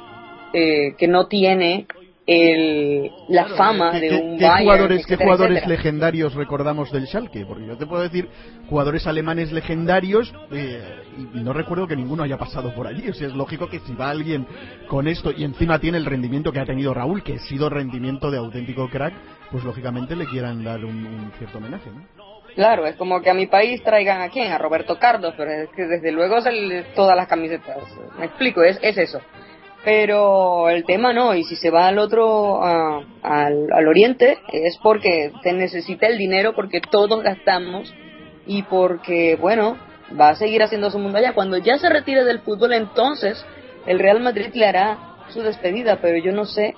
eh, 0.53 0.95
que 0.99 1.07
no 1.07 1.27
tiene 1.29 1.87
el, 2.27 3.11
la 3.29 3.45
Claro, 3.45 3.57
fama 3.57 3.91
¿qué- 3.93 4.01
de 4.01 4.09
qué- 4.09 4.17
un 4.17 4.37
¿Qué 4.39 4.45
Bayern, 4.45 4.65
jugadores, 4.65 4.97
qué 4.99 5.03
etcétera, 5.15 5.25
jugadores 5.27 5.57
etcétera. 5.59 5.77
legendarios 5.77 6.35
recordamos 6.35 6.93
del 6.93 7.07
Schalke? 7.07 7.47
Porque 7.47 7.67
yo 7.67 7.77
te 7.79 7.87
puedo 7.87 8.03
decir 8.03 8.29
jugadores 8.69 9.07
alemanes 9.07 9.51
legendarios 9.53 10.35
eh, 10.51 10.83
y 11.35 11.39
no 11.39 11.53
recuerdo 11.55 11.87
que 11.87 11.97
ninguno 11.97 12.25
haya 12.25 12.37
pasado 12.37 12.75
por 12.75 12.87
allí. 12.87 13.09
O 13.09 13.15
sea, 13.15 13.29
es 13.29 13.35
lógico 13.35 13.69
que 13.71 13.79
si 13.81 13.95
va 13.95 14.11
alguien 14.11 14.47
con 14.89 15.07
esto 15.09 15.31
y 15.35 15.45
encima 15.45 15.79
tiene 15.79 15.97
el 15.99 16.05
rendimiento 16.05 16.53
que 16.53 16.61
ha 16.61 16.67
tenido 16.67 16.93
Raúl, 16.93 17.23
que 17.23 17.35
ha 17.35 17.39
sido 17.39 17.71
rendimiento 17.71 18.31
de 18.31 18.37
auténtico 18.39 18.91
crack, 18.91 19.15
pues 19.51 19.65
lógicamente 19.65 20.15
le 20.17 20.27
quieran 20.27 20.63
dar 20.65 20.85
un, 20.85 21.33
cierto 21.39 21.59
homenaje, 21.59 21.91
¿no? 21.91 22.03
Claro, 22.55 22.87
es 22.87 22.97
como 22.97 23.21
que 23.21 23.31
a 23.31 23.35
mi 23.35 23.47
país 23.47 23.83
traigan 23.85 24.21
a 24.21 24.31
quién, 24.31 24.51
a 24.53 24.59
Roberto 24.59 24.99
Carlos, 24.99 25.35
pero 25.37 25.51
es 25.51 25.69
que 25.71 25.83
desde 25.87 26.11
luego 26.11 26.39
el- 26.39 26.85
todas 26.95 27.17
las 27.17 27.29
camisetas. 27.29 27.77
Me 28.19 28.27
explico, 28.27 28.63
es, 28.63 28.79
es 28.83 28.99
eso. 28.99 29.21
Pero 29.85 30.69
el 30.69 30.85
tema 30.85 31.13
no, 31.13 31.35
y 31.35 31.45
si 31.45 31.55
se 31.57 31.71
va 31.71 31.87
al 31.87 31.99
otro, 31.99 32.63
a- 32.65 33.03
al, 33.23 33.67
al 33.73 33.87
oriente, 33.89 34.39
es 34.53 34.77
porque 34.83 35.31
se 35.43 35.53
necesita 35.53 36.09
el 36.09 36.19
dinero, 36.19 36.53
porque 36.55 36.81
todos 36.81 37.23
gastamos 37.23 37.95
y 38.47 38.63
porque, 38.65 39.37
bueno, 39.41 39.77
va 40.21 40.31
a 40.31 40.35
seguir 40.35 40.63
haciendo 40.63 40.91
su 40.91 40.99
mundo 40.99 41.19
allá. 41.19 41.33
Cuando 41.33 41.59
ya 41.59 41.79
se 41.79 41.89
retire 41.89 42.25
del 42.25 42.41
fútbol, 42.41 42.73
entonces 42.73 43.45
el 43.87 43.99
Real 44.01 44.21
Madrid 44.21 44.51
le 44.55 44.67
hará 44.67 44.99
su 45.29 45.43
despedida, 45.43 45.99
pero 46.03 46.19
yo 46.19 46.33
no 46.33 46.45
sé 46.45 46.75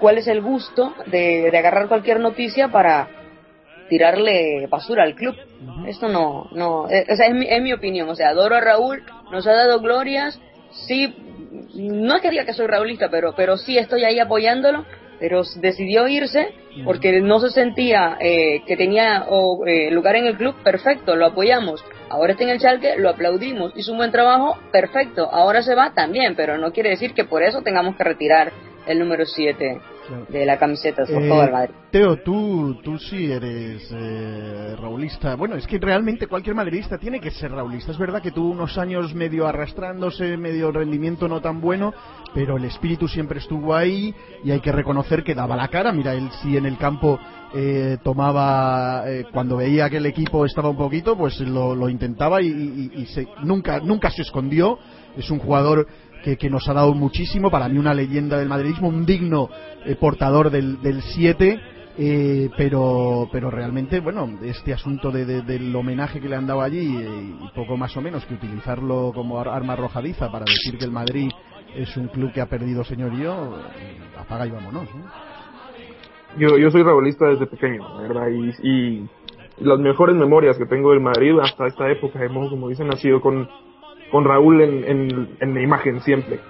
cuál 0.00 0.18
es 0.18 0.26
el 0.26 0.40
gusto 0.40 0.94
de, 1.06 1.50
de 1.50 1.58
agarrar 1.58 1.88
cualquier 1.88 2.20
noticia 2.20 2.68
para 2.68 3.08
tirarle 3.90 4.66
basura 4.68 5.02
al 5.02 5.14
club. 5.14 5.36
Esto 5.86 6.08
no, 6.08 6.48
no, 6.52 6.82
o 6.82 6.88
sea, 6.88 7.26
es 7.26 7.34
mi, 7.34 7.46
es 7.46 7.60
mi 7.60 7.72
opinión. 7.72 8.08
O 8.08 8.14
sea, 8.14 8.30
adoro 8.30 8.56
a 8.56 8.60
Raúl, 8.60 9.02
nos 9.30 9.46
ha 9.46 9.52
dado 9.52 9.80
glorias, 9.80 10.40
sí, 10.70 11.14
no 11.74 12.16
es 12.16 12.22
que 12.22 12.30
diga 12.30 12.46
que 12.46 12.54
soy 12.54 12.68
raulista, 12.68 13.08
pero, 13.10 13.34
pero 13.36 13.58
sí 13.58 13.76
estoy 13.76 14.04
ahí 14.04 14.18
apoyándolo, 14.18 14.86
pero 15.18 15.42
decidió 15.56 16.08
irse 16.08 16.54
porque 16.84 17.20
no 17.20 17.40
se 17.40 17.50
sentía 17.50 18.16
eh, 18.20 18.62
que 18.66 18.76
tenía 18.76 19.26
o, 19.28 19.66
eh, 19.66 19.90
lugar 19.90 20.16
en 20.16 20.26
el 20.26 20.36
club, 20.36 20.54
perfecto, 20.62 21.16
lo 21.16 21.26
apoyamos. 21.26 21.84
Ahora 22.08 22.32
está 22.32 22.44
en 22.44 22.50
el 22.50 22.60
Schalke, 22.60 22.96
lo 22.96 23.10
aplaudimos, 23.10 23.72
hizo 23.76 23.92
un 23.92 23.98
buen 23.98 24.12
trabajo, 24.12 24.56
perfecto. 24.72 25.28
Ahora 25.30 25.62
se 25.62 25.74
va 25.74 25.92
también, 25.92 26.36
pero 26.36 26.58
no 26.58 26.72
quiere 26.72 26.90
decir 26.90 27.12
que 27.12 27.24
por 27.24 27.42
eso 27.42 27.62
tengamos 27.62 27.96
que 27.96 28.04
retirar 28.04 28.52
el 28.92 28.98
número 28.98 29.24
7 29.26 29.80
Claro. 30.08 30.26
de 30.28 30.44
la 30.46 30.58
camiseta 30.58 31.04
Eh, 31.08 31.48
Madrid. 31.52 31.74
Teo, 31.92 32.16
tú, 32.22 32.74
tú 32.82 32.98
sí 32.98 33.30
eres 33.30 33.88
eh, 33.94 34.74
raulista. 34.80 35.36
Bueno, 35.36 35.54
es 35.56 35.66
que 35.66 35.78
realmente 35.78 36.26
cualquier 36.26 36.54
madridista 36.56 36.98
tiene 36.98 37.20
que 37.20 37.30
ser 37.30 37.52
raulista. 37.52 37.92
Es 37.92 37.98
verdad 37.98 38.20
que 38.20 38.32
tuvo 38.32 38.50
unos 38.50 38.76
años 38.78 39.14
medio 39.14 39.46
arrastrándose, 39.46 40.36
medio 40.36 40.72
rendimiento 40.72 41.28
no 41.28 41.40
tan 41.40 41.60
bueno, 41.60 41.92
pero 42.34 42.56
el 42.56 42.64
espíritu 42.64 43.06
siempre 43.08 43.38
estuvo 43.38 43.74
ahí 43.74 44.14
y 44.44 44.50
hay 44.50 44.60
que 44.60 44.72
reconocer 44.72 45.22
que 45.22 45.34
daba 45.34 45.56
la 45.56 45.68
cara. 45.68 45.92
Mira, 45.92 46.14
él 46.14 46.28
sí 46.42 46.56
en 46.56 46.66
el 46.66 46.76
campo 46.76 47.18
eh, 47.54 47.98
tomaba, 48.02 49.04
eh, 49.06 49.24
cuando 49.32 49.56
veía 49.56 49.88
que 49.90 49.96
el 49.98 50.06
equipo 50.06 50.44
estaba 50.44 50.68
un 50.70 50.76
poquito, 50.76 51.16
pues 51.16 51.38
lo, 51.40 51.74
lo 51.74 51.88
intentaba 51.88 52.40
y, 52.42 52.46
y- 52.48 52.92
y 53.02 53.06
se- 53.06 53.26
nunca, 53.42 53.80
nunca 53.80 54.10
se 54.10 54.22
escondió. 54.22 54.78
Es 55.16 55.28
un 55.30 55.40
jugador 55.40 55.88
que, 56.22 56.50
nos 56.50 56.68
ha 56.68 56.74
dado 56.74 56.94
muchísimo, 56.94 57.50
para 57.50 57.68
mí 57.68 57.78
una 57.78 57.94
leyenda 57.94 58.38
del 58.38 58.48
madridismo, 58.48 58.88
un 58.88 59.06
digno 59.06 59.48
eh, 59.84 59.96
portador 59.96 60.50
del 60.50 61.02
7, 61.02 61.60
pero, 62.56 63.28
pero 63.30 63.50
realmente, 63.50 64.00
bueno, 64.00 64.28
este 64.42 64.72
asunto 64.72 65.10
de, 65.10 65.24
de- 65.26 65.42
del 65.42 65.74
homenaje 65.74 66.20
que 66.20 66.28
le 66.28 66.36
han 66.36 66.46
dado 66.46 66.62
allí 66.62 66.96
eh, 66.96 67.34
y 67.44 67.48
poco 67.54 67.76
más 67.76 67.96
o 67.96 68.00
menos 68.00 68.24
que 68.26 68.34
utilizarlo 68.34 69.12
como 69.14 69.38
ar- 69.38 69.48
arma 69.48 69.74
arrojadiza 69.74 70.30
para 70.30 70.44
decir 70.46 70.78
que 70.78 70.84
el 70.84 70.92
Madrid 70.92 71.30
es 71.74 71.94
un 71.96 72.08
club 72.08 72.32
que 72.32 72.40
ha 72.40 72.46
perdido 72.46 72.84
señorío, 72.84 73.58
eh, 73.78 73.98
apaga 74.18 74.46
y 74.46 74.50
vámonos. 74.50 74.84
¿no? 74.94 75.04
Yo, 76.38 76.56
yo 76.58 76.70
soy 76.70 76.82
raulista 76.82 77.26
desde 77.26 77.46
pequeño, 77.46 77.82
verdad, 77.98 78.28
y, 78.28 78.68
y 78.68 79.08
las 79.60 79.78
mejores 79.78 80.16
memorias 80.16 80.56
que 80.56 80.66
tengo 80.66 80.90
del 80.90 81.00
Madrid 81.00 81.38
hasta 81.42 81.66
esta 81.66 81.90
época, 81.90 82.24
hemos, 82.24 82.48
como 82.50 82.68
dicen, 82.68 82.88
ha 82.92 82.96
sido 82.96 83.20
con, 83.20 83.48
con 84.10 84.24
Raúl 84.24 84.60
en, 84.62 84.84
en, 84.84 85.28
en 85.40 85.54
la 85.54 85.60
imagen 85.62 86.00
siempre. 86.00 86.40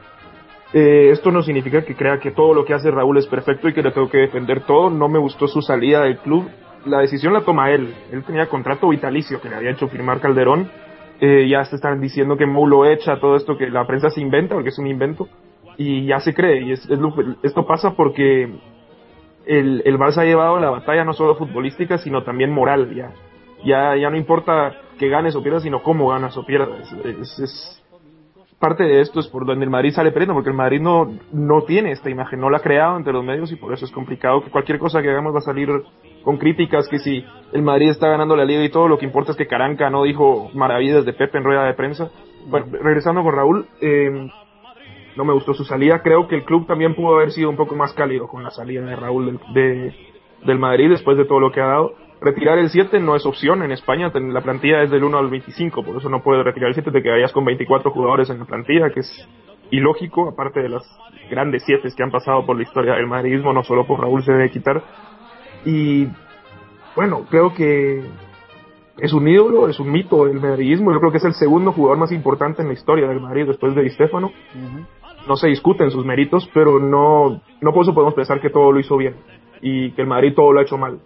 Eh, 0.73 1.11
esto 1.11 1.31
no 1.33 1.43
significa 1.43 1.85
que 1.85 1.97
crea 1.97 2.19
que 2.21 2.31
todo 2.31 2.55
lo 2.55 2.65
que 2.65 2.75
hace 2.75 2.91
Raúl 2.91 3.19
es 3.19 3.27
perfecto 3.27 3.69
y 3.69 3.73
que 3.73 3.83
le 3.83 3.91
tengo 3.91 4.09
que 4.09 4.19
defender 4.19 4.61
todo. 4.63 4.89
No 4.91 5.09
me 5.09 5.19
gustó 5.19 5.49
su 5.49 5.61
salida 5.63 6.03
del 6.03 6.19
club. 6.19 6.49
La 6.87 7.01
decisión 7.01 7.33
la 7.33 7.41
toma 7.43 7.71
él. 7.71 7.93
Él 8.13 8.23
tenía 8.25 8.47
contrato 8.47 8.89
vitalicio 8.89 9.41
que 9.41 9.49
le 9.49 9.57
había 9.57 9.71
hecho 9.73 9.89
firmar 9.89 10.21
Calderón. 10.21 10.71
Eh, 11.21 11.49
ya 11.49 11.65
se 11.65 11.77
están 11.77 12.01
diciendo 12.01 12.37
que 12.37 12.47
Mou 12.47 12.67
lo 12.67 12.87
echa, 12.87 13.19
todo 13.21 13.37
esto 13.37 13.59
que 13.59 13.69
la 13.69 13.87
prensa 13.87 14.09
se 14.11 14.21
inventa, 14.23 14.55
porque 14.55 14.71
es 14.71 14.79
un 14.79 14.87
invento. 14.87 15.29
Y 15.77 16.07
ya 16.07 16.21
se 16.21 16.33
cree. 16.35 16.63
Y 16.63 16.73
es, 16.73 16.89
lo- 16.89 17.13
esto 17.43 17.67
pasa 17.67 17.95
porque 17.97 18.49
el, 19.47 19.83
el 19.85 19.99
Barça 19.99 20.19
ha 20.19 20.25
llevado 20.25 20.59
la 20.61 20.71
batalla 20.71 21.05
no 21.05 21.13
solo 21.13 21.35
futbolística, 21.35 21.99
sino 21.99 22.23
también 22.23 22.53
moral. 22.53 22.95
Ya, 22.95 23.11
ya, 23.65 23.97
ya 23.97 24.09
no 24.09 24.17
importa 24.17 24.73
que 25.01 25.09
ganes 25.09 25.35
o 25.35 25.43
pierdas, 25.43 25.63
sino 25.63 25.83
cómo 25.83 26.09
ganas 26.09 26.37
o 26.37 26.45
pierdas. 26.45 26.93
Es, 27.43 27.83
parte 28.61 28.85
de 28.85 29.01
esto 29.01 29.19
es 29.21 29.27
por 29.29 29.47
donde 29.47 29.65
el 29.65 29.71
Madrid 29.71 29.91
sale 29.93 30.11
perdiendo, 30.13 30.35
porque 30.35 30.51
el 30.51 30.57
Madrid 30.57 30.81
no, 30.83 31.11
no 31.33 31.63
tiene 31.63 31.93
esta 31.93 32.11
imagen, 32.11 32.39
no 32.41 32.51
la 32.51 32.59
ha 32.59 32.61
creado 32.61 32.99
entre 32.99 33.15
los 33.15 33.25
medios 33.25 33.51
y 33.51 33.57
por 33.57 33.73
eso 33.73 33.87
es 33.87 33.91
complicado 33.91 34.45
que 34.45 34.51
cualquier 34.51 34.79
cosa 34.79 35.01
que 35.01 35.09
hagamos 35.11 35.35
va 35.35 35.39
a 35.39 35.41
salir 35.41 35.71
con 36.23 36.37
críticas, 36.37 36.87
que 36.89 36.99
si 36.99 37.25
el 37.55 37.63
Madrid 37.63 37.89
está 37.89 38.09
ganando 38.09 38.37
la 38.37 38.45
liga 38.45 38.63
y 38.63 38.69
todo, 38.69 38.87
lo 38.87 38.99
que 38.99 39.07
importa 39.07 39.31
es 39.33 39.39
que 39.39 39.47
Caranca 39.47 39.89
no 39.89 40.03
dijo 40.03 40.51
maravillas 40.53 41.07
de 41.07 41.15
Pepe 41.15 41.39
en 41.39 41.45
rueda 41.45 41.65
de 41.65 41.73
prensa. 41.73 42.11
Bueno, 42.49 42.67
regresando 42.83 43.23
con 43.23 43.35
Raúl, 43.35 43.67
eh, 43.81 44.29
no 45.17 45.25
me 45.25 45.33
gustó 45.33 45.55
su 45.55 45.65
salida. 45.65 46.03
Creo 46.03 46.29
que 46.29 46.37
el 46.37 46.45
club 46.45 46.67
también 46.67 46.95
pudo 46.95 47.17
haber 47.17 47.31
sido 47.31 47.49
un 47.49 47.57
poco 47.57 47.75
más 47.75 47.95
cálido 47.95 48.29
con 48.29 48.45
la 48.45 48.51
salida 48.51 48.83
de 48.85 48.95
Raúl 48.97 49.25
del, 49.27 49.39
de- 49.55 49.95
del 50.45 50.59
Madrid 50.59 50.91
después 50.91 51.17
de 51.17 51.25
todo 51.25 51.41
lo 51.41 51.51
que 51.51 51.63
ha 51.63 51.67
dado. 51.67 51.95
Retirar 52.21 52.59
el 52.59 52.69
7 52.69 53.01
no 53.01 53.17
es 53.17 53.25
opción 53.25 53.63
en 53.63 53.73
España, 53.73 54.13
la 54.15 54.43
plantilla 54.43 54.83
es 54.83 54.91
del 54.91 55.05
1 55.05 55.19
al 55.19 55.31
25, 55.31 55.83
por 55.83 55.97
eso 55.97 56.11
no 56.11 56.23
puedes 56.23 56.45
retirar 56.45 56.69
el 56.69 56.75
7, 56.75 56.91
te 56.91 57.03
quedarías 57.03 57.33
con 57.33 57.47
24 57.47 57.91
jugadores 57.91 58.29
en 58.29 58.41
la 58.41 58.45
plantilla, 58.45 58.91
que 58.91 59.01
es 59.01 59.29
ilógico, 59.71 60.29
aparte 60.29 60.61
de 60.61 60.69
las 60.69 60.83
grandes 61.31 61.63
7 61.65 61.89
que 61.97 62.03
han 62.03 62.11
pasado 62.11 62.45
por 62.45 62.57
la 62.57 62.63
historia 62.63 62.95
del 62.95 63.07
madridismo, 63.07 63.55
no 63.55 63.63
solo 63.65 63.87
por 63.87 64.01
Raúl 64.01 64.23
se 64.23 64.33
debe 64.33 64.51
quitar. 64.51 64.83
Y 65.65 66.09
bueno, 66.95 67.25
creo 67.31 67.55
que 67.55 68.03
es 68.99 69.13
un 69.15 69.27
ídolo, 69.27 69.69
es 69.69 69.81
un 69.81 69.91
mito 69.91 70.27
del 70.27 70.41
madridismo, 70.41 70.93
yo 70.93 71.01
creo 71.01 71.13
que 71.13 71.19
es 71.19 71.25
el 71.25 71.33
segundo 71.33 71.73
jugador 71.73 71.99
más 71.99 72.13
importante 72.13 72.61
en 72.61 72.69
la 72.69 72.75
historia 72.75 73.09
del 73.09 73.21
Madrid 73.21 73.47
después 73.47 73.75
de 73.75 73.83
Di 73.83 73.91
no 75.27 75.37
se 75.37 75.49
discuten 75.49 75.91
sus 75.91 76.05
méritos, 76.05 76.49
pero 76.53 76.79
no, 76.79 77.41
no 77.61 77.73
por 77.73 77.83
eso 77.83 77.95
podemos 77.95 78.15
pensar 78.15 78.41
que 78.41 78.51
todo 78.51 78.73
lo 78.73 78.81
hizo 78.81 78.97
bien 78.97 79.15
y 79.61 79.93
que 79.93 80.03
el 80.03 80.09
Madrid 80.09 80.33
todo 80.35 80.53
lo 80.53 80.61
ha 80.61 80.63
hecho 80.63 80.79
mal. 80.79 80.99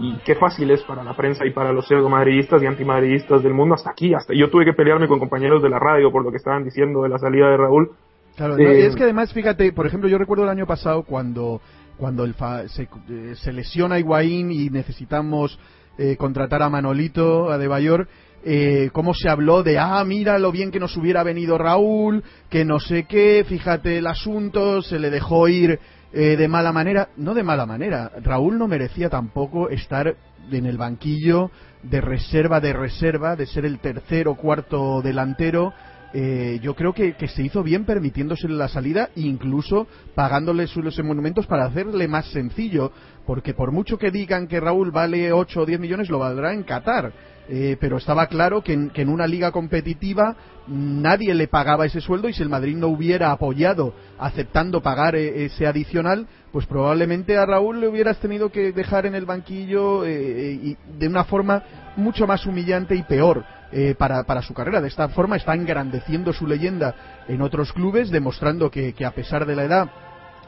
Y 0.00 0.14
qué 0.24 0.34
fácil 0.36 0.70
es 0.70 0.82
para 0.84 1.04
la 1.04 1.14
prensa 1.14 1.44
y 1.46 1.50
para 1.50 1.72
los 1.72 1.86
pseudo-madridistas 1.86 2.62
y 2.62 2.66
antimadridistas 2.66 3.42
del 3.42 3.52
mundo 3.52 3.74
hasta 3.74 3.90
aquí, 3.90 4.14
hasta 4.14 4.32
yo 4.34 4.48
tuve 4.50 4.64
que 4.64 4.72
pelearme 4.72 5.06
con 5.06 5.18
compañeros 5.18 5.62
de 5.62 5.68
la 5.68 5.78
radio 5.78 6.10
por 6.10 6.24
lo 6.24 6.30
que 6.30 6.38
estaban 6.38 6.64
diciendo 6.64 7.02
de 7.02 7.08
la 7.10 7.18
salida 7.18 7.50
de 7.50 7.56
Raúl. 7.58 7.90
Claro, 8.36 8.56
Eh, 8.56 8.64
no, 8.64 8.70
es 8.70 8.96
que 8.96 9.02
además, 9.02 9.32
fíjate, 9.34 9.72
por 9.72 9.86
ejemplo, 9.86 10.08
yo 10.08 10.16
recuerdo 10.16 10.44
el 10.44 10.50
año 10.50 10.66
pasado 10.66 11.02
cuando, 11.02 11.60
cuando 11.98 12.24
el 12.24 12.32
fa- 12.32 12.66
se, 12.68 12.84
eh, 12.84 13.34
se 13.34 13.52
lesiona 13.52 13.98
Higuaín 13.98 14.50
y 14.50 14.70
necesitamos 14.70 15.58
eh, 15.98 16.16
contratar 16.16 16.62
a 16.62 16.70
Manolito, 16.70 17.50
a 17.50 17.58
De 17.58 17.68
Bayor, 17.68 18.08
eh, 18.44 18.88
cómo 18.94 19.12
se 19.12 19.28
habló 19.28 19.62
de, 19.62 19.78
ah, 19.78 20.02
mira 20.06 20.38
lo 20.38 20.50
bien 20.50 20.70
que 20.70 20.80
nos 20.80 20.96
hubiera 20.96 21.22
venido 21.22 21.58
Raúl, 21.58 22.24
que 22.48 22.64
no 22.64 22.80
sé 22.80 23.04
qué, 23.04 23.44
fíjate 23.46 23.98
el 23.98 24.06
asunto, 24.06 24.80
se 24.80 24.98
le 24.98 25.10
dejó 25.10 25.48
ir 25.48 25.78
eh, 26.12 26.36
de 26.36 26.48
mala 26.48 26.72
manera. 26.72 27.08
No 27.16 27.34
de 27.34 27.42
mala 27.42 27.66
manera, 27.66 28.10
Raúl 28.22 28.58
no 28.58 28.68
merecía 28.68 29.08
tampoco 29.08 29.68
estar 29.70 30.16
en 30.50 30.66
el 30.66 30.76
banquillo 30.76 31.50
de 31.82 32.00
reserva 32.00 32.60
de 32.60 32.72
reserva, 32.72 33.36
de 33.36 33.46
ser 33.46 33.64
el 33.64 33.78
tercer 33.80 34.28
o 34.28 34.36
cuarto 34.36 35.02
delantero. 35.02 35.72
Eh, 36.14 36.60
yo 36.62 36.74
creo 36.74 36.92
que, 36.92 37.14
que 37.14 37.28
se 37.28 37.42
hizo 37.42 37.62
bien 37.62 37.86
permitiéndose 37.86 38.46
la 38.46 38.68
salida 38.68 39.08
incluso 39.16 39.86
pagándole 40.14 40.66
sus 40.66 41.02
monumentos 41.02 41.46
para 41.46 41.64
hacerle 41.64 42.06
más 42.06 42.26
sencillo, 42.26 42.92
porque 43.26 43.54
por 43.54 43.72
mucho 43.72 43.96
que 43.96 44.10
digan 44.10 44.46
que 44.46 44.60
Raúl 44.60 44.90
vale 44.90 45.32
8 45.32 45.60
o 45.60 45.66
10 45.66 45.80
millones, 45.80 46.10
lo 46.10 46.18
valdrá 46.18 46.52
en 46.52 46.64
Qatar. 46.64 47.12
Eh, 47.48 47.76
pero 47.80 47.96
estaba 47.96 48.28
claro 48.28 48.62
que 48.62 48.72
en, 48.72 49.08
una 49.08 49.26
liga 49.26 49.50
competitiva 49.50 50.36
nadie 50.68 51.34
le 51.34 51.48
pagaba 51.48 51.86
ese 51.86 52.00
sueldo 52.00 52.28
y 52.28 52.32
si 52.32 52.42
el 52.42 52.48
Madrid 52.48 52.76
no 52.76 52.86
hubiera 52.86 53.32
apoyado 53.32 53.94
aceptando 54.18 54.80
pagar 54.80 55.16
eh, 55.16 55.46
ese 55.46 55.66
adicional, 55.66 56.28
pues 56.52 56.66
probablemente 56.66 57.36
a 57.36 57.44
Raúl 57.44 57.80
le 57.80 57.88
hubieras 57.88 58.18
tenido 58.18 58.52
que 58.52 58.72
dejar 58.72 59.06
en 59.06 59.16
el 59.16 59.26
banquillo 59.26 60.04
eh, 60.04 60.52
y 60.62 60.76
de 60.98 61.08
una 61.08 61.24
forma 61.24 61.62
mucho 61.96 62.26
más 62.26 62.46
humillante 62.46 62.94
y 62.94 63.02
peor 63.02 63.44
eh, 63.72 63.96
para, 63.98 64.22
para 64.22 64.42
su 64.42 64.54
carrera. 64.54 64.80
De 64.80 64.88
esta 64.88 65.08
forma 65.08 65.36
está 65.36 65.54
engrandeciendo 65.54 66.32
su 66.32 66.46
leyenda 66.46 66.94
en 67.26 67.42
otros 67.42 67.72
clubes, 67.72 68.10
demostrando 68.10 68.70
que 68.70 68.94
a 69.04 69.10
pesar 69.10 69.46
de 69.46 69.56
la 69.56 69.64
edad 69.64 69.90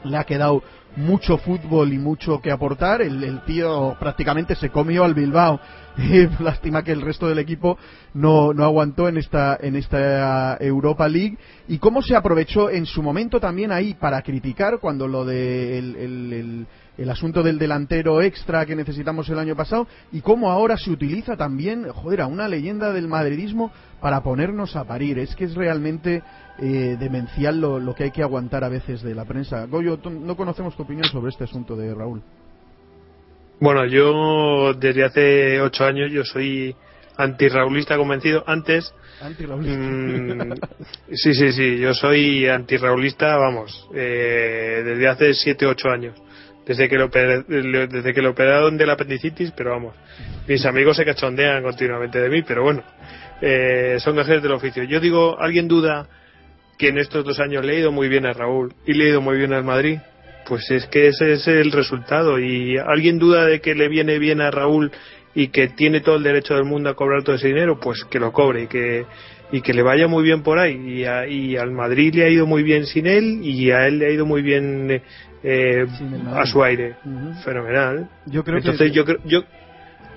le 0.05 0.17
ha 0.17 0.23
quedado 0.23 0.63
mucho 0.95 1.37
fútbol 1.37 1.91
y 1.93 1.97
mucho 1.97 2.39
que 2.41 2.51
aportar. 2.51 3.01
El, 3.01 3.41
tío 3.45 3.95
prácticamente 3.99 4.55
se 4.55 4.69
comió 4.69 5.03
al 5.03 5.13
Bilbao. 5.13 5.59
Lástima 6.39 6.83
que 6.83 6.91
el 6.91 7.01
resto 7.01 7.27
del 7.27 7.39
equipo 7.39 7.77
no, 8.13 8.53
no 8.53 8.63
aguantó 8.63 9.07
en 9.07 9.17
esta, 9.17 9.57
en 9.59 9.75
esta 9.75 10.57
Europa 10.59 11.07
League. 11.07 11.37
Y 11.67 11.77
cómo 11.77 12.01
se 12.01 12.15
aprovechó 12.15 12.69
en 12.69 12.85
su 12.85 13.01
momento 13.01 13.39
también 13.39 13.71
ahí 13.71 13.93
para 13.93 14.21
criticar 14.21 14.79
cuando 14.79 15.07
lo 15.07 15.25
de 15.25 16.65
el 16.97 17.09
asunto 17.09 17.43
del 17.43 17.59
delantero 17.59 18.21
extra 18.21 18.65
que 18.65 18.75
necesitamos 18.75 19.27
el 19.29 19.39
año 19.39 19.55
pasado 19.55 19.87
y 20.11 20.21
cómo 20.21 20.49
ahora 20.49 20.77
se 20.77 20.91
utiliza 20.91 21.35
también, 21.35 21.89
joder, 21.89 22.21
a 22.21 22.27
una 22.27 22.47
leyenda 22.47 22.93
del 22.93 23.07
madridismo 23.07 23.71
para 23.99 24.21
ponernos 24.23 24.75
a 24.75 24.85
parir. 24.85 25.19
Es 25.19 25.35
que 25.35 25.45
es 25.45 25.55
realmente 25.55 26.23
eh, 26.59 26.95
demencial 26.99 27.59
lo, 27.59 27.95
que 27.95 28.05
hay 28.05 28.11
que 28.11 28.23
aguantar 28.23 28.63
a 28.63 28.69
veces 28.69 29.01
de 29.01 29.13
la 29.15 29.25
prensa. 29.25 29.65
Goyo, 29.65 29.99
no 30.09 30.37
conocemos 30.37 30.75
tu 30.75 30.83
opinión 30.83 31.05
sobre 31.05 31.31
este 31.31 31.43
asunto 31.43 31.75
de 31.75 31.93
Raúl. 31.93 32.21
Bueno, 33.59 33.85
yo 33.85 34.73
desde 34.73 35.03
hace 35.03 35.61
ocho 35.61 35.85
años 35.85 36.11
yo 36.11 36.23
soy 36.23 36.75
antirraulista 37.17 37.97
convencido. 37.97 38.43
Antes. 38.45 38.93
Mm, 39.21 40.53
sí, 41.13 41.33
sí, 41.33 41.51
sí. 41.51 41.77
Yo 41.77 41.93
soy 41.93 42.47
antirraulista, 42.47 43.37
vamos, 43.37 43.87
eh, 43.95 44.81
desde 44.85 45.07
hace 45.07 45.33
siete, 45.33 45.65
ocho 45.65 45.89
años 45.89 46.15
desde 46.65 46.89
que 46.89 46.97
lo, 46.97 47.09
desde 47.09 48.13
que 48.13 48.21
lo 48.21 48.31
operaron 48.31 48.77
de 48.77 48.85
la 48.85 48.93
apendicitis, 48.93 49.51
pero 49.51 49.71
vamos, 49.71 49.95
mis 50.47 50.65
amigos 50.65 50.97
se 50.97 51.05
cachondean 51.05 51.63
continuamente 51.63 52.19
de 52.19 52.29
mí, 52.29 52.41
pero 52.41 52.63
bueno, 52.63 52.83
eh, 53.41 53.97
son 53.99 54.15
gajes 54.15 54.41
del 54.41 54.53
oficio. 54.53 54.83
Yo 54.83 54.99
digo, 54.99 55.39
¿alguien 55.39 55.67
duda 55.67 56.07
que 56.77 56.89
en 56.89 56.97
estos 56.97 57.23
dos 57.23 57.39
años 57.39 57.63
le 57.63 57.75
he 57.75 57.79
ido 57.79 57.91
muy 57.91 58.07
bien 58.07 58.25
a 58.25 58.33
Raúl 58.33 58.73
y 58.85 58.93
le 58.93 59.05
he 59.05 59.09
ido 59.09 59.21
muy 59.21 59.37
bien 59.37 59.53
al 59.53 59.63
Madrid? 59.63 59.99
Pues 60.47 60.69
es 60.71 60.85
que 60.87 61.07
ese 61.07 61.33
es 61.33 61.47
el 61.47 61.71
resultado. 61.71 62.39
¿Y 62.39 62.77
alguien 62.77 63.19
duda 63.19 63.45
de 63.45 63.61
que 63.61 63.75
le 63.75 63.87
viene 63.87 64.19
bien 64.19 64.41
a 64.41 64.51
Raúl 64.51 64.91
y 65.33 65.47
que 65.47 65.67
tiene 65.67 66.01
todo 66.01 66.15
el 66.15 66.23
derecho 66.23 66.55
del 66.55 66.65
mundo 66.65 66.89
a 66.89 66.95
cobrar 66.95 67.23
todo 67.23 67.35
ese 67.35 67.47
dinero? 67.47 67.79
Pues 67.79 68.05
que 68.05 68.19
lo 68.19 68.31
cobre 68.31 68.63
y 68.63 68.67
que, 68.67 69.05
y 69.51 69.61
que 69.61 69.73
le 69.73 69.81
vaya 69.81 70.07
muy 70.07 70.23
bien 70.23 70.43
por 70.43 70.59
ahí. 70.59 70.75
Y, 70.75 71.33
y 71.33 71.57
al 71.57 71.71
Madrid 71.71 72.13
le 72.13 72.25
ha 72.25 72.29
ido 72.29 72.45
muy 72.45 72.63
bien 72.63 72.85
sin 72.85 73.07
él 73.07 73.39
y 73.43 73.71
a 73.71 73.87
él 73.87 73.99
le 73.99 74.07
ha 74.07 74.11
ido 74.11 74.25
muy 74.25 74.41
bien 74.41 75.01
eh, 75.43 75.85
a 76.33 76.45
su 76.45 76.63
aire. 76.63 76.95
Fenomenal. 77.43 78.09
Yo 78.25 78.43
creo 78.43 78.57
Entonces 78.57 78.91
que... 78.91 78.95
yo, 78.95 79.05
creo, 79.05 79.17
yo, 79.25 79.43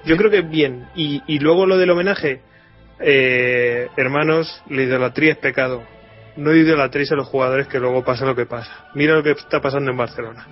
yo 0.04 0.16
creo 0.16 0.30
que 0.30 0.42
bien. 0.42 0.86
Y, 0.94 1.22
y 1.26 1.38
luego 1.38 1.66
lo 1.66 1.78
del 1.78 1.90
homenaje, 1.90 2.40
eh, 3.00 3.88
hermanos, 3.96 4.62
la 4.68 4.82
idolatría 4.82 5.32
es 5.32 5.38
pecado. 5.38 5.82
No 6.38 6.54
idolatréis 6.54 7.10
a 7.10 7.16
los 7.16 7.26
jugadores 7.26 7.66
que 7.66 7.80
luego 7.80 8.04
pasa 8.04 8.24
lo 8.24 8.36
que 8.36 8.46
pasa. 8.46 8.70
Mira 8.94 9.16
lo 9.16 9.24
que 9.24 9.32
está 9.32 9.60
pasando 9.60 9.90
en 9.90 9.96
Barcelona. 9.96 10.46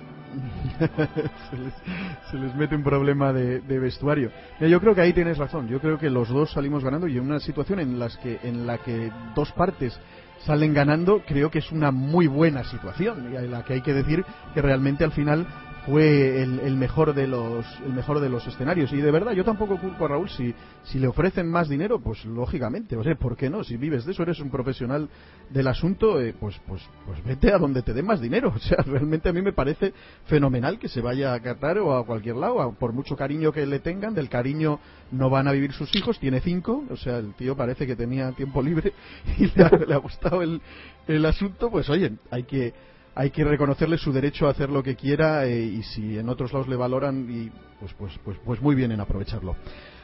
se, 2.29 2.37
les, 2.37 2.53
mete 2.55 2.75
un 2.75 2.83
problema 2.83 3.31
de, 3.31 3.61
vestuario. 3.79 4.29
yo 4.59 4.81
creo 4.81 4.93
que 4.93 4.99
ahí 4.99 5.13
tienes 5.13 5.37
razón. 5.37 5.69
Yo 5.69 5.79
creo 5.79 5.97
que 5.97 6.09
los 6.09 6.27
dos 6.27 6.51
salimos 6.51 6.83
ganando 6.83 7.07
y 7.07 7.17
en 7.17 7.23
una 7.23 7.39
situación 7.39 7.79
en, 7.79 7.97
las 7.97 8.17
que, 8.17 8.37
en 8.43 8.67
la 8.67 8.79
que 8.79 9.09
dos 9.33 9.53
partes 9.53 9.97
salen 10.39 10.73
ganando, 10.73 11.21
creo 11.25 11.49
que 11.49 11.59
es 11.59 11.71
una 11.71 11.91
muy 11.91 12.27
buena 12.27 12.65
situación 12.65 13.31
y 13.31 13.37
en 13.37 13.49
la 13.49 13.63
que 13.63 13.75
hay 13.75 13.81
que 13.81 13.93
decir 13.93 14.25
que 14.53 14.61
realmente 14.61 15.05
al 15.05 15.13
final 15.13 15.47
fue 15.87 16.43
el, 16.43 16.75
mejor 16.75 17.15
de 17.15 17.27
los 17.27 17.65
el 17.85 17.93
mejor 17.93 18.19
de 18.19 18.27
los 18.27 18.45
escenarios. 18.45 18.91
Y 18.91 18.97
de 18.97 19.09
verdad 19.09 19.31
yo 19.31 19.45
tampoco 19.45 19.77
culpo 19.77 20.03
a 20.03 20.09
Raúl. 20.09 20.29
Si 20.29 20.53
si 20.83 20.99
le 20.99 21.07
ofrecen 21.07 21.49
más 21.49 21.69
dinero 21.69 21.99
pues 21.99 22.25
lógicamente 22.25 22.97
o 22.97 23.03
sea 23.03 23.15
por 23.15 23.37
qué 23.37 23.49
no 23.49 23.63
si 23.63 23.77
vives 23.77 24.05
de 24.05 24.11
eso 24.11 24.23
eres 24.23 24.39
un 24.41 24.49
profesional 24.49 25.09
del 25.49 25.67
asunto 25.67 26.19
eh, 26.19 26.35
pues 26.37 26.59
pues 26.67 26.81
pues 27.05 27.23
vete 27.23 27.53
a 27.53 27.57
donde 27.57 27.83
te 27.83 27.93
den 27.93 28.05
más 28.05 28.19
dinero. 28.19 28.53
O 28.57 28.59
sea 28.59 28.77
realmente 28.85 29.29
a 29.29 29.33
mí 29.33 29.41
me 29.41 29.53
parece 29.53 29.93
fenomenal 30.25 30.77
que 30.77 30.89
se 30.89 30.99
vaya 30.99 31.33
a 31.33 31.39
Qatar 31.39 31.77
o 31.77 31.95
a 31.95 32.05
cualquier 32.05 32.35
lado 32.35 32.75
por 32.77 32.91
mucho 32.91 33.15
cariño 33.15 33.53
que 33.53 33.65
le 33.65 33.79
tengan. 33.79 34.13
Del 34.13 34.27
cariño 34.27 34.79
no 35.11 35.29
van 35.29 35.47
a 35.47 35.53
vivir 35.53 35.71
sus 35.71 35.95
hijos 35.95 36.19
tiene 36.19 36.41
cinco. 36.41 36.83
O 36.89 36.97
sea 36.97 37.17
el 37.17 37.33
tío 37.35 37.55
parece 37.55 37.87
que 37.87 37.95
tenía 37.95 38.31
tiempo 38.33 38.61
libre 38.61 38.91
y 39.37 39.45
le 39.55 39.63
ha, 39.63 39.69
le 39.69 39.93
ha 39.93 39.97
gustado 39.97 40.41
el 40.41 40.61
el 41.07 41.25
asunto. 41.25 41.71
Pues 41.71 41.89
oye 41.89 42.11
hay 42.29 42.43
que 42.43 42.73
hay 43.17 43.31
que 43.31 43.43
reconocerle 43.43 43.97
su 43.97 44.13
derecho 44.13 44.47
a 44.47 44.51
hacer 44.51 44.69
lo 44.69 44.83
que 44.83 44.95
quiera 44.95 45.47
eh, 45.47 45.59
y 45.59 45.81
si 45.81 46.19
en 46.19 46.29
otros 46.29 46.53
lados 46.53 46.67
le 46.67 46.75
valoran 46.75 47.27
y 47.27 47.49
pues 47.79 47.91
pues 47.97 48.13
pues 48.23 48.37
pues 48.45 48.61
muy 48.61 48.75
bien 48.75 48.91
en 48.91 48.99
aprovecharlo. 48.99 49.55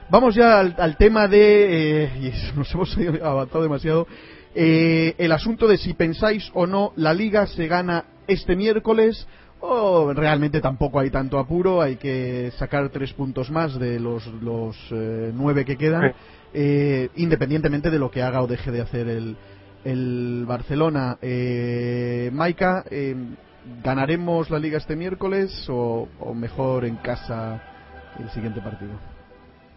Vamos 0.10 0.34
ya 0.34 0.60
al, 0.60 0.98
tema 0.98 1.28
de 1.28 2.06
eh, 2.06 2.12
y 2.54 2.58
nos 2.58 2.74
hemos 2.74 2.98
avanzado 3.22 3.62
demasiado 3.62 4.08
eh, 4.56 5.14
el 5.20 5.32
asunto 5.32 5.68
de 5.68 5.78
si 5.78 5.94
pensáis 5.94 6.50
o 6.56 6.66
no 6.66 6.92
la 6.96 7.14
liga 7.14 7.46
se 7.46 7.68
gana 7.68 8.06
este 8.26 8.56
miércoles 8.56 9.28
o 9.60 10.12
realmente 10.14 10.60
tampoco 10.60 11.00
hay 11.00 11.12
tanto 11.12 11.38
apuro 11.38 11.82
hay 11.82 11.98
que 11.98 12.52
sacar 12.58 12.90
tres 12.90 13.14
puntos 13.14 13.52
más 13.52 13.80
de 13.80 14.00
los 14.00 14.26
los 14.42 14.76
nueve 14.92 15.66
que 15.66 15.78
quedan 15.78 16.14
independientemente 17.16 17.90
de 17.90 18.00
lo 18.00 18.12
que 18.12 18.22
haga 18.22 18.42
o 18.42 18.48
deje 18.48 18.72
de 18.72 18.82
hacer 18.82 19.08
el 19.08 19.38
el 19.84 20.46
Barcelona. 20.48 21.18
Eh, 21.22 22.30
Maika, 22.34 22.84
eh, 22.90 23.16
¿ganaremos 23.84 24.50
la 24.50 24.60
liga 24.60 24.78
este 24.78 24.96
miércoles 24.96 25.68
o, 25.70 26.08
mejor 26.34 26.86
en 26.86 26.98
casa 26.98 27.62
el 28.20 28.30
siguiente 28.32 28.62
partido? 28.62 28.92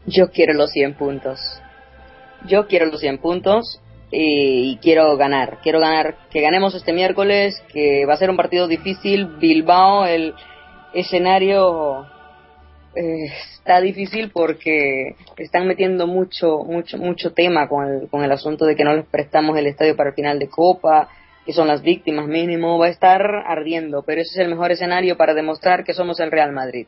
Yo 0.06 0.30
quiero 0.30 0.54
los 0.54 0.70
100 0.70 0.94
puntos. 0.94 1.40
Yo 2.46 2.66
quiero 2.66 2.86
los 2.86 3.00
100 3.00 3.18
puntos 3.18 3.80
y, 4.10 4.76
quiero 4.78 5.16
ganar. 5.16 5.58
Quiero 5.62 5.80
ganar, 5.80 6.16
que 6.30 6.40
ganemos 6.40 6.74
este 6.74 6.92
miércoles, 6.92 7.60
que 7.72 8.06
va 8.06 8.14
a 8.14 8.18
ser 8.18 8.30
un 8.30 8.36
partido 8.36 8.68
difícil. 8.68 9.26
Bilbao, 9.38 10.06
el 10.06 10.34
escenario 10.94 12.06
está 12.96 13.80
difícil 13.80 14.30
porque 14.30 15.16
están 15.36 15.66
metiendo 15.66 16.06
mucho, 16.06 16.58
mucho, 16.64 16.98
mucho 16.98 17.32
tema 17.32 17.68
con 17.68 17.86
el, 17.86 18.08
con 18.08 18.24
el 18.24 18.32
asunto 18.32 18.64
de 18.64 18.74
que 18.74 18.84
no 18.84 18.94
les 18.94 19.06
prestamos 19.06 19.56
el 19.58 19.66
estadio 19.66 19.96
para 19.96 20.10
el 20.10 20.14
final 20.14 20.38
de 20.38 20.48
Copa, 20.48 21.08
que 21.44 21.52
son 21.52 21.68
las 21.68 21.82
víctimas 21.82 22.26
mínimo, 22.26 22.78
va 22.78 22.86
a 22.86 22.90
estar 22.90 23.22
ardiendo, 23.46 24.02
pero 24.02 24.20
ese 24.20 24.30
es 24.32 24.38
el 24.38 24.50
mejor 24.50 24.72
escenario 24.72 25.16
para 25.16 25.34
demostrar 25.34 25.84
que 25.84 25.94
somos 25.94 26.18
el 26.20 26.30
Real 26.30 26.52
Madrid. 26.52 26.86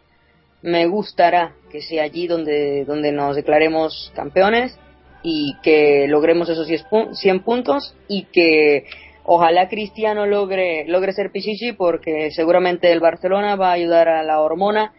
Me 0.62 0.86
gustará 0.86 1.52
que 1.70 1.80
sea 1.80 2.02
allí 2.02 2.26
donde, 2.26 2.84
donde 2.84 3.12
nos 3.12 3.36
declaremos 3.36 4.12
campeones 4.16 4.76
y 5.22 5.56
que 5.62 6.06
logremos 6.08 6.48
esos 6.48 6.66
100 7.12 7.40
puntos 7.40 7.94
y 8.08 8.24
que 8.24 8.86
ojalá 9.24 9.68
Cristiano 9.68 10.26
logre, 10.26 10.86
logre 10.88 11.12
ser 11.12 11.30
Pichichi 11.30 11.72
porque 11.72 12.30
seguramente 12.32 12.90
el 12.90 13.00
Barcelona 13.00 13.54
va 13.56 13.68
a 13.68 13.74
ayudar 13.74 14.08
a 14.08 14.22
la 14.22 14.40
hormona 14.40 14.92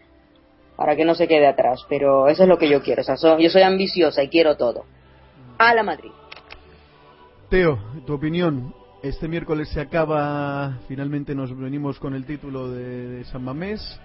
para 0.80 0.96
que 0.96 1.04
no 1.04 1.14
se 1.14 1.28
quede 1.28 1.46
atrás. 1.46 1.84
Pero 1.90 2.26
eso 2.28 2.44
es 2.44 2.48
lo 2.48 2.56
que 2.56 2.66
yo 2.66 2.80
quiero. 2.80 3.02
O 3.02 3.04
sea, 3.04 3.14
yo 3.38 3.50
soy 3.50 3.60
ambiciosa 3.60 4.22
y 4.22 4.30
quiero 4.30 4.56
todo. 4.56 4.86
A 5.58 5.74
la 5.74 5.82
Madrid. 5.82 6.10
Teo, 7.50 7.78
tu 8.06 8.14
opinión. 8.14 8.72
Este 9.02 9.28
miércoles 9.28 9.68
se 9.68 9.78
acaba, 9.78 10.78
finalmente 10.88 11.34
nos 11.34 11.54
venimos 11.54 11.98
con 11.98 12.14
el 12.14 12.24
título 12.24 12.70
de, 12.70 13.24
San 13.24 13.44
Mamés. 13.44 14.00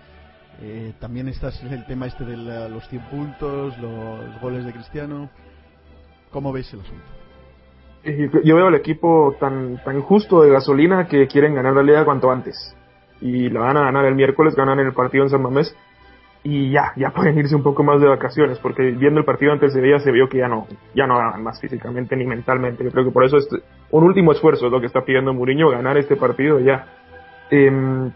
Eh, 0.61 0.91
también 0.99 1.29
está 1.29 1.47
el 1.47 1.85
tema 1.85 2.07
este 2.07 2.25
de 2.25 2.35
los 2.69 2.85
100 2.89 3.01
puntos, 3.03 3.77
los 3.77 4.41
goles 4.41 4.65
de 4.65 4.73
Cristiano. 4.73 5.29
¿Cómo 6.29 6.51
veis 6.51 6.73
el 6.73 6.81
asunto? 6.81 7.05
Eh, 8.03 8.29
yo 8.43 8.55
veo 8.57 8.67
al 8.67 8.75
equipo 8.75 9.37
tan, 9.39 9.81
tan 9.81 10.01
justo 10.01 10.41
de 10.41 10.49
gasolina 10.49 11.07
que 11.07 11.25
quieren 11.27 11.55
ganar 11.55 11.73
la 11.73 11.83
liga 11.83 12.03
cuanto 12.03 12.29
antes. 12.29 12.75
Y 13.21 13.49
la 13.49 13.61
van 13.61 13.77
a 13.77 13.85
ganar 13.85 14.03
el 14.03 14.15
miércoles, 14.15 14.55
ganan 14.55 14.79
el 14.79 14.93
partido 14.93 15.23
en 15.23 15.29
San 15.29 15.41
Mamés 15.41 15.73
y 16.45 16.69
ya, 16.69 16.93
ya 16.95 17.09
pueden 17.09 17.39
irse 17.39 17.55
un 17.55 17.63
poco 17.63 17.83
más 17.83 17.99
de 17.99 18.07
vacaciones, 18.07 18.59
porque 18.59 18.91
viendo 18.91 19.19
el 19.19 19.25
partido 19.25 19.51
antes 19.51 19.73
de 19.73 19.85
ella 19.85 19.99
se 19.99 20.11
vio 20.11 20.29
que 20.29 20.37
ya 20.37 20.47
no, 20.47 20.67
ya 20.93 21.07
no 21.07 21.17
daban 21.17 21.41
más 21.41 21.59
físicamente 21.59 22.15
ni 22.15 22.23
mentalmente. 22.23 22.83
Yo 22.83 22.91
creo 22.91 23.05
que 23.05 23.11
por 23.11 23.25
eso 23.25 23.37
es 23.37 23.49
un 23.89 24.03
último 24.03 24.31
esfuerzo 24.31 24.67
es 24.67 24.71
lo 24.71 24.79
que 24.79 24.85
está 24.85 25.01
pidiendo 25.01 25.33
Mourinho, 25.33 25.71
ganar 25.71 25.97
este 25.97 26.15
partido 26.15 26.59
ya. 26.59 26.85
Eh, 27.49 28.11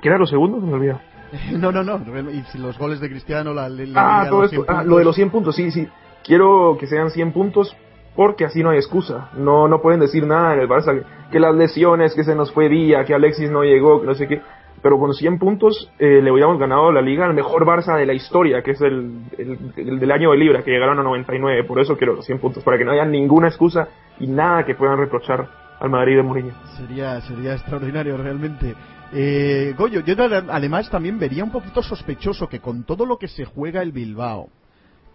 ¿Qué 0.00 0.08
era 0.08 0.18
lo 0.18 0.26
segundo? 0.26 0.58
Me 0.58 0.74
olvidó. 0.74 1.00
No, 1.52 1.70
no, 1.70 1.82
no. 1.82 1.98
Y 2.30 2.42
si 2.50 2.58
los 2.58 2.76
goles 2.76 3.00
de 3.00 3.08
Cristiano, 3.08 3.54
la, 3.54 3.70
ah, 3.94 4.26
todo 4.28 4.44
esto, 4.44 4.64
ah, 4.68 4.82
lo 4.84 4.98
de 4.98 5.04
los 5.04 5.14
100 5.14 5.30
puntos, 5.30 5.54
sí, 5.56 5.70
sí. 5.70 5.88
Quiero 6.24 6.76
que 6.78 6.86
sean 6.86 7.10
100 7.10 7.32
puntos 7.32 7.74
porque 8.14 8.44
así 8.44 8.62
no 8.62 8.70
hay 8.70 8.78
excusa. 8.78 9.30
No, 9.36 9.68
no 9.68 9.80
pueden 9.80 10.00
decir 10.00 10.26
nada 10.26 10.52
en 10.54 10.60
el 10.60 10.68
Barça. 10.68 11.02
Que 11.30 11.40
las 11.40 11.54
lesiones, 11.54 12.14
que 12.14 12.24
se 12.24 12.34
nos 12.34 12.52
fue 12.52 12.68
día, 12.68 13.04
que 13.04 13.14
Alexis 13.14 13.50
no 13.50 13.62
llegó, 13.62 14.00
que 14.00 14.06
no 14.08 14.14
sé 14.14 14.28
qué 14.28 14.42
pero 14.82 14.98
con 14.98 15.14
100 15.14 15.38
puntos 15.38 15.90
eh, 15.98 16.20
le 16.20 16.30
hubiéramos 16.30 16.58
ganado 16.58 16.90
la 16.90 17.00
liga 17.00 17.24
al 17.24 17.34
mejor 17.34 17.64
Barça 17.64 17.96
de 17.96 18.04
la 18.04 18.12
historia, 18.12 18.62
que 18.62 18.72
es 18.72 18.80
el, 18.80 19.22
el, 19.38 19.98
del 20.00 20.10
año 20.10 20.32
de 20.32 20.36
Libra, 20.36 20.62
que 20.62 20.72
llegaron 20.72 20.98
a 20.98 21.02
99. 21.02 21.64
Por 21.64 21.80
eso 21.80 21.96
quiero 21.96 22.14
los 22.14 22.26
100 22.26 22.38
puntos, 22.40 22.64
para 22.64 22.76
que 22.76 22.84
no 22.84 22.90
haya 22.90 23.04
ninguna 23.04 23.48
excusa 23.48 23.88
y 24.18 24.26
nada 24.26 24.64
que 24.64 24.74
puedan 24.74 24.98
reprochar 24.98 25.48
al 25.78 25.88
Madrid 25.88 26.16
de 26.16 26.22
Mourinho. 26.22 26.52
Sería, 26.76 27.20
sería 27.20 27.52
extraordinario 27.52 28.16
realmente. 28.16 28.74
Eh, 29.12 29.74
Goyo, 29.76 30.00
yo 30.00 30.14
además 30.18 30.90
también 30.90 31.18
vería 31.18 31.44
un 31.44 31.52
poquito 31.52 31.82
sospechoso 31.82 32.48
que 32.48 32.60
con 32.60 32.84
todo 32.84 33.04
lo 33.06 33.18
que 33.18 33.28
se 33.28 33.44
juega 33.44 33.82
el 33.82 33.92
Bilbao, 33.92 34.48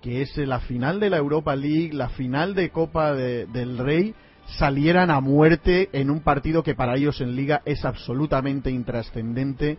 que 0.02 0.22
es 0.22 0.38
la 0.38 0.60
final 0.60 1.00
de 1.00 1.10
la 1.10 1.18
Europa 1.18 1.56
League, 1.56 1.92
la 1.94 2.10
final 2.10 2.54
de 2.54 2.70
Copa 2.70 3.14
del 3.14 3.78
Rey, 3.78 4.14
salieran 4.58 5.12
a 5.12 5.20
muerte 5.20 5.90
en 5.92 6.10
un 6.10 6.22
partido 6.22 6.64
que 6.64 6.76
para 6.76 6.96
ellos 6.96 7.22
en 7.22 7.36
liga 7.36 7.62
es 7.66 7.86
absolutamente 7.86 8.72
intrascendente 8.72 9.78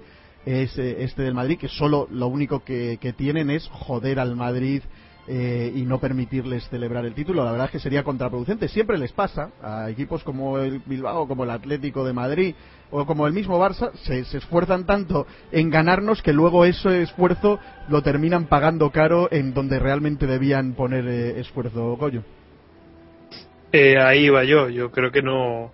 es 0.49 0.79
eh, 0.79 1.03
este 1.05 1.23
del 1.23 1.35
Madrid 1.35 1.59
que 1.59 1.69
solo 1.69 2.09
lo 2.11 2.29
único 2.29 2.65
que, 2.65 2.99
tienen 3.17 3.51
es 3.51 3.69
joder 3.69 4.19
al 4.19 4.37
Madrid 4.37 4.83
eh, 5.27 5.73
y 5.75 5.83
no 5.83 5.99
permitirles 5.99 6.69
celebrar 6.71 7.05
el 7.05 7.15
título. 7.15 7.45
La 7.45 7.51
verdad 7.51 7.67
es 7.67 7.73
que 7.73 7.81
sería 7.81 8.03
contraproducente. 8.03 8.69
Siempre 8.69 8.97
les 8.97 9.13
pasa 9.13 9.51
a 9.63 9.91
equipos 9.91 10.25
como 10.25 10.59
el 10.59 10.81
Bilbao, 10.87 11.29
como 11.29 11.45
el 11.45 11.51
Atlético 11.51 12.05
de 12.05 12.15
Madrid 12.15 12.55
o 12.91 13.05
como 13.05 13.27
el 13.27 13.35
mismo 13.35 13.61
Barça, 13.61 13.93
se, 14.05 14.21
esfuerzan 14.21 14.87
tanto 14.87 15.27
en 15.53 15.69
ganarnos 15.69 16.23
que 16.23 16.33
luego 16.33 16.65
ese 16.65 17.03
esfuerzo 17.03 17.59
lo 17.91 18.03
terminan 18.03 18.47
pagando 18.47 18.91
caro 18.91 19.29
en 19.31 19.53
donde 19.53 19.79
realmente 19.79 20.27
debían 20.27 20.73
poner 20.73 21.07
eh, 21.07 21.41
esfuerzo, 21.41 21.97
Goyo. 21.97 22.23
Eh, 23.73 23.97
ahí 23.99 24.29
va 24.29 24.45
yo. 24.45 24.69
Yo 24.69 24.91
creo 24.91 25.11
que 25.11 25.23
no. 25.23 25.73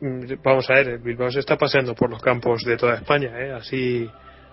Mm, 0.00 0.24
vamos 0.42 0.68
a 0.70 0.74
ver, 0.74 0.88
el 0.88 0.98
Bilbao 0.98 1.30
se 1.30 1.40
está 1.40 1.56
paseando 1.56 1.94
por 1.94 2.10
los 2.10 2.22
campos 2.22 2.62
de 2.64 2.76
toda 2.76 2.94
España, 2.94 3.32
así, 3.54 4.08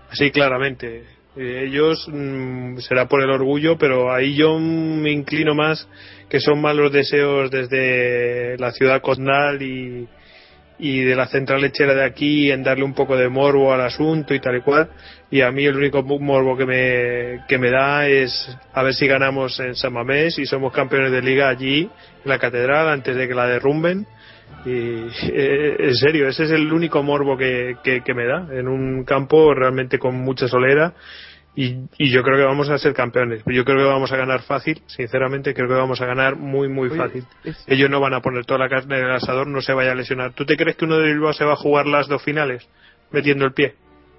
así 0.09 0.29
claramente 0.29 1.05
eh, 1.37 1.65
ellos 1.67 2.07
mm, 2.11 2.79
será 2.79 3.07
por 3.07 3.21
el 3.21 3.29
orgullo, 3.29 3.77
pero 3.77 4.11
ahí 4.11 4.35
yo 4.35 4.57
me 4.59 5.11
inclino 5.11 5.53
más 5.55 5.87
que 6.29 6.39
son 6.39 6.59
más 6.59 6.75
los 6.75 6.91
deseos 6.91 7.51
desde 7.51 8.57
la 8.57 8.71
ciudad 8.71 9.01
condal 9.01 9.61
y, 9.61 10.07
y 10.79 11.01
de 11.01 11.15
la 11.15 11.27
central 11.27 11.61
lechera 11.61 11.93
de 11.93 12.03
aquí 12.03 12.51
en 12.51 12.63
darle 12.63 12.83
un 12.83 12.93
poco 12.93 13.15
de 13.15 13.29
morbo 13.29 13.73
al 13.73 13.81
asunto 13.81 14.33
y 14.33 14.39
tal 14.39 14.57
y 14.57 14.61
cual. 14.61 14.89
Y 15.29 15.41
a 15.41 15.51
mí 15.51 15.65
el 15.65 15.75
único 15.75 16.03
morbo 16.03 16.57
que 16.57 16.65
me, 16.65 17.45
que 17.47 17.57
me 17.57 17.69
da 17.69 18.07
es 18.07 18.57
a 18.73 18.83
ver 18.83 18.93
si 18.93 19.07
ganamos 19.07 19.59
en 19.59 19.75
San 19.75 19.93
Mamés 19.93 20.37
y 20.39 20.45
somos 20.45 20.73
campeones 20.73 21.11
de 21.11 21.21
liga 21.21 21.49
allí, 21.49 21.89
la 22.27 22.39
catedral, 22.39 22.89
antes 22.89 23.15
de 23.15 23.27
que 23.27 23.35
la 23.35 23.47
derrumben. 23.47 24.05
Y 24.65 24.69
eh, 25.33 25.75
en 25.79 25.95
serio, 25.95 26.27
ese 26.27 26.45
es 26.45 26.51
el 26.51 26.71
único 26.71 27.03
morbo 27.03 27.37
que, 27.37 27.77
que, 27.83 28.01
que, 28.01 28.13
me 28.13 28.25
da 28.25 28.47
en 28.51 28.67
un 28.67 29.03
campo 29.03 29.53
realmente 29.53 29.99
con 29.99 30.15
mucha 30.15 30.47
solera 30.47 30.93
y, 31.57 32.11
yo 32.11 32.21
creo 32.21 32.37
que 32.37 32.43
vamos 32.43 32.69
a 32.69 32.77
ser 32.77 32.93
campeones. 32.93 33.41
Yo 33.47 33.65
creo 33.65 33.77
que 33.77 33.83
vamos 33.83 34.11
a 34.11 34.15
ganar 34.15 34.43
fácil, 34.43 34.83
sinceramente 34.85 35.55
creo 35.55 35.67
que 35.67 35.73
vamos 35.73 35.99
a 35.99 36.05
ganar 36.05 36.35
muy, 36.35 36.69
muy 36.69 36.89
fácil. 36.89 37.25
Ellos 37.65 37.89
no 37.89 37.99
van 37.99 38.13
a 38.13 38.21
poner 38.21 38.45
toda 38.45 38.59
la 38.59 38.69
carne 38.69 38.99
en 38.99 39.05
el 39.05 39.11
asador, 39.11 39.47
no 39.47 39.59
se 39.61 39.73
vaya 39.73 39.93
a 39.93 39.95
lesionar. 39.95 40.33
¿Tú 40.33 40.45
te 40.45 40.55
crees 40.55 40.77
que 40.77 40.85
uno 40.85 40.99
de 40.99 41.07
Bilbao 41.07 41.33
se 41.33 41.45
va 41.45 41.53
a 41.53 41.55
jugar 41.55 41.87
las 41.87 42.07
dos 42.07 42.21
finales 42.21 42.69
metiendo 43.11 43.43
el 43.43 43.53
pie? 43.53 43.73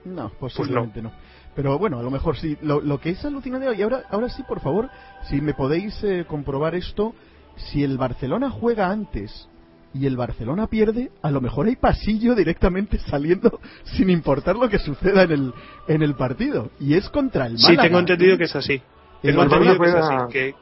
No, 0.05 0.31
posiblemente 0.31 1.01
no. 1.01 1.13
Pero 1.55 1.79
bueno, 1.79 2.01
a 2.01 2.03
lo 2.03 2.11
mejor 2.11 2.37
sí. 2.37 2.59
Lo, 2.61 2.99
que 2.99 3.11
es 3.11 3.25
alucinante, 3.25 3.73
y 3.73 3.83
ahora, 3.83 4.03
ahora 4.11 4.29
sí, 4.31 4.43
por 4.43 4.59
favor, 4.59 4.91
si 5.29 5.41
me 5.41 5.55
podéis 5.55 6.03
eh, 6.03 6.25
comprobar 6.27 6.75
esto, 6.75 7.15
si 7.59 7.85
el 7.85 7.99
Barcelona 7.99 8.51
juega 8.51 8.91
antes 8.91 9.49
y 9.95 10.07
el 10.07 10.17
Barcelona 10.17 10.67
pierde, 10.67 11.11
a 11.23 11.31
lo 11.31 11.41
mejor 11.41 11.67
hay 11.67 11.77
pasillo 11.77 12.35
directamente 12.35 12.99
saliendo 12.99 13.61
sin 13.85 14.11
importar 14.11 14.57
lo 14.57 14.69
que 14.69 14.79
suceda 14.79 15.23
en 15.23 15.33
el, 15.33 15.55
en 15.89 16.03
el 16.03 16.15
partido. 16.15 16.71
Y 16.81 16.95
es 16.95 17.09
contra 17.09 17.47
el 17.47 17.55
Málaga. 17.55 17.83
Sí, 17.83 17.89
tengo 17.89 17.99
entendido 17.99 18.39
que 18.39 18.45
es 18.45 18.57
así. 18.57 18.83
Tengo 19.23 19.43
entendido 19.43 19.79
que 19.79 19.89
es 19.89 19.95
así. 19.95 20.55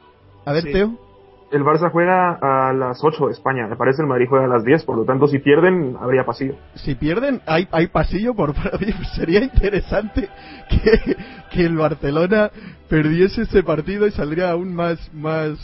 A 0.45 0.53
ver, 0.53 0.63
Teo 0.71 1.06
el 1.51 1.63
Barça 1.63 1.89
juega 1.91 2.33
a 2.41 2.73
las 2.73 3.01
8 3.01 3.27
de 3.27 3.31
España, 3.31 3.67
me 3.67 3.75
parece 3.75 4.01
el 4.01 4.07
Madrid 4.07 4.27
juega 4.29 4.45
a 4.45 4.49
las 4.49 4.63
10, 4.63 4.83
por 4.83 4.97
lo 4.97 5.05
tanto 5.05 5.27
si 5.27 5.39
pierden 5.39 5.95
habría 5.99 6.25
pasillo. 6.25 6.55
Si 6.75 6.95
pierden 6.95 7.41
hay, 7.45 7.67
hay 7.71 7.87
pasillo 7.87 8.33
por 8.33 8.53
sería 9.15 9.41
interesante 9.43 10.29
que, 10.69 11.15
que 11.51 11.65
el 11.65 11.77
Barcelona 11.77 12.51
perdiese 12.89 13.43
ese 13.43 13.63
partido 13.63 14.07
y 14.07 14.11
saldría 14.11 14.51
aún 14.51 14.73
más, 14.73 15.11
más 15.13 15.57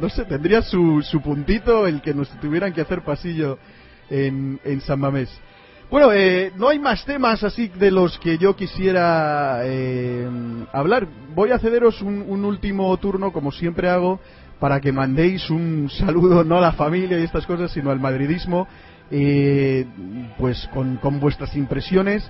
no 0.00 0.08
sé, 0.08 0.24
tendría 0.24 0.62
su, 0.62 1.02
su 1.02 1.22
puntito 1.22 1.86
el 1.86 2.02
que 2.02 2.14
nos 2.14 2.28
tuvieran 2.40 2.72
que 2.72 2.82
hacer 2.82 3.02
pasillo 3.02 3.58
en, 4.10 4.60
en 4.64 4.80
San 4.82 5.00
Mamés. 5.00 5.30
Bueno, 5.90 6.12
eh, 6.12 6.50
no 6.56 6.70
hay 6.70 6.78
más 6.78 7.04
temas 7.04 7.44
así 7.44 7.68
de 7.68 7.90
los 7.90 8.18
que 8.18 8.36
yo 8.36 8.56
quisiera 8.56 9.60
eh, 9.64 10.28
hablar. 10.72 11.06
Voy 11.34 11.50
a 11.52 11.58
cederos 11.58 12.02
un, 12.02 12.24
un 12.26 12.44
último 12.44 12.96
turno, 12.96 13.32
como 13.32 13.52
siempre 13.52 13.88
hago, 13.88 14.18
para 14.60 14.80
que 14.80 14.92
mandéis 14.92 15.50
un 15.50 15.90
saludo 15.90 16.44
no 16.44 16.58
a 16.58 16.60
la 16.60 16.72
familia 16.72 17.18
y 17.18 17.24
estas 17.24 17.46
cosas, 17.46 17.70
sino 17.72 17.90
al 17.90 18.00
madridismo, 18.00 18.66
eh, 19.10 19.84
pues 20.38 20.68
con, 20.72 20.98
vuestras 21.20 21.54
impresiones 21.56 22.28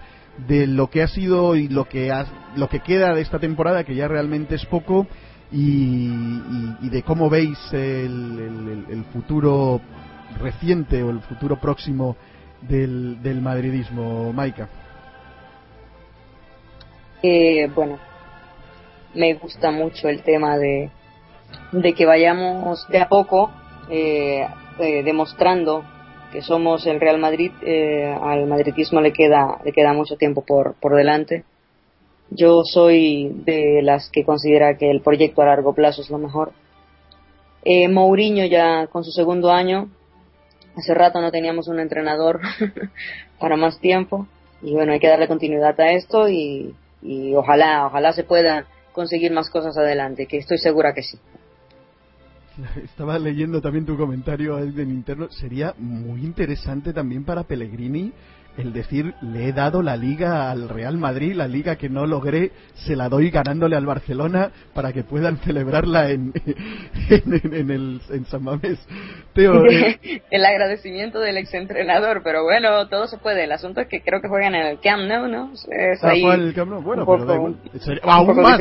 de 0.48 0.66
lo 0.66 0.90
que 0.90 1.02
ha 1.02 1.08
sido 1.08 1.54
y 1.54 1.68
lo 1.68 1.84
que 1.84 2.12
lo 2.56 2.68
que 2.68 2.80
queda 2.80 3.14
de 3.14 3.22
esta 3.22 3.38
temporada, 3.38 3.84
que 3.84 3.94
ya 3.94 4.08
realmente 4.08 4.56
es 4.56 4.66
poco, 4.66 5.06
y, 5.52 6.08
de 6.88 7.02
cómo 7.02 7.30
veis 7.30 7.58
el, 7.72 9.04
futuro 9.12 9.80
reciente 10.40 11.02
o 11.02 11.10
el 11.10 11.20
futuro 11.20 11.60
próximo 11.60 12.16
del, 12.62 13.22
del 13.22 13.40
madridismo, 13.40 14.32
Maika. 14.32 14.68
Eh, 17.22 17.70
bueno, 17.74 17.98
me 19.14 19.34
gusta 19.34 19.70
mucho 19.70 20.08
el 20.08 20.22
tema 20.22 20.58
de, 20.58 20.90
de 21.72 21.94
que 21.94 22.06
vayamos 22.06 22.86
de 22.88 22.98
a 22.98 23.08
poco 23.08 23.50
eh, 23.90 24.46
eh, 24.78 25.02
demostrando 25.02 25.84
que 26.34 26.42
somos 26.42 26.84
el 26.86 27.00
Real 27.00 27.18
Madrid, 27.18 27.52
eh, 27.62 28.12
al 28.20 28.46
madridismo 28.48 29.00
le 29.00 29.12
queda, 29.12 29.60
le 29.64 29.70
queda 29.70 29.92
mucho 29.92 30.16
tiempo 30.16 30.44
por, 30.44 30.74
por 30.80 30.96
delante. 30.96 31.44
Yo 32.30 32.64
soy 32.64 33.30
de 33.44 33.82
las 33.82 34.10
que 34.10 34.24
considera 34.24 34.76
que 34.76 34.90
el 34.90 35.00
proyecto 35.00 35.42
a 35.42 35.46
largo 35.46 35.74
plazo 35.74 36.02
es 36.02 36.10
lo 36.10 36.18
mejor. 36.18 36.52
Eh, 37.64 37.88
Mourinho 37.88 38.44
ya 38.46 38.88
con 38.88 39.04
su 39.04 39.12
segundo 39.12 39.52
año, 39.52 39.88
hace 40.76 40.92
rato 40.92 41.20
no 41.20 41.30
teníamos 41.30 41.68
un 41.68 41.78
entrenador 41.78 42.40
para 43.38 43.56
más 43.56 43.78
tiempo 43.78 44.26
y 44.60 44.72
bueno, 44.72 44.92
hay 44.92 44.98
que 44.98 45.08
darle 45.08 45.28
continuidad 45.28 45.80
a 45.80 45.92
esto 45.92 46.28
y, 46.28 46.74
y 47.00 47.32
ojalá, 47.36 47.86
ojalá 47.86 48.12
se 48.12 48.24
pueda 48.24 48.66
conseguir 48.92 49.30
más 49.30 49.50
cosas 49.50 49.78
adelante, 49.78 50.26
que 50.26 50.38
estoy 50.38 50.58
segura 50.58 50.94
que 50.94 51.02
sí. 51.02 51.16
Estaba 52.84 53.18
leyendo 53.18 53.60
también 53.60 53.86
tu 53.86 53.96
comentario 53.96 54.58
en 54.58 54.90
interno. 54.90 55.30
Sería 55.30 55.74
muy 55.78 56.22
interesante 56.22 56.92
también 56.92 57.24
para 57.24 57.44
Pellegrini 57.44 58.12
el 58.56 58.72
decir, 58.72 59.14
le 59.20 59.48
he 59.48 59.52
dado 59.52 59.82
la 59.82 59.96
liga 59.96 60.50
al 60.50 60.68
Real 60.68 60.96
Madrid, 60.96 61.34
la 61.34 61.48
liga 61.48 61.76
que 61.76 61.88
no 61.88 62.06
logré, 62.06 62.52
se 62.74 62.94
la 62.94 63.08
doy 63.08 63.30
ganándole 63.30 63.76
al 63.76 63.84
Barcelona 63.84 64.52
para 64.72 64.92
que 64.92 65.02
puedan 65.02 65.38
celebrarla 65.44 66.10
en, 66.10 66.32
en, 67.10 67.70
el, 67.70 68.00
en 68.10 68.24
San 68.26 68.42
Mamés. 68.42 68.78
Eh, 69.36 70.22
el 70.30 70.44
agradecimiento 70.44 71.18
del 71.18 71.38
exentrenador, 71.38 72.22
pero 72.22 72.44
bueno, 72.44 72.86
todo 72.86 73.08
se 73.08 73.18
puede. 73.18 73.42
El 73.42 73.50
asunto 73.50 73.80
es 73.80 73.88
que 73.88 74.00
creo 74.00 74.20
que 74.20 74.28
juegan 74.28 74.54
en 74.54 74.64
el 74.64 74.78
Camp 74.78 75.08
Nou, 75.08 75.26
¿no? 75.26 75.52
Es 75.52 76.04
ahí 76.04 76.22
el 76.24 76.54
Camp 76.54 76.70
Nou? 76.70 76.80
Bueno, 76.80 77.04
pero 77.04 77.32
aún, 77.32 77.58
más, 78.36 78.60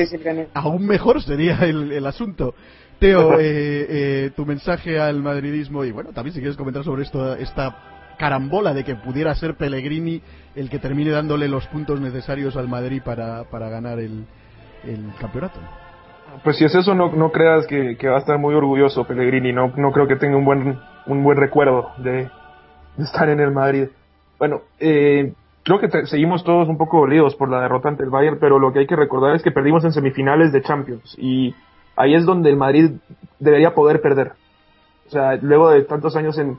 aún 0.56 0.88
mejor 0.88 1.22
sería 1.22 1.60
el, 1.62 1.92
el 1.92 2.08
asunto. 2.08 2.56
Teo, 3.00 3.34
eh, 3.40 3.86
eh, 3.90 4.32
tu 4.36 4.46
mensaje 4.46 5.00
al 5.00 5.22
madridismo 5.22 5.84
y 5.84 5.92
bueno, 5.92 6.12
también 6.14 6.34
si 6.34 6.40
quieres 6.40 6.58
comentar 6.58 6.84
sobre 6.84 7.04
esto, 7.04 7.36
esta 7.36 7.76
carambola 8.18 8.74
de 8.74 8.84
que 8.84 8.96
pudiera 8.96 9.34
ser 9.36 9.56
Pellegrini 9.56 10.22
el 10.56 10.70
que 10.70 10.80
termine 10.80 11.12
dándole 11.12 11.48
los 11.48 11.68
puntos 11.68 12.00
necesarios 12.00 12.56
al 12.56 12.68
Madrid 12.68 13.02
para, 13.04 13.44
para 13.46 13.70
ganar 13.70 14.00
el, 14.00 14.26
el 14.84 15.12
campeonato. 15.20 15.60
Pues 16.44 16.58
si 16.58 16.66
es 16.66 16.74
eso, 16.74 16.96
no, 16.96 17.12
no 17.12 17.32
creas 17.32 17.68
que, 17.68 17.96
va 18.08 18.16
a 18.16 18.20
estar 18.20 18.40
muy 18.40 18.56
orgulloso 18.56 19.06
Pellegrini. 19.06 19.54
No, 19.54 19.72
no 19.76 19.92
creo 19.92 20.08
que 20.08 20.16
tenga 20.16 20.38
un 20.38 20.46
buen, 20.46 20.80
un 21.06 21.24
buen 21.24 21.38
recuerdo 21.38 21.92
de, 21.98 22.30
estar 22.98 23.30
en 23.30 23.40
el 23.40 23.52
Madrid. 23.52 23.90
Bueno, 24.40 24.62
eh, 24.80 25.34
creo 25.64 25.80
que 25.80 26.06
seguimos 26.08 26.44
todos 26.44 26.68
un 26.68 26.78
poco 26.78 27.00
dolidos 27.02 27.36
por 27.36 27.50
la 27.50 27.62
derrota 27.62 27.90
ante 27.90 28.04
el 28.04 28.10
Bayern, 28.10 28.38
pero 28.40 28.58
lo 28.58 28.74
que 28.74 28.80
hay 28.80 28.88
que 28.88 28.96
recordar 28.96 29.36
es 29.36 29.44
que 29.44 29.52
perdimos 29.52 29.84
en 29.86 29.92
semifinales 29.92 30.52
de 30.52 30.62
Champions 30.62 31.16
y 31.20 31.54
ahí 31.96 32.16
es 32.16 32.26
donde 32.26 32.50
el 32.50 32.58
Madrid 32.58 32.92
debería 33.40 33.74
poder 33.74 34.02
perder. 34.02 34.34
O 35.08 35.10
sea, 35.10 35.36
luego 35.42 35.70
de 35.70 35.84
tantos 35.84 36.16
años 36.16 36.38
en, 36.38 36.58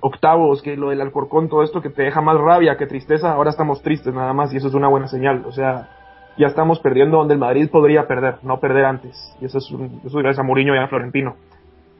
octavos, 0.00 0.62
que 0.62 0.76
lo 0.76 0.90
del 0.90 1.00
Alcorcón, 1.00 1.48
todo 1.48 1.62
esto 1.62 1.82
que 1.82 1.90
te 1.90 2.02
deja 2.02 2.20
más 2.20 2.38
rabia 2.38 2.76
que 2.76 2.86
tristeza, 2.86 3.32
ahora 3.32 3.50
estamos 3.50 3.82
tristes 3.82 4.14
nada 4.14 4.32
más 4.32 4.52
y 4.54 4.56
eso 4.56 4.68
es 4.68 4.74
una 4.74 4.88
buena 4.88 5.08
señal. 5.08 5.44
O 5.46 5.52
sea, 5.52 5.88
ya 6.38 6.46
estamos 6.46 6.80
perdiendo 6.80 7.18
donde 7.18 7.34
el 7.34 7.40
Madrid 7.40 7.68
podría 7.70 8.06
perder, 8.06 8.36
no 8.42 8.60
perder 8.60 8.84
antes. 8.84 9.36
Y 9.40 9.46
eso 9.46 9.58
es, 9.58 9.70
un, 9.70 10.00
eso 10.04 10.18
gracias 10.18 10.38
a 10.38 10.42
Mourinho 10.42 10.74
y 10.74 10.78
a 10.78 10.88
Florentino. 10.88 11.36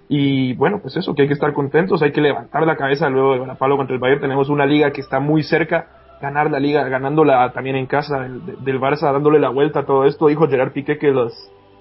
Y 0.09 0.55
bueno, 0.55 0.79
pues 0.81 0.97
eso, 0.97 1.15
que 1.15 1.23
hay 1.23 1.29
que 1.29 1.35
estar 1.35 1.53
contentos, 1.53 2.03
hay 2.03 2.13
que 2.13 2.21
levantar 2.21 2.67
la 2.67 2.77
cabeza 2.77 3.09
luego 3.09 3.45
de 3.45 3.55
palo 3.57 3.77
contra 3.77 3.95
el 3.95 4.01
Bayern. 4.01 4.21
Tenemos 4.21 4.49
una 4.49 4.65
liga 4.65 4.91
que 4.91 5.01
está 5.01 5.21
muy 5.21 5.43
cerca, 5.43 5.87
ganar 6.21 6.51
la 6.51 6.59
liga, 6.59 6.89
ganándola 6.89 7.53
también 7.53 7.77
en 7.77 7.87
casa 7.87 8.21
del, 8.21 8.65
del 8.65 8.81
Barça, 8.81 9.13
dándole 9.13 9.41
la 9.41 9.51
vuelta 9.51 9.81
a 9.81 9.87
todo 9.87 10.05
esto. 10.05 10.29
Dijo 10.29 10.49
Gerard 10.49 10.73
Piqué 10.73 10.99
que 10.99 11.11
los, 11.11 11.33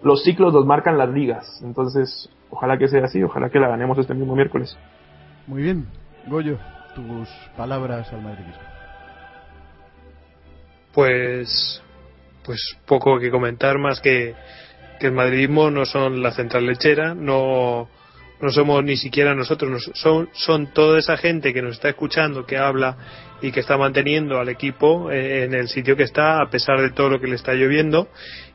los 0.03 0.23
ciclos 0.23 0.53
los 0.53 0.65
marcan 0.65 0.97
las 0.97 1.09
ligas. 1.09 1.61
Entonces, 1.63 2.29
ojalá 2.49 2.77
que 2.77 2.87
sea 2.87 3.05
así, 3.05 3.21
ojalá 3.23 3.49
que 3.49 3.59
la 3.59 3.67
ganemos 3.67 3.97
este 3.97 4.13
mismo 4.13 4.35
miércoles. 4.35 4.77
Muy 5.47 5.63
bien. 5.63 5.87
Goyo, 6.27 6.57
tus 6.95 7.29
palabras 7.57 8.11
al 8.13 8.21
madridismo. 8.21 8.61
Pues, 10.93 11.81
pues 12.43 12.77
poco 12.85 13.19
que 13.19 13.31
comentar 13.31 13.77
más 13.77 14.01
que, 14.01 14.35
que 14.99 15.07
el 15.07 15.13
madridismo 15.13 15.71
no 15.71 15.85
son 15.85 16.21
la 16.21 16.31
central 16.31 16.65
lechera, 16.65 17.15
no, 17.15 17.87
no 18.41 18.49
somos 18.49 18.83
ni 18.83 18.97
siquiera 18.97 19.35
nosotros, 19.35 19.91
son, 19.93 20.29
son 20.33 20.73
toda 20.73 20.99
esa 20.99 21.17
gente 21.17 21.53
que 21.53 21.61
nos 21.61 21.73
está 21.73 21.89
escuchando, 21.89 22.45
que 22.45 22.57
habla 22.57 22.97
y 23.41 23.51
que 23.51 23.59
está 23.59 23.77
manteniendo 23.77 24.39
al 24.39 24.49
equipo 24.49 25.11
en 25.11 25.53
el 25.53 25.67
sitio 25.67 25.95
que 25.95 26.03
está 26.03 26.41
a 26.41 26.49
pesar 26.49 26.79
de 26.81 26.91
todo 26.91 27.09
lo 27.09 27.19
que 27.19 27.27
le 27.27 27.35
está 27.35 27.53
lloviendo 27.53 28.07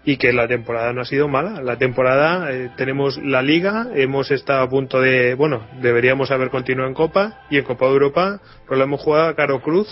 y 0.05 0.17
que 0.17 0.33
la 0.33 0.47
temporada 0.47 0.93
no 0.93 1.03
ha 1.03 1.05
sido 1.05 1.29
mala. 1.29 1.61
La 1.61 1.77
temporada 1.77 2.53
eh, 2.53 2.71
tenemos 2.77 3.19
la 3.19 3.43
liga, 3.43 3.89
hemos 3.95 4.31
estado 4.31 4.63
a 4.63 4.69
punto 4.69 5.01
de, 5.01 5.35
bueno, 5.35 5.67
deberíamos 5.81 6.31
haber 6.31 6.51
continuado 6.51 6.89
en 6.89 6.95
Copa 6.95 7.41
y 7.51 7.59
en 7.59 7.65
Copa 7.65 7.87
de 7.87 7.93
Europa, 7.93 8.41
pues 8.67 8.79
lo 8.79 8.85
hemos 8.85 9.01
jugado 9.01 9.29
a 9.29 9.35
Caro 9.35 9.61
Cruz, 9.61 9.89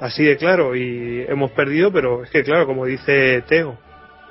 así 0.00 0.24
de 0.24 0.36
claro, 0.36 0.74
y 0.74 1.24
hemos 1.28 1.52
perdido, 1.52 1.92
pero 1.92 2.24
es 2.24 2.30
que 2.30 2.42
claro, 2.42 2.66
como 2.66 2.84
dice 2.84 3.42
Teo, 3.46 3.78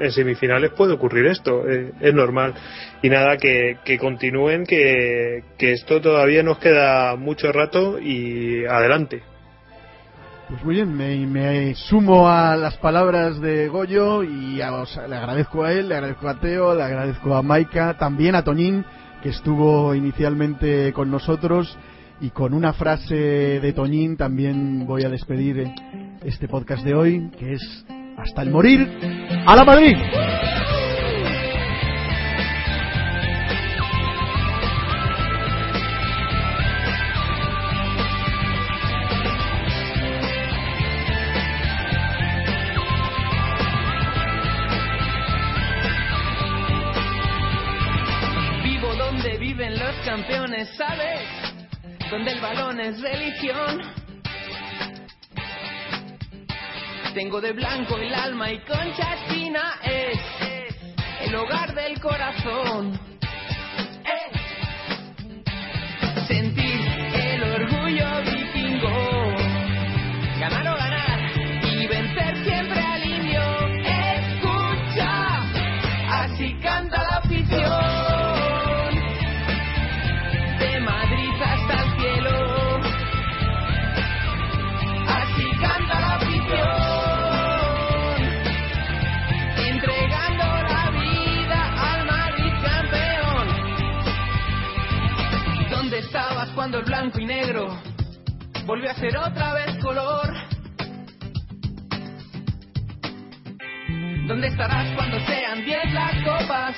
en 0.01 0.11
semifinales 0.11 0.71
puede 0.71 0.93
ocurrir 0.93 1.25
esto, 1.27 1.67
eh, 1.69 1.91
es 1.99 2.13
normal. 2.13 2.53
Y 3.01 3.09
nada, 3.09 3.37
que, 3.37 3.77
continúen, 3.99 4.65
que, 4.65 5.43
esto 5.59 6.01
todavía 6.01 6.43
nos 6.43 6.57
queda 6.59 7.15
mucho 7.15 7.51
rato 7.51 7.99
y 7.99 8.65
adelante. 8.65 9.21
Pues 10.49 10.63
muy 10.65 10.75
bien, 10.75 10.93
me, 11.31 11.73
sumo 11.75 12.27
a 12.27 12.57
las 12.57 12.75
palabras 12.77 13.39
de 13.39 13.69
Goyo 13.69 14.21
y 14.23 14.59
a- 14.61 14.73
o 14.73 14.85
le 15.07 15.15
agradezco 15.15 15.63
a 15.63 15.71
él, 15.71 15.87
le 15.87 15.95
agradezco 15.95 16.27
a 16.27 16.39
Teo, 16.41 16.75
le 16.75 16.83
agradezco 16.83 17.35
a 17.35 17.41
Maika, 17.41 17.97
también 17.97 18.35
a 18.35 18.43
Toñín, 18.43 18.83
que 19.23 19.29
estuvo 19.29 19.95
inicialmente 19.95 20.91
con 20.93 21.09
nosotros. 21.09 21.77
Y 22.19 22.29
con 22.29 22.53
una 22.53 22.73
frase 22.73 23.15
de 23.15 23.73
Toñín 23.73 24.15
también 24.15 24.85
voy 24.85 25.03
a 25.03 25.09
despedir 25.09 25.59
eh, 25.59 25.73
este 26.23 26.47
podcast 26.47 26.83
de 26.83 26.93
hoy, 26.93 27.31
que 27.39 27.53
es 27.53 27.85
hasta 28.21 28.43
el 28.43 28.51
morir, 28.51 28.87
a 29.47 29.55
la 29.55 29.63
Madrid. 29.63 29.97
Vivo 48.63 48.93
donde 48.95 49.37
viven 49.39 49.79
los 49.79 49.95
campeones, 50.05 50.69
¿sabes? 50.77 51.21
Donde 52.11 52.31
el 52.33 52.39
balón 52.39 52.79
es 52.79 53.01
religión. 53.01 54.00
Tengo 57.13 57.41
de 57.41 57.51
blanco 57.51 57.97
el 57.97 58.13
alma 58.13 58.49
y 58.51 58.59
concha 58.59 59.15
espina 59.15 59.79
es 59.83 60.17
el 61.27 61.35
hogar 61.35 61.75
del 61.75 61.99
corazón. 61.99 62.97
Eh. 64.05 64.31
Sentir 66.25 66.79
el 67.13 67.43
orgullo 67.43 68.30
cuando 96.61 96.77
el 96.77 96.85
blanco 96.85 97.19
y 97.19 97.25
negro 97.25 97.75
volvió 98.67 98.91
a 98.91 98.93
ser 98.93 99.17
otra 99.17 99.51
vez 99.53 99.77
color? 99.81 100.31
¿Dónde 104.27 104.47
estarás 104.47 104.95
cuando 104.95 105.19
sean 105.21 105.65
diez 105.65 105.91
las 105.91 106.13
copas 106.23 106.75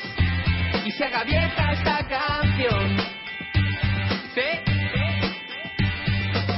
y 0.85 0.91
se 0.91 1.03
haga 1.03 1.26
vieja 1.26 1.73
esta 1.73 2.07
canción? 2.07 2.95
¿Sí? 4.34 4.72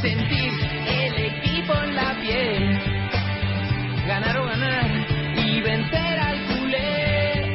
Sentir 0.04 0.54
el 0.88 1.18
equipo 1.18 1.74
en 1.82 1.96
la 1.96 2.14
piel, 2.22 2.80
ganar 4.06 4.38
o 4.38 4.46
ganar 4.46 4.86
y 5.36 5.62
vencer 5.62 6.20
al 6.20 6.46
culé. 6.46 7.54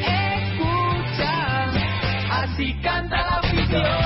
Escucha, 0.49 1.71
así 2.43 2.75
canta 2.83 3.19
la 3.19 3.37
afición, 3.37 4.00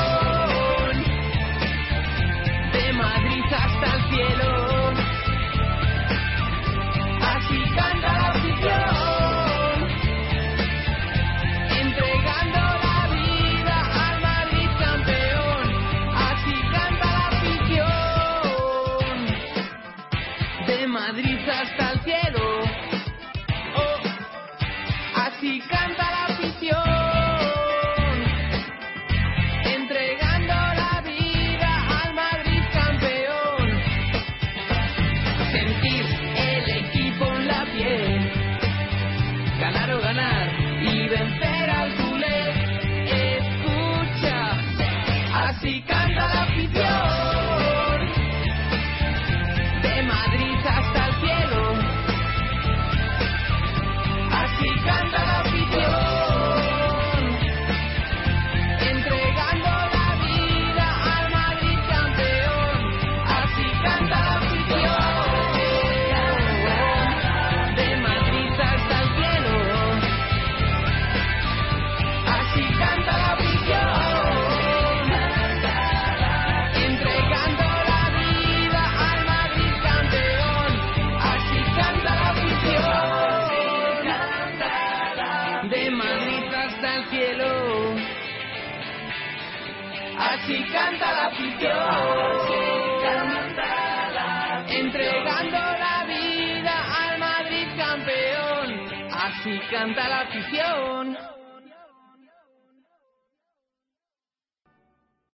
vida 99.71 99.81
al 99.81 99.89
Madrid 99.89 99.95
campeón. 99.95 99.95
Así 99.95 100.03
canta 100.05 100.09
la 100.09 100.21
afición. 100.21 100.64